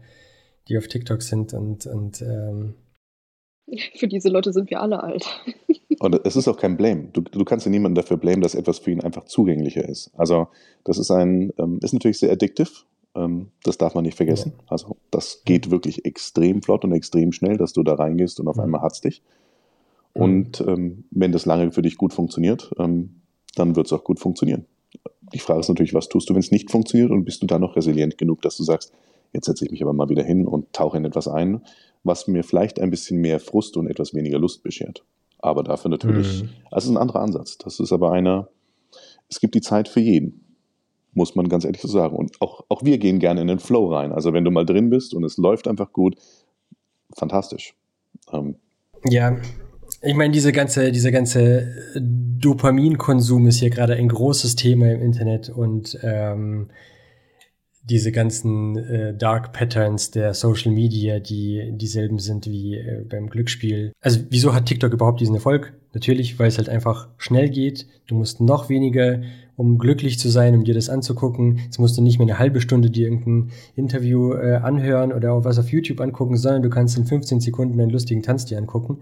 die 0.68 0.78
auf 0.78 0.88
TikTok 0.88 1.22
sind 1.22 1.54
und, 1.54 1.86
und 1.86 2.22
ähm 2.22 2.74
für 3.96 4.08
diese 4.08 4.30
Leute 4.30 4.52
sind 4.52 4.70
wir 4.70 4.80
alle 4.80 5.02
alt. 5.02 5.26
Und 6.00 6.20
es 6.24 6.36
ist 6.36 6.46
auch 6.46 6.56
kein 6.56 6.76
Blame. 6.76 7.08
Du, 7.12 7.20
du 7.20 7.44
kannst 7.44 7.66
ja 7.66 7.70
niemanden 7.70 7.96
dafür 7.96 8.16
blamen, 8.16 8.40
dass 8.40 8.54
etwas 8.54 8.78
für 8.78 8.92
ihn 8.92 9.00
einfach 9.00 9.24
zugänglicher 9.24 9.86
ist. 9.86 10.12
Also, 10.16 10.46
das 10.84 10.96
ist 10.96 11.10
ein, 11.10 11.52
ähm, 11.58 11.80
ist 11.82 11.92
natürlich 11.92 12.18
sehr 12.18 12.30
addictive, 12.30 12.70
ähm, 13.14 13.48
das 13.64 13.78
darf 13.78 13.94
man 13.94 14.04
nicht 14.04 14.16
vergessen. 14.16 14.52
Ja. 14.56 14.64
Also 14.68 14.96
das 15.10 15.42
geht 15.44 15.70
wirklich 15.70 16.04
extrem 16.04 16.62
flott 16.62 16.84
und 16.84 16.92
extrem 16.92 17.32
schnell, 17.32 17.56
dass 17.56 17.72
du 17.72 17.82
da 17.82 17.94
reingehst 17.94 18.40
und 18.40 18.48
auf 18.48 18.58
einmal 18.58 18.80
hat's 18.80 19.00
dich. 19.00 19.22
Und 20.14 20.60
ähm, 20.66 21.04
wenn 21.10 21.32
das 21.32 21.46
lange 21.46 21.70
für 21.70 21.82
dich 21.82 21.96
gut 21.96 22.12
funktioniert, 22.12 22.72
ähm, 22.78 23.20
dann 23.54 23.76
wird 23.76 23.86
es 23.86 23.92
auch 23.92 24.04
gut 24.04 24.18
funktionieren. 24.18 24.66
Die 25.32 25.38
Frage 25.38 25.60
ist 25.60 25.68
natürlich, 25.68 25.94
was 25.94 26.08
tust 26.08 26.28
du, 26.28 26.34
wenn 26.34 26.40
es 26.40 26.50
nicht 26.50 26.70
funktioniert 26.70 27.10
und 27.10 27.24
bist 27.24 27.42
du 27.42 27.46
da 27.46 27.58
noch 27.58 27.76
resilient 27.76 28.18
genug, 28.18 28.42
dass 28.42 28.56
du 28.56 28.64
sagst, 28.64 28.92
jetzt 29.32 29.46
setze 29.46 29.64
ich 29.64 29.70
mich 29.70 29.82
aber 29.82 29.92
mal 29.92 30.08
wieder 30.08 30.22
hin 30.22 30.46
und 30.46 30.72
tauche 30.72 30.96
in 30.96 31.04
etwas 31.04 31.28
ein, 31.28 31.62
was 32.04 32.28
mir 32.28 32.44
vielleicht 32.44 32.80
ein 32.80 32.90
bisschen 32.90 33.20
mehr 33.20 33.40
Frust 33.40 33.76
und 33.76 33.88
etwas 33.88 34.14
weniger 34.14 34.38
Lust 34.38 34.62
beschert. 34.62 35.04
Aber 35.38 35.62
dafür 35.62 35.90
natürlich, 35.90 36.42
mhm. 36.42 36.48
also 36.70 36.92
ein 36.92 36.96
anderer 36.96 37.20
Ansatz. 37.20 37.58
Das 37.58 37.80
ist 37.80 37.92
aber 37.92 38.12
einer, 38.12 38.48
es 39.28 39.40
gibt 39.40 39.54
die 39.54 39.60
Zeit 39.60 39.88
für 39.88 40.00
jeden 40.00 40.48
muss 41.18 41.34
man 41.34 41.48
ganz 41.48 41.66
ehrlich 41.66 41.82
so 41.82 41.88
sagen. 41.88 42.16
Und 42.16 42.40
auch, 42.40 42.64
auch 42.70 42.82
wir 42.82 42.96
gehen 42.96 43.18
gerne 43.18 43.42
in 43.42 43.48
den 43.48 43.58
Flow 43.58 43.92
rein. 43.92 44.12
Also 44.12 44.32
wenn 44.32 44.44
du 44.44 44.50
mal 44.50 44.64
drin 44.64 44.88
bist 44.88 45.12
und 45.12 45.24
es 45.24 45.36
läuft 45.36 45.68
einfach 45.68 45.92
gut, 45.92 46.16
fantastisch. 47.14 47.74
Ähm. 48.32 48.56
Ja, 49.04 49.36
ich 50.02 50.14
meine, 50.14 50.32
diese 50.32 50.52
ganze, 50.52 50.92
dieser 50.92 51.10
ganze 51.10 51.74
Dopaminkonsum 52.00 53.46
ist 53.48 53.58
hier 53.58 53.70
gerade 53.70 53.94
ein 53.94 54.08
großes 54.08 54.56
Thema 54.56 54.90
im 54.92 55.02
Internet 55.02 55.50
und 55.50 55.98
ähm, 56.02 56.70
diese 57.88 58.12
ganzen 58.12 58.76
äh, 58.76 59.14
Dark 59.16 59.52
Patterns 59.52 60.10
der 60.10 60.34
Social 60.34 60.72
Media, 60.72 61.20
die 61.20 61.72
dieselben 61.72 62.18
sind 62.18 62.46
wie 62.46 62.76
äh, 62.76 63.04
beim 63.08 63.28
Glücksspiel. 63.28 63.92
Also 64.00 64.20
wieso 64.30 64.54
hat 64.54 64.66
TikTok 64.66 64.92
überhaupt 64.92 65.20
diesen 65.20 65.34
Erfolg? 65.34 65.74
Natürlich, 65.94 66.38
weil 66.38 66.48
es 66.48 66.58
halt 66.58 66.68
einfach 66.68 67.08
schnell 67.16 67.48
geht. 67.48 67.86
Du 68.06 68.14
musst 68.14 68.40
noch 68.40 68.68
weniger, 68.68 69.22
um 69.56 69.78
glücklich 69.78 70.18
zu 70.18 70.28
sein, 70.28 70.54
um 70.54 70.64
dir 70.64 70.74
das 70.74 70.90
anzugucken. 70.90 71.58
Jetzt 71.64 71.78
musst 71.78 71.96
du 71.96 72.02
nicht 72.02 72.18
mehr 72.18 72.28
eine 72.28 72.38
halbe 72.38 72.60
Stunde 72.60 72.90
dir 72.90 73.08
irgendein 73.08 73.50
Interview 73.74 74.34
äh, 74.34 74.56
anhören 74.56 75.12
oder 75.12 75.32
auch 75.32 75.44
was 75.44 75.58
auf 75.58 75.72
YouTube 75.72 76.00
angucken, 76.00 76.36
sondern 76.36 76.62
du 76.62 76.70
kannst 76.70 76.98
in 76.98 77.06
15 77.06 77.40
Sekunden 77.40 77.80
einen 77.80 77.90
lustigen 77.90 78.22
Tanz 78.22 78.44
dir 78.44 78.58
angucken. 78.58 78.98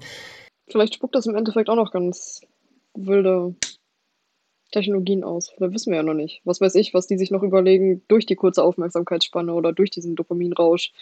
Vielleicht 0.68 0.94
spuckt 0.94 1.14
das 1.14 1.26
im 1.26 1.34
Endeffekt 1.34 1.68
auch 1.68 1.76
noch 1.76 1.92
ganz 1.92 2.40
wilde 2.94 3.54
Technologien 4.76 5.24
aus. 5.24 5.52
Da 5.58 5.72
wissen 5.72 5.90
wir 5.90 5.96
ja 5.96 6.02
noch 6.02 6.14
nicht. 6.14 6.42
Was 6.44 6.60
weiß 6.60 6.74
ich, 6.74 6.92
was 6.92 7.06
die 7.06 7.16
sich 7.16 7.30
noch 7.30 7.42
überlegen 7.42 8.02
durch 8.08 8.26
die 8.26 8.34
kurze 8.34 8.62
Aufmerksamkeitsspanne 8.62 9.54
oder 9.54 9.72
durch 9.72 9.90
diesen 9.90 10.16
Dopaminrausch, 10.16 10.92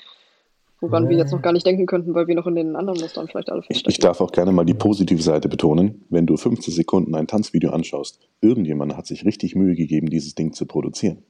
woran 0.81 1.05
ja. 1.05 1.11
wir 1.11 1.17
jetzt 1.17 1.33
noch 1.33 1.43
gar 1.43 1.53
nicht 1.53 1.67
denken 1.67 1.87
könnten, 1.87 2.15
weil 2.15 2.29
wir 2.29 2.37
noch 2.37 2.47
in 2.47 2.55
den 2.55 2.77
anderen 2.77 3.01
Mustern 3.01 3.27
vielleicht 3.27 3.51
alle 3.51 3.63
feststecken. 3.63 3.91
Ich 3.91 3.99
darf 3.99 4.21
auch 4.21 4.31
gerne 4.31 4.53
mal 4.53 4.65
die 4.65 4.75
positive 4.75 5.21
Seite 5.21 5.49
betonen. 5.49 6.05
Wenn 6.09 6.25
du 6.25 6.37
15 6.37 6.73
Sekunden 6.73 7.17
ein 7.17 7.27
Tanzvideo 7.27 7.71
anschaust, 7.71 8.21
irgendjemand 8.41 8.97
hat 8.97 9.09
sich 9.09 9.25
richtig 9.25 9.57
Mühe 9.57 9.75
gegeben, 9.75 10.09
dieses 10.09 10.37
Ding 10.37 10.53
zu 10.53 10.67
produzieren. 10.67 11.25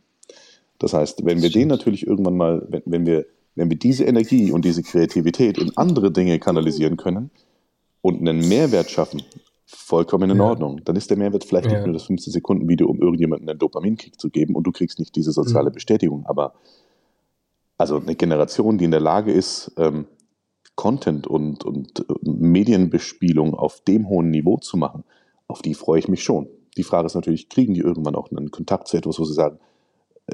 Das 0.78 0.92
heißt, 0.92 1.24
wenn 1.24 1.40
wir 1.40 1.50
den 1.50 1.68
natürlich 1.68 2.06
irgendwann 2.06 2.36
mal, 2.36 2.66
wenn, 2.68 2.82
wenn, 2.84 3.06
wir, 3.06 3.24
wenn 3.54 3.70
wir 3.70 3.78
diese 3.78 4.04
Energie 4.04 4.52
und 4.52 4.66
diese 4.66 4.82
Kreativität 4.82 5.56
in 5.56 5.74
andere 5.76 6.12
Dinge 6.12 6.38
kanalisieren 6.38 6.98
können 6.98 7.30
und 8.02 8.20
einen 8.20 8.46
Mehrwert 8.46 8.90
schaffen, 8.90 9.22
vollkommen 9.66 10.30
in 10.30 10.38
ja. 10.38 10.44
Ordnung. 10.44 10.80
Dann 10.84 10.96
ist 10.96 11.10
der 11.10 11.16
Mehrwert 11.16 11.44
vielleicht 11.44 11.70
ja. 11.70 11.74
nicht 11.74 11.86
nur 11.86 11.94
das 11.94 12.08
15-Sekunden-Video, 12.08 12.88
um 12.88 13.00
irgendjemandem 13.00 13.48
einen 13.48 13.58
Dopaminkick 13.58 14.20
zu 14.20 14.30
geben 14.30 14.54
und 14.54 14.64
du 14.64 14.72
kriegst 14.72 14.98
nicht 14.98 15.16
diese 15.16 15.32
soziale 15.32 15.70
mhm. 15.70 15.74
Bestätigung. 15.74 16.26
Aber 16.26 16.54
also 17.78 17.98
eine 17.98 18.14
Generation, 18.14 18.78
die 18.78 18.84
in 18.84 18.90
der 18.90 19.00
Lage 19.00 19.32
ist, 19.32 19.72
ähm, 19.76 20.06
Content 20.76 21.26
und, 21.26 21.64
und 21.64 22.00
äh, 22.00 22.14
Medienbespielung 22.22 23.54
auf 23.54 23.80
dem 23.80 24.08
hohen 24.08 24.30
Niveau 24.30 24.58
zu 24.58 24.76
machen, 24.76 25.04
auf 25.46 25.62
die 25.62 25.74
freue 25.74 25.98
ich 25.98 26.08
mich 26.08 26.22
schon. 26.22 26.48
Die 26.76 26.82
Frage 26.82 27.06
ist 27.06 27.14
natürlich, 27.14 27.48
kriegen 27.48 27.74
die 27.74 27.80
irgendwann 27.80 28.16
auch 28.16 28.30
einen 28.30 28.50
Kontakt 28.50 28.88
zu 28.88 28.96
etwas, 28.96 29.18
wo 29.18 29.24
sie 29.24 29.34
sagen, 29.34 29.58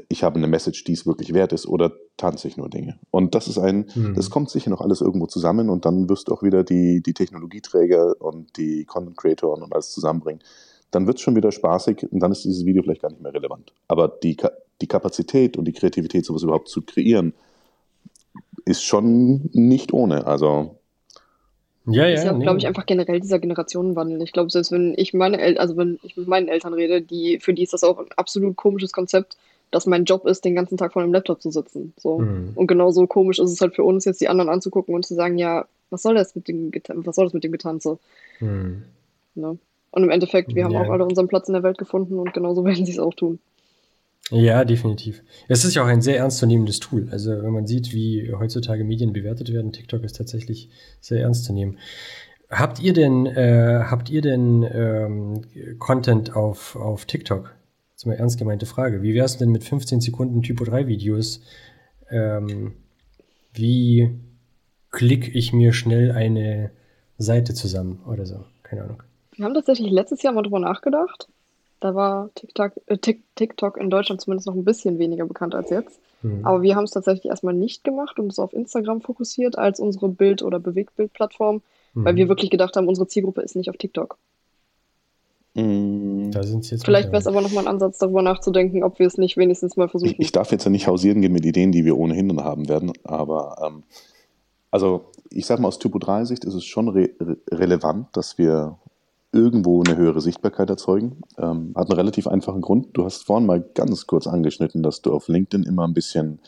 ich 0.07 0.23
habe 0.23 0.37
eine 0.37 0.47
Message, 0.47 0.83
die 0.85 0.93
es 0.93 1.05
wirklich 1.05 1.33
wert 1.33 1.53
ist, 1.53 1.67
oder 1.67 1.91
tanze 2.17 2.47
ich 2.47 2.57
nur 2.57 2.69
Dinge? 2.69 2.97
Und 3.11 3.35
das 3.35 3.47
ist 3.47 3.57
ein, 3.57 3.87
mhm. 3.93 4.13
das 4.15 4.29
kommt 4.29 4.49
sicher 4.49 4.69
noch 4.69 4.81
alles 4.81 5.01
irgendwo 5.01 5.27
zusammen 5.27 5.69
und 5.69 5.85
dann 5.85 6.09
wirst 6.09 6.27
du 6.27 6.33
auch 6.33 6.43
wieder 6.43 6.63
die, 6.63 7.01
die 7.01 7.13
Technologieträger 7.13 8.21
und 8.21 8.57
die 8.57 8.85
Content 8.85 9.17
Creatoren 9.17 9.63
und 9.63 9.73
alles 9.73 9.91
zusammenbringen. 9.91 10.41
Dann 10.91 11.07
wird 11.07 11.17
es 11.17 11.23
schon 11.23 11.35
wieder 11.35 11.51
spaßig 11.51 12.07
und 12.11 12.19
dann 12.19 12.31
ist 12.31 12.43
dieses 12.43 12.65
Video 12.65 12.83
vielleicht 12.83 13.01
gar 13.01 13.11
nicht 13.11 13.21
mehr 13.21 13.33
relevant. 13.33 13.73
Aber 13.87 14.07
die, 14.07 14.37
die 14.81 14.87
Kapazität 14.87 15.57
und 15.57 15.65
die 15.65 15.73
Kreativität, 15.73 16.25
sowas 16.25 16.43
überhaupt 16.43 16.69
zu 16.69 16.81
kreieren, 16.81 17.33
ist 18.65 18.83
schon 18.83 19.49
nicht 19.53 19.93
ohne. 19.93 20.25
Also 20.27 20.77
ja, 21.87 22.05
ja. 22.05 22.11
Das 22.11 22.19
ist 22.19 22.25
ja, 22.25 22.33
nee. 22.33 22.43
glaube 22.43 22.59
ich, 22.59 22.67
einfach 22.67 22.85
generell 22.85 23.19
dieser 23.19 23.39
Generationenwandel. 23.39 24.21
Ich 24.21 24.33
glaube, 24.33 24.51
selbst 24.51 24.71
wenn 24.71 24.93
ich 24.97 25.13
meine 25.13 25.39
El 25.39 25.57
also 25.57 25.77
wenn 25.77 25.99
ich 26.03 26.15
mit 26.15 26.27
meinen 26.27 26.47
Eltern 26.47 26.73
rede, 26.73 27.01
die, 27.01 27.39
für 27.39 27.53
die 27.53 27.63
ist 27.63 27.73
das 27.73 27.83
auch 27.83 27.97
ein 27.99 28.07
absolut 28.17 28.55
komisches 28.55 28.91
Konzept, 28.91 29.37
dass 29.71 29.85
mein 29.85 30.05
Job 30.05 30.25
ist, 30.25 30.45
den 30.45 30.55
ganzen 30.55 30.77
Tag 30.77 30.93
vor 30.93 31.01
dem 31.01 31.13
Laptop 31.13 31.41
zu 31.41 31.49
sitzen. 31.49 31.93
So. 31.97 32.19
Mhm. 32.19 32.51
Und 32.55 32.67
genauso 32.67 33.07
komisch 33.07 33.39
ist 33.39 33.51
es 33.51 33.61
halt 33.61 33.75
für 33.75 33.83
uns, 33.83 34.05
jetzt 34.05 34.21
die 34.21 34.27
anderen 34.27 34.49
anzugucken 34.49 34.93
und 34.93 35.05
zu 35.05 35.15
sagen, 35.15 35.37
ja, 35.37 35.65
was 35.89 36.03
soll 36.03 36.15
das 36.15 36.35
mit 36.35 36.47
dem, 36.47 36.71
was 36.87 37.15
soll 37.15 37.25
das 37.25 37.33
mit 37.33 37.43
dem 37.43 37.51
Getanze? 37.51 37.97
Mhm. 38.39 38.83
Ne? 39.35 39.57
Und 39.91 40.03
im 40.03 40.09
Endeffekt, 40.09 40.55
wir 40.55 40.63
haben 40.63 40.71
ja. 40.71 40.81
auch 40.81 40.89
alle 40.89 41.05
unseren 41.05 41.27
Platz 41.27 41.47
in 41.47 41.53
der 41.53 41.63
Welt 41.63 41.77
gefunden 41.77 42.19
und 42.19 42.33
genauso 42.33 42.63
werden 42.65 42.85
sie 42.85 42.91
es 42.91 42.99
auch 42.99 43.13
tun. 43.13 43.39
Ja, 44.29 44.63
definitiv. 44.63 45.23
Es 45.49 45.65
ist 45.65 45.75
ja 45.75 45.83
auch 45.83 45.87
ein 45.87 46.01
sehr 46.01 46.17
ernstzunehmendes 46.17 46.79
Tool. 46.79 47.09
Also 47.11 47.31
wenn 47.31 47.51
man 47.51 47.67
sieht, 47.67 47.93
wie 47.93 48.31
heutzutage 48.33 48.85
Medien 48.85 49.11
bewertet 49.11 49.51
werden, 49.51 49.73
TikTok 49.73 50.03
ist 50.03 50.15
tatsächlich 50.15 50.69
sehr 51.01 51.21
ernst 51.21 51.43
zu 51.43 51.53
nehmen. 51.53 51.77
Habt 52.49 52.81
ihr 52.81 52.93
denn, 52.93 53.25
äh, 53.25 53.83
habt 53.89 54.09
ihr 54.09 54.21
denn 54.21 54.63
ähm, 54.63 55.41
Content 55.79 56.35
auf, 56.35 56.75
auf 56.75 57.05
TikTok? 57.05 57.53
Das 58.01 58.07
ist 58.07 58.13
eine 58.13 58.19
ernst 58.19 58.39
gemeinte 58.39 58.65
Frage. 58.65 59.03
Wie 59.03 59.13
wäre 59.13 59.27
es 59.27 59.37
denn 59.37 59.51
mit 59.51 59.63
15 59.63 60.01
Sekunden 60.01 60.41
Typo 60.41 60.63
3 60.63 60.87
Videos? 60.87 61.39
Ähm, 62.09 62.73
wie 63.53 64.09
klicke 64.89 65.29
ich 65.29 65.53
mir 65.53 65.71
schnell 65.71 66.11
eine 66.11 66.71
Seite 67.19 67.53
zusammen 67.53 68.01
oder 68.07 68.25
so? 68.25 68.43
Keine 68.63 68.85
Ahnung. 68.85 69.03
Wir 69.35 69.45
haben 69.45 69.53
tatsächlich 69.53 69.91
letztes 69.91 70.23
Jahr 70.23 70.33
mal 70.33 70.41
drüber 70.41 70.57
nachgedacht. 70.57 71.27
Da 71.79 71.93
war 71.93 72.31
TikTok, 72.33 72.71
äh, 72.87 72.97
TikTok 72.97 73.77
in 73.77 73.91
Deutschland 73.91 74.19
zumindest 74.19 74.47
noch 74.47 74.55
ein 74.55 74.65
bisschen 74.65 74.97
weniger 74.97 75.27
bekannt 75.27 75.53
als 75.53 75.69
jetzt. 75.69 75.99
Mhm. 76.23 76.43
Aber 76.43 76.63
wir 76.63 76.75
haben 76.75 76.85
es 76.85 76.91
tatsächlich 76.91 77.25
erstmal 77.25 77.53
nicht 77.53 77.83
gemacht 77.83 78.17
und 78.17 78.25
uns 78.25 78.39
auf 78.39 78.53
Instagram 78.53 79.01
fokussiert 79.01 79.59
als 79.59 79.79
unsere 79.79 80.09
Bild- 80.09 80.41
oder 80.41 80.59
Bewegtbildplattform, 80.59 81.61
mhm. 81.93 82.05
weil 82.05 82.15
wir 82.15 82.29
wirklich 82.29 82.49
gedacht 82.49 82.75
haben, 82.75 82.87
unsere 82.87 83.05
Zielgruppe 83.05 83.41
ist 83.41 83.55
nicht 83.55 83.69
auf 83.69 83.77
TikTok. 83.77 84.17
Mm. 85.53 86.31
Da 86.31 86.43
sind 86.43 86.69
jetzt 86.69 86.85
Vielleicht 86.85 87.09
wäre 87.09 87.19
es 87.19 87.27
aber 87.27 87.41
nochmal 87.41 87.65
ein 87.65 87.73
Ansatz, 87.73 87.97
darüber 87.97 88.21
nachzudenken, 88.21 88.83
ob 88.83 88.99
wir 88.99 89.07
es 89.07 89.17
nicht 89.17 89.37
wenigstens 89.37 89.75
mal 89.75 89.89
versuchen. 89.89 90.11
Ich, 90.11 90.19
ich 90.19 90.31
darf 90.31 90.51
jetzt 90.51 90.63
ja 90.63 90.71
nicht 90.71 90.87
hausieren 90.87 91.21
gehen 91.21 91.33
mit 91.33 91.45
Ideen, 91.45 91.71
die 91.71 91.83
wir 91.83 91.97
ohnehin 91.97 92.29
dann 92.29 92.43
haben 92.43 92.69
werden, 92.69 92.93
aber 93.03 93.57
ähm, 93.65 93.83
also 94.71 95.11
ich 95.29 95.45
sage 95.45 95.61
mal 95.61 95.67
aus 95.67 95.79
Typo 95.79 95.99
3 95.99 96.25
Sicht 96.25 96.45
ist 96.45 96.53
es 96.53 96.63
schon 96.63 96.89
re 96.89 97.09
relevant, 97.51 98.07
dass 98.13 98.37
wir 98.37 98.77
irgendwo 99.33 99.81
eine 99.83 99.95
höhere 99.95 100.21
Sichtbarkeit 100.21 100.69
erzeugen. 100.69 101.21
Ähm, 101.37 101.73
hat 101.75 101.89
einen 101.89 101.97
relativ 101.97 102.27
einfachen 102.27 102.61
Grund. 102.61 102.89
Du 102.93 103.05
hast 103.05 103.25
vorhin 103.25 103.45
mal 103.45 103.61
ganz 103.61 104.07
kurz 104.07 104.27
angeschnitten, 104.27 104.83
dass 104.83 105.01
du 105.01 105.13
auf 105.13 105.27
LinkedIn 105.27 105.63
immer 105.63 105.87
ein 105.87 105.93
bisschen, 105.93 106.39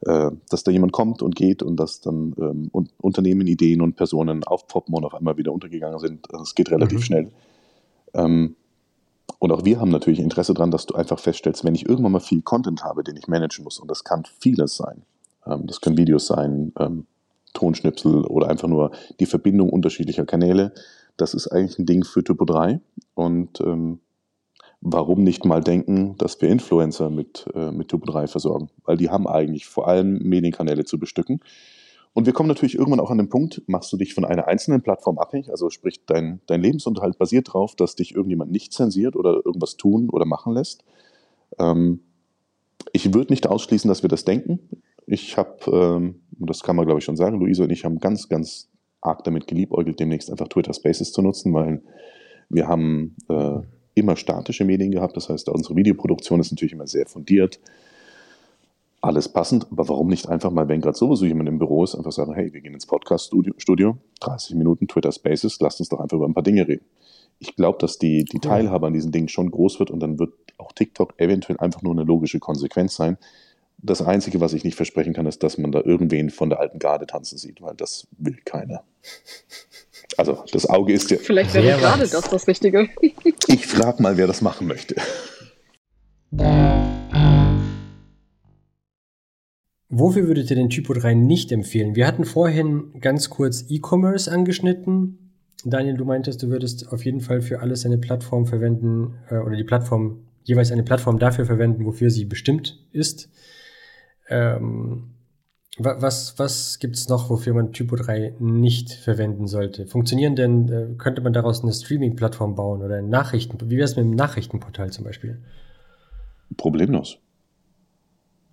äh, 0.00 0.30
dass 0.50 0.62
da 0.62 0.70
jemand 0.70 0.92
kommt 0.92 1.22
und 1.22 1.36
geht 1.36 1.62
und 1.62 1.76
dass 1.76 2.00
dann 2.00 2.34
ähm, 2.38 2.68
und 2.72 2.90
Unternehmen, 3.00 3.46
Ideen 3.46 3.80
und 3.80 3.96
Personen 3.96 4.44
aufpoppen 4.44 4.94
und 4.94 5.04
auf 5.04 5.14
einmal 5.14 5.38
wieder 5.38 5.52
untergegangen 5.52 5.98
sind. 5.98 6.26
Es 6.42 6.54
geht 6.54 6.70
relativ 6.70 6.98
mhm. 6.98 7.04
schnell. 7.04 7.32
Ähm, 8.14 8.56
und 9.38 9.50
auch 9.50 9.64
wir 9.64 9.80
haben 9.80 9.90
natürlich 9.90 10.20
Interesse 10.20 10.54
daran, 10.54 10.70
dass 10.70 10.86
du 10.86 10.94
einfach 10.94 11.18
feststellst, 11.18 11.64
wenn 11.64 11.74
ich 11.74 11.88
irgendwann 11.88 12.12
mal 12.12 12.20
viel 12.20 12.42
Content 12.42 12.84
habe, 12.84 13.02
den 13.02 13.16
ich 13.16 13.26
managen 13.26 13.64
muss, 13.64 13.78
und 13.78 13.90
das 13.90 14.04
kann 14.04 14.24
vieles 14.38 14.76
sein. 14.76 15.02
Ähm, 15.46 15.66
das 15.66 15.80
können 15.80 15.96
Videos 15.96 16.26
sein, 16.26 16.72
ähm, 16.78 17.06
Tonschnipsel 17.52 18.24
oder 18.24 18.48
einfach 18.48 18.68
nur 18.68 18.92
die 19.20 19.26
Verbindung 19.26 19.70
unterschiedlicher 19.70 20.24
Kanäle. 20.24 20.72
Das 21.16 21.34
ist 21.34 21.48
eigentlich 21.48 21.78
ein 21.78 21.86
Ding 21.86 22.04
für 22.04 22.24
Typo 22.24 22.44
3. 22.44 22.80
Und 23.14 23.60
ähm, 23.60 24.00
warum 24.80 25.22
nicht 25.22 25.44
mal 25.44 25.60
denken, 25.60 26.16
dass 26.18 26.40
wir 26.40 26.48
Influencer 26.48 27.10
mit, 27.10 27.46
äh, 27.54 27.70
mit 27.70 27.88
Typo 27.88 28.06
3 28.10 28.26
versorgen? 28.26 28.70
Weil 28.84 28.96
die 28.96 29.10
haben 29.10 29.28
eigentlich 29.28 29.66
vor 29.66 29.88
allem 29.88 30.18
Medienkanäle 30.18 30.84
zu 30.84 30.98
bestücken. 30.98 31.40
Und 32.14 32.26
wir 32.26 32.32
kommen 32.32 32.48
natürlich 32.48 32.74
irgendwann 32.74 33.00
auch 33.00 33.10
an 33.10 33.18
den 33.18 33.30
Punkt, 33.30 33.62
machst 33.66 33.92
du 33.92 33.96
dich 33.96 34.12
von 34.12 34.24
einer 34.24 34.46
einzelnen 34.46 34.82
Plattform 34.82 35.18
abhängig, 35.18 35.50
also 35.50 35.70
sprich 35.70 36.04
dein, 36.04 36.40
dein 36.46 36.60
Lebensunterhalt 36.60 37.18
basiert 37.18 37.48
darauf, 37.48 37.74
dass 37.74 37.96
dich 37.96 38.14
irgendjemand 38.14 38.50
nicht 38.50 38.72
zensiert 38.72 39.16
oder 39.16 39.40
irgendwas 39.44 39.76
tun 39.76 40.10
oder 40.10 40.26
machen 40.26 40.52
lässt. 40.52 40.84
Ähm, 41.58 42.00
ich 42.92 43.14
würde 43.14 43.32
nicht 43.32 43.46
ausschließen, 43.46 43.88
dass 43.88 44.02
wir 44.02 44.08
das 44.08 44.24
denken. 44.24 44.58
Ich 45.06 45.38
habe, 45.38 45.58
ähm, 45.70 46.20
das 46.38 46.62
kann 46.62 46.76
man 46.76 46.84
glaube 46.84 46.98
ich 46.98 47.04
schon 47.04 47.16
sagen, 47.16 47.38
Luise 47.38 47.62
und 47.64 47.70
ich 47.70 47.84
haben 47.84 47.98
ganz, 47.98 48.28
ganz 48.28 48.68
arg 49.00 49.24
damit 49.24 49.46
geliebäugelt, 49.46 49.98
demnächst 49.98 50.30
einfach 50.30 50.48
Twitter 50.48 50.74
Spaces 50.74 51.12
zu 51.12 51.22
nutzen, 51.22 51.54
weil 51.54 51.82
wir 52.50 52.68
haben 52.68 53.16
äh, 53.30 53.60
immer 53.94 54.16
statische 54.16 54.64
Medien 54.64 54.90
gehabt. 54.90 55.16
Das 55.16 55.30
heißt, 55.30 55.48
unsere 55.48 55.76
Videoproduktion 55.76 56.40
ist 56.40 56.52
natürlich 56.52 56.74
immer 56.74 56.86
sehr 56.86 57.06
fundiert 57.06 57.58
alles 59.02 59.28
passend, 59.28 59.66
aber 59.70 59.88
warum 59.88 60.06
nicht 60.06 60.28
einfach 60.28 60.52
mal, 60.52 60.68
wenn 60.68 60.80
gerade 60.80 60.96
sowieso 60.96 61.26
jemand 61.26 61.48
im 61.48 61.58
Büro 61.58 61.82
ist, 61.82 61.96
einfach 61.96 62.12
sagen, 62.12 62.34
hey, 62.34 62.52
wir 62.52 62.60
gehen 62.60 62.72
ins 62.72 62.86
Podcast-Studio, 62.86 63.98
30 64.20 64.54
Minuten 64.54 64.86
Twitter 64.86 65.10
Spaces, 65.10 65.58
lasst 65.60 65.80
uns 65.80 65.88
doch 65.88 65.98
einfach 65.98 66.16
über 66.16 66.26
ein 66.26 66.34
paar 66.34 66.44
Dinge 66.44 66.66
reden. 66.68 66.84
Ich 67.40 67.56
glaube, 67.56 67.78
dass 67.80 67.98
die, 67.98 68.24
die 68.24 68.38
Teilhabe 68.38 68.86
an 68.86 68.92
diesen 68.92 69.10
Dingen 69.10 69.28
schon 69.28 69.50
groß 69.50 69.80
wird 69.80 69.90
und 69.90 69.98
dann 69.98 70.20
wird 70.20 70.32
auch 70.56 70.70
TikTok 70.70 71.14
eventuell 71.18 71.58
einfach 71.58 71.82
nur 71.82 71.92
eine 71.92 72.04
logische 72.04 72.38
Konsequenz 72.38 72.94
sein. 72.94 73.18
Das 73.78 74.00
Einzige, 74.00 74.40
was 74.40 74.52
ich 74.52 74.62
nicht 74.62 74.76
versprechen 74.76 75.12
kann, 75.12 75.26
ist, 75.26 75.42
dass 75.42 75.58
man 75.58 75.72
da 75.72 75.80
irgendwen 75.80 76.30
von 76.30 76.50
der 76.50 76.60
alten 76.60 76.78
Garde 76.78 77.08
tanzen 77.08 77.38
sieht, 77.38 77.60
weil 77.60 77.74
das 77.74 78.06
will 78.16 78.36
keiner. 78.44 78.84
Also 80.16 80.44
das 80.52 80.70
Auge 80.70 80.92
ist 80.92 81.10
ja. 81.10 81.16
Vielleicht 81.16 81.54
wäre 81.54 81.80
gerade 81.80 82.06
das 82.06 82.30
das 82.30 82.46
Richtige. 82.46 82.88
ich 83.48 83.66
frage 83.66 84.00
mal, 84.00 84.16
wer 84.16 84.28
das 84.28 84.40
machen 84.42 84.68
möchte. 84.68 84.94
Wofür 89.94 90.26
würdet 90.26 90.48
ihr 90.48 90.56
den 90.56 90.70
Typo 90.70 90.94
3 90.94 91.12
nicht 91.12 91.52
empfehlen? 91.52 91.94
Wir 91.94 92.06
hatten 92.06 92.24
vorhin 92.24 92.98
ganz 93.02 93.28
kurz 93.28 93.66
E-Commerce 93.68 94.32
angeschnitten. 94.32 95.34
Daniel, 95.66 95.98
du 95.98 96.06
meintest, 96.06 96.42
du 96.42 96.48
würdest 96.48 96.90
auf 96.90 97.04
jeden 97.04 97.20
Fall 97.20 97.42
für 97.42 97.60
alles 97.60 97.84
eine 97.84 97.98
Plattform 97.98 98.46
verwenden 98.46 99.18
äh, 99.28 99.36
oder 99.36 99.54
die 99.54 99.64
Plattform 99.64 100.24
jeweils 100.44 100.72
eine 100.72 100.82
Plattform 100.82 101.18
dafür 101.18 101.44
verwenden, 101.44 101.84
wofür 101.84 102.08
sie 102.08 102.24
bestimmt 102.24 102.82
ist. 102.90 103.28
Ähm, 104.30 105.10
was, 105.76 106.38
was 106.38 106.78
gibt 106.78 106.96
es 106.96 107.10
noch, 107.10 107.28
wofür 107.28 107.52
man 107.52 107.74
Typo 107.74 107.94
3 107.94 108.36
nicht 108.38 108.94
verwenden 108.94 109.46
sollte? 109.46 109.86
Funktionieren 109.86 110.36
denn, 110.36 110.68
äh, 110.70 110.94
könnte 110.96 111.20
man 111.20 111.34
daraus 111.34 111.62
eine 111.62 111.72
Streaming-Plattform 111.74 112.54
bauen 112.54 112.80
oder 112.80 112.96
ein 112.96 113.10
Nachrichten, 113.10 113.58
wie 113.68 113.76
wäre 113.76 113.84
es 113.84 113.96
mit 113.96 114.06
einem 114.06 114.14
Nachrichtenportal 114.14 114.90
zum 114.90 115.04
Beispiel? 115.04 115.42
Problemlos. 116.56 117.18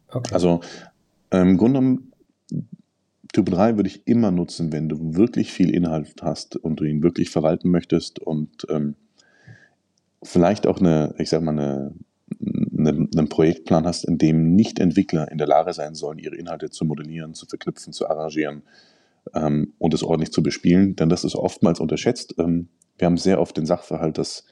Okay. 0.09 0.33
Also 0.33 0.59
im 1.31 1.57
Grunde 1.57 1.79
genommen, 1.79 2.13
Typo 3.31 3.51
3 3.51 3.75
würde 3.75 3.89
ich 3.89 4.07
immer 4.07 4.31
nutzen, 4.31 4.71
wenn 4.71 4.89
du 4.89 5.15
wirklich 5.15 5.51
viel 5.51 5.69
Inhalt 5.69 6.15
hast 6.21 6.55
und 6.55 6.79
du 6.79 6.83
ihn 6.83 7.03
wirklich 7.03 7.29
verwalten 7.29 7.69
möchtest 7.69 8.19
und 8.19 8.65
ähm, 8.69 8.95
vielleicht 10.23 10.65
auch 10.65 10.79
eine, 10.79 11.13
ich 11.19 11.29
sag 11.29 11.43
mal, 11.43 11.51
eine 11.51 11.93
einen, 12.79 13.09
einen 13.15 13.29
Projektplan 13.29 13.85
hast, 13.85 14.05
in 14.05 14.17
dem 14.17 14.55
Nicht-Entwickler 14.55 15.31
in 15.31 15.37
der 15.37 15.47
Lage 15.47 15.73
sein 15.73 15.95
sollen, 15.95 16.19
ihre 16.19 16.35
Inhalte 16.35 16.69
zu 16.69 16.85
modellieren, 16.85 17.33
zu 17.33 17.45
verknüpfen, 17.45 17.93
zu 17.93 18.09
arrangieren 18.09 18.63
ähm, 19.33 19.73
und 19.77 19.93
es 19.93 20.03
ordentlich 20.03 20.31
zu 20.31 20.41
bespielen, 20.41 20.95
denn 20.95 21.09
das 21.09 21.23
ist 21.23 21.35
oftmals 21.35 21.79
unterschätzt. 21.79 22.35
Ähm, 22.37 22.69
wir 22.97 23.05
haben 23.05 23.17
sehr 23.17 23.39
oft 23.39 23.55
den 23.57 23.65
Sachverhalt, 23.65 24.17
dass 24.17 24.45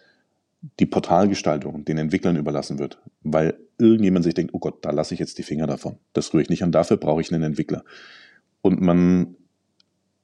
die 0.79 0.85
Portalgestaltung 0.85 1.85
den 1.85 1.97
Entwicklern 1.97 2.35
überlassen 2.35 2.79
wird, 2.79 2.99
weil 3.21 3.57
irgendjemand 3.77 4.25
sich 4.25 4.33
denkt, 4.33 4.53
oh 4.53 4.59
Gott, 4.59 4.83
da 4.83 4.91
lasse 4.91 5.13
ich 5.13 5.19
jetzt 5.19 5.37
die 5.37 5.43
Finger 5.43 5.67
davon. 5.67 5.97
Das 6.13 6.33
rühre 6.33 6.41
ich 6.41 6.49
nicht 6.49 6.63
an, 6.63 6.71
dafür 6.71 6.97
brauche 6.97 7.21
ich 7.21 7.31
einen 7.31 7.43
Entwickler. 7.43 7.83
Und 8.61 8.81
man 8.81 9.35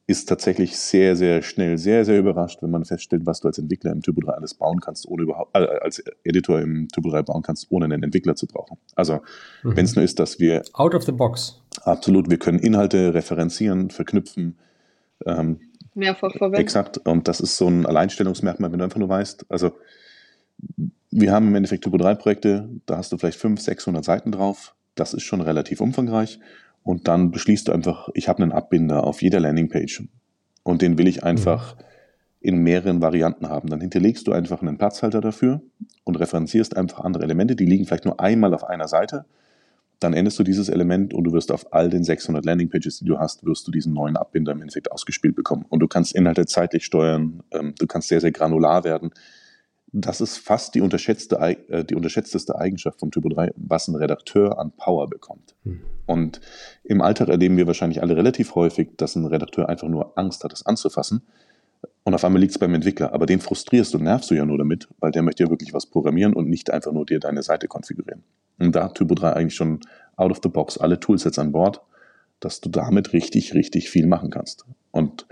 ist 0.05 0.27
tatsächlich 0.27 0.77
sehr, 0.77 1.15
sehr 1.15 1.41
schnell, 1.41 1.77
sehr, 1.77 2.03
sehr 2.03 2.19
überrascht, 2.19 2.61
wenn 2.61 2.71
man 2.71 2.83
feststellt, 2.83 3.25
was 3.25 3.39
du 3.39 3.47
als 3.47 3.57
Entwickler 3.57 3.91
im 3.91 4.01
Typo 4.01 4.19
3 4.19 4.33
alles 4.33 4.53
bauen 4.53 4.81
kannst, 4.81 5.07
ohne 5.07 5.23
überhaupt, 5.23 5.55
äh, 5.55 5.65
als 5.81 6.03
Editor 6.23 6.59
im 6.59 6.89
Typo 6.89 7.09
3 7.09 7.23
bauen 7.23 7.41
kannst, 7.41 7.67
ohne 7.69 7.85
einen 7.85 8.03
Entwickler 8.03 8.35
zu 8.35 8.45
brauchen. 8.45 8.77
Also, 8.95 9.21
mhm. 9.63 9.77
wenn 9.77 9.85
es 9.85 9.95
nur 9.95 10.03
ist, 10.03 10.19
dass 10.19 10.39
wir. 10.39 10.63
Out 10.73 10.93
of 10.93 11.03
the 11.03 11.13
box. 11.13 11.61
Absolut, 11.83 12.29
wir 12.29 12.37
können 12.37 12.59
Inhalte 12.59 13.13
referenzieren, 13.13 13.91
verknüpfen. 13.91 14.57
Ähm, 15.25 15.61
Mehrfach 15.93 16.33
verwenden. 16.33 16.59
Exakt, 16.59 16.97
und 16.97 17.29
das 17.29 17.39
ist 17.39 17.55
so 17.55 17.67
ein 17.67 17.85
Alleinstellungsmerkmal, 17.85 18.71
wenn 18.71 18.79
du 18.79 18.83
einfach 18.83 18.99
nur 18.99 19.09
weißt, 19.09 19.45
also, 19.47 19.71
wir 21.15 21.31
haben 21.31 21.47
im 21.47 21.55
Endeffekt 21.55 21.83
Typo 21.83 21.97
3 21.97 22.15
Projekte, 22.15 22.69
da 22.85 22.97
hast 22.97 23.11
du 23.11 23.17
vielleicht 23.17 23.39
500, 23.39 23.63
600 23.63 24.03
Seiten 24.03 24.31
drauf. 24.31 24.75
Das 24.95 25.13
ist 25.13 25.23
schon 25.23 25.41
relativ 25.41 25.79
umfangreich. 25.81 26.39
Und 26.83 27.07
dann 27.07 27.31
beschließt 27.31 27.67
du 27.67 27.71
einfach, 27.71 28.09
ich 28.13 28.27
habe 28.27 28.43
einen 28.43 28.51
Abbinder 28.51 29.05
auf 29.05 29.21
jeder 29.21 29.39
Landingpage 29.39 30.03
und 30.63 30.81
den 30.81 30.97
will 30.97 31.07
ich 31.07 31.23
einfach 31.23 31.75
mhm. 31.75 31.81
in 32.41 32.57
mehreren 32.57 33.01
Varianten 33.01 33.47
haben. 33.47 33.69
Dann 33.69 33.79
hinterlegst 33.79 34.27
du 34.27 34.33
einfach 34.33 34.61
einen 34.61 34.77
Platzhalter 34.77 35.21
dafür 35.21 35.61
und 36.03 36.19
referenzierst 36.19 36.75
einfach 36.75 36.99
andere 36.99 37.23
Elemente, 37.23 37.55
die 37.55 37.65
liegen 37.65 37.85
vielleicht 37.85 38.05
nur 38.05 38.19
einmal 38.19 38.53
auf 38.53 38.63
einer 38.65 38.87
Seite. 38.87 39.25
Dann 39.99 40.13
endest 40.13 40.37
du 40.37 40.43
dieses 40.43 40.67
Element 40.67 41.13
und 41.13 41.23
du 41.23 41.31
wirst 41.31 41.51
auf 41.51 41.71
all 41.71 41.89
den 41.89 42.03
600 42.03 42.43
Landingpages, 42.43 42.99
die 42.99 43.05
du 43.05 43.19
hast, 43.19 43.45
wirst 43.45 43.65
du 43.67 43.71
diesen 43.71 43.93
neuen 43.93 44.17
Abbinder 44.17 44.51
im 44.51 44.61
Endeffekt 44.61 44.91
ausgespielt 44.91 45.35
bekommen. 45.35 45.65
Und 45.69 45.79
du 45.79 45.87
kannst 45.87 46.13
Inhalte 46.13 46.45
zeitlich 46.45 46.83
steuern, 46.83 47.43
ähm, 47.51 47.73
du 47.79 47.87
kannst 47.87 48.09
sehr, 48.09 48.19
sehr 48.19 48.31
granular 48.31 48.83
werden 48.83 49.11
das 49.93 50.21
ist 50.21 50.37
fast 50.39 50.73
die, 50.73 50.81
unterschätzte, 50.81 51.37
äh, 51.39 51.85
die 51.85 51.95
unterschätzteste 51.95 52.57
Eigenschaft 52.57 52.99
vom 52.99 53.11
Typo 53.11 53.29
3, 53.29 53.51
was 53.55 53.87
ein 53.87 53.95
Redakteur 53.95 54.59
an 54.59 54.71
Power 54.71 55.07
bekommt. 55.07 55.55
Hm. 55.63 55.81
Und 56.07 56.41
im 56.83 57.01
Alltag 57.01 57.29
erleben 57.29 57.57
wir 57.57 57.67
wahrscheinlich 57.67 58.01
alle 58.01 58.17
relativ 58.17 58.55
häufig, 58.55 58.89
dass 58.97 59.15
ein 59.15 59.25
Redakteur 59.25 59.69
einfach 59.69 59.87
nur 59.87 60.17
Angst 60.17 60.43
hat, 60.43 60.51
das 60.51 60.65
anzufassen. 60.65 61.21
Und 62.03 62.15
auf 62.15 62.25
einmal 62.25 62.41
liegt 62.41 62.53
es 62.53 62.59
beim 62.59 62.73
Entwickler. 62.73 63.13
Aber 63.13 63.27
den 63.27 63.39
frustrierst 63.39 63.93
und 63.93 64.03
nervst 64.03 64.31
du 64.31 64.35
ja 64.35 64.45
nur 64.45 64.57
damit, 64.57 64.89
weil 64.99 65.11
der 65.11 65.21
möchte 65.21 65.43
ja 65.43 65.49
wirklich 65.49 65.73
was 65.73 65.85
programmieren 65.85 66.33
und 66.33 66.49
nicht 66.49 66.71
einfach 66.71 66.91
nur 66.91 67.05
dir 67.05 67.19
deine 67.19 67.43
Seite 67.43 67.67
konfigurieren. 67.67 68.23
Und 68.57 68.75
da 68.75 68.85
hat 68.85 68.95
Typo 68.95 69.13
3 69.13 69.33
eigentlich 69.33 69.55
schon 69.55 69.79
out 70.15 70.31
of 70.31 70.39
the 70.41 70.49
box 70.49 70.77
alle 70.77 70.99
Toolsets 70.99 71.37
an 71.37 71.51
Bord, 71.51 71.81
dass 72.39 72.61
du 72.61 72.69
damit 72.69 73.13
richtig, 73.13 73.53
richtig 73.53 73.89
viel 73.89 74.07
machen 74.07 74.31
kannst. 74.31 74.65
Und, 74.91 75.27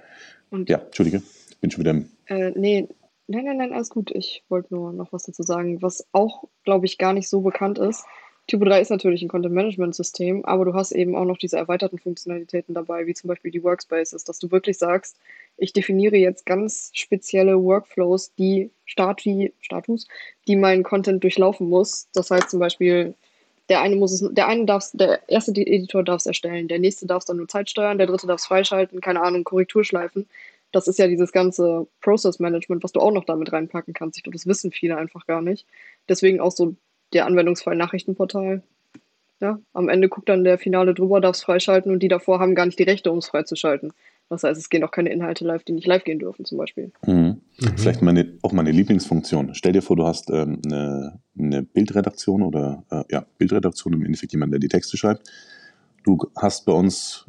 und 0.51 0.69
ja, 0.69 0.77
Entschuldige, 0.77 1.23
ich 1.49 1.57
bin 1.57 1.71
schon 1.71 1.81
wieder 1.81 1.91
im. 1.91 2.09
Äh, 2.27 2.51
nee, 2.55 2.87
Nein, 3.31 3.45
nein, 3.45 3.57
nein, 3.57 3.71
alles 3.71 3.89
gut. 3.89 4.11
Ich 4.11 4.43
wollte 4.49 4.73
nur 4.73 4.91
noch 4.91 5.13
was 5.13 5.23
dazu 5.23 5.41
sagen, 5.41 5.81
was 5.81 6.05
auch, 6.11 6.49
glaube 6.65 6.85
ich, 6.85 6.97
gar 6.97 7.13
nicht 7.13 7.29
so 7.29 7.39
bekannt 7.39 7.79
ist. 7.79 8.03
Typo 8.47 8.65
3 8.65 8.81
ist 8.81 8.89
natürlich 8.89 9.21
ein 9.21 9.29
Content-Management-System, 9.29 10.43
aber 10.43 10.65
du 10.65 10.73
hast 10.73 10.91
eben 10.91 11.15
auch 11.15 11.23
noch 11.23 11.37
diese 11.37 11.55
erweiterten 11.55 11.97
Funktionalitäten 11.97 12.75
dabei, 12.75 13.07
wie 13.07 13.13
zum 13.13 13.29
Beispiel 13.29 13.51
die 13.51 13.63
Workspaces, 13.63 14.25
dass 14.25 14.39
du 14.39 14.51
wirklich 14.51 14.77
sagst, 14.77 15.15
ich 15.55 15.71
definiere 15.71 16.17
jetzt 16.17 16.45
ganz 16.45 16.91
spezielle 16.93 17.63
Workflows, 17.63 18.33
die 18.35 18.69
Stati 18.83 19.53
Status, 19.61 20.09
die 20.49 20.57
mein 20.57 20.83
Content 20.83 21.23
durchlaufen 21.23 21.69
muss. 21.69 22.09
Das 22.13 22.31
heißt 22.31 22.49
zum 22.49 22.59
Beispiel, 22.59 23.13
der 23.69 23.79
eine 23.79 23.95
muss 23.95 24.11
es, 24.11 24.27
der 24.33 24.47
eine 24.47 24.65
darf 24.65 24.89
der 24.91 25.21
erste 25.29 25.51
Editor 25.51 26.03
darf 26.03 26.19
es 26.19 26.25
erstellen, 26.25 26.67
der 26.67 26.79
nächste 26.79 27.05
darf 27.05 27.19
es 27.19 27.27
dann 27.27 27.37
nur 27.37 27.47
Zeit 27.47 27.69
steuern, 27.69 27.97
der 27.97 28.07
dritte 28.07 28.27
darf 28.27 28.41
es 28.41 28.47
freischalten, 28.47 28.99
keine 28.99 29.21
Ahnung, 29.21 29.45
Korrekturschleifen 29.45 30.27
das 30.71 30.87
ist 30.87 30.99
ja 30.99 31.07
dieses 31.07 31.31
ganze 31.31 31.87
Process 32.01 32.39
Management, 32.39 32.83
was 32.83 32.91
du 32.91 32.99
auch 32.99 33.11
noch 33.11 33.25
damit 33.25 33.51
reinpacken 33.51 33.93
kannst. 33.93 34.17
Ich 34.17 34.23
glaube, 34.23 34.37
das 34.37 34.47
wissen 34.47 34.71
viele 34.71 34.97
einfach 34.97 35.25
gar 35.27 35.41
nicht. 35.41 35.67
Deswegen 36.07 36.39
auch 36.39 36.51
so 36.51 36.75
der 37.13 37.25
Anwendungsfall 37.25 37.75
Nachrichtenportal. 37.75 38.63
Ja, 39.39 39.59
am 39.73 39.89
Ende 39.89 40.07
guckt 40.07 40.29
dann 40.29 40.43
der 40.43 40.59
Finale 40.59 40.93
drüber, 40.93 41.19
darf 41.19 41.35
es 41.35 41.43
freischalten 41.43 41.91
und 41.91 42.03
die 42.03 42.07
davor 42.07 42.39
haben 42.39 42.53
gar 42.53 42.67
nicht 42.67 42.77
die 42.77 42.83
Rechte, 42.83 43.11
um 43.11 43.17
es 43.17 43.27
freizuschalten. 43.27 43.91
Das 44.29 44.43
heißt, 44.43 44.57
es 44.57 44.69
gehen 44.69 44.83
auch 44.83 44.91
keine 44.91 45.09
Inhalte 45.09 45.43
live, 45.43 45.63
die 45.63 45.73
nicht 45.73 45.87
live 45.87 46.05
gehen 46.05 46.19
dürfen, 46.19 46.45
zum 46.45 46.57
Beispiel. 46.57 46.91
Mhm. 47.05 47.13
Mhm. 47.13 47.41
Vielleicht 47.75 48.01
meine, 48.01 48.37
auch 48.43 48.53
meine 48.53 48.71
Lieblingsfunktion. 48.71 49.55
Stell 49.55 49.73
dir 49.73 49.81
vor, 49.81 49.95
du 49.95 50.05
hast 50.05 50.29
ähm, 50.29 50.61
eine, 50.63 51.19
eine, 51.37 51.63
Bildredaktion 51.63 52.43
oder 52.43 52.83
äh, 52.91 53.03
ja, 53.09 53.25
Bildredaktion 53.39 53.93
im 53.93 54.05
Endeffekt 54.05 54.31
jemand, 54.31 54.53
der 54.53 54.59
die 54.59 54.69
Texte 54.69 54.95
schreibt. 54.95 55.29
Du 56.03 56.17
hast 56.37 56.65
bei 56.65 56.71
uns 56.71 57.25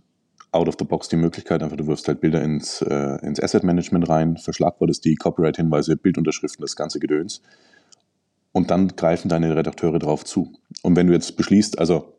out 0.53 0.69
of 0.69 0.77
the 0.79 0.85
box 0.85 1.09
die 1.09 1.17
Möglichkeit, 1.17 1.63
einfach 1.63 1.77
du 1.77 1.87
wirfst 1.87 2.07
halt 2.09 2.21
Bilder 2.21 2.43
ins, 2.43 2.83
äh, 2.83 3.19
ins 3.27 3.41
Asset 3.41 3.65
Management 3.65 4.09
rein, 4.09 4.37
verschlagwortest 4.37 5.05
die 5.05 5.17
Copyright-Hinweise, 5.17 5.97
Bildunterschriften, 5.97 6.63
das 6.63 6.77
ganze 6.77 7.01
Gedöns. 7.01 7.43
Und 8.53 8.71
dann 8.71 8.89
greifen 8.89 9.29
deine 9.29 9.57
Redakteure 9.57 9.99
drauf 9.99 10.25
zu. 10.25 10.53
Und 10.83 10.95
wenn 10.95 11.07
du 11.07 11.15
jetzt 11.15 11.37
beschließt, 11.37 11.79
also 11.79 12.19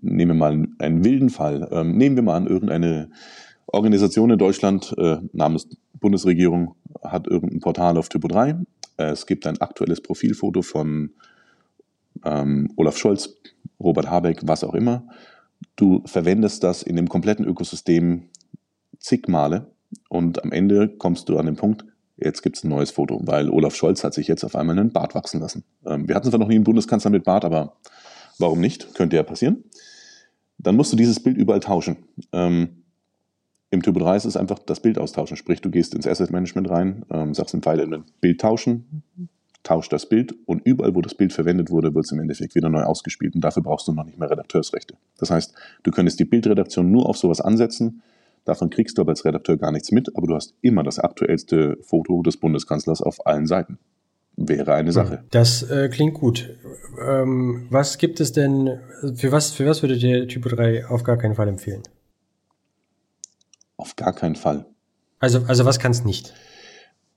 nehmen 0.00 0.30
wir 0.30 0.34
mal 0.36 0.66
einen 0.78 1.04
wilden 1.04 1.28
Fall, 1.28 1.68
ähm, 1.72 1.96
nehmen 1.96 2.16
wir 2.16 2.22
mal 2.22 2.36
an, 2.36 2.46
irgendeine 2.46 3.10
Organisation 3.66 4.30
in 4.30 4.38
Deutschland 4.38 4.94
äh, 4.96 5.18
namens 5.32 5.68
Bundesregierung 5.98 6.76
hat 7.02 7.26
irgendein 7.26 7.60
Portal 7.60 7.96
auf 7.96 8.08
Typo 8.08 8.28
3. 8.28 8.56
Äh, 8.96 9.04
es 9.04 9.26
gibt 9.26 9.46
ein 9.46 9.60
aktuelles 9.60 10.00
Profilfoto 10.00 10.62
von 10.62 11.10
ähm, 12.24 12.70
Olaf 12.76 12.96
Scholz, 12.96 13.34
Robert 13.80 14.08
Habeck, 14.08 14.40
was 14.44 14.64
auch 14.64 14.74
immer. 14.74 15.04
Du 15.76 16.02
verwendest 16.06 16.64
das 16.64 16.82
in 16.82 16.96
dem 16.96 17.08
kompletten 17.08 17.44
Ökosystem 17.44 18.24
zig 18.98 19.28
Male 19.28 19.70
und 20.08 20.42
am 20.44 20.52
Ende 20.52 20.88
kommst 20.88 21.28
du 21.28 21.38
an 21.38 21.46
den 21.46 21.56
Punkt, 21.56 21.84
jetzt 22.16 22.42
gibt 22.42 22.56
es 22.56 22.64
ein 22.64 22.68
neues 22.68 22.90
Foto, 22.90 23.20
weil 23.24 23.50
Olaf 23.50 23.74
Scholz 23.74 24.04
hat 24.04 24.14
sich 24.14 24.28
jetzt 24.28 24.44
auf 24.44 24.56
einmal 24.56 24.78
einen 24.78 24.92
Bart 24.92 25.14
wachsen 25.14 25.40
lassen. 25.40 25.64
Ähm, 25.84 26.08
wir 26.08 26.14
hatten 26.14 26.30
zwar 26.30 26.38
noch 26.38 26.48
nie 26.48 26.56
einen 26.56 26.64
Bundeskanzler 26.64 27.10
mit 27.10 27.24
Bart, 27.24 27.44
aber 27.44 27.76
warum 28.38 28.60
nicht? 28.60 28.94
Könnte 28.94 29.16
ja 29.16 29.22
passieren. 29.22 29.64
Dann 30.58 30.76
musst 30.76 30.92
du 30.92 30.96
dieses 30.96 31.20
Bild 31.20 31.36
überall 31.36 31.60
tauschen. 31.60 31.96
Ähm, 32.32 32.84
Im 33.70 33.82
Typo 33.82 33.98
3 33.98 34.16
ist 34.16 34.24
es 34.26 34.36
einfach 34.36 34.58
das 34.60 34.80
Bild 34.80 34.98
austauschen. 34.98 35.36
Sprich, 35.36 35.60
du 35.60 35.70
gehst 35.70 35.94
ins 35.94 36.06
Asset 36.06 36.30
Management 36.30 36.70
rein, 36.70 37.04
ähm, 37.10 37.34
sagst 37.34 37.54
im 37.54 37.62
Pfeil 37.62 38.04
Bild 38.20 38.40
tauschen, 38.40 39.02
tauscht 39.62 39.92
das 39.92 40.08
Bild 40.08 40.34
und 40.46 40.62
überall, 40.64 40.94
wo 40.94 41.00
das 41.00 41.14
Bild 41.14 41.32
verwendet 41.32 41.70
wurde, 41.70 41.94
wird 41.94 42.04
es 42.04 42.12
im 42.12 42.20
Endeffekt 42.20 42.54
wieder 42.54 42.68
neu 42.68 42.82
ausgespielt 42.82 43.34
und 43.34 43.42
dafür 43.42 43.62
brauchst 43.62 43.86
du 43.88 43.92
noch 43.92 44.04
nicht 44.04 44.18
mehr 44.18 44.30
Redakteursrechte. 44.30 44.94
Das 45.18 45.30
heißt, 45.30 45.54
du 45.82 45.90
könntest 45.90 46.18
die 46.18 46.24
Bildredaktion 46.24 46.90
nur 46.90 47.08
auf 47.08 47.16
sowas 47.16 47.40
ansetzen, 47.40 48.02
davon 48.44 48.70
kriegst 48.70 48.98
du 48.98 49.02
aber 49.02 49.10
als 49.10 49.24
Redakteur 49.24 49.56
gar 49.56 49.72
nichts 49.72 49.92
mit, 49.92 50.16
aber 50.16 50.26
du 50.26 50.34
hast 50.34 50.54
immer 50.62 50.82
das 50.82 50.98
aktuellste 50.98 51.78
Foto 51.82 52.22
des 52.22 52.36
Bundeskanzlers 52.36 53.02
auf 53.02 53.26
allen 53.26 53.46
Seiten. 53.46 53.78
Wäre 54.36 54.74
eine 54.74 54.92
Sache. 54.92 55.24
Das 55.30 55.62
äh, 55.70 55.90
klingt 55.90 56.14
gut. 56.14 56.56
Ähm, 57.06 57.66
was 57.68 57.98
gibt 57.98 58.18
es 58.18 58.32
denn, 58.32 58.80
für 59.14 59.30
was, 59.30 59.52
für 59.52 59.66
was 59.66 59.82
würdet 59.82 60.02
ihr 60.02 60.26
Typo 60.26 60.48
3 60.48 60.86
auf 60.86 61.04
gar 61.04 61.18
keinen 61.18 61.34
Fall 61.34 61.48
empfehlen? 61.48 61.82
Auf 63.76 63.94
gar 63.94 64.14
keinen 64.14 64.36
Fall. 64.36 64.64
Also, 65.18 65.44
also 65.46 65.66
was 65.66 65.78
kann 65.78 65.92
es 65.92 66.04
nicht? 66.04 66.32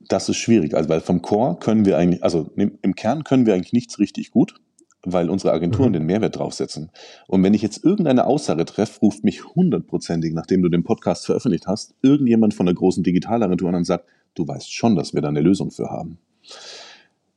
Das 0.07 0.29
ist 0.29 0.37
schwierig. 0.37 0.75
Also, 0.75 0.89
weil 0.89 1.01
vom 1.01 1.21
Core 1.21 1.57
können 1.59 1.85
wir 1.85 1.97
eigentlich, 1.97 2.23
also 2.23 2.49
im 2.55 2.95
Kern 2.95 3.23
können 3.23 3.45
wir 3.45 3.53
eigentlich 3.53 3.73
nichts 3.73 3.99
richtig 3.99 4.31
gut, 4.31 4.55
weil 5.03 5.29
unsere 5.29 5.53
Agenturen 5.53 5.89
mhm. 5.89 5.93
den 5.93 6.05
Mehrwert 6.05 6.37
draufsetzen. 6.37 6.91
Und 7.27 7.43
wenn 7.43 7.53
ich 7.53 7.61
jetzt 7.61 7.83
irgendeine 7.83 8.25
Aussage 8.25 8.65
treffe, 8.65 8.99
ruft 9.01 9.23
mich 9.23 9.45
hundertprozentig, 9.45 10.33
nachdem 10.33 10.61
du 10.61 10.69
den 10.69 10.83
Podcast 10.83 11.25
veröffentlicht 11.25 11.67
hast, 11.67 11.95
irgendjemand 12.01 12.53
von 12.53 12.65
der 12.65 12.75
großen 12.75 13.03
Digitalagentur 13.03 13.69
an 13.69 13.75
und 13.75 13.85
sagt, 13.85 14.05
du 14.33 14.47
weißt 14.47 14.73
schon, 14.73 14.95
dass 14.95 15.13
wir 15.13 15.21
da 15.21 15.29
eine 15.29 15.41
Lösung 15.41 15.71
für 15.71 15.89
haben. 15.89 16.17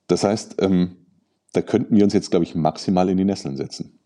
Das 0.07 0.24
heißt, 0.24 0.57
ähm, 0.61 0.97
da 1.53 1.62
könnten 1.62 1.97
wir 1.97 2.05
uns 2.05 2.12
jetzt, 2.12 2.31
glaube 2.31 2.45
ich, 2.45 2.55
maximal 2.55 3.09
in 3.09 3.16
die 3.16 3.24
Nesseln 3.24 3.57
setzen. 3.57 3.99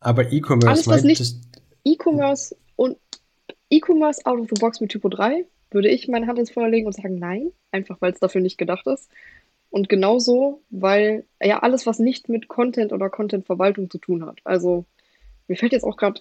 Aber 0.00 0.32
E-Commerce 0.32 0.68
Alles, 0.68 0.86
was 0.86 1.04
nicht 1.04 1.36
E-Commerce 1.84 2.56
und 2.76 2.96
E-Commerce 3.70 4.24
out 4.24 4.38
of 4.38 4.48
the 4.48 4.60
box 4.60 4.80
mit 4.80 4.90
Typo 4.90 5.08
3 5.08 5.46
würde 5.70 5.88
ich 5.88 6.08
meine 6.08 6.26
Hand 6.26 6.38
ins 6.38 6.50
Feuer 6.50 6.68
legen 6.68 6.86
und 6.86 6.94
sagen, 6.94 7.18
nein, 7.18 7.52
einfach 7.70 8.00
weil 8.00 8.12
es 8.12 8.20
dafür 8.20 8.40
nicht 8.40 8.58
gedacht 8.58 8.86
ist. 8.86 9.08
Und 9.70 9.88
genauso, 9.88 10.62
weil 10.70 11.24
ja 11.42 11.62
alles, 11.62 11.86
was 11.86 11.98
nicht 11.98 12.28
mit 12.28 12.48
Content 12.48 12.92
oder 12.92 13.10
Content-Verwaltung 13.10 13.90
zu 13.90 13.98
tun 13.98 14.24
hat. 14.24 14.38
Also 14.44 14.84
mir 15.48 15.56
fällt 15.56 15.72
jetzt 15.72 15.84
auch 15.84 15.96
gerade 15.96 16.20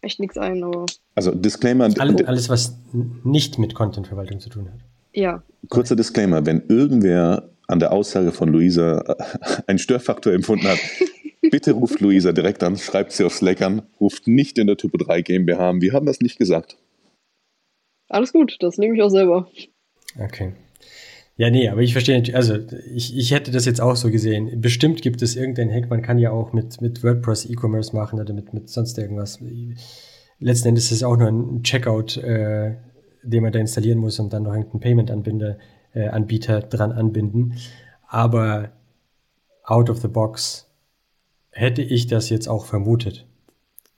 echt 0.00 0.20
nichts 0.20 0.38
ein, 0.38 0.62
aber. 0.62 0.86
Also 1.14 1.34
Disclaimer. 1.34 1.84
Alles, 1.98 2.24
alles, 2.26 2.48
was 2.48 2.78
nicht 3.24 3.58
mit 3.58 3.74
Content-Verwaltung 3.74 4.40
zu 4.40 4.48
tun 4.48 4.68
hat. 4.72 4.80
Ja. 5.12 5.42
Kurzer 5.68 5.96
Disclaimer, 5.96 6.46
wenn 6.46 6.62
irgendwer 6.68 7.48
an 7.66 7.80
der 7.80 7.92
Aussage 7.92 8.32
von 8.32 8.48
Luisa 8.48 9.00
äh, 9.00 9.62
einen 9.66 9.78
Störfaktor 9.78 10.32
empfunden 10.32 10.68
hat, 10.68 10.78
bitte 11.50 11.72
ruft 11.72 12.00
Luisa 12.00 12.32
direkt 12.32 12.62
an, 12.62 12.76
schreibt 12.76 13.12
sie 13.12 13.24
auf 13.24 13.34
Slack 13.34 13.62
an, 13.62 13.82
ruft 14.00 14.28
nicht 14.28 14.58
in 14.58 14.66
der 14.66 14.76
Typo 14.76 14.98
3 14.98 15.22
GmbH 15.22 15.70
an. 15.70 15.80
Wir 15.80 15.92
haben 15.92 16.06
das 16.06 16.20
nicht 16.20 16.38
gesagt. 16.38 16.76
Alles 18.08 18.32
gut, 18.32 18.56
das 18.60 18.78
nehme 18.78 18.96
ich 18.96 19.02
auch 19.02 19.10
selber. 19.10 19.48
Okay. 20.18 20.54
Ja, 21.38 21.50
nee, 21.50 21.68
aber 21.68 21.82
ich 21.82 21.92
verstehe 21.92 22.16
natürlich, 22.16 22.34
also 22.34 22.56
ich, 22.92 23.16
ich 23.16 23.30
hätte 23.30 23.52
das 23.52 23.64
jetzt 23.64 23.80
auch 23.80 23.94
so 23.94 24.10
gesehen. 24.10 24.60
Bestimmt 24.60 25.02
gibt 25.02 25.22
es 25.22 25.36
irgendeinen 25.36 25.70
Hack, 25.70 25.88
man 25.88 26.02
kann 26.02 26.18
ja 26.18 26.32
auch 26.32 26.52
mit, 26.52 26.80
mit 26.80 27.04
WordPress 27.04 27.46
E-Commerce 27.46 27.94
machen 27.94 28.18
oder 28.18 28.34
mit, 28.34 28.52
mit 28.52 28.68
sonst 28.68 28.98
irgendwas. 28.98 29.38
Letzten 30.40 30.68
Endes 30.68 30.86
ist 30.86 30.92
es 30.92 31.02
auch 31.04 31.16
nur 31.16 31.28
ein 31.28 31.62
Checkout, 31.62 32.16
äh, 32.16 32.74
den 33.22 33.42
man 33.44 33.52
da 33.52 33.60
installieren 33.60 33.98
muss 33.98 34.18
und 34.18 34.32
dann 34.32 34.42
noch 34.42 34.52
irgendeinen 34.52 34.80
Payment-Anbieter 34.80 36.58
äh, 36.58 36.68
dran 36.68 36.90
anbinden. 36.90 37.54
Aber 38.08 38.72
out 39.62 39.90
of 39.90 39.98
the 39.98 40.08
box 40.08 40.68
hätte 41.50 41.82
ich 41.82 42.08
das 42.08 42.30
jetzt 42.30 42.48
auch 42.48 42.66
vermutet. 42.66 43.27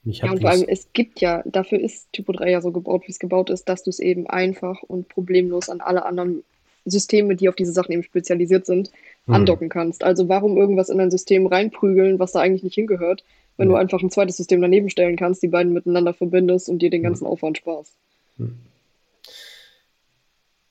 Ja, 0.03 0.31
und 0.31 0.41
vor 0.41 0.49
allem, 0.49 0.65
es 0.67 0.87
gibt 0.93 1.21
ja, 1.21 1.43
dafür 1.45 1.79
ist 1.79 2.11
Typo 2.11 2.31
3 2.31 2.49
ja 2.49 2.61
so 2.61 2.71
gebaut, 2.71 3.03
wie 3.05 3.11
es 3.11 3.19
gebaut 3.19 3.49
ist, 3.49 3.69
dass 3.69 3.83
du 3.83 3.89
es 3.89 3.99
eben 3.99 4.27
einfach 4.27 4.81
und 4.83 5.09
problemlos 5.09 5.69
an 5.69 5.79
alle 5.79 6.05
anderen 6.05 6.43
Systeme, 6.85 7.35
die 7.35 7.49
auf 7.49 7.55
diese 7.55 7.71
Sachen 7.71 7.91
eben 7.91 8.03
spezialisiert 8.03 8.65
sind, 8.65 8.91
hm. 9.25 9.35
andocken 9.35 9.69
kannst. 9.69 10.03
Also 10.03 10.27
warum 10.27 10.57
irgendwas 10.57 10.89
in 10.89 10.99
ein 10.99 11.11
System 11.11 11.45
reinprügeln, 11.45 12.17
was 12.17 12.31
da 12.31 12.39
eigentlich 12.39 12.63
nicht 12.63 12.75
hingehört, 12.75 13.23
wenn 13.57 13.67
hm. 13.67 13.73
du 13.73 13.77
einfach 13.77 14.01
ein 14.01 14.09
zweites 14.09 14.37
System 14.37 14.61
daneben 14.61 14.89
stellen 14.89 15.17
kannst, 15.17 15.43
die 15.43 15.47
beiden 15.47 15.73
miteinander 15.73 16.13
verbindest 16.13 16.69
und 16.69 16.81
dir 16.81 16.89
den 16.89 16.99
hm. 16.99 17.09
ganzen 17.09 17.25
hm. 17.25 17.31
Aufwand 17.31 17.57
sparst. 17.59 17.95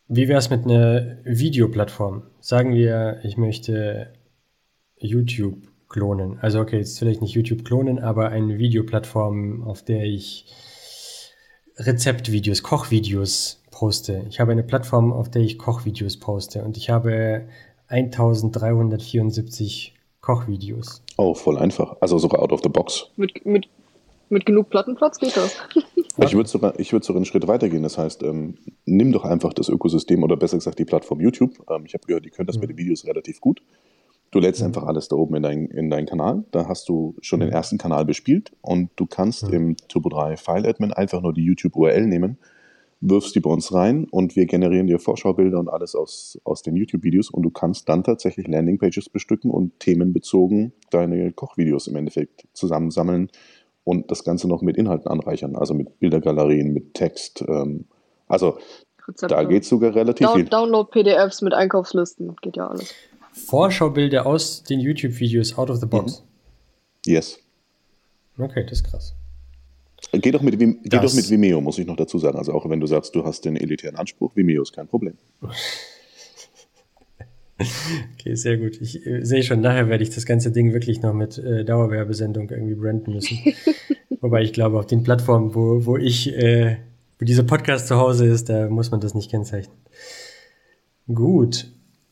Wie 0.09 0.27
wäre 0.27 0.40
es 0.40 0.51
mit 0.51 0.65
einer 0.65 1.19
Videoplattform? 1.23 2.24
Sagen 2.40 2.74
wir, 2.74 3.20
ich 3.23 3.36
möchte 3.36 4.12
YouTube 4.97 5.69
klonen. 5.90 6.38
Also 6.40 6.60
okay, 6.60 6.78
jetzt 6.78 6.98
vielleicht 6.98 7.20
nicht 7.20 7.34
YouTube 7.34 7.62
klonen, 7.64 7.98
aber 7.98 8.30
eine 8.30 8.56
Videoplattform, 8.58 9.64
auf 9.64 9.84
der 9.84 10.04
ich 10.04 10.46
Rezeptvideos, 11.76 12.62
Kochvideos 12.62 13.62
poste. 13.70 14.24
Ich 14.30 14.40
habe 14.40 14.52
eine 14.52 14.62
Plattform, 14.62 15.12
auf 15.12 15.30
der 15.30 15.42
ich 15.42 15.58
Kochvideos 15.58 16.18
poste 16.18 16.62
und 16.62 16.78
ich 16.78 16.88
habe 16.88 17.42
1374 17.88 19.94
Kochvideos. 20.20 21.02
Oh, 21.16 21.34
voll 21.34 21.58
einfach. 21.58 21.96
Also 22.00 22.18
sogar 22.18 22.40
out 22.42 22.52
of 22.52 22.60
the 22.62 22.68
box. 22.68 23.06
Mit, 23.16 23.44
mit, 23.44 23.66
mit 24.28 24.46
genug 24.46 24.70
Plattenplatz 24.70 25.18
geht 25.18 25.36
das. 25.36 25.56
ich 26.18 26.34
würde 26.34 26.48
sogar, 26.48 26.78
würd 26.78 27.04
sogar 27.04 27.18
einen 27.18 27.24
Schritt 27.24 27.48
weitergehen. 27.48 27.82
Das 27.82 27.98
heißt, 27.98 28.22
ähm, 28.22 28.58
nimm 28.84 29.10
doch 29.12 29.24
einfach 29.24 29.52
das 29.54 29.68
Ökosystem 29.68 30.22
oder 30.22 30.36
besser 30.36 30.58
gesagt 30.58 30.78
die 30.78 30.84
Plattform 30.84 31.20
YouTube. 31.20 31.58
Ähm, 31.70 31.84
ich 31.86 31.94
habe 31.94 32.06
gehört, 32.06 32.26
die 32.26 32.30
können 32.30 32.46
das 32.46 32.56
mhm. 32.56 32.60
mit 32.60 32.70
den 32.70 32.78
Videos 32.78 33.04
relativ 33.06 33.40
gut. 33.40 33.60
Du 34.31 34.39
lädst 34.39 34.61
mhm. 34.61 34.69
einfach 34.69 34.85
alles 34.85 35.09
da 35.09 35.16
oben 35.16 35.36
in, 35.36 35.43
dein, 35.43 35.66
in 35.66 35.90
deinen 35.90 36.07
Kanal. 36.07 36.44
Da 36.51 36.69
hast 36.69 36.89
du 36.89 37.16
schon 37.20 37.40
mhm. 37.40 37.44
den 37.44 37.52
ersten 37.52 37.78
Kanal 37.78 38.05
bespielt 38.05 38.52
und 38.62 38.90
du 38.97 39.07
kannst 39.07 39.48
mhm. 39.48 39.55
im 39.55 39.77
Turbo 39.89 40.09
3 40.09 40.36
File 40.36 40.66
Admin 40.66 40.93
einfach 40.93 41.20
nur 41.20 41.32
die 41.32 41.44
YouTube 41.44 41.77
URL 41.77 42.07
nehmen 42.07 42.39
wirfst 43.01 43.35
die 43.35 43.40
bei 43.40 43.51
uns 43.51 43.73
rein 43.73 44.07
und 44.11 44.36
wir 44.36 44.47
generieren 44.47 44.86
dir 44.86 44.98
Vorschaubilder 44.98 45.59
und 45.59 45.69
alles 45.69 45.94
aus, 45.94 46.39
aus 46.44 46.62
den 46.62 46.77
YouTube-Videos 46.77 47.31
und 47.31 47.43
du 47.43 47.51
kannst 47.51 47.89
dann 47.89 48.05
tatsächlich 48.05 48.47
Landingpages 48.47 49.09
bestücken 49.09 49.51
und 49.51 49.78
themenbezogen 49.81 50.73
deine 50.90 51.32
Kochvideos 51.32 51.86
im 51.86 51.97
Endeffekt 51.97 52.47
zusammensammeln 52.52 53.31
und 53.85 54.11
das 54.11 54.23
Ganze 54.24 54.48
noch 54.48 54.61
mit 54.61 54.77
Inhalten 54.77 55.11
anreichern, 55.11 55.57
also 55.57 55.73
mit 55.73 55.98
Bildergalerien, 55.98 56.74
mit 56.74 56.93
Text. 56.93 57.43
Ähm, 57.48 57.86
also 58.28 58.59
Rezepte. 59.09 59.35
da 59.35 59.44
geht 59.44 59.65
sogar 59.65 59.94
relativ 59.94 60.27
Down, 60.27 60.36
viel. 60.36 60.44
Download-PDFs 60.44 61.40
mit 61.40 61.55
Einkaufslisten, 61.55 62.36
geht 62.43 62.59
ja 62.59 62.69
alles. 62.69 62.94
Vorschaubilder 63.46 64.26
aus 64.26 64.62
den 64.62 64.80
YouTube-Videos 64.80 65.56
out 65.58 65.70
of 65.70 65.78
the 65.78 65.86
box. 65.86 66.20
Mhm. 66.20 67.12
Yes. 67.12 67.38
Okay, 68.38 68.64
das 68.64 68.80
ist 68.80 68.84
krass. 68.84 69.14
Geh 70.12 70.30
doch, 70.30 70.42
mit, 70.42 70.58
geh 70.58 70.88
doch 70.88 71.14
mit 71.14 71.30
Vimeo, 71.30 71.60
muss 71.60 71.78
ich 71.78 71.86
noch 71.86 71.96
dazu 71.96 72.18
sagen. 72.18 72.38
Also 72.38 72.52
auch 72.52 72.68
wenn 72.68 72.80
du 72.80 72.86
sagst, 72.86 73.14
du 73.14 73.24
hast 73.24 73.44
den 73.44 73.56
elitären 73.56 73.96
Anspruch, 73.96 74.34
Vimeo 74.34 74.62
ist 74.62 74.72
kein 74.72 74.88
Problem. 74.88 75.14
Okay, 78.14 78.34
sehr 78.36 78.56
gut. 78.56 78.80
Ich 78.80 79.06
äh, 79.06 79.22
sehe 79.22 79.42
schon, 79.42 79.60
nachher 79.60 79.90
werde 79.90 80.02
ich 80.02 80.08
das 80.08 80.24
ganze 80.24 80.50
Ding 80.50 80.72
wirklich 80.72 81.02
noch 81.02 81.12
mit 81.12 81.36
äh, 81.36 81.62
Dauerwerbesendung 81.62 82.48
irgendwie 82.48 82.74
branden 82.74 83.12
müssen. 83.12 83.38
Wobei 84.22 84.42
ich 84.42 84.54
glaube, 84.54 84.78
auf 84.78 84.86
den 84.86 85.02
Plattformen, 85.02 85.54
wo, 85.54 85.84
wo 85.84 85.98
ich, 85.98 86.34
äh, 86.34 86.78
wo 87.18 87.26
dieser 87.26 87.42
Podcast 87.42 87.86
zu 87.86 87.96
Hause 87.96 88.26
ist, 88.26 88.48
da 88.48 88.70
muss 88.70 88.90
man 88.90 89.00
das 89.00 89.14
nicht 89.14 89.30
kennzeichnen. 89.30 89.76
Gut. 91.06 91.70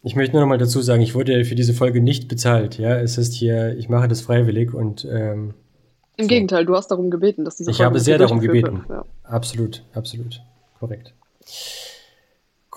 Ich 0.08 0.16
möchte 0.16 0.32
nur 0.32 0.40
noch 0.40 0.48
mal 0.48 0.56
dazu 0.56 0.80
sagen, 0.80 1.02
ich 1.02 1.14
wurde 1.14 1.44
für 1.44 1.54
diese 1.54 1.74
Folge 1.74 2.00
nicht 2.00 2.28
bezahlt. 2.28 2.78
Ja, 2.78 2.98
es 2.98 3.18
ist 3.18 3.34
hier, 3.34 3.76
ich 3.76 3.90
mache 3.90 4.08
das 4.08 4.22
freiwillig 4.22 4.72
und 4.72 5.04
ähm, 5.04 5.52
im 6.16 6.24
so. 6.24 6.28
Gegenteil, 6.28 6.64
du 6.64 6.74
hast 6.74 6.90
darum 6.90 7.10
gebeten, 7.10 7.44
dass 7.44 7.56
diese 7.56 7.70
Ich 7.70 7.82
habe 7.82 8.00
sehr 8.00 8.16
darum 8.16 8.40
gebeten. 8.40 8.86
Ja. 8.88 9.04
Absolut, 9.22 9.84
absolut. 9.92 10.40
Korrekt. 10.80 11.12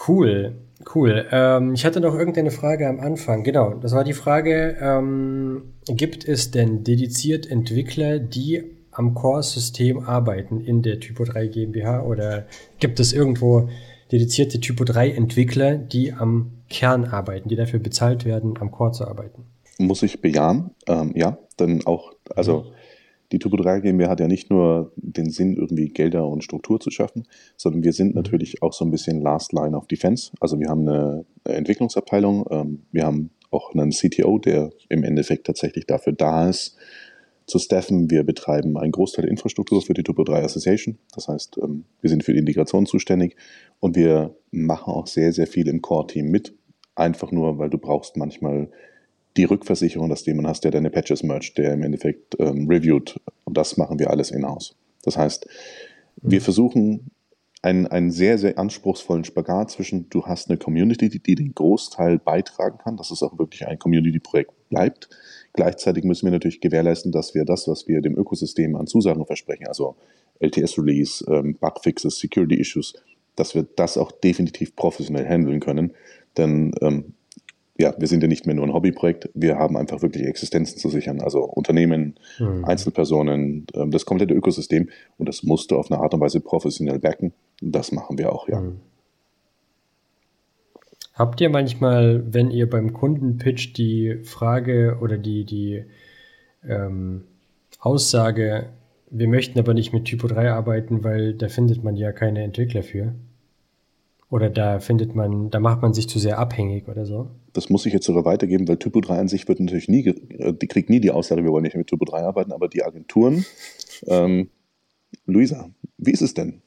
Cool, 0.10 0.58
cool. 0.94 1.26
Ähm, 1.32 1.74
ich 1.74 1.86
hatte 1.86 2.02
noch 2.02 2.16
irgendeine 2.16 2.52
Frage 2.52 2.90
am 2.90 3.00
Anfang. 3.00 3.46
Genau, 3.46 3.76
das 3.76 3.94
war 3.94 4.04
die 4.04 4.12
Frage, 4.12 4.76
ähm, 4.82 5.76
gibt 5.86 6.28
es 6.28 6.52
denn 6.52 6.84
dediziert 6.84 7.50
Entwickler, 7.50 8.20
die 8.20 8.62
am 8.92 9.14
Core-System 9.14 10.00
arbeiten 10.00 10.60
in 10.60 10.82
der 10.82 11.00
Typo 11.00 11.24
3 11.24 11.48
GmbH 11.48 12.02
oder 12.02 12.46
gibt 12.80 13.00
es 13.00 13.14
irgendwo 13.14 13.70
dedizierte 14.12 14.60
Typo 14.60 14.84
3 14.84 15.12
Entwickler, 15.12 15.78
die 15.78 16.14
am 16.14 16.52
Kern 16.70 17.06
arbeiten, 17.06 17.50
die 17.50 17.56
dafür 17.56 17.80
bezahlt 17.80 18.26
werden, 18.26 18.56
am 18.60 18.72
Core 18.72 18.92
zu 18.92 19.08
arbeiten? 19.08 19.46
Muss 19.78 20.04
ich 20.04 20.22
bejahen, 20.22 20.72
ähm, 20.88 21.14
ja, 21.16 21.38
denn 21.60 21.86
auch, 21.86 22.14
also 22.36 22.62
mhm 22.62 22.72
die 23.32 23.40
Typo 23.40 23.56
3 23.56 23.80
GmbH 23.80 24.10
hat 24.10 24.20
ja 24.20 24.28
nicht 24.28 24.50
nur 24.50 24.92
den 24.96 25.30
Sinn, 25.30 25.56
irgendwie 25.56 25.90
Gelder 25.90 26.28
und 26.28 26.44
Struktur 26.44 26.80
zu 26.80 26.92
schaffen, 26.92 27.28
sondern 27.56 27.84
wir 27.84 27.94
sind 27.94 28.10
mhm. 28.10 28.16
natürlich 28.16 28.62
auch 28.62 28.74
so 28.74 28.86
ein 28.86 28.92
bisschen 28.92 29.22
Last 29.22 29.54
Line 29.54 29.76
of 29.76 29.88
Defense. 29.88 30.32
Also 30.40 30.60
wir 30.60 30.70
haben 30.70 30.88
eine 30.88 31.26
Entwicklungsabteilung, 31.46 32.46
ähm, 32.50 32.84
wir 32.92 33.06
haben 33.06 33.32
auch 33.50 33.74
einen 33.74 33.92
CTO, 33.92 34.38
der 34.38 34.72
im 34.90 35.04
Endeffekt 35.04 35.48
tatsächlich 35.48 35.86
dafür 35.86 36.14
da 36.14 36.50
ist, 36.50 36.78
zu 37.52 37.60
staffen. 37.60 38.10
Wir 38.10 38.24
betreiben 38.24 38.78
einen 38.78 38.92
Großteil 38.92 39.24
der 39.24 39.32
Infrastruktur 39.32 39.82
für 39.82 39.94
die 39.94 40.04
Typo 40.04 40.24
3 40.24 40.44
Association. 40.44 40.98
Das 41.14 41.28
heißt, 41.28 41.60
ähm, 41.62 41.86
wir 42.02 42.10
sind 42.10 42.24
für 42.24 42.34
die 42.34 42.40
Integration 42.40 42.86
zuständig 42.86 43.36
und 43.80 43.96
wir 43.96 44.36
machen 44.50 44.94
auch 44.94 45.08
sehr, 45.08 45.34
sehr 45.34 45.48
viel 45.48 45.68
im 45.68 45.82
Core-Team 45.82 46.30
mit. 46.32 46.54
Einfach 46.96 47.32
nur, 47.32 47.58
weil 47.58 47.70
du 47.70 47.78
brauchst 47.78 48.18
manchmal 48.18 48.70
die 49.38 49.46
Rückversicherung, 49.46 50.10
dass 50.10 50.24
du 50.24 50.32
jemanden 50.32 50.50
hast, 50.50 50.64
der 50.64 50.72
deine 50.72 50.90
Patches 50.90 51.24
mercht, 51.24 51.58
der 51.58 51.74
im 51.74 51.84
Endeffekt 51.84 52.36
ähm, 52.40 52.68
reviewt. 52.68 53.20
Und 53.46 53.58
das 53.58 53.78
machen 53.78 54.00
wir 54.00 54.10
alles 54.10 54.32
in-house. 54.32 54.76
Das 55.04 55.18
heißt, 55.18 55.48
wir 56.22 56.40
mhm. 56.40 56.44
versuchen 56.44 57.12
einen, 57.62 57.88
einen 57.88 58.12
sehr, 58.12 58.38
sehr 58.38 58.58
anspruchsvollen 58.58 59.24
Spagat 59.24 59.72
zwischen, 59.72 60.10
du 60.10 60.26
hast 60.26 60.50
eine 60.50 60.58
Community, 60.58 61.10
die, 61.10 61.22
die 61.22 61.36
den 61.36 61.54
Großteil 61.54 62.18
beitragen 62.18 62.80
kann, 62.80 62.98
dass 62.98 63.12
es 63.12 63.22
auch 63.22 63.38
wirklich 63.38 63.68
ein 63.68 63.78
Community-Projekt 63.78 64.52
bleibt. 64.70 65.10
Gleichzeitig 65.54 66.04
müssen 66.04 66.26
wir 66.26 66.32
natürlich 66.32 66.62
gewährleisten, 66.62 67.12
dass 67.12 67.36
wir 67.36 67.46
das, 67.46 67.68
was 67.68 67.88
wir 67.88 68.02
dem 68.02 68.18
Ökosystem 68.18 68.76
an 68.76 68.88
Zusagen 68.88 69.26
versprechen, 69.26 69.68
also 69.68 69.96
LTS-Release, 70.40 71.26
ähm, 71.30 71.58
Bugfixes, 71.60 72.20
Security-Issues, 72.20 72.94
dass 73.36 73.54
wir 73.56 73.66
das 73.76 73.98
auch 73.98 74.12
definitiv 74.12 74.76
professionell 74.76 75.28
handeln 75.28 75.60
können. 75.60 75.92
Denn 76.38 76.74
ähm, 76.82 77.14
ja, 77.78 77.94
wir 77.98 78.08
sind 78.08 78.22
ja 78.22 78.28
nicht 78.28 78.46
mehr 78.46 78.56
nur 78.56 78.66
ein 78.66 78.74
Hobbyprojekt, 78.74 79.30
wir 79.34 79.58
haben 79.58 79.76
einfach 79.76 80.02
wirklich 80.02 80.26
Existenzen 80.26 80.78
zu 80.78 80.90
sichern. 80.90 81.20
Also 81.20 81.44
Unternehmen, 81.44 82.16
mhm. 82.40 82.64
Einzelpersonen, 82.64 83.66
ähm, 83.74 83.92
das 83.92 84.06
komplette 84.06 84.34
Ökosystem 84.34 84.90
und 85.18 85.28
das 85.28 85.44
musst 85.44 85.72
du 85.72 85.78
auf 85.78 85.92
eine 85.92 86.02
Art 86.02 86.14
und 86.14 86.22
Weise 86.22 86.40
professionell 86.40 87.00
backen. 87.00 87.34
Das 87.62 87.92
machen 87.92 88.18
wir 88.18 88.32
auch, 88.32 88.48
ja. 88.48 88.62
Mhm. 88.62 88.80
Habt 91.22 91.40
ihr 91.40 91.52
manchmal, 91.52 92.24
wenn 92.34 92.50
ihr 92.50 92.68
beim 92.68 92.94
Kunden 92.94 93.38
pitcht, 93.38 93.78
die 93.78 94.18
Frage 94.24 94.98
oder 95.02 95.20
die, 95.20 95.46
die 95.46 95.84
ähm, 96.68 97.26
Aussage, 97.80 98.70
wir 99.12 99.28
möchten 99.28 99.60
aber 99.60 99.76
nicht 99.76 99.94
mit 99.94 100.06
Typo 100.06 100.26
3 100.26 100.50
arbeiten, 100.50 101.04
weil 101.04 101.36
da 101.36 101.48
findet 101.48 101.84
man 101.84 101.96
ja 101.96 102.12
keine 102.12 102.42
Entwickler 102.42 102.82
für? 102.82 103.14
Oder 104.32 104.50
da 104.50 104.80
findet 104.80 105.14
man, 105.14 105.52
da 105.52 105.60
macht 105.60 105.84
man 105.84 105.94
sich 105.94 106.10
zu 106.10 106.18
sehr 106.18 106.40
abhängig 106.40 106.88
oder 106.88 107.06
so? 107.06 107.30
Das 107.54 107.70
muss 107.70 107.86
ich 107.86 107.94
jetzt 107.94 108.08
sogar 108.08 108.26
weitergeben, 108.26 108.68
weil 108.68 108.78
Typo 108.78 109.00
3 109.00 109.20
an 109.20 109.28
sich 109.28 109.48
wird 109.48 109.60
natürlich 109.60 109.90
nie, 109.90 110.08
äh, 110.08 110.54
die 110.56 110.68
kriegt 110.68 110.90
nie 110.90 111.02
die 111.02 111.12
Aussage, 111.12 111.44
wir 111.44 111.52
wollen 111.52 111.62
nicht 111.62 111.78
mit 111.78 111.86
Typo 111.86 112.04
3 112.04 112.24
arbeiten, 112.24 112.52
aber 112.52 112.68
die 112.68 112.82
Agenturen, 112.82 113.46
ähm, 114.08 114.50
Luisa, 115.28 115.70
wie 116.00 116.14
ist 116.14 116.24
es 116.24 116.34
denn? 116.34 116.64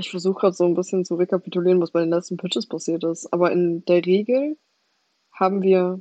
Ich 0.00 0.10
versuche 0.10 0.40
gerade 0.40 0.56
so 0.56 0.64
ein 0.64 0.74
bisschen 0.74 1.04
zu 1.04 1.14
rekapitulieren, 1.16 1.80
was 1.80 1.90
bei 1.90 2.00
den 2.00 2.10
letzten 2.10 2.38
Pitches 2.38 2.66
passiert 2.66 3.04
ist. 3.04 3.32
Aber 3.32 3.52
in 3.52 3.84
der 3.84 4.04
Regel 4.04 4.56
haben 5.32 5.62
wir 5.62 6.00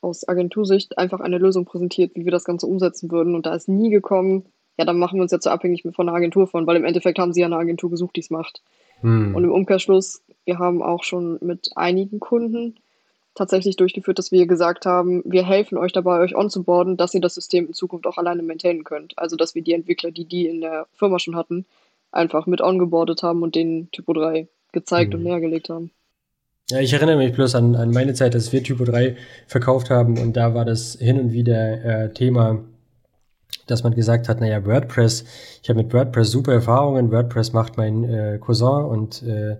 aus 0.00 0.26
Agentursicht 0.26 0.96
einfach 0.96 1.20
eine 1.20 1.38
Lösung 1.38 1.64
präsentiert, 1.64 2.12
wie 2.14 2.24
wir 2.24 2.32
das 2.32 2.44
Ganze 2.44 2.66
umsetzen 2.66 3.10
würden. 3.10 3.34
Und 3.34 3.46
da 3.46 3.54
ist 3.54 3.68
nie 3.68 3.90
gekommen, 3.90 4.46
ja, 4.78 4.84
dann 4.84 4.98
machen 4.98 5.18
wir 5.18 5.22
uns 5.22 5.32
jetzt 5.32 5.44
so 5.44 5.50
abhängig 5.50 5.82
von 5.82 6.08
einer 6.08 6.16
Agentur 6.16 6.46
von, 6.46 6.66
weil 6.66 6.76
im 6.76 6.84
Endeffekt 6.84 7.18
haben 7.18 7.32
sie 7.32 7.40
ja 7.40 7.46
eine 7.46 7.56
Agentur 7.56 7.90
gesucht, 7.90 8.16
die 8.16 8.20
es 8.20 8.30
macht. 8.30 8.62
Hm. 9.00 9.34
Und 9.34 9.44
im 9.44 9.52
Umkehrschluss, 9.52 10.22
wir 10.44 10.58
haben 10.58 10.82
auch 10.82 11.02
schon 11.02 11.38
mit 11.42 11.70
einigen 11.76 12.20
Kunden 12.20 12.76
tatsächlich 13.34 13.76
durchgeführt, 13.76 14.18
dass 14.18 14.32
wir 14.32 14.46
gesagt 14.46 14.86
haben, 14.86 15.22
wir 15.24 15.44
helfen 15.44 15.78
euch 15.78 15.92
dabei, 15.92 16.20
euch 16.20 16.34
onzuboarden, 16.34 16.96
dass 16.96 17.14
ihr 17.14 17.20
das 17.20 17.34
System 17.34 17.66
in 17.66 17.74
Zukunft 17.74 18.06
auch 18.06 18.16
alleine 18.16 18.42
maintainen 18.42 18.84
könnt. 18.84 19.18
Also, 19.18 19.36
dass 19.36 19.54
wir 19.54 19.62
die 19.62 19.74
Entwickler, 19.74 20.10
die 20.12 20.24
die 20.24 20.46
in 20.46 20.60
der 20.60 20.86
Firma 20.94 21.18
schon 21.18 21.36
hatten, 21.36 21.66
einfach 22.10 22.46
mit 22.46 22.60
ongeboardet 22.60 23.22
haben 23.22 23.42
und 23.42 23.54
den 23.54 23.90
Typo 23.90 24.12
3 24.12 24.48
gezeigt 24.72 25.12
mhm. 25.12 25.18
und 25.18 25.22
nähergelegt 25.24 25.68
haben. 25.68 25.90
Ja, 26.70 26.80
ich 26.80 26.92
erinnere 26.92 27.16
mich 27.16 27.32
bloß 27.32 27.54
an, 27.54 27.74
an 27.76 27.90
meine 27.90 28.12
Zeit, 28.12 28.34
dass 28.34 28.52
wir 28.52 28.62
Typo 28.62 28.84
3 28.84 29.16
verkauft 29.46 29.88
haben 29.88 30.18
und 30.18 30.36
da 30.36 30.54
war 30.54 30.64
das 30.64 30.98
hin 31.00 31.18
und 31.18 31.32
wieder 31.32 31.84
äh, 31.84 32.12
Thema, 32.12 32.62
dass 33.66 33.84
man 33.84 33.94
gesagt 33.94 34.28
hat, 34.28 34.40
naja, 34.40 34.64
WordPress, 34.66 35.24
ich 35.62 35.68
habe 35.70 35.82
mit 35.82 35.92
WordPress 35.92 36.30
super 36.30 36.52
Erfahrungen, 36.52 37.10
WordPress 37.10 37.52
macht 37.52 37.76
mein 37.76 38.04
äh, 38.04 38.38
Cousin 38.38 38.84
und 38.84 39.22
äh, 39.22 39.56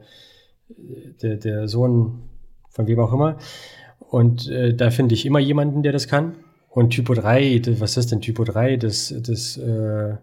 der, 1.22 1.36
der 1.36 1.68
Sohn 1.68 2.22
von 2.70 2.86
wem 2.86 3.00
auch 3.00 3.12
immer. 3.12 3.38
Und 3.98 4.48
äh, 4.48 4.74
da 4.74 4.90
finde 4.90 5.14
ich 5.14 5.26
immer 5.26 5.38
jemanden, 5.38 5.82
der 5.82 5.92
das 5.92 6.08
kann. 6.08 6.36
Und 6.68 6.90
Typo 6.90 7.14
3, 7.14 7.62
was 7.80 7.96
ist 7.96 8.12
denn 8.12 8.20
Typo 8.20 8.44
3? 8.44 8.76
Das, 8.76 9.14
das, 9.18 9.56
äh, 9.56 10.16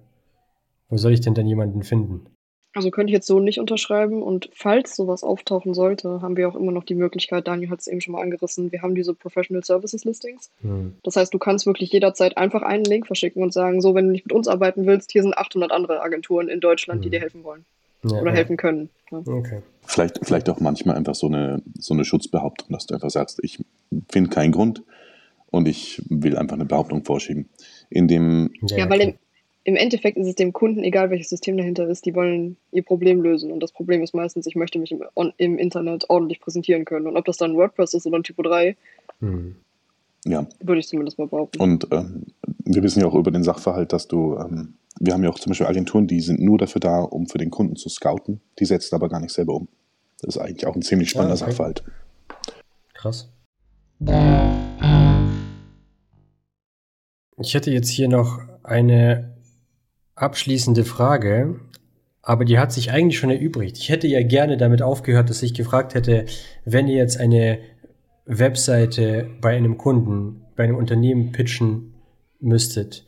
wo 0.90 0.98
soll 0.98 1.14
ich 1.14 1.22
denn 1.22 1.34
dann 1.34 1.48
jemanden 1.48 1.84
finden? 1.84 2.28
Also 2.76 2.92
könnte 2.92 3.12
ich 3.12 3.14
jetzt 3.14 3.28
so 3.28 3.40
nicht 3.40 3.60
unterschreiben. 3.60 4.22
Und 4.22 4.50
falls 4.54 4.98
sowas 4.98 5.24
auftauchen 5.24 5.74
sollte, 5.74 6.22
haben 6.22 6.36
wir 6.36 6.50
auch 6.50 6.56
immer 6.56 6.74
noch 6.74 6.84
die 6.84 6.94
Möglichkeit, 6.94 7.48
Daniel 7.48 7.70
hat 7.70 7.80
es 7.80 7.88
eben 7.88 8.02
schon 8.02 8.12
mal 8.12 8.22
angerissen, 8.22 8.72
wir 8.72 8.82
haben 8.82 8.96
diese 8.96 9.14
Professional 9.14 9.64
Services 9.64 10.04
Listings. 10.04 10.52
Hm. 10.60 10.96
Das 11.02 11.16
heißt, 11.16 11.34
du 11.34 11.40
kannst 11.40 11.66
wirklich 11.66 11.92
jederzeit 11.92 12.38
einfach 12.38 12.64
einen 12.64 12.84
Link 12.84 13.08
verschicken 13.08 13.42
und 13.42 13.54
sagen, 13.54 13.80
so, 13.80 13.96
wenn 13.96 14.08
du 14.08 14.12
nicht 14.12 14.26
mit 14.26 14.34
uns 14.34 14.50
arbeiten 14.50 14.86
willst, 14.86 15.14
hier 15.14 15.24
sind 15.24 15.38
800 15.38 15.72
andere 15.72 16.02
Agenturen 16.02 16.50
in 16.50 16.60
Deutschland, 16.60 16.98
hm. 16.98 17.04
die 17.04 17.10
dir 17.12 17.22
helfen 17.22 17.46
wollen. 17.46 17.64
Ja, 18.04 18.20
oder 18.20 18.32
ja. 18.32 18.38
helfen 18.38 18.58
können. 18.58 18.90
Ja. 19.10 19.20
Okay. 19.26 19.62
Vielleicht, 19.86 20.20
vielleicht 20.24 20.50
auch 20.50 20.60
manchmal 20.60 20.96
einfach 20.96 21.16
so 21.16 21.28
eine, 21.28 21.64
so 21.80 21.94
eine 21.94 22.04
Schutzbehauptung, 22.04 22.68
dass 22.72 22.86
du 22.86 22.94
einfach 22.94 23.10
sagst, 23.10 23.40
ich 23.42 23.64
finde 24.12 24.30
keinen 24.30 24.52
Grund 24.52 24.84
und 25.50 25.68
ich 25.68 26.02
will 26.10 26.38
einfach 26.38 26.56
eine 26.56 26.66
Behauptung 26.66 27.06
vorschieben. 27.06 27.50
In 27.90 28.08
dem 28.08 28.52
ja, 28.68 28.90
weil 28.90 29.02
im, 29.02 29.14
im 29.66 29.76
Endeffekt 29.76 30.16
ist 30.18 30.28
es 30.28 30.36
dem 30.36 30.54
Kunden 30.54 30.84
egal, 30.84 31.10
welches 31.10 31.30
System 31.30 31.58
dahinter 31.58 31.88
ist, 31.88 32.06
die 32.06 32.14
wollen 32.14 32.56
ihr 32.72 32.84
Problem 32.84 33.22
lösen. 33.22 33.52
Und 33.52 33.62
das 33.62 33.72
Problem 33.72 34.04
ist 34.04 34.14
meistens, 34.14 34.46
ich 34.46 34.56
möchte 34.56 34.78
mich 34.78 34.92
im, 34.92 35.04
on, 35.16 35.34
im 35.38 35.58
Internet 35.58 36.08
ordentlich 36.08 36.40
präsentieren 36.40 36.86
können. 36.86 37.08
Und 37.08 37.18
ob 37.18 37.26
das 37.26 37.38
dann 37.38 37.58
WordPress 37.58 37.96
ist 37.96 38.06
oder 38.06 38.20
ein 38.20 38.24
Typo 38.24 38.44
3, 38.44 38.78
hm. 39.22 39.56
ja. 40.26 40.48
würde 40.60 40.80
ich 40.80 40.88
zumindest 40.88 41.18
mal 41.18 41.28
behaupten. 41.28 41.60
Und 41.60 41.88
ähm, 41.92 42.28
wir 42.64 42.84
wissen 42.84 43.00
ja 43.00 43.08
auch 43.08 43.16
über 43.16 43.32
den 43.32 43.44
Sachverhalt, 43.44 43.92
dass 43.92 44.08
du, 44.08 44.38
ähm, 44.38 44.76
wir 45.00 45.14
haben 45.14 45.24
ja 45.24 45.32
auch 45.32 45.40
zum 45.40 45.50
Beispiel 45.50 45.66
Agenturen, 45.66 46.06
die 46.06 46.22
sind 46.22 46.40
nur 46.40 46.60
dafür 46.60 46.80
da, 46.80 47.00
um 47.02 47.26
für 47.26 47.40
den 47.40 47.50
Kunden 47.50 47.76
zu 47.76 47.90
scouten, 47.90 48.42
die 48.60 48.66
setzen 48.66 48.94
aber 48.94 49.10
gar 49.10 49.20
nicht 49.20 49.34
selber 49.34 49.56
um. 49.56 49.68
Das 50.22 50.36
ist 50.36 50.42
eigentlich 50.42 50.68
auch 50.68 50.76
ein 50.76 50.84
ziemlich 50.84 51.10
spannender 51.10 51.38
ja, 51.38 51.42
okay. 51.42 51.52
Sachverhalt. 51.52 51.84
Krass. 52.94 53.32
Ich 57.40 57.54
hätte 57.56 57.72
jetzt 57.72 57.90
hier 57.90 58.08
noch 58.08 58.42
eine 58.62 59.35
abschließende 60.16 60.86
Frage, 60.86 61.60
aber 62.22 62.46
die 62.46 62.58
hat 62.58 62.72
sich 62.72 62.92
eigentlich 62.92 63.20
schon 63.20 63.30
erübrigt. 63.30 63.78
Ich 63.78 63.90
hätte 63.90 64.08
ja 64.08 64.24
gerne 64.24 64.58
damit 64.58 64.82
aufgehört, 64.82 65.30
dass 65.30 65.44
ich 65.44 65.54
gefragt 65.54 65.94
hätte, 65.94 66.26
wenn 66.64 66.88
ihr 66.88 66.96
jetzt 66.96 67.20
eine 67.20 67.60
Webseite 68.26 69.30
bei 69.42 69.56
einem 69.56 69.78
Kunden, 69.78 70.42
bei 70.56 70.64
einem 70.64 70.78
Unternehmen 70.78 71.32
pitchen 71.32 71.94
müsstet, 72.40 73.06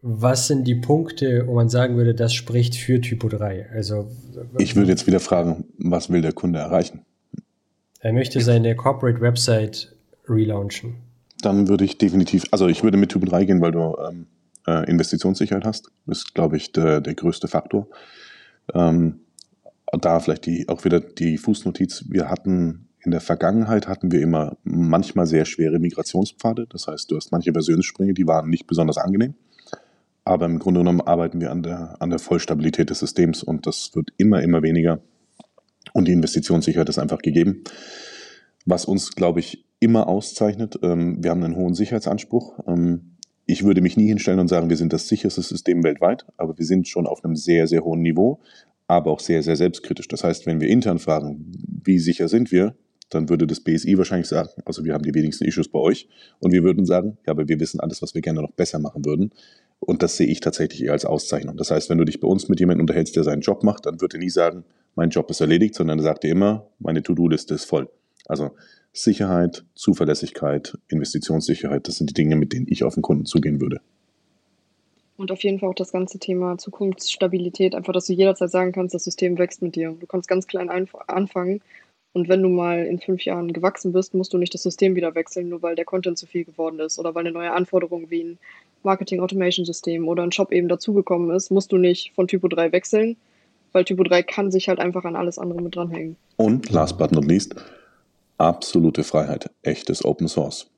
was 0.00 0.46
sind 0.46 0.64
die 0.64 0.76
Punkte, 0.76 1.46
wo 1.46 1.54
man 1.54 1.68
sagen 1.68 1.96
würde, 1.96 2.14
das 2.14 2.32
spricht 2.32 2.76
für 2.76 3.00
Typo 3.00 3.28
3? 3.28 3.70
Also, 3.72 4.08
ich 4.58 4.76
würde 4.76 4.90
jetzt 4.90 5.06
wieder 5.06 5.20
fragen, 5.20 5.64
was 5.76 6.10
will 6.10 6.22
der 6.22 6.32
Kunde 6.32 6.60
erreichen? 6.60 7.04
Er 8.00 8.12
möchte 8.12 8.40
seine 8.40 8.76
Corporate 8.76 9.20
Website 9.20 9.92
relaunchen. 10.28 10.94
Dann 11.40 11.68
würde 11.68 11.84
ich 11.84 11.98
definitiv, 11.98 12.44
also 12.50 12.68
ich 12.68 12.82
würde 12.82 12.96
mit 12.96 13.10
Typo 13.10 13.26
3 13.26 13.44
gehen, 13.44 13.60
weil 13.60 13.72
du 13.72 13.96
ähm, 14.08 14.26
äh, 14.68 14.90
Investitionssicherheit 14.90 15.64
hast. 15.64 15.90
Ist, 16.06 16.34
glaube 16.34 16.56
ich, 16.56 16.72
der, 16.72 17.00
der 17.00 17.14
größte 17.14 17.48
Faktor. 17.48 17.88
Ähm, 18.74 19.20
da 19.92 20.20
vielleicht 20.20 20.44
die, 20.46 20.68
auch 20.68 20.84
wieder 20.84 21.00
die 21.00 21.38
Fußnotiz. 21.38 22.04
Wir 22.08 22.28
hatten 22.28 22.88
in 23.00 23.12
der 23.12 23.20
Vergangenheit 23.20 23.88
hatten 23.88 24.12
wir 24.12 24.20
immer 24.20 24.58
manchmal 24.64 25.26
sehr 25.26 25.44
schwere 25.46 25.78
Migrationspfade. 25.78 26.66
Das 26.68 26.88
heißt, 26.88 27.10
du 27.10 27.16
hast 27.16 27.32
manche 27.32 27.52
Versionssprünge, 27.52 28.12
die 28.12 28.26
waren 28.26 28.50
nicht 28.50 28.66
besonders 28.66 28.98
angenehm. 28.98 29.34
Aber 30.24 30.44
im 30.44 30.58
Grunde 30.58 30.80
genommen 30.80 31.00
arbeiten 31.00 31.40
wir 31.40 31.50
an 31.50 31.62
der, 31.62 31.96
an 32.00 32.10
der 32.10 32.18
Vollstabilität 32.18 32.90
des 32.90 32.98
Systems 32.98 33.42
und 33.42 33.66
das 33.66 33.92
wird 33.94 34.10
immer, 34.18 34.42
immer 34.42 34.62
weniger. 34.62 35.00
Und 35.94 36.06
die 36.06 36.12
Investitionssicherheit 36.12 36.88
ist 36.90 36.98
einfach 36.98 37.20
gegeben. 37.20 37.64
Was 38.66 38.84
uns, 38.84 39.12
glaube 39.12 39.40
ich, 39.40 39.64
immer 39.80 40.06
auszeichnet, 40.06 40.78
ähm, 40.82 41.22
wir 41.22 41.30
haben 41.30 41.42
einen 41.42 41.56
hohen 41.56 41.74
Sicherheitsanspruch. 41.74 42.58
Ähm, 42.66 43.16
ich 43.50 43.64
würde 43.64 43.80
mich 43.80 43.96
nie 43.96 44.06
hinstellen 44.06 44.40
und 44.40 44.48
sagen, 44.48 44.68
wir 44.68 44.76
sind 44.76 44.92
das 44.92 45.08
sicherste 45.08 45.40
System 45.40 45.82
weltweit, 45.82 46.26
aber 46.36 46.58
wir 46.58 46.66
sind 46.66 46.86
schon 46.86 47.06
auf 47.06 47.24
einem 47.24 47.34
sehr, 47.34 47.66
sehr 47.66 47.82
hohen 47.82 48.02
Niveau, 48.02 48.40
aber 48.86 49.10
auch 49.10 49.20
sehr, 49.20 49.42
sehr 49.42 49.56
selbstkritisch. 49.56 50.06
Das 50.06 50.22
heißt, 50.22 50.44
wenn 50.44 50.60
wir 50.60 50.68
intern 50.68 50.98
fragen, 50.98 51.50
wie 51.82 51.98
sicher 51.98 52.28
sind 52.28 52.52
wir, 52.52 52.76
dann 53.08 53.30
würde 53.30 53.46
das 53.46 53.60
BSI 53.60 53.96
wahrscheinlich 53.96 54.28
sagen, 54.28 54.50
also 54.66 54.84
wir 54.84 54.92
haben 54.92 55.02
die 55.02 55.14
wenigsten 55.14 55.46
Issues 55.46 55.68
bei 55.68 55.78
euch. 55.78 56.10
Und 56.40 56.52
wir 56.52 56.62
würden 56.62 56.84
sagen, 56.84 57.16
ja, 57.26 57.30
aber 57.30 57.48
wir 57.48 57.58
wissen 57.58 57.80
alles, 57.80 58.02
was 58.02 58.14
wir 58.14 58.20
gerne 58.20 58.42
noch 58.42 58.52
besser 58.52 58.78
machen 58.80 59.06
würden. 59.06 59.32
Und 59.80 60.02
das 60.02 60.18
sehe 60.18 60.26
ich 60.26 60.40
tatsächlich 60.40 60.84
eher 60.84 60.92
als 60.92 61.06
Auszeichnung. 61.06 61.56
Das 61.56 61.70
heißt, 61.70 61.88
wenn 61.88 61.96
du 61.96 62.04
dich 62.04 62.20
bei 62.20 62.28
uns 62.28 62.50
mit 62.50 62.60
jemandem 62.60 62.82
unterhältst, 62.82 63.16
der 63.16 63.24
seinen 63.24 63.40
Job 63.40 63.64
macht, 63.64 63.86
dann 63.86 64.02
wird 64.02 64.12
er 64.12 64.20
nie 64.20 64.28
sagen, 64.28 64.64
mein 64.94 65.08
Job 65.08 65.30
ist 65.30 65.40
erledigt, 65.40 65.74
sondern 65.74 66.00
er 66.00 66.02
sagt 66.02 66.24
dir 66.24 66.32
immer, 66.32 66.68
meine 66.80 67.02
To-Do-Liste 67.02 67.54
ist 67.54 67.64
voll. 67.64 67.88
Also 68.26 68.50
Sicherheit, 68.92 69.64
Zuverlässigkeit, 69.74 70.76
Investitionssicherheit, 70.88 71.88
das 71.88 71.96
sind 71.96 72.10
die 72.10 72.14
Dinge, 72.14 72.36
mit 72.36 72.52
denen 72.52 72.66
ich 72.68 72.84
auf 72.84 72.94
den 72.94 73.02
Kunden 73.02 73.26
zugehen 73.26 73.60
würde. 73.60 73.80
Und 75.16 75.32
auf 75.32 75.42
jeden 75.42 75.58
Fall 75.58 75.68
auch 75.68 75.74
das 75.74 75.92
ganze 75.92 76.18
Thema 76.18 76.58
Zukunftsstabilität, 76.58 77.74
einfach, 77.74 77.92
dass 77.92 78.06
du 78.06 78.12
jederzeit 78.12 78.50
sagen 78.50 78.72
kannst, 78.72 78.94
das 78.94 79.04
System 79.04 79.36
wächst 79.36 79.62
mit 79.62 79.74
dir. 79.74 79.96
Du 79.98 80.06
kannst 80.06 80.28
ganz 80.28 80.46
klein 80.46 80.70
anfangen 80.70 81.60
und 82.12 82.28
wenn 82.28 82.42
du 82.42 82.48
mal 82.48 82.84
in 82.84 82.98
fünf 82.98 83.24
Jahren 83.24 83.52
gewachsen 83.52 83.92
bist, 83.92 84.14
musst 84.14 84.32
du 84.32 84.38
nicht 84.38 84.54
das 84.54 84.62
System 84.62 84.96
wieder 84.96 85.14
wechseln, 85.14 85.50
nur 85.50 85.62
weil 85.62 85.76
der 85.76 85.84
Content 85.84 86.18
zu 86.18 86.26
viel 86.26 86.44
geworden 86.44 86.80
ist 86.80 86.98
oder 86.98 87.14
weil 87.14 87.20
eine 87.20 87.32
neue 87.32 87.52
Anforderung 87.52 88.10
wie 88.10 88.24
ein 88.24 88.38
Marketing 88.82 89.20
Automation 89.20 89.66
System 89.66 90.08
oder 90.08 90.22
ein 90.22 90.32
Shop 90.32 90.52
eben 90.52 90.68
dazugekommen 90.68 91.30
ist, 91.30 91.50
musst 91.50 91.70
du 91.72 91.76
nicht 91.76 92.12
von 92.14 92.26
Typo 92.26 92.48
3 92.48 92.72
wechseln, 92.72 93.16
weil 93.72 93.84
Typo 93.84 94.02
3 94.02 94.22
kann 94.22 94.50
sich 94.50 94.68
halt 94.68 94.78
einfach 94.78 95.04
an 95.04 95.16
alles 95.16 95.38
andere 95.38 95.60
mit 95.60 95.76
dranhängen. 95.76 96.16
Und 96.36 96.70
last 96.70 96.96
but 96.96 97.12
not 97.12 97.24
least, 97.24 97.54
absolute 98.38 99.04
Freiheit, 99.04 99.50
echtes 99.62 100.04
Open 100.04 100.28
Source. 100.28 100.70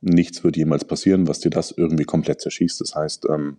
Nichts 0.00 0.44
wird 0.44 0.56
jemals 0.56 0.84
passieren, 0.84 1.26
was 1.26 1.40
dir 1.40 1.50
das 1.50 1.72
irgendwie 1.72 2.04
komplett 2.04 2.40
zerschießt. 2.42 2.80
Das 2.80 2.94
heißt, 2.94 3.26
ähm, 3.30 3.56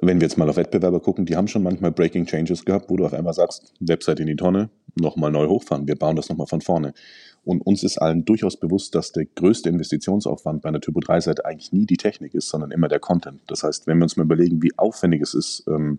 wenn 0.00 0.20
wir 0.20 0.26
jetzt 0.26 0.38
mal 0.38 0.48
auf 0.48 0.56
Wettbewerber 0.56 1.00
gucken, 1.00 1.26
die 1.26 1.36
haben 1.36 1.48
schon 1.48 1.62
manchmal 1.62 1.90
Breaking 1.90 2.24
Changes 2.24 2.64
gehabt, 2.64 2.88
wo 2.88 2.96
du 2.96 3.04
auf 3.04 3.12
einmal 3.12 3.34
sagst, 3.34 3.74
Website 3.80 4.20
in 4.20 4.28
die 4.28 4.36
Tonne, 4.36 4.70
nochmal 4.94 5.30
neu 5.30 5.48
hochfahren, 5.48 5.86
wir 5.86 5.96
bauen 5.96 6.16
das 6.16 6.28
nochmal 6.28 6.46
von 6.46 6.60
vorne. 6.60 6.94
Und 7.44 7.60
uns 7.62 7.82
ist 7.82 7.98
allen 7.98 8.24
durchaus 8.24 8.56
bewusst, 8.58 8.94
dass 8.94 9.12
der 9.12 9.24
größte 9.26 9.68
Investitionsaufwand 9.68 10.62
bei 10.62 10.68
einer 10.68 10.80
Typo 10.80 11.00
3-Seite 11.00 11.44
eigentlich 11.44 11.72
nie 11.72 11.86
die 11.86 11.96
Technik 11.96 12.34
ist, 12.34 12.48
sondern 12.48 12.70
immer 12.70 12.88
der 12.88 13.00
Content. 13.00 13.40
Das 13.48 13.62
heißt, 13.62 13.86
wenn 13.86 13.98
wir 13.98 14.04
uns 14.04 14.16
mal 14.16 14.24
überlegen, 14.24 14.62
wie 14.62 14.76
aufwendig 14.78 15.22
es 15.22 15.34
ist, 15.34 15.64
ähm, 15.68 15.98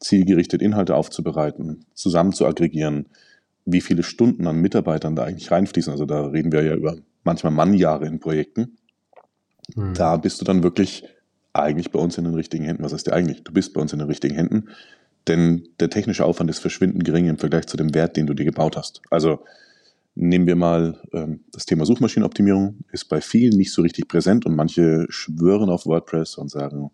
zielgerichtet 0.00 0.62
Inhalte 0.62 0.94
aufzubereiten, 0.94 1.84
zusammen 1.94 2.32
zu 2.32 2.46
aggregieren, 2.46 3.06
wie 3.70 3.80
viele 3.80 4.02
Stunden 4.02 4.46
an 4.46 4.60
Mitarbeitern 4.60 5.14
da 5.14 5.24
eigentlich 5.24 5.50
reinfließen. 5.50 5.92
Also 5.92 6.06
da 6.06 6.26
reden 6.26 6.52
wir 6.52 6.62
ja 6.62 6.74
über 6.74 6.96
manchmal 7.24 7.52
Mannjahre 7.52 8.06
in 8.06 8.18
Projekten. 8.18 8.78
Mhm. 9.74 9.94
Da 9.94 10.16
bist 10.16 10.40
du 10.40 10.44
dann 10.44 10.62
wirklich 10.62 11.04
eigentlich 11.52 11.90
bei 11.90 11.98
uns 11.98 12.16
in 12.16 12.24
den 12.24 12.34
richtigen 12.34 12.64
Händen. 12.64 12.82
Was 12.82 12.92
heißt 12.92 13.06
der 13.06 13.14
eigentlich? 13.14 13.44
Du 13.44 13.52
bist 13.52 13.74
bei 13.74 13.80
uns 13.80 13.92
in 13.92 13.98
den 13.98 14.08
richtigen 14.08 14.34
Händen, 14.34 14.68
denn 15.26 15.68
der 15.80 15.90
technische 15.90 16.24
Aufwand 16.24 16.48
ist 16.48 16.60
verschwindend 16.60 17.04
gering 17.04 17.28
im 17.28 17.36
Vergleich 17.36 17.66
zu 17.66 17.76
dem 17.76 17.94
Wert, 17.94 18.16
den 18.16 18.26
du 18.26 18.34
dir 18.34 18.44
gebaut 18.44 18.76
hast. 18.76 19.02
Also 19.10 19.40
nehmen 20.14 20.46
wir 20.46 20.56
mal 20.56 20.98
ähm, 21.12 21.40
das 21.52 21.66
Thema 21.66 21.84
Suchmaschinenoptimierung, 21.84 22.78
ist 22.92 23.04
bei 23.04 23.20
vielen 23.20 23.56
nicht 23.56 23.72
so 23.72 23.82
richtig 23.82 24.08
präsent 24.08 24.46
und 24.46 24.56
manche 24.56 25.06
schwören 25.10 25.68
auf 25.68 25.84
WordPress 25.84 26.38
und 26.38 26.50
sagen, 26.50 26.90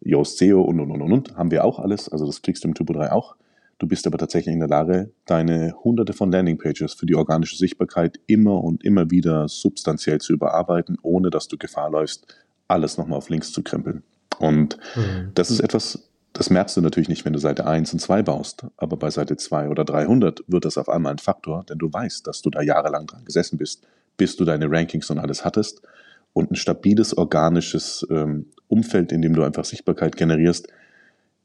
Yoast 0.00 0.38
SEO 0.38 0.62
und 0.62 0.80
und 0.80 0.90
und 0.90 1.12
und, 1.12 1.36
haben 1.36 1.50
wir 1.50 1.64
auch 1.64 1.78
alles, 1.78 2.08
also 2.08 2.26
das 2.26 2.42
kriegst 2.42 2.64
du 2.64 2.68
im 2.68 2.74
Turbo 2.74 2.92
3 2.92 3.12
auch. 3.12 3.36
Du 3.78 3.86
bist 3.86 4.06
aber 4.06 4.16
tatsächlich 4.16 4.54
in 4.54 4.60
der 4.60 4.68
Lage, 4.68 5.10
deine 5.26 5.74
hunderte 5.84 6.14
von 6.14 6.32
Landingpages 6.32 6.94
für 6.94 7.04
die 7.04 7.14
organische 7.14 7.56
Sichtbarkeit 7.56 8.18
immer 8.26 8.64
und 8.64 8.82
immer 8.84 9.10
wieder 9.10 9.48
substanziell 9.48 10.18
zu 10.20 10.32
überarbeiten, 10.32 10.98
ohne 11.02 11.30
dass 11.30 11.48
du 11.48 11.58
Gefahr 11.58 11.90
läufst, 11.90 12.26
alles 12.68 12.96
nochmal 12.96 13.18
auf 13.18 13.28
links 13.28 13.52
zu 13.52 13.62
krempeln. 13.62 14.02
Und 14.38 14.78
mhm. 14.96 15.30
das 15.34 15.50
ist 15.50 15.60
etwas, 15.60 16.08
das 16.32 16.48
merkst 16.50 16.76
du 16.76 16.80
natürlich 16.80 17.08
nicht, 17.08 17.24
wenn 17.24 17.34
du 17.34 17.38
Seite 17.38 17.66
1 17.66 17.92
und 17.92 17.98
2 17.98 18.22
baust, 18.22 18.66
aber 18.78 18.96
bei 18.96 19.10
Seite 19.10 19.36
2 19.36 19.68
oder 19.68 19.84
300 19.84 20.44
wird 20.46 20.64
das 20.64 20.78
auf 20.78 20.88
einmal 20.88 21.12
ein 21.12 21.18
Faktor, 21.18 21.64
denn 21.68 21.78
du 21.78 21.92
weißt, 21.92 22.26
dass 22.26 22.42
du 22.42 22.50
da 22.50 22.62
jahrelang 22.62 23.06
dran 23.06 23.24
gesessen 23.24 23.58
bist, 23.58 23.86
bis 24.16 24.36
du 24.36 24.44
deine 24.44 24.70
Rankings 24.70 25.10
und 25.10 25.18
alles 25.18 25.44
hattest 25.44 25.82
und 26.32 26.50
ein 26.50 26.56
stabiles, 26.56 27.16
organisches 27.16 28.06
ähm, 28.10 28.46
Umfeld, 28.68 29.12
in 29.12 29.22
dem 29.22 29.34
du 29.34 29.42
einfach 29.42 29.64
Sichtbarkeit 29.64 30.16
generierst, 30.16 30.68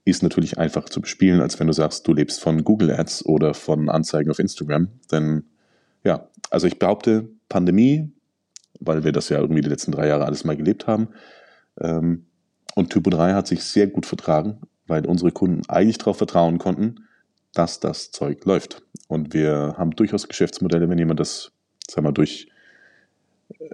ist 0.03 0.23
natürlich 0.23 0.57
einfach 0.57 0.85
zu 0.85 1.01
bespielen, 1.01 1.41
als 1.41 1.59
wenn 1.59 1.67
du 1.67 1.73
sagst, 1.73 2.07
du 2.07 2.13
lebst 2.13 2.41
von 2.41 2.63
Google 2.63 2.91
Ads 2.91 3.25
oder 3.25 3.53
von 3.53 3.89
Anzeigen 3.89 4.31
auf 4.31 4.39
Instagram. 4.39 4.89
Denn 5.11 5.43
ja, 6.03 6.27
also 6.49 6.67
ich 6.67 6.79
behaupte, 6.79 7.29
Pandemie, 7.49 8.11
weil 8.79 9.03
wir 9.03 9.11
das 9.11 9.29
ja 9.29 9.39
irgendwie 9.39 9.61
die 9.61 9.69
letzten 9.69 9.91
drei 9.91 10.07
Jahre 10.07 10.25
alles 10.25 10.43
mal 10.43 10.57
gelebt 10.57 10.87
haben, 10.87 11.09
ähm, 11.79 12.25
und 12.75 12.89
Typo 12.89 13.09
3 13.09 13.33
hat 13.33 13.47
sich 13.47 13.63
sehr 13.63 13.87
gut 13.87 14.05
vertragen, 14.05 14.61
weil 14.87 15.05
unsere 15.05 15.31
Kunden 15.31 15.61
eigentlich 15.67 15.97
darauf 15.97 16.17
vertrauen 16.17 16.57
konnten, 16.57 17.07
dass 17.53 17.79
das 17.79 18.11
Zeug 18.11 18.45
läuft. 18.45 18.83
Und 19.07 19.33
wir 19.33 19.75
haben 19.77 19.91
durchaus 19.91 20.27
Geschäftsmodelle, 20.27 20.89
wenn 20.89 20.97
jemand 20.97 21.19
das, 21.19 21.51
sagen 21.89 22.07
wir, 22.07 22.13
durch, 22.13 22.47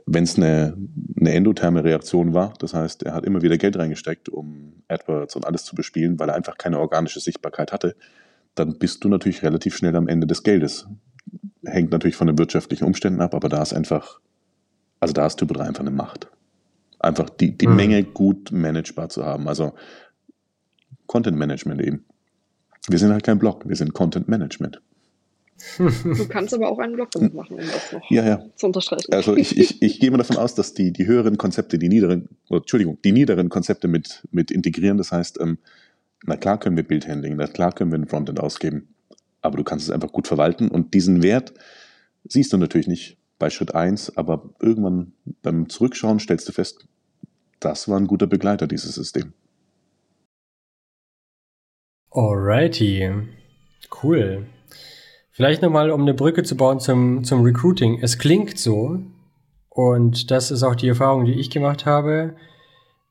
wenn 0.05 0.23
es 0.23 0.37
eine, 0.37 0.77
eine 1.19 1.33
endotherme 1.33 1.83
Reaktion 1.83 2.33
war, 2.33 2.53
das 2.59 2.73
heißt, 2.73 3.03
er 3.03 3.13
hat 3.13 3.25
immer 3.25 3.41
wieder 3.41 3.57
Geld 3.57 3.77
reingesteckt, 3.77 4.29
um 4.29 4.83
AdWords 4.87 5.35
und 5.35 5.45
alles 5.45 5.63
zu 5.63 5.75
bespielen, 5.75 6.19
weil 6.19 6.29
er 6.29 6.35
einfach 6.35 6.57
keine 6.57 6.79
organische 6.79 7.19
Sichtbarkeit 7.19 7.71
hatte, 7.71 7.95
dann 8.55 8.77
bist 8.77 9.03
du 9.03 9.09
natürlich 9.09 9.43
relativ 9.43 9.75
schnell 9.75 9.95
am 9.95 10.07
Ende 10.07 10.27
des 10.27 10.43
Geldes. 10.43 10.87
Hängt 11.63 11.91
natürlich 11.91 12.15
von 12.15 12.27
den 12.27 12.37
wirtschaftlichen 12.37 12.85
Umständen 12.85 13.21
ab, 13.21 13.33
aber 13.33 13.49
da 13.49 13.61
ist 13.61 13.73
einfach, 13.73 14.19
also 14.99 15.13
da 15.13 15.25
ist 15.25 15.37
Typo 15.37 15.53
3 15.53 15.65
einfach 15.65 15.81
eine 15.81 15.91
Macht. 15.91 16.29
Einfach 16.99 17.29
die, 17.29 17.57
die 17.57 17.67
mhm. 17.67 17.75
Menge 17.75 18.03
gut 18.03 18.51
managebar 18.51 19.09
zu 19.09 19.25
haben. 19.25 19.47
Also 19.47 19.73
Content 21.05 21.37
Management 21.37 21.81
eben. 21.81 22.05
Wir 22.87 22.99
sind 22.99 23.11
halt 23.11 23.23
kein 23.23 23.39
Blog, 23.39 23.67
wir 23.67 23.75
sind 23.75 23.93
Content 23.93 24.27
Management. 24.27 24.81
Du 25.77 26.27
kannst 26.27 26.53
aber 26.53 26.69
auch 26.69 26.79
einen 26.79 26.93
Blog 26.93 27.11
damit 27.11 27.33
machen, 27.33 27.55
um 27.55 27.65
das 27.65 27.91
noch 27.91 28.11
ja, 28.11 28.25
ja. 28.25 28.45
zu 28.55 28.67
unterstreichen. 28.67 29.11
Also 29.11 29.35
ich, 29.35 29.57
ich, 29.57 29.81
ich 29.81 29.99
gehe 29.99 30.11
mal 30.11 30.17
davon 30.17 30.37
aus, 30.37 30.55
dass 30.55 30.73
die, 30.73 30.91
die 30.91 31.07
höheren 31.07 31.37
Konzepte, 31.37 31.79
die 31.79 31.89
niederen, 31.89 32.29
oh, 32.49 32.57
Entschuldigung, 32.57 32.99
die 33.03 33.11
niederen 33.11 33.49
Konzepte 33.49 33.87
mit, 33.87 34.27
mit 34.31 34.51
integrieren. 34.51 34.97
Das 34.97 35.11
heißt, 35.11 35.39
ähm, 35.41 35.57
na 36.25 36.37
klar 36.37 36.59
können 36.59 36.75
wir 36.75 36.83
Bildhandling, 36.83 37.35
na 37.35 37.47
klar 37.47 37.71
können 37.71 37.91
wir 37.91 37.97
ein 37.97 38.07
Frontend 38.07 38.39
ausgeben, 38.39 38.93
aber 39.41 39.57
du 39.57 39.63
kannst 39.63 39.85
es 39.85 39.91
einfach 39.91 40.11
gut 40.11 40.27
verwalten 40.27 40.69
und 40.69 40.93
diesen 40.93 41.23
Wert 41.23 41.53
siehst 42.23 42.53
du 42.53 42.57
natürlich 42.57 42.87
nicht 42.87 43.17
bei 43.39 43.49
Schritt 43.49 43.75
1, 43.75 44.17
aber 44.17 44.49
irgendwann 44.59 45.13
beim 45.43 45.69
Zurückschauen 45.69 46.19
stellst 46.19 46.47
du 46.47 46.53
fest, 46.53 46.87
das 47.59 47.87
war 47.87 47.99
ein 47.99 48.07
guter 48.07 48.27
Begleiter, 48.27 48.67
dieses 48.67 48.95
System. 48.95 49.33
Alrighty, 52.11 53.09
cool. 54.03 54.45
Vielleicht 55.37 55.61
nochmal, 55.61 55.91
um 55.91 56.01
eine 56.01 56.15
Brücke 56.15 56.41
zu 56.41 56.57
bauen 56.57 56.79
zum, 56.79 57.23
zum 57.23 57.43
Recruiting. 57.43 57.99
Es 58.01 58.17
klingt 58.17 58.57
so, 58.57 58.97
und 59.69 60.31
das 60.31 60.49
ist 60.49 60.63
auch 60.63 60.73
die 60.73 60.87
Erfahrung, 60.87 61.25
die 61.25 61.33
ich 61.33 61.51
gemacht 61.51 61.85
habe, 61.85 62.33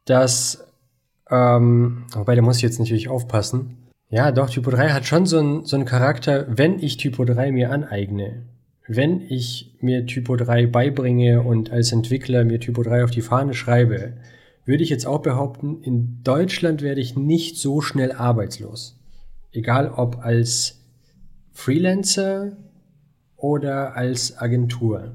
dass, 0.06 0.66
ähm, 1.30 2.06
wobei 2.10 2.34
da 2.34 2.42
muss 2.42 2.56
ich 2.56 2.64
jetzt 2.64 2.80
natürlich 2.80 3.08
aufpassen. 3.08 3.76
Ja, 4.10 4.32
doch, 4.32 4.50
Typo 4.50 4.72
3 4.72 4.88
hat 4.88 5.06
schon 5.06 5.24
so 5.24 5.38
einen 5.38 5.64
so 5.66 5.76
einen 5.76 5.84
Charakter, 5.84 6.46
wenn 6.48 6.80
ich 6.80 6.96
Typo 6.96 7.24
3 7.24 7.52
mir 7.52 7.70
aneigne, 7.70 8.42
wenn 8.88 9.20
ich 9.20 9.76
mir 9.80 10.04
Typo 10.04 10.34
3 10.34 10.66
beibringe 10.66 11.42
und 11.42 11.70
als 11.70 11.92
Entwickler 11.92 12.42
mir 12.42 12.58
Typo 12.58 12.82
3 12.82 13.04
auf 13.04 13.12
die 13.12 13.22
Fahne 13.22 13.54
schreibe, 13.54 14.14
würde 14.64 14.82
ich 14.82 14.90
jetzt 14.90 15.06
auch 15.06 15.22
behaupten, 15.22 15.80
in 15.80 16.24
Deutschland 16.24 16.82
werde 16.82 17.00
ich 17.00 17.14
nicht 17.14 17.56
so 17.56 17.80
schnell 17.80 18.10
arbeitslos. 18.10 18.98
Egal 19.52 19.92
ob 19.94 20.24
als 20.24 20.75
Freelancer 21.56 22.52
oder 23.38 23.96
als 23.96 24.36
Agentur. 24.36 25.12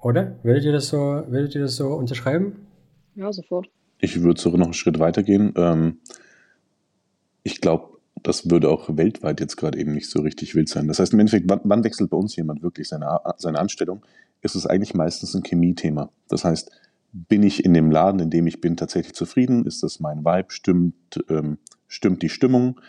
Oder? 0.00 0.36
Würdet 0.42 0.64
ihr 0.64 0.72
das 0.72 0.88
so, 0.88 0.98
würdet 1.28 1.54
ihr 1.54 1.60
das 1.60 1.76
so 1.76 1.88
unterschreiben? 1.88 2.66
Ja, 3.14 3.30
sofort. 3.30 3.68
Ich 3.98 4.22
würde 4.22 4.40
sogar 4.40 4.58
noch 4.58 4.66
einen 4.66 4.74
Schritt 4.74 4.98
weiter 4.98 5.22
gehen. 5.22 5.52
Ähm, 5.56 5.98
ich 7.42 7.60
glaube, 7.60 7.98
das 8.22 8.50
würde 8.50 8.70
auch 8.70 8.96
weltweit 8.96 9.38
jetzt 9.40 9.56
gerade 9.56 9.78
eben 9.78 9.92
nicht 9.92 10.08
so 10.08 10.22
richtig 10.22 10.54
wild 10.54 10.70
sein. 10.70 10.88
Das 10.88 10.98
heißt 10.98 11.12
im 11.12 11.20
Endeffekt, 11.20 11.48
wann, 11.48 11.60
wann 11.64 11.84
wechselt 11.84 12.08
bei 12.08 12.16
uns 12.16 12.34
jemand 12.34 12.62
wirklich 12.62 12.88
seine, 12.88 13.20
seine 13.36 13.58
Anstellung? 13.58 14.04
Ist 14.40 14.54
es 14.54 14.66
eigentlich 14.66 14.94
meistens 14.94 15.34
ein 15.34 15.42
Chemie-Thema. 15.42 16.10
Das 16.28 16.44
heißt, 16.44 16.70
bin 17.12 17.42
ich 17.42 17.64
in 17.64 17.74
dem 17.74 17.90
Laden, 17.90 18.20
in 18.20 18.30
dem 18.30 18.46
ich 18.46 18.62
bin, 18.62 18.78
tatsächlich 18.78 19.14
zufrieden? 19.14 19.66
Ist 19.66 19.82
das 19.82 20.00
mein 20.00 20.24
Vibe? 20.24 20.50
Stimmt, 20.50 21.22
ähm, 21.28 21.58
stimmt 21.86 22.22
die 22.22 22.30
Stimmung? 22.30 22.80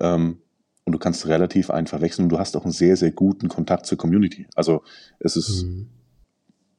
Ähm, 0.00 0.38
und 0.86 0.92
du 0.92 0.98
kannst 0.98 1.26
relativ 1.26 1.68
einfach 1.68 2.00
wechseln 2.00 2.24
und 2.24 2.28
du 2.30 2.38
hast 2.38 2.56
auch 2.56 2.64
einen 2.64 2.72
sehr, 2.72 2.96
sehr 2.96 3.10
guten 3.10 3.48
Kontakt 3.48 3.86
zur 3.86 3.98
Community. 3.98 4.46
Also 4.54 4.82
es 5.18 5.36
ist, 5.36 5.64
mhm. 5.64 5.88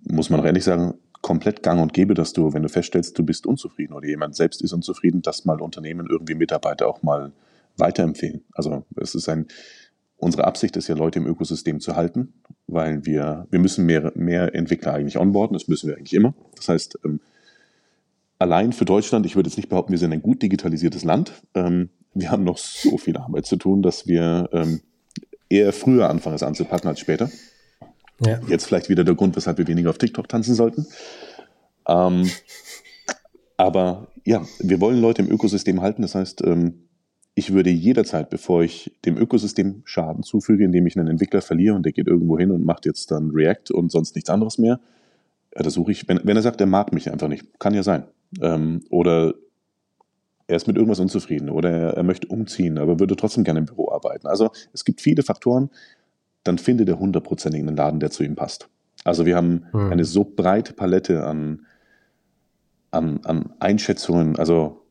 muss 0.09 0.29
man 0.29 0.39
auch 0.39 0.45
ehrlich 0.45 0.63
sagen, 0.63 0.95
komplett 1.21 1.61
gang 1.61 1.81
und 1.81 1.93
gäbe, 1.93 2.13
dass 2.13 2.31
du, 2.31 2.53
wenn 2.53 2.63
du 2.63 2.69
feststellst, 2.69 3.19
du 3.19 3.23
bist 3.23 3.45
unzufrieden 3.45 3.93
oder 3.93 4.07
jemand 4.07 4.35
selbst 4.35 4.61
ist 4.61 4.71
unzufrieden, 4.71 5.21
dass 5.21 5.43
mal 5.43 5.61
Unternehmen 5.61 6.07
irgendwie 6.09 6.35
Mitarbeiter 6.35 6.87
auch 6.87 7.03
mal 7.03 7.33
weiterempfehlen. 7.75 8.45
Also 8.53 8.85
es 8.95 9.13
ist 9.13 9.27
ein, 9.27 9.47
unsere 10.15 10.45
Absicht 10.45 10.77
ist 10.77 10.87
ja, 10.87 10.95
Leute 10.95 11.19
im 11.19 11.27
Ökosystem 11.27 11.81
zu 11.81 11.97
halten, 11.97 12.33
weil 12.65 13.05
wir, 13.05 13.45
wir 13.51 13.59
müssen 13.59 13.85
mehr, 13.85 14.13
mehr 14.15 14.55
Entwickler 14.55 14.93
eigentlich 14.93 15.17
onboarden, 15.17 15.53
das 15.53 15.67
müssen 15.67 15.89
wir 15.89 15.97
eigentlich 15.97 16.13
immer. 16.13 16.33
Das 16.55 16.69
heißt, 16.69 16.99
ähm, 17.03 17.19
allein 18.39 18.73
für 18.73 18.85
Deutschland, 18.85 19.25
ich 19.25 19.35
würde 19.35 19.49
jetzt 19.49 19.57
nicht 19.57 19.69
behaupten, 19.69 19.91
wir 19.91 19.99
sind 19.99 20.13
ein 20.13 20.21
gut 20.21 20.41
digitalisiertes 20.41 21.03
Land. 21.03 21.33
Ähm, 21.53 21.89
wir 22.13 22.31
haben 22.31 22.43
noch 22.43 22.57
so 22.57 22.97
viel 22.97 23.17
Arbeit 23.17 23.45
zu 23.45 23.57
tun, 23.57 23.81
dass 23.81 24.07
wir 24.07 24.49
ähm, 24.51 24.81
eher 25.49 25.73
früher 25.73 26.09
anfangen, 26.09 26.35
es 26.35 26.43
anzupacken 26.43 26.87
als 26.87 26.99
später. 26.99 27.29
Ja. 28.25 28.39
Jetzt 28.47 28.65
vielleicht 28.65 28.89
wieder 28.89 29.03
der 29.03 29.15
Grund, 29.15 29.35
weshalb 29.35 29.57
wir 29.57 29.67
weniger 29.67 29.89
auf 29.89 29.97
TikTok 29.97 30.27
tanzen 30.27 30.55
sollten. 30.55 30.87
Ähm, 31.87 32.29
aber 33.55 34.07
ja, 34.25 34.45
wir 34.59 34.81
wollen 34.81 34.99
Leute 35.01 35.21
im 35.21 35.31
Ökosystem 35.31 35.81
halten. 35.81 36.01
Das 36.01 36.15
heißt, 36.15 36.43
ähm, 36.45 36.87
ich 37.35 37.53
würde 37.53 37.69
jederzeit, 37.69 38.31
bevor 38.31 38.63
ich 38.63 38.91
dem 39.05 39.17
Ökosystem 39.17 39.83
Schaden 39.85 40.23
zufüge, 40.23 40.65
indem 40.65 40.87
ich 40.87 40.97
einen 40.97 41.07
Entwickler 41.07 41.41
verliere 41.41 41.75
und 41.75 41.83
der 41.83 41.93
geht 41.93 42.07
irgendwo 42.07 42.37
hin 42.37 42.51
und 42.51 42.65
macht 42.65 42.85
jetzt 42.87 43.11
dann 43.11 43.29
React 43.29 43.73
und 43.73 43.91
sonst 43.91 44.15
nichts 44.15 44.29
anderes 44.29 44.57
mehr, 44.57 44.79
da 45.51 45.69
suche 45.69 45.91
ich, 45.91 46.07
wenn, 46.07 46.19
wenn, 46.23 46.35
er 46.35 46.41
sagt, 46.41 46.61
er 46.61 46.67
mag 46.67 46.93
mich 46.93 47.11
einfach 47.11 47.27
nicht, 47.27 47.59
kann 47.59 47.73
ja 47.73 47.83
sein. 47.83 48.05
Ähm, 48.41 48.83
oder 48.89 49.33
er 50.47 50.55
ist 50.55 50.67
mit 50.67 50.77
irgendwas 50.77 50.99
unzufrieden 50.99 51.49
oder 51.49 51.69
er, 51.69 51.93
er, 51.97 52.03
möchte 52.03 52.27
umziehen, 52.27 52.77
aber 52.77 52.99
würde 52.99 53.15
trotzdem 53.15 53.43
gerne 53.43 53.59
im 53.59 53.65
Büro 53.65 53.91
arbeiten. 53.91 54.27
Also 54.27 54.51
es 54.73 54.85
gibt 54.85 55.01
viele 55.01 55.23
Faktoren, 55.23 55.69
dann 56.43 56.57
findet 56.57 56.87
er 56.87 56.99
hundertprozentig 56.99 57.61
einen 57.61 57.75
Laden, 57.75 57.99
der 57.99 58.11
zu 58.11 58.23
ihm 58.23 58.35
passt. 58.35 58.69
Also 59.03 59.25
wir 59.25 59.35
haben 59.35 59.65
hm. 59.71 59.91
eine 59.91 60.05
so 60.05 60.23
breite 60.23 60.73
Palette 60.73 61.23
an, 61.23 61.65
an, 62.91 63.19
an 63.23 63.53
Einschätzungen, 63.59 64.37
also 64.37 64.81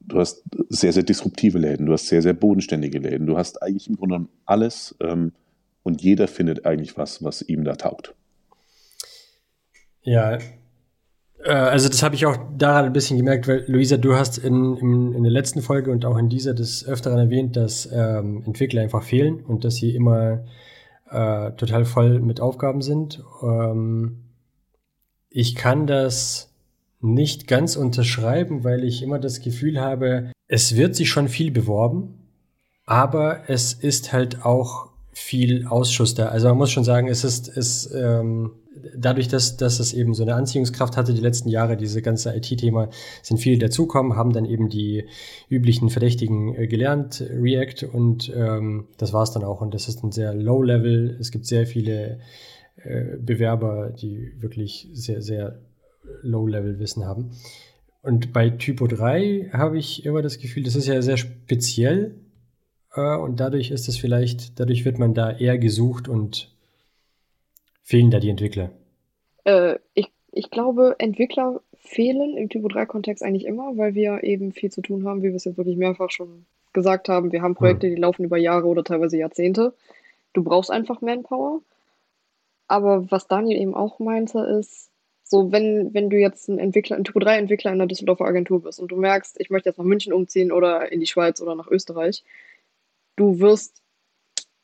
du 0.00 0.18
hast 0.18 0.42
sehr, 0.68 0.92
sehr 0.92 1.04
disruptive 1.04 1.58
Läden, 1.58 1.86
du 1.86 1.92
hast 1.92 2.08
sehr, 2.08 2.22
sehr 2.22 2.34
bodenständige 2.34 2.98
Läden, 2.98 3.26
du 3.26 3.38
hast 3.38 3.62
eigentlich 3.62 3.88
im 3.88 3.96
Grunde 3.96 4.26
alles 4.44 4.96
ähm, 5.00 5.32
und 5.84 6.02
jeder 6.02 6.28
findet 6.28 6.66
eigentlich 6.66 6.96
was, 6.96 7.22
was 7.22 7.42
ihm 7.42 7.64
da 7.64 7.76
taugt. 7.76 8.14
Ja, 10.02 10.38
also 11.48 11.88
das 11.88 12.02
habe 12.02 12.14
ich 12.14 12.26
auch 12.26 12.36
daran 12.56 12.84
ein 12.84 12.92
bisschen 12.92 13.16
gemerkt, 13.16 13.48
weil 13.48 13.64
Luisa, 13.66 13.96
du 13.96 14.14
hast 14.14 14.38
in, 14.38 14.76
in, 14.76 15.12
in 15.12 15.22
der 15.22 15.32
letzten 15.32 15.62
Folge 15.62 15.90
und 15.90 16.04
auch 16.04 16.16
in 16.16 16.28
dieser 16.28 16.54
des 16.54 16.86
Öfteren 16.86 17.18
erwähnt, 17.18 17.56
dass 17.56 17.88
ähm, 17.92 18.42
Entwickler 18.46 18.82
einfach 18.82 19.02
fehlen 19.02 19.40
und 19.40 19.64
dass 19.64 19.76
sie 19.76 19.94
immer 19.94 20.44
äh, 21.10 21.52
total 21.52 21.84
voll 21.84 22.20
mit 22.20 22.40
Aufgaben 22.40 22.80
sind. 22.80 23.22
Ähm, 23.42 24.18
ich 25.30 25.54
kann 25.54 25.86
das 25.86 26.52
nicht 27.00 27.48
ganz 27.48 27.76
unterschreiben, 27.76 28.64
weil 28.64 28.84
ich 28.84 29.02
immer 29.02 29.18
das 29.18 29.40
Gefühl 29.40 29.80
habe, 29.80 30.30
es 30.46 30.76
wird 30.76 30.94
sich 30.94 31.10
schon 31.10 31.28
viel 31.28 31.50
beworben, 31.50 32.14
aber 32.86 33.48
es 33.48 33.72
ist 33.72 34.12
halt 34.12 34.44
auch 34.44 34.90
viel 35.12 35.66
Ausschuss 35.66 36.14
da. 36.14 36.26
Also 36.26 36.48
man 36.48 36.58
muss 36.58 36.70
schon 36.70 36.84
sagen, 36.84 37.08
es 37.08 37.24
ist, 37.24 37.48
es, 37.48 37.92
ähm, 37.92 38.52
dadurch, 38.96 39.28
dass, 39.28 39.56
dass 39.56 39.80
es 39.80 39.92
eben 39.92 40.14
so 40.14 40.22
eine 40.22 40.34
Anziehungskraft 40.34 40.96
hatte, 40.96 41.14
die 41.14 41.20
letzten 41.20 41.48
Jahre, 41.48 41.76
diese 41.76 42.02
ganze 42.02 42.34
IT-Thema, 42.34 42.88
sind 43.22 43.38
viele 43.38 43.58
dazukommen, 43.58 44.16
haben 44.16 44.32
dann 44.32 44.44
eben 44.44 44.68
die 44.68 45.04
üblichen 45.48 45.90
Verdächtigen 45.90 46.54
äh, 46.54 46.66
gelernt, 46.66 47.24
React, 47.28 47.88
und 47.92 48.32
ähm, 48.34 48.88
das 48.98 49.12
war 49.12 49.22
es 49.22 49.30
dann 49.30 49.44
auch. 49.44 49.60
Und 49.60 49.74
das 49.74 49.88
ist 49.88 50.02
ein 50.02 50.12
sehr 50.12 50.34
Low-Level. 50.34 51.16
Es 51.20 51.30
gibt 51.30 51.46
sehr 51.46 51.66
viele 51.66 52.20
äh, 52.76 53.16
Bewerber, 53.18 53.90
die 53.90 54.32
wirklich 54.38 54.88
sehr, 54.92 55.22
sehr 55.22 55.60
Low-Level-Wissen 56.22 57.04
haben. 57.04 57.30
Und 58.02 58.32
bei 58.32 58.50
Typo 58.50 58.86
3 58.88 59.50
habe 59.52 59.78
ich 59.78 60.04
immer 60.04 60.22
das 60.22 60.38
Gefühl, 60.38 60.64
das 60.64 60.74
ist 60.74 60.88
ja 60.88 61.00
sehr 61.02 61.16
speziell 61.16 62.16
äh, 62.94 63.16
und 63.16 63.40
dadurch 63.40 63.70
ist 63.70 63.88
es 63.88 63.96
vielleicht, 63.96 64.58
dadurch 64.58 64.84
wird 64.84 64.98
man 64.98 65.14
da 65.14 65.30
eher 65.30 65.58
gesucht 65.58 66.08
und 66.08 66.54
fehlen 67.82 68.10
da 68.10 68.20
die 68.20 68.30
Entwickler. 68.30 68.70
Äh, 69.44 69.78
ich, 69.94 70.10
ich 70.32 70.50
glaube, 70.50 70.96
Entwickler 70.98 71.60
fehlen 71.78 72.36
im 72.36 72.48
Typo 72.48 72.68
3-Kontext 72.68 73.22
eigentlich 73.22 73.46
immer, 73.46 73.76
weil 73.76 73.94
wir 73.94 74.22
eben 74.22 74.52
viel 74.52 74.70
zu 74.70 74.82
tun 74.82 75.06
haben, 75.06 75.22
wie 75.22 75.28
wir 75.28 75.36
es 75.36 75.44
jetzt 75.44 75.58
wirklich 75.58 75.76
mehrfach 75.76 76.10
schon 76.10 76.46
gesagt 76.72 77.08
haben. 77.08 77.32
Wir 77.32 77.42
haben 77.42 77.54
Projekte, 77.54 77.88
die 77.88 77.96
laufen 77.96 78.24
über 78.24 78.38
Jahre 78.38 78.66
oder 78.66 78.84
teilweise 78.84 79.18
Jahrzehnte. 79.18 79.74
Du 80.32 80.42
brauchst 80.42 80.70
einfach 80.70 81.00
Manpower. 81.00 81.60
Aber 82.68 83.10
was 83.10 83.26
Daniel 83.26 83.60
eben 83.60 83.74
auch 83.74 83.98
meinte, 83.98 84.38
ist, 84.38 84.90
so, 85.24 85.50
wenn, 85.50 85.92
wenn 85.92 86.10
du 86.10 86.16
jetzt 86.18 86.48
ein 86.48 86.58
Entwickler, 86.58 86.96
ein 86.96 87.04
Typo 87.04 87.18
3-Entwickler 87.18 87.70
in 87.70 87.80
einer 87.80 87.86
Düsseldorfer 87.86 88.26
Agentur 88.26 88.62
bist 88.62 88.80
und 88.80 88.88
du 88.88 88.96
merkst, 88.96 89.40
ich 89.40 89.50
möchte 89.50 89.68
jetzt 89.68 89.78
nach 89.78 89.84
München 89.84 90.12
umziehen 90.12 90.52
oder 90.52 90.92
in 90.92 91.00
die 91.00 91.06
Schweiz 91.06 91.40
oder 91.40 91.54
nach 91.54 91.68
Österreich, 91.68 92.22
du 93.16 93.40
wirst 93.40 93.81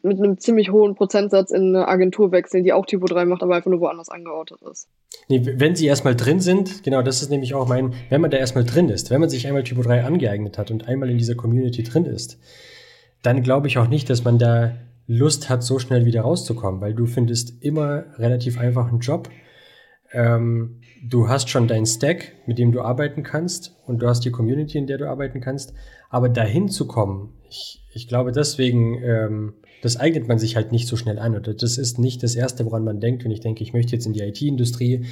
mit 0.08 0.18
einem 0.18 0.38
ziemlich 0.38 0.70
hohen 0.70 0.94
Prozentsatz 0.94 1.50
in 1.50 1.74
eine 1.74 1.88
Agentur 1.88 2.32
wechseln, 2.32 2.64
die 2.64 2.72
auch 2.72 2.86
Typo 2.86 3.06
3 3.06 3.24
macht, 3.26 3.42
aber 3.42 3.56
einfach 3.56 3.70
nur 3.70 3.80
woanders 3.80 4.08
angeordnet 4.08 4.60
ist. 4.62 4.88
Nee, 5.28 5.42
wenn 5.56 5.76
sie 5.76 5.86
erstmal 5.86 6.16
drin 6.16 6.40
sind, 6.40 6.82
genau, 6.82 7.02
das 7.02 7.22
ist 7.22 7.30
nämlich 7.30 7.54
auch 7.54 7.68
mein, 7.68 7.94
wenn 8.08 8.20
man 8.20 8.30
da 8.30 8.38
erstmal 8.38 8.64
drin 8.64 8.88
ist, 8.88 9.10
wenn 9.10 9.20
man 9.20 9.30
sich 9.30 9.46
einmal 9.46 9.64
Typo 9.64 9.82
3 9.82 10.04
angeeignet 10.04 10.58
hat 10.58 10.70
und 10.70 10.88
einmal 10.88 11.10
in 11.10 11.18
dieser 11.18 11.34
Community 11.34 11.82
drin 11.82 12.04
ist, 12.04 12.38
dann 13.22 13.42
glaube 13.42 13.68
ich 13.68 13.78
auch 13.78 13.88
nicht, 13.88 14.10
dass 14.10 14.24
man 14.24 14.38
da 14.38 14.72
Lust 15.06 15.48
hat, 15.48 15.62
so 15.62 15.78
schnell 15.78 16.04
wieder 16.04 16.22
rauszukommen, 16.22 16.80
weil 16.80 16.94
du 16.94 17.06
findest 17.06 17.62
immer 17.62 18.04
relativ 18.18 18.58
einfach 18.58 18.88
einen 18.88 19.00
Job 19.00 19.28
ähm, 20.12 20.80
du 21.02 21.28
hast 21.28 21.50
schon 21.50 21.68
deinen 21.68 21.86
Stack, 21.86 22.32
mit 22.46 22.58
dem 22.58 22.72
du 22.72 22.80
arbeiten 22.80 23.22
kannst 23.22 23.76
und 23.86 24.00
du 24.00 24.08
hast 24.08 24.24
die 24.24 24.30
Community, 24.30 24.78
in 24.78 24.86
der 24.86 24.98
du 24.98 25.08
arbeiten 25.08 25.40
kannst. 25.40 25.74
Aber 26.08 26.28
dahin 26.28 26.68
zu 26.68 26.86
kommen, 26.86 27.34
ich, 27.48 27.84
ich 27.92 28.08
glaube 28.08 28.32
deswegen, 28.32 29.02
ähm, 29.02 29.54
das 29.82 29.96
eignet 29.96 30.28
man 30.28 30.38
sich 30.38 30.56
halt 30.56 30.72
nicht 30.72 30.88
so 30.88 30.96
schnell 30.96 31.18
an. 31.18 31.36
Oder 31.36 31.54
das 31.54 31.78
ist 31.78 31.98
nicht 31.98 32.22
das 32.22 32.34
Erste, 32.34 32.64
woran 32.64 32.84
man 32.84 33.00
denkt, 33.00 33.24
wenn 33.24 33.30
ich 33.30 33.40
denke, 33.40 33.62
ich 33.62 33.72
möchte 33.72 33.92
jetzt 33.92 34.06
in 34.06 34.12
die 34.12 34.20
IT-Industrie, 34.20 35.06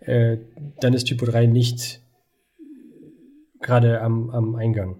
äh, 0.00 0.38
dann 0.80 0.94
ist 0.94 1.04
Typo 1.04 1.26
3 1.26 1.46
nicht 1.46 2.00
gerade 3.60 4.00
am, 4.00 4.30
am 4.30 4.54
Eingang. 4.54 4.96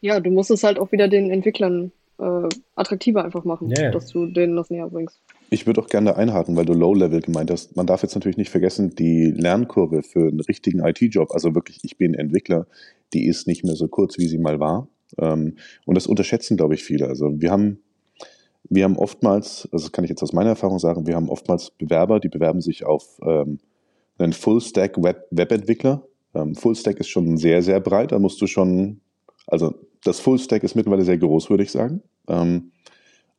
Ja, 0.00 0.20
du 0.20 0.30
musst 0.30 0.50
es 0.50 0.64
halt 0.64 0.78
auch 0.78 0.92
wieder 0.92 1.08
den 1.08 1.30
Entwicklern 1.30 1.92
äh, 2.18 2.48
attraktiver 2.76 3.24
einfach 3.24 3.44
machen, 3.44 3.72
yeah. 3.76 3.90
dass 3.90 4.08
du 4.08 4.26
denen 4.26 4.56
das 4.56 4.70
näher 4.70 4.88
bringst. 4.88 5.20
Ich 5.50 5.66
würde 5.66 5.80
auch 5.80 5.88
gerne 5.88 6.16
einhaken, 6.16 6.56
weil 6.56 6.66
du 6.66 6.74
Low-Level 6.74 7.20
gemeint 7.20 7.50
hast. 7.50 7.76
Man 7.76 7.86
darf 7.86 8.02
jetzt 8.02 8.14
natürlich 8.14 8.36
nicht 8.36 8.50
vergessen, 8.50 8.94
die 8.94 9.30
Lernkurve 9.30 10.02
für 10.02 10.28
einen 10.28 10.40
richtigen 10.40 10.84
IT-Job, 10.84 11.32
also 11.32 11.54
wirklich, 11.54 11.80
ich 11.82 11.96
bin 11.96 12.14
Entwickler, 12.14 12.66
die 13.12 13.26
ist 13.26 13.46
nicht 13.46 13.64
mehr 13.64 13.76
so 13.76 13.88
kurz, 13.88 14.18
wie 14.18 14.26
sie 14.26 14.38
mal 14.38 14.60
war. 14.60 14.88
Ähm, 15.18 15.56
und 15.86 15.94
das 15.94 16.06
unterschätzen, 16.06 16.56
glaube 16.56 16.74
ich, 16.74 16.84
viele. 16.84 17.06
Also 17.06 17.40
wir 17.40 17.50
haben, 17.50 17.78
wir 18.68 18.84
haben 18.84 18.96
oftmals, 18.96 19.68
also 19.72 19.86
das 19.86 19.92
kann 19.92 20.04
ich 20.04 20.10
jetzt 20.10 20.22
aus 20.22 20.32
meiner 20.32 20.50
Erfahrung 20.50 20.78
sagen, 20.78 21.06
wir 21.06 21.16
haben 21.16 21.28
oftmals 21.28 21.70
Bewerber, 21.70 22.20
die 22.20 22.28
bewerben 22.28 22.60
sich 22.60 22.84
auf 22.84 23.18
ähm, 23.22 23.58
einen 24.18 24.32
Full-Stack-Webentwickler. 24.32 26.02
Ähm, 26.34 26.54
Full-Stack 26.54 26.98
ist 27.00 27.08
schon 27.08 27.36
sehr, 27.36 27.62
sehr 27.62 27.80
breit. 27.80 28.12
Da 28.12 28.18
musst 28.18 28.40
du 28.40 28.46
schon, 28.46 29.00
also 29.46 29.74
das 30.02 30.20
Full-Stack 30.20 30.62
ist 30.62 30.74
mittlerweile 30.74 31.04
sehr 31.04 31.18
groß, 31.18 31.50
würde 31.50 31.62
ich 31.62 31.72
sagen. 31.72 32.02
Ähm, 32.28 32.72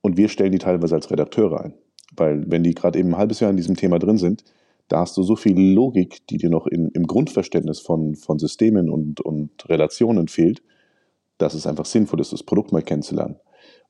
und 0.02 0.18
wir 0.18 0.30
stellen 0.30 0.52
die 0.52 0.60
teilweise 0.60 0.95
als 0.95 1.10
Redakteure 1.10 1.61
ein. 1.61 1.73
Weil 2.15 2.49
wenn 2.49 2.64
die 2.64 2.76
gerade 2.76 2.99
eben 2.99 3.10
ein 3.10 3.18
halbes 3.18 3.39
Jahr 3.39 3.49
in 3.49 3.57
diesem 3.57 3.76
Thema 3.76 3.99
drin 3.99 4.18
sind, 4.18 4.43
da 4.88 4.99
hast 4.99 5.18
du 5.18 5.23
so 5.23 5.35
viel 5.35 5.60
Logik, 5.60 6.27
die 6.27 6.38
dir 6.38 6.49
noch 6.49 6.68
in, 6.68 6.89
im 6.89 7.07
Grundverständnis 7.07 7.80
von, 7.80 8.15
von 8.15 8.38
Systemen 8.38 8.89
und, 8.89 9.19
und 9.19 9.68
Relationen 9.68 10.27
fehlt, 10.27 10.61
dass 11.39 11.56
es 11.56 11.65
einfach 11.65 11.85
sinnvoll 11.85 12.22
ist, 12.22 12.31
das 12.31 12.43
Produkt 12.43 12.72
mal 12.72 12.84
kennenzulernen. 12.84 13.38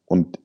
Und 0.05 0.39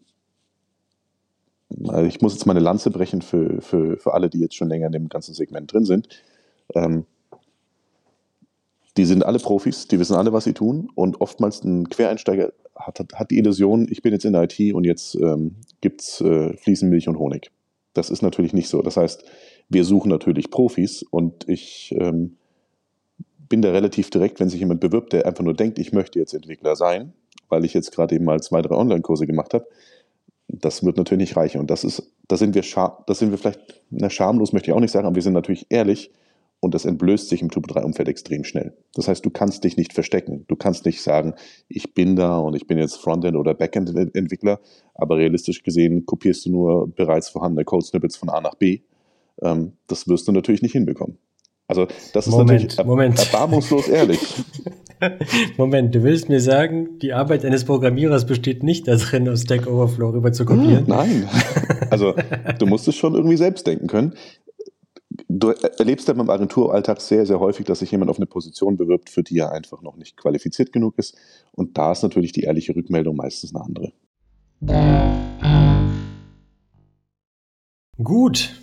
also 1.88 2.04
ich 2.04 2.20
muss 2.20 2.34
jetzt 2.34 2.46
meine 2.46 2.60
Lanze 2.60 2.90
brechen 2.90 3.22
für, 3.22 3.60
für, 3.60 3.96
für 3.96 4.14
alle, 4.14 4.28
die 4.28 4.40
jetzt 4.40 4.56
schon 4.56 4.68
länger 4.68 4.86
in 4.86 4.92
dem 4.92 5.08
ganzen 5.08 5.34
Segment 5.34 5.72
drin 5.72 5.84
sind. 5.84 6.08
Ähm, 6.74 7.06
die 8.96 9.04
sind 9.04 9.24
alle 9.24 9.38
Profis, 9.38 9.86
die 9.86 9.98
wissen 9.98 10.16
alle, 10.16 10.32
was 10.32 10.44
sie 10.44 10.52
tun. 10.52 10.90
Und 10.94 11.20
oftmals 11.20 11.62
ein 11.64 11.88
Quereinsteiger 11.88 12.52
hat, 12.74 12.98
hat, 12.98 13.14
hat 13.14 13.30
die 13.30 13.38
Illusion, 13.38 13.86
ich 13.90 14.02
bin 14.02 14.12
jetzt 14.12 14.24
in 14.24 14.32
der 14.32 14.42
IT 14.44 14.74
und 14.74 14.84
jetzt 14.84 15.14
ähm, 15.14 15.56
gibt 15.80 16.02
es 16.02 16.20
äh, 16.20 16.56
Fliesenmilch 16.56 17.08
und 17.08 17.18
Honig. 17.18 17.50
Das 17.94 18.10
ist 18.10 18.22
natürlich 18.22 18.52
nicht 18.52 18.68
so. 18.68 18.82
Das 18.82 18.96
heißt, 18.96 19.24
wir 19.68 19.84
suchen 19.84 20.10
natürlich 20.10 20.50
Profis 20.50 21.02
und 21.02 21.48
ich 21.48 21.94
ähm, 21.98 22.36
bin 23.48 23.62
da 23.62 23.70
relativ 23.70 24.10
direkt, 24.10 24.40
wenn 24.40 24.48
sich 24.48 24.60
jemand 24.60 24.80
bewirbt, 24.80 25.12
der 25.12 25.26
einfach 25.26 25.44
nur 25.44 25.54
denkt, 25.54 25.78
ich 25.78 25.92
möchte 25.92 26.18
jetzt 26.18 26.34
Entwickler 26.34 26.76
sein, 26.76 27.12
weil 27.48 27.64
ich 27.64 27.74
jetzt 27.74 27.92
gerade 27.92 28.14
eben 28.14 28.24
mal 28.24 28.40
zwei, 28.40 28.62
drei 28.62 28.76
Online-Kurse 28.76 29.26
gemacht 29.26 29.54
habe. 29.54 29.66
Das 30.52 30.84
wird 30.84 30.96
natürlich 30.96 31.28
nicht 31.28 31.36
reichen. 31.36 31.60
Und 31.60 31.70
das 31.70 31.84
ist, 31.84 32.02
da 32.28 32.36
sind 32.36 32.54
wir, 32.54 32.62
da 32.62 33.14
sind 33.14 33.30
wir 33.30 33.38
vielleicht, 33.38 33.82
na, 33.90 34.10
schamlos 34.10 34.52
möchte 34.52 34.70
ich 34.70 34.76
auch 34.76 34.80
nicht 34.80 34.90
sagen, 34.90 35.06
aber 35.06 35.14
wir 35.14 35.22
sind 35.22 35.32
natürlich 35.32 35.66
ehrlich 35.70 36.10
und 36.60 36.74
das 36.74 36.84
entblößt 36.84 37.28
sich 37.28 37.40
im 37.40 37.50
Typo 37.50 37.72
3 37.72 37.84
Umfeld 37.84 38.08
extrem 38.08 38.44
schnell. 38.44 38.76
Das 38.94 39.08
heißt, 39.08 39.24
du 39.24 39.30
kannst 39.30 39.64
dich 39.64 39.76
nicht 39.76 39.94
verstecken. 39.94 40.44
Du 40.48 40.56
kannst 40.56 40.84
nicht 40.84 41.02
sagen, 41.02 41.34
ich 41.68 41.94
bin 41.94 42.16
da 42.16 42.38
und 42.38 42.54
ich 42.54 42.66
bin 42.66 42.78
jetzt 42.78 42.96
Frontend 42.96 43.36
oder 43.36 43.54
Backend 43.54 43.94
Entwickler, 44.14 44.60
aber 44.94 45.16
realistisch 45.16 45.62
gesehen 45.62 46.04
kopierst 46.04 46.44
du 46.46 46.50
nur 46.50 46.88
bereits 46.88 47.30
vorhandene 47.30 47.64
Code 47.64 47.86
Snippets 47.86 48.16
von 48.16 48.28
A 48.28 48.40
nach 48.40 48.54
B. 48.56 48.80
Ähm, 49.42 49.72
das 49.86 50.06
wirst 50.06 50.28
du 50.28 50.32
natürlich 50.32 50.60
nicht 50.60 50.72
hinbekommen. 50.72 51.16
Also 51.66 51.86
das 52.12 52.26
ist 52.26 52.32
Moment, 52.32 52.62
natürlich 52.62 52.84
Moment. 52.84 53.18
erbarmungslos 53.18 53.88
ehrlich. 53.88 54.20
Moment, 55.56 55.94
du 55.94 56.02
willst 56.02 56.28
mir 56.28 56.40
sagen, 56.40 56.98
die 56.98 57.12
Arbeit 57.12 57.44
eines 57.44 57.64
Programmierers 57.64 58.26
besteht 58.26 58.62
nicht 58.62 58.88
darin, 58.88 59.28
aus 59.28 59.42
Stack 59.42 59.66
Overflow 59.66 60.10
rüber 60.10 60.32
zu 60.32 60.44
kopieren? 60.44 60.84
Nein. 60.86 61.28
Also 61.90 62.14
du 62.58 62.66
musst 62.66 62.86
es 62.86 62.96
schon 62.96 63.14
irgendwie 63.14 63.36
selbst 63.36 63.66
denken 63.66 63.86
können 63.86 64.14
du 65.30 65.50
erlebst 65.50 66.08
ja 66.08 66.14
beim 66.14 66.28
Agenturalltag 66.28 67.00
sehr, 67.00 67.24
sehr 67.26 67.40
häufig, 67.40 67.66
dass 67.66 67.80
sich 67.80 67.90
jemand 67.90 68.10
auf 68.10 68.16
eine 68.16 68.26
Position 68.26 68.76
bewirbt, 68.76 69.10
für 69.10 69.22
die 69.22 69.38
er 69.38 69.52
einfach 69.52 69.82
noch 69.82 69.96
nicht 69.96 70.16
qualifiziert 70.16 70.72
genug 70.72 70.98
ist. 70.98 71.16
Und 71.52 71.78
da 71.78 71.92
ist 71.92 72.02
natürlich 72.02 72.32
die 72.32 72.42
ehrliche 72.42 72.74
Rückmeldung 72.74 73.16
meistens 73.16 73.54
eine 73.54 73.64
andere. 73.64 73.92
Gut. 78.02 78.60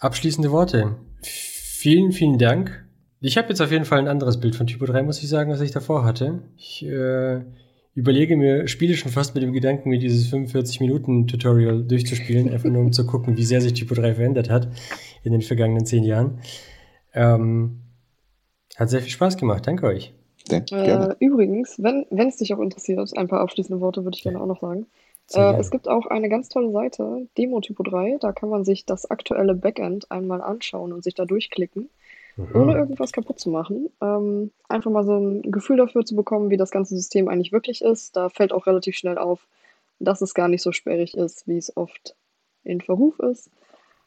Abschließende 0.00 0.50
Worte. 0.50 0.96
Vielen, 1.22 2.12
vielen 2.12 2.38
Dank. 2.38 2.87
Ich 3.20 3.36
habe 3.36 3.48
jetzt 3.48 3.60
auf 3.60 3.72
jeden 3.72 3.84
Fall 3.84 3.98
ein 3.98 4.08
anderes 4.08 4.38
Bild 4.38 4.54
von 4.54 4.66
Typo 4.66 4.86
3, 4.86 5.02
muss 5.02 5.22
ich 5.22 5.28
sagen, 5.28 5.50
was 5.50 5.60
ich 5.60 5.72
davor 5.72 6.04
hatte. 6.04 6.42
Ich 6.56 6.84
äh, 6.86 7.40
überlege 7.94 8.36
mir, 8.36 8.68
spiele 8.68 8.94
schon 8.94 9.10
fast 9.10 9.34
mit 9.34 9.42
dem 9.42 9.52
Gedanken, 9.52 9.90
mir 9.90 9.98
dieses 9.98 10.32
45-Minuten-Tutorial 10.32 11.82
durchzuspielen, 11.82 12.48
einfach 12.52 12.70
nur 12.70 12.82
um 12.82 12.92
zu 12.92 13.06
gucken, 13.06 13.36
wie 13.36 13.44
sehr 13.44 13.60
sich 13.60 13.72
Typo 13.72 13.94
3 13.94 14.14
verändert 14.14 14.50
hat 14.50 14.68
in 15.24 15.32
den 15.32 15.42
vergangenen 15.42 15.84
zehn 15.84 16.04
Jahren. 16.04 16.38
Ähm, 17.12 17.80
hat 18.76 18.90
sehr 18.90 19.00
viel 19.00 19.10
Spaß 19.10 19.36
gemacht. 19.36 19.66
Danke 19.66 19.86
euch. 19.86 20.14
Äh, 20.50 21.14
übrigens, 21.18 21.78
wenn 21.82 22.28
es 22.28 22.36
dich 22.36 22.54
auch 22.54 22.60
interessiert, 22.60 23.10
ein 23.18 23.28
paar 23.28 23.40
abschließende 23.40 23.80
Worte 23.80 24.04
würde 24.04 24.16
ich 24.16 24.22
gerne 24.22 24.40
auch 24.40 24.46
noch 24.46 24.60
sagen. 24.60 24.86
Äh, 25.34 25.58
es 25.58 25.70
gibt 25.70 25.88
auch 25.88 26.06
eine 26.06 26.28
ganz 26.28 26.48
tolle 26.48 26.70
Seite, 26.70 27.26
Demo 27.36 27.60
Typo 27.60 27.82
3. 27.82 28.18
Da 28.20 28.32
kann 28.32 28.48
man 28.48 28.64
sich 28.64 28.86
das 28.86 29.10
aktuelle 29.10 29.54
Backend 29.54 30.10
einmal 30.10 30.40
anschauen 30.40 30.92
und 30.92 31.02
sich 31.02 31.14
da 31.14 31.24
durchklicken 31.24 31.90
ohne 32.54 32.74
irgendwas 32.76 33.12
kaputt 33.12 33.40
zu 33.40 33.50
machen. 33.50 33.90
Ähm, 34.00 34.50
einfach 34.68 34.90
mal 34.90 35.04
so 35.04 35.16
ein 35.16 35.42
Gefühl 35.50 35.76
dafür 35.76 36.04
zu 36.04 36.14
bekommen, 36.14 36.50
wie 36.50 36.56
das 36.56 36.70
ganze 36.70 36.94
System 36.94 37.28
eigentlich 37.28 37.52
wirklich 37.52 37.82
ist. 37.82 38.16
Da 38.16 38.28
fällt 38.28 38.52
auch 38.52 38.66
relativ 38.66 38.96
schnell 38.96 39.18
auf, 39.18 39.46
dass 39.98 40.22
es 40.22 40.34
gar 40.34 40.48
nicht 40.48 40.62
so 40.62 40.72
sperrig 40.72 41.16
ist, 41.16 41.48
wie 41.48 41.58
es 41.58 41.76
oft 41.76 42.14
in 42.64 42.80
Verruf 42.80 43.18
ist. 43.18 43.50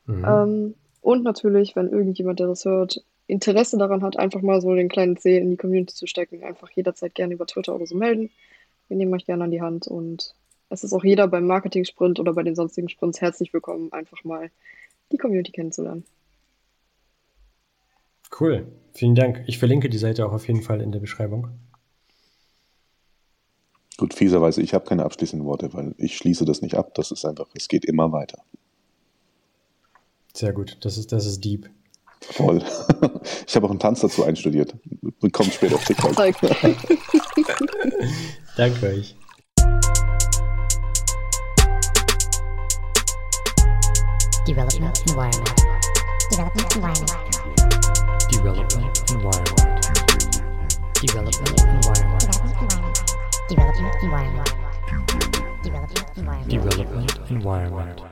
Mhm. 0.06 0.26
Ähm, 0.26 0.76
und 1.02 1.24
natürlich, 1.24 1.76
wenn 1.76 1.90
irgendjemand, 1.90 2.40
der 2.40 2.48
das 2.48 2.66
hört, 2.66 3.04
Interesse 3.28 3.78
daran 3.78 4.04
hat, 4.04 4.18
einfach 4.18 4.42
mal 4.42 4.62
so 4.62 4.74
den 4.76 4.90
kleinen 4.90 5.18
C 5.18 5.38
in 5.38 5.52
die 5.52 5.58
Community 5.58 5.94
zu 5.94 6.06
stecken, 6.06 6.44
einfach 6.44 6.70
jederzeit 6.72 7.16
gerne 7.16 7.34
über 7.34 7.46
Twitter 7.46 7.76
oder 7.76 7.86
so 7.86 7.96
melden. 7.96 8.30
Wir 8.88 8.98
nehmen 8.98 9.14
euch 9.14 9.26
gerne 9.26 9.46
an 9.46 9.52
die 9.52 9.62
Hand 9.62 9.88
und 9.88 10.36
es 10.70 10.84
ist 10.84 10.94
auch 10.94 11.04
jeder 11.04 11.28
beim 11.28 11.48
Marketing-Sprint 11.48 12.20
oder 12.20 12.34
bei 12.34 12.44
den 12.44 12.56
sonstigen 12.56 12.90
Sprints 12.90 13.22
herzlich 13.22 13.54
willkommen, 13.54 13.92
einfach 13.94 14.24
mal 14.24 14.52
die 15.12 15.18
Community 15.18 15.52
kennenzulernen. 15.52 16.06
Cool, 18.40 18.68
vielen 18.94 19.16
Dank. 19.16 19.44
Ich 19.48 19.60
verlinke 19.60 19.90
die 19.90 19.98
Seite 19.98 20.26
auch 20.26 20.32
auf 20.32 20.48
jeden 20.48 20.62
Fall 20.62 20.82
in 20.82 20.92
der 20.92 21.00
Beschreibung. 21.00 21.50
Gut, 23.98 24.14
fieserweise, 24.14 24.62
ich 24.62 24.74
habe 24.74 24.86
keine 24.86 25.06
abschließenden 25.06 25.48
Worte, 25.48 25.74
weil 25.74 25.94
ich 25.98 26.18
schließe 26.18 26.46
das 26.46 26.62
nicht 26.62 26.76
ab. 26.76 26.96
Das 26.96 27.12
ist 27.12 27.26
einfach, 27.26 27.48
es 27.54 27.68
geht 27.68 27.86
immer 27.86 28.12
weiter. 28.12 28.44
Sehr 30.34 30.54
gut, 30.54 30.78
das 30.82 30.98
ist, 30.98 31.12
das 31.12 31.26
ist 31.26 31.44
deep. 31.44 31.70
Voll. 32.22 32.64
Ich 33.48 33.56
habe 33.56 33.68
auch 33.68 33.72
einen 33.72 33.80
Tanz 33.80 34.00
dazu 34.00 34.24
einstudiert. 34.24 34.74
Kommt 35.34 35.54
später 35.54 35.76
auf 35.76 35.84
TikTok. 35.84 36.16
Danke 38.56 38.88
euch. 38.88 39.16
Development 44.48 45.04
Environment. 45.10 45.52
Development 46.32 46.76
Environment. 46.76 47.31
Development 48.42 49.12
environment. 49.12 49.86
Development 51.00 51.62
environment. 51.62 52.22
Development 53.48 53.96
environment. 54.02 54.50
Development 55.62 56.18
environment. 56.18 56.50
Development 56.50 57.30
environment. 57.30 58.11